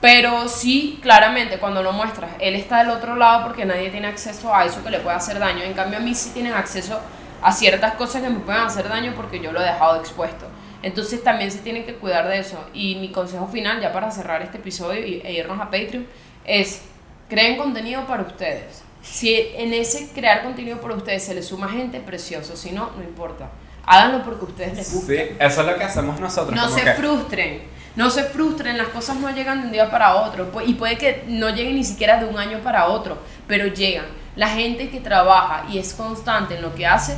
pero 0.00 0.48
sí, 0.48 0.98
claramente, 1.02 1.58
cuando 1.58 1.82
lo 1.82 1.92
muestras, 1.92 2.30
él 2.38 2.54
está 2.54 2.78
del 2.78 2.90
otro 2.90 3.16
lado 3.16 3.44
porque 3.44 3.64
nadie 3.64 3.90
tiene 3.90 4.06
acceso 4.08 4.54
a 4.54 4.64
eso 4.64 4.82
que 4.82 4.90
le 4.90 5.00
puede 5.00 5.16
hacer 5.16 5.38
daño. 5.38 5.62
En 5.62 5.74
cambio, 5.74 5.98
a 5.98 6.02
mí 6.02 6.14
sí 6.14 6.30
tienen 6.30 6.54
acceso 6.54 6.98
a 7.42 7.52
ciertas 7.52 7.94
cosas 7.94 8.22
que 8.22 8.30
me 8.30 8.40
pueden 8.40 8.62
hacer 8.62 8.88
daño 8.88 9.12
porque 9.14 9.40
yo 9.40 9.52
lo 9.52 9.60
he 9.60 9.64
dejado 9.64 10.00
expuesto. 10.00 10.46
Entonces 10.82 11.22
también 11.22 11.50
se 11.50 11.58
tienen 11.58 11.84
que 11.84 11.94
cuidar 11.96 12.26
de 12.28 12.38
eso. 12.38 12.58
Y 12.72 12.94
mi 12.96 13.12
consejo 13.12 13.46
final, 13.48 13.80
ya 13.80 13.92
para 13.92 14.10
cerrar 14.10 14.40
este 14.40 14.56
episodio 14.56 15.06
y, 15.06 15.20
e 15.22 15.32
irnos 15.34 15.60
a 15.60 15.64
Patreon, 15.64 16.06
es 16.44 16.82
creen 17.28 17.58
contenido 17.58 18.06
para 18.06 18.22
ustedes. 18.22 18.82
Si 19.02 19.34
en 19.54 19.74
ese 19.74 20.10
crear 20.14 20.42
contenido 20.42 20.80
para 20.80 20.94
ustedes 20.94 21.24
se 21.24 21.34
les 21.34 21.46
suma 21.46 21.68
gente, 21.68 22.00
precioso. 22.00 22.56
Si 22.56 22.72
no, 22.72 22.90
no 22.96 23.02
importa. 23.02 23.50
Háganlo 23.84 24.22
porque 24.24 24.44
a 24.44 24.48
ustedes 24.48 24.76
les 24.76 24.94
gusta. 24.94 25.12
Sí, 25.12 25.18
eso 25.38 25.60
es 25.60 25.66
lo 25.66 25.76
que 25.76 25.84
hacemos 25.84 26.20
nosotros. 26.20 26.54
No 26.56 26.68
se 26.68 26.82
que- 26.84 26.92
frustren, 26.94 27.62
no 27.96 28.10
se 28.10 28.24
frustren, 28.24 28.78
las 28.78 28.88
cosas 28.88 29.16
no 29.16 29.30
llegan 29.30 29.60
de 29.60 29.66
un 29.66 29.72
día 29.72 29.90
para 29.90 30.14
otro 30.16 30.50
y 30.66 30.74
puede 30.74 30.96
que 30.96 31.24
no 31.28 31.50
lleguen 31.50 31.76
ni 31.76 31.84
siquiera 31.84 32.18
de 32.18 32.26
un 32.26 32.38
año 32.38 32.58
para 32.58 32.86
otro, 32.86 33.18
pero 33.46 33.66
llegan. 33.66 34.06
La 34.36 34.48
gente 34.48 34.90
que 34.90 35.00
trabaja 35.00 35.64
y 35.70 35.78
es 35.78 35.92
constante 35.94 36.56
en 36.56 36.62
lo 36.62 36.74
que 36.74 36.86
hace, 36.86 37.16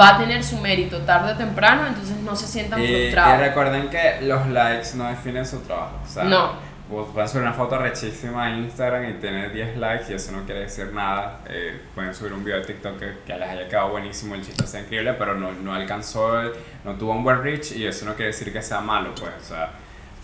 va 0.00 0.16
a 0.16 0.18
tener 0.18 0.42
su 0.42 0.56
mérito 0.58 0.98
tarde 1.02 1.32
o 1.32 1.36
temprano, 1.36 1.86
entonces 1.86 2.16
no 2.16 2.34
se 2.34 2.46
sientan 2.46 2.80
Y, 2.80 2.84
y 2.84 3.02
frustrados. 3.12 3.38
recuerden 3.40 3.90
que 3.90 4.18
los 4.22 4.46
likes 4.48 4.88
no 4.96 5.08
definen 5.08 5.46
su 5.46 5.60
trabajo. 5.60 6.00
O 6.04 6.08
sea, 6.08 6.24
No. 6.24 6.74
Pueden 6.86 7.28
subir 7.28 7.42
una 7.42 7.52
foto 7.54 7.78
rechísima 7.78 8.44
a 8.44 8.50
Instagram 8.50 9.08
y 9.08 9.14
tener 9.14 9.52
10 9.52 9.78
likes 9.78 10.12
y 10.12 10.14
eso 10.16 10.32
no 10.32 10.44
quiere 10.44 10.60
decir 10.60 10.92
nada. 10.92 11.40
Eh, 11.48 11.80
pueden 11.94 12.14
subir 12.14 12.32
un 12.34 12.44
video 12.44 12.60
de 12.60 12.66
TikTok 12.66 12.98
que, 12.98 13.12
que 13.26 13.34
les 13.36 13.48
haya 13.48 13.66
quedado 13.68 13.88
buenísimo, 13.88 14.34
el 14.34 14.44
chiste 14.44 14.66
sea 14.66 14.80
increíble, 14.80 15.14
pero 15.14 15.34
no, 15.34 15.50
no 15.52 15.72
alcanzó, 15.74 16.42
no 16.84 16.92
tuvo 16.94 17.12
un 17.12 17.24
buen 17.24 17.42
reach 17.42 17.72
y 17.72 17.86
eso 17.86 18.04
no 18.04 18.14
quiere 18.14 18.32
decir 18.32 18.52
que 18.52 18.60
sea 18.62 18.80
malo, 18.80 19.14
pues. 19.14 19.32
O 19.40 19.44
sea, 19.44 19.70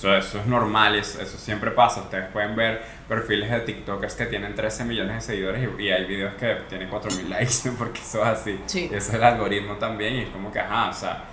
eso, 0.01 0.17
eso 0.17 0.39
es 0.41 0.47
normal, 0.47 0.95
eso, 0.97 1.21
eso 1.21 1.39
siempre 1.39 1.71
pasa. 1.73 2.01
Ustedes 2.03 2.29
pueden 2.33 2.57
ver 2.57 2.83
perfiles 3.09 3.51
de 3.51 3.61
TikTokers 3.61 4.15
que 4.15 4.27
tienen 4.27 4.55
13 4.55 4.85
millones 4.85 5.15
de 5.17 5.21
seguidores 5.21 5.69
y, 5.79 5.83
y 5.85 5.91
hay 5.91 6.05
videos 6.07 6.35
que 6.35 6.55
tienen 6.69 6.89
4000 6.89 7.29
likes 7.31 7.71
porque 7.79 8.01
eso 8.01 8.21
es 8.23 8.29
así. 8.29 8.61
Sí. 8.67 8.91
Y 8.91 8.95
eso 8.95 9.11
es 9.11 9.15
el 9.15 9.25
algoritmo 9.25 9.77
también 9.77 10.15
y 10.15 10.21
es 10.23 10.31
como 10.31 10.51
que, 10.53 10.61
ajá, 10.61 10.89
o 10.91 10.93
sea. 10.93 11.25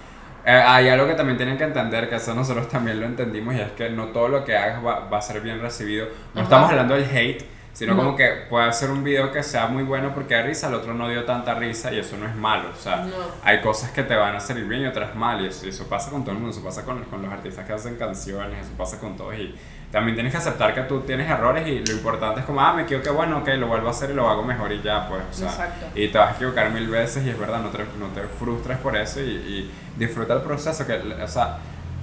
eh, 0.45 0.51
hay 0.51 0.89
algo 0.89 1.07
que 1.07 1.15
también 1.15 1.37
tienen 1.37 1.57
que 1.57 1.63
entender, 1.65 2.09
que 2.09 2.15
eso 2.15 2.33
nosotros 2.33 2.69
también 2.69 2.99
lo 2.99 3.05
entendimos, 3.05 3.55
y 3.55 3.59
es 3.61 3.71
que 3.73 3.89
no 3.89 4.09
todo 4.09 4.29
lo 4.29 4.43
que 4.45 4.55
hagas 4.57 4.83
va, 4.85 5.01
va 5.09 5.17
a 5.17 5.21
ser 5.21 5.41
bien 5.41 5.61
recibido. 5.61 6.07
No 6.33 6.41
Ajá. 6.41 6.43
estamos 6.43 6.69
hablando 6.69 6.95
del 6.95 7.05
hate, 7.05 7.43
sino 7.77 7.93
No. 7.93 8.03
como 8.03 8.15
que 8.15 8.27
puede 8.49 8.73
ser 8.73 8.89
un 8.89 9.03
video 9.03 9.31
que 9.31 9.43
sea 9.43 9.67
muy 9.67 9.83
bueno 9.83 10.11
porque 10.15 10.33
da 10.33 10.41
risa, 10.41 10.67
el 10.67 10.73
otro 10.73 10.95
no 10.95 11.07
dio 11.07 11.25
tanta 11.25 11.53
risa 11.53 11.93
y 11.93 11.99
eso 11.99 12.17
no 12.17 12.25
es 12.25 12.35
malo. 12.35 12.69
O 12.75 12.81
sea, 12.81 13.03
No. 13.03 13.11
hay 13.43 13.61
cosas 13.61 13.91
que 13.91 14.01
te 14.01 14.15
van 14.15 14.35
a 14.35 14.39
salir 14.39 14.65
bien 14.65 14.81
y 14.81 14.87
otras 14.87 15.15
mal, 15.15 15.39
y 15.41 15.47
eso, 15.47 15.67
y 15.67 15.69
eso 15.69 15.87
pasa 15.87 16.09
con 16.09 16.23
todo 16.23 16.31
el 16.31 16.37
mundo, 16.39 16.51
eso 16.55 16.63
pasa 16.65 16.83
con, 16.83 17.03
con 17.03 17.21
los 17.21 17.31
artistas 17.31 17.65
que 17.67 17.73
hacen 17.73 17.95
canciones, 17.95 18.65
eso 18.65 18.71
pasa 18.75 18.99
con 18.99 19.15
todos. 19.15 19.35
Y 19.35 19.55
también 19.91 20.15
tienes 20.15 20.31
que 20.31 20.39
aceptar 20.39 20.73
que 20.73 20.81
tú 20.81 21.01
tienes 21.01 21.29
errores 21.29 21.67
y 21.67 21.85
lo 21.85 21.93
importante 21.93 22.39
es 22.39 22.45
como, 22.47 22.61
ah, 22.61 22.73
me 22.73 22.81
equivoqué, 22.81 23.11
bueno, 23.11 23.37
ok, 23.37 23.47
lo 23.57 23.67
vuelvo 23.67 23.87
a 23.89 23.91
hacer 23.91 24.09
y 24.09 24.13
lo 24.15 24.27
hago 24.27 24.41
mejor 24.43 24.71
y 24.71 24.81
ya, 24.81 25.07
pues. 25.07 25.21
O 25.29 25.33
sea, 25.33 25.49
Exacto. 25.49 25.85
y 25.93 26.07
te 26.07 26.17
vas 26.17 26.31
a 26.31 26.35
equivocar 26.35 26.71
mil 26.71 26.87
veces 26.89 27.23
y 27.25 27.29
es 27.29 27.37
verdad, 27.37 27.59
no 27.61 27.69
te, 27.69 27.77
no 27.99 28.07
te 28.07 28.21
frustres 28.39 28.79
por 28.79 28.97
eso 28.97 29.21
y, 29.21 29.23
y 29.29 29.71
disfruta 29.97 30.33
el 30.33 30.41
proceso, 30.41 30.85
que, 30.87 30.93
o 31.23 31.27
sea, 31.27 31.57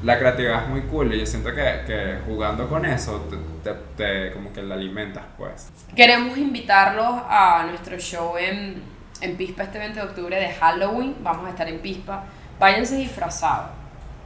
la 0.04 0.18
creatividad 0.18 0.64
es 0.64 0.68
muy 0.68 0.82
cool 0.82 1.12
y 1.14 1.20
yo 1.20 1.26
siento 1.26 1.50
que, 1.54 1.62
que 1.86 2.18
jugando 2.26 2.68
con 2.68 2.84
eso 2.84 3.26
te, 3.30 3.36
te- 3.72 3.78
te- 3.96 4.32
como 4.32 4.52
que 4.52 4.62
la 4.62 4.74
alimentas, 4.74 5.24
pues. 5.38 5.68
Queremos 5.96 6.36
invitarlos 6.38 7.22
a 7.28 7.64
nuestro 7.68 7.98
show 7.98 8.36
en, 8.36 8.82
en 9.20 9.36
Pispa 9.36 9.64
este 9.64 9.78
20 9.78 9.98
de 10.00 10.06
octubre 10.06 10.36
de 10.36 10.50
Halloween. 10.52 11.16
Vamos 11.22 11.46
a 11.46 11.50
estar 11.50 11.68
en 11.68 11.78
Pispa. 11.80 12.24
Váyanse 12.58 12.96
disfrazados, 12.96 13.70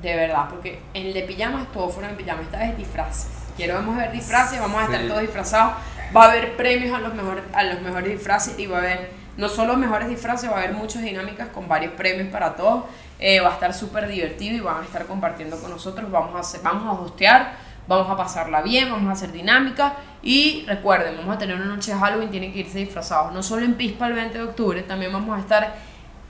de 0.03 0.15
verdad, 0.17 0.49
porque 0.51 0.81
en 0.95 1.07
el 1.07 1.15
de 1.15 1.23
pijamas 1.23 1.71
todos 1.73 1.95
fueron 1.95 2.11
en 2.13 2.17
pijamas, 2.17 2.45
esta 2.45 2.59
vez 2.59 2.77
disfraces. 2.77 3.31
A 3.59 3.81
ver 3.97 4.13
disfraces, 4.13 4.61
vamos 4.61 4.81
a 4.81 4.85
estar 4.85 5.01
Sí. 5.01 5.09
todos 5.09 5.21
disfrazados. 5.21 5.73
Va 6.17 6.25
a 6.25 6.31
haber 6.31 6.57
premios 6.57 6.95
a 6.97 7.01
los, 7.01 7.13
mejores 7.15 7.43
a 7.53 7.63
los 7.65 7.81
mejores 7.83 8.09
disfraces 8.11 8.59
y 8.59 8.67
va 8.67 8.77
a 8.79 8.81
haber 8.81 9.11
no 9.37 9.49
solo 9.49 9.77
mejores 9.77 10.09
disfraces, 10.09 10.49
va 10.51 10.55
a 10.55 10.59
haber 10.59 10.73
muchas 10.73 11.03
dinámicas 11.03 11.49
con 11.49 11.69
varios 11.69 11.93
premios 11.95 12.29
para 12.29 12.55
todos. 12.57 12.85
Eh, 13.19 13.41
va 13.41 13.51
a 13.51 13.55
estar 13.55 13.75
súper 13.75 14.07
divertido 14.07 14.57
y 14.57 14.61
van 14.61 14.83
a 14.83 14.85
estar 14.85 15.07
compartiendo 15.07 15.59
con 15.61 15.71
nosotros. 15.71 16.11
Vamos 16.11 16.35
a, 16.37 16.41
hacer, 16.41 16.61
vamos 16.63 16.87
a 16.87 17.01
hostear, 17.01 17.53
vamos 17.87 18.09
a 18.11 18.17
pasarla 18.17 18.63
bien, 18.63 18.91
vamos 18.91 19.09
a 19.09 19.13
hacer 19.13 19.33
dinámica. 19.33 19.95
Y 20.23 20.65
recuerden, 20.67 21.17
vamos 21.17 21.37
a 21.37 21.39
tener 21.39 21.57
una 21.57 21.67
noche 21.67 21.93
de 21.93 21.99
Halloween, 21.99 22.31
tienen 22.31 22.53
que 22.53 22.61
irse 22.61 22.79
disfrazados. 22.79 23.33
No 23.33 23.43
solo 23.43 23.65
en 23.65 23.75
Pispa 23.75 24.07
el 24.07 24.15
20 24.15 24.39
de 24.39 24.45
octubre, 24.45 24.83
también 24.83 25.13
vamos 25.13 25.37
a 25.37 25.41
estar 25.41 25.75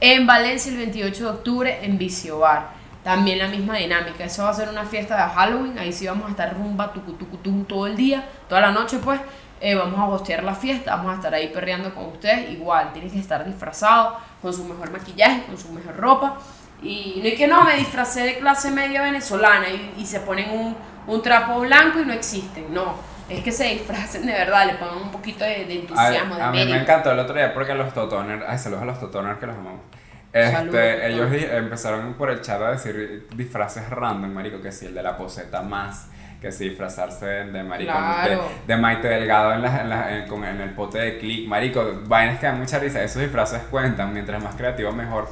en 0.01 0.27
Valencia 0.27 0.71
el 0.71 0.79
28 0.79 1.25
de 1.25 1.31
octubre 1.31 1.79
en 1.83 1.99
Vicio 1.99 2.39
Bar. 2.39 2.79
También 3.03 3.39
la 3.39 3.49
misma 3.49 3.77
dinámica. 3.77 4.25
Eso 4.25 4.45
va 4.45 4.51
a 4.51 4.55
ser 4.55 4.69
una 4.69 4.85
fiesta 4.85 5.17
de 5.17 5.35
Halloween. 5.35 5.79
Ahí 5.79 5.93
sí 5.93 6.07
vamos 6.07 6.27
a 6.27 6.31
estar 6.31 6.55
rumba, 6.55 6.93
tucu, 6.93 7.13
tucu, 7.13 7.39
tum, 7.39 7.65
todo 7.65 7.87
el 7.87 7.97
día, 7.97 8.25
toda 8.49 8.61
la 8.61 8.71
noche, 8.71 8.99
pues. 8.99 9.21
Eh, 9.61 9.75
vamos 9.75 9.99
a 9.99 10.05
hostear 10.07 10.45
la 10.45 10.55
fiesta, 10.55 10.95
vamos 10.95 11.13
a 11.13 11.15
estar 11.17 11.35
ahí 11.35 11.49
perreando 11.49 11.93
con 11.95 12.07
ustedes. 12.07 12.51
Igual, 12.51 12.93
tienen 12.93 13.11
que 13.11 13.19
estar 13.19 13.45
disfrazados, 13.45 14.15
con 14.41 14.53
su 14.53 14.65
mejor 14.65 14.91
maquillaje, 14.91 15.45
con 15.45 15.59
su 15.59 15.73
mejor 15.73 15.97
ropa. 15.97 16.39
Y 16.83 17.21
no 17.23 17.29
es 17.29 17.35
que 17.35 17.47
no, 17.49 17.65
me 17.65 17.77
disfracé 17.77 18.23
de 18.23 18.39
clase 18.39 18.71
media 18.71 19.03
venezolana 19.03 19.69
y, 19.69 19.95
y 19.99 20.07
se 20.07 20.21
ponen 20.21 20.51
un, 20.51 20.77
un 21.07 21.23
trapo 21.23 21.61
blanco 21.61 21.99
y 22.01 22.05
no 22.05 22.13
existen. 22.13 22.73
No, 22.73 22.95
es 23.29 23.43
que 23.43 23.51
se 23.53 23.65
disfracen 23.65 24.25
de 24.27 24.33
verdad, 24.33 24.67
le 24.67 24.75
pongan 24.75 24.99
un 24.99 25.11
poquito 25.11 25.45
de, 25.45 25.65
de 25.65 25.73
A, 25.73 25.77
entusiasmo, 25.77 26.37
de 26.37 26.43
a 26.43 26.51
mí 26.51 26.65
me 26.65 26.79
encantó 26.81 27.11
el 27.11 27.19
otro 27.19 27.35
día 27.35 27.53
porque 27.53 27.75
los 27.75 27.93
Totoners, 27.93 28.45
ay, 28.47 28.59
saludos 28.59 28.83
a 28.83 28.87
los 28.87 29.01
Totoners 29.01 29.39
que 29.39 29.47
los 29.47 29.57
amamos. 29.57 29.81
Saludos, 30.33 30.75
Este, 30.75 31.07
ellos 31.09 31.31
empezaron 31.33 32.15
por 32.15 32.31
el 32.31 32.43
chat 32.43 32.61
a 32.61 32.71
decir 32.71 33.27
disfraces 33.35 33.89
random, 33.91 34.31
marico, 34.33 34.61
que 34.61 34.71
si 34.71 34.87
el 34.87 34.95
de 34.95 35.03
la 35.03 35.17
poseta 35.17 35.63
más, 35.63 36.07
que 36.41 36.53
si 36.53 36.69
disfrazarse 36.69 37.27
de 37.27 37.63
marico, 37.65 37.91
Claro. 37.93 38.49
de, 38.67 38.75
de 38.75 38.81
Maite 38.81 39.09
Delgado 39.09 39.55
en, 39.55 39.63
la- 39.63 39.81
en, 39.81 39.89
la- 39.89 40.17
en- 40.19 40.29
con, 40.29 40.45
en 40.45 40.61
el 40.61 40.71
pote 40.75 40.99
de 40.99 41.19
click, 41.19 41.49
marico, 41.49 41.83
vainas 42.05 42.39
que 42.39 42.47
dan 42.47 42.59
mucha 42.59 42.79
risa, 42.79 43.03
esos 43.03 43.21
disfraces 43.23 43.63
cuentan, 43.71 44.13
mientras 44.13 44.41
más 44.41 44.55
creativo 44.55 44.93
mejor. 44.93 45.29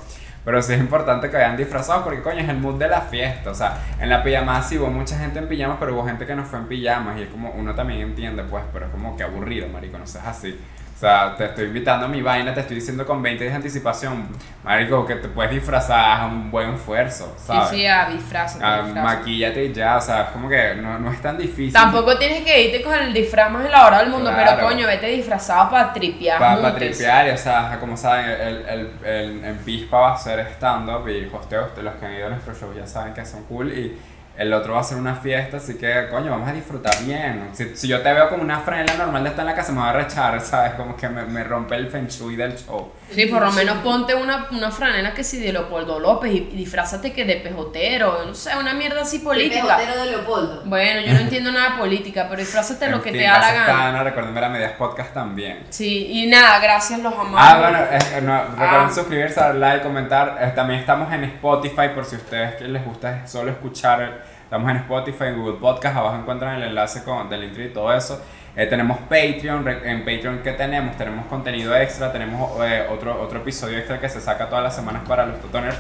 Pero 0.47 0.62
sí 0.62 0.74
es 0.74 0.78
importante 0.78 1.28
que 1.28 1.36
vayan 1.36 1.57
disfrazados 1.57 2.05
porque 2.05 2.22
coño 2.22 2.38
es 2.38 2.49
el 2.49 2.59
mood 2.59 2.78
de 2.78 2.86
la 2.86 3.01
fiesta. 3.01 3.51
O 3.51 3.55
sea, 3.55 3.78
en 3.99 4.09
la 4.09 4.22
pijamada 4.22 4.62
sí 4.62 4.78
hubo 4.78 4.86
mucha 4.86 5.18
gente 5.18 5.40
en 5.40 5.49
pijamas, 5.49 5.78
pero 5.80 5.92
hubo 5.92 6.07
gente 6.07 6.24
que 6.24 6.36
no 6.36 6.44
fue 6.44 6.61
en 6.61 6.66
pijamas. 6.66 7.18
Y 7.18 7.22
es 7.22 7.30
como, 7.30 7.51
uno 7.51 7.74
también 7.74 8.01
entiende, 8.01 8.44
pues, 8.44 8.62
pero 8.72 8.86
es 8.86 8.92
como 8.92 9.16
que 9.16 9.24
aburrido, 9.24 9.66
marico, 9.68 9.99
no 9.99 10.07
seas 10.07 10.24
así. 10.24 10.57
O 10.97 10.99
sea, 10.99 11.34
te 11.36 11.44
estoy 11.44 11.66
invitando 11.66 12.07
a 12.07 12.09
mi 12.09 12.22
vaina, 12.22 12.55
te 12.55 12.61
estoy 12.61 12.76
diciendo 12.76 13.05
con 13.05 13.20
20 13.22 13.44
días 13.44 13.53
de 13.53 13.57
anticipación, 13.57 14.28
marico, 14.64 15.05
que 15.05 15.16
te 15.16 15.28
puedes 15.28 15.53
disfrazar, 15.53 16.22
haz 16.22 16.32
un 16.32 16.51
buen 16.51 16.70
esfuerzo, 16.70 17.34
Sí, 17.36 17.49
¿sabes? 17.49 17.68
sí, 17.68 17.86
a 17.86 18.07
disfraces. 18.09 18.62
Ah, 18.64 18.80
disfraces. 18.82 19.03
maquíllate 19.18 19.64
y 19.66 19.72
ya, 19.74 19.99
o 19.99 20.01
sea, 20.01 20.22
es 20.22 20.28
como 20.30 20.49
que 20.49 20.74
no, 20.76 20.99
no 20.99 21.12
es 21.12 21.20
tan 21.20 21.36
difícil. 21.36 21.70
Tampoco 21.70 22.16
tienes 22.16 22.42
que 22.44 22.64
irte 22.68 22.82
con 22.82 22.94
el 22.94 23.12
disfraz 23.12 23.51
más 23.51 23.66
elaborado 23.66 24.05
del 24.05 24.11
mundo, 24.12 24.30
Claro. 24.32 24.53
pero 24.57 24.68
coño, 24.68 24.86
vete 24.86 25.09
disfrazado 25.09 25.68
para 25.70 25.92
tripear. 25.92 26.38
Para 26.38 26.55
juntos. 26.55 26.76
tripear, 26.76 27.26
y, 27.26 27.30
o 27.32 27.36
sea, 27.36 27.76
como 27.78 27.94
saben, 27.94 28.30
el, 28.30 28.57
el, 28.66 28.90
el- 29.05 29.44
en 29.44 29.57
Pispa 29.59 29.99
va 29.99 30.14
a 30.14 30.16
ser 30.16 30.40
stand-up 30.55 31.07
y 31.11 31.26
hosteo, 31.30 31.68
los 31.82 31.94
que 31.97 32.07
han 32.07 32.14
ido 32.14 32.26
a 32.28 32.30
nuestro 32.30 32.55
show 32.55 32.72
ya 32.74 32.86
saben 32.86 33.12
que 33.12 33.22
son 33.26 33.44
cool 33.44 33.70
y 33.70 33.99
el 34.39 34.53
otro 34.53 34.74
va 34.74 34.80
a 34.80 34.84
ser 34.84 34.99
una 34.99 35.14
fiesta, 35.14 35.57
así 35.57 35.76
que, 35.76 36.09
coño, 36.11 36.30
vamos 36.30 36.49
a 36.49 36.53
disfrutar 36.53 36.95
bien. 37.05 37.49
Si, 37.53 37.74
si 37.76 37.89
yo 37.89 38.03
te 38.03 38.12
veo 38.12 38.28
como 38.28 38.43
una 38.43 38.61
franela 38.61 38.95
normal 38.95 39.22
de 39.24 39.30
estar 39.30 39.43
en 39.43 39.47
la 39.47 39.55
casa, 39.55 39.72
me 39.72 39.80
va 39.80 39.91
a 39.91 39.93
rechar, 39.95 40.41
¿sabes? 40.41 40.74
Como 40.74 40.97
que 40.97 41.09
me, 41.09 41.24
me 41.24 41.43
rompe 41.45 41.74
el 41.74 41.89
feng 41.89 42.07
shui 42.07 42.37
del 42.37 42.57
show. 42.57 42.93
Sí, 43.11 43.26
por 43.26 43.40
lo 43.40 43.52
menos 43.52 43.78
ponte 43.78 44.14
una, 44.14 44.48
una 44.50 44.70
franela 44.70 45.14
que 45.14 45.22
si 45.22 45.38
de 45.38 45.52
Leopoldo 45.52 46.00
López 46.00 46.32
y, 46.32 46.36
y 46.38 46.57
disfrázate 46.57 47.12
que 47.12 47.24
de 47.24 47.36
pejotero, 47.36 48.24
no 48.26 48.34
sé, 48.34 48.57
una 48.57 48.74
mierda 48.74 49.02
así 49.02 49.20
política. 49.20 49.76
Pejotero 49.76 50.00
de 50.00 50.11
Leopoldo. 50.11 50.62
Bueno, 50.64 51.00
yo 51.02 51.12
no 51.12 51.20
entiendo 51.20 51.52
nada 51.52 51.70
de 51.70 51.78
política, 51.78 52.26
pero 52.28 52.40
disfrázate 52.40 52.88
lo 52.88 53.00
que 53.02 53.11
fin, 53.11 53.20
te 53.20 53.26
da 53.26 53.38
la 53.38 53.52
gana. 53.52 54.02
Recuerden 54.02 54.34
ver 54.34 54.44
a 54.44 54.48
Medias 54.48 54.72
Podcast 54.72 55.14
también. 55.14 55.66
Sí, 55.70 56.09
y 56.11 56.26
nada, 56.26 56.59
gracias, 56.59 57.00
los 57.00 57.12
amamos. 57.14 57.40
Ah, 57.40 57.59
bueno, 57.59 57.78
no, 58.26 58.42
recuerden 58.50 58.88
Ah. 58.88 58.92
suscribirse, 58.92 59.40
dar 59.40 59.54
like, 59.54 59.82
comentar. 59.84 60.38
Eh, 60.40 60.52
también 60.54 60.80
estamos 60.80 61.12
en 61.12 61.24
Spotify 61.24 61.88
por 61.94 62.04
si 62.04 62.16
a 62.16 62.18
ustedes 62.18 62.54
que 62.57 62.64
les 62.64 62.84
gusta 62.84 63.26
solo 63.26 63.50
escuchar. 63.52 64.24
Estamos 64.42 64.70
en 64.70 64.76
Spotify, 64.78 65.24
en 65.24 65.38
Google 65.40 65.59
Podcast. 65.61 65.96
Abajo 65.96 66.16
encuentran 66.16 66.57
el 66.57 66.68
enlace 66.68 67.02
con, 67.02 67.28
del 67.28 67.44
intro 67.44 67.64
y 67.64 67.72
todo 67.72 67.92
eso. 67.92 68.20
Eh, 68.57 68.66
tenemos 68.66 68.98
Patreon. 69.00 69.64
re- 69.64 69.90
En 69.90 69.98
Patreon, 70.00 70.38
¿qué 70.42 70.52
tenemos? 70.52 70.96
Tenemos 70.96 71.26
contenido 71.26 71.76
extra. 71.76 72.11
Tenemos 72.12 72.52
eh, 72.64 72.86
otro, 72.90 73.20
otro 73.20 73.40
episodio 73.40 73.76
extra 73.78 74.00
que 74.00 74.09
se 74.09 74.20
saca 74.20 74.48
todas 74.48 74.64
las 74.64 74.74
semanas 74.74 75.02
para 75.07 75.26
los 75.26 75.40
tutoners. 75.40 75.76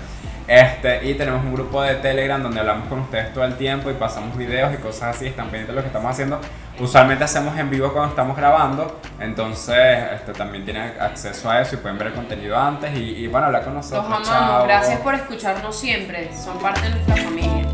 Este, 0.48 1.04
y 1.08 1.14
tenemos 1.14 1.42
un 1.44 1.52
grupo 1.54 1.82
de 1.82 1.96
Telegram 1.96 2.40
donde 2.40 2.60
hablamos 2.60 2.86
con 2.88 3.00
ustedes 3.00 3.32
todo 3.34 3.44
el 3.44 3.56
tiempo 3.56 3.90
y 3.90 3.94
pasamos 3.94 4.36
videos 4.36 4.72
y 4.74 4.76
cosas 4.76 5.16
así. 5.16 5.26
Están 5.26 5.46
pendientes 5.46 5.68
de 5.68 5.74
lo 5.74 5.80
que 5.80 5.88
estamos 5.88 6.10
haciendo. 6.10 6.40
Usualmente 6.78 7.24
hacemos 7.24 7.58
en 7.58 7.68
vivo 7.70 7.90
cuando 7.92 8.10
estamos 8.10 8.36
grabando. 8.36 9.00
Entonces, 9.18 9.76
este, 10.14 10.32
también 10.34 10.64
tienen 10.64 10.92
acceso 11.00 11.50
a 11.50 11.62
eso 11.62 11.74
y 11.74 11.78
pueden 11.78 11.96
ver 11.98 12.08
el 12.08 12.12
contenido 12.12 12.56
antes. 12.58 12.94
Y, 12.96 13.24
y 13.24 13.26
bueno, 13.26 13.46
hablar 13.46 13.64
con 13.64 13.74
Los 13.74 13.90
nosotros. 13.90 14.04
amamos, 14.06 14.28
Chao. 14.28 14.64
gracias 14.64 15.00
por 15.00 15.14
escucharnos 15.14 15.76
siempre, 15.76 16.30
son 16.36 16.58
parte 16.58 16.82
de 16.82 16.90
nuestra 16.90 17.16
familia. 17.16 17.65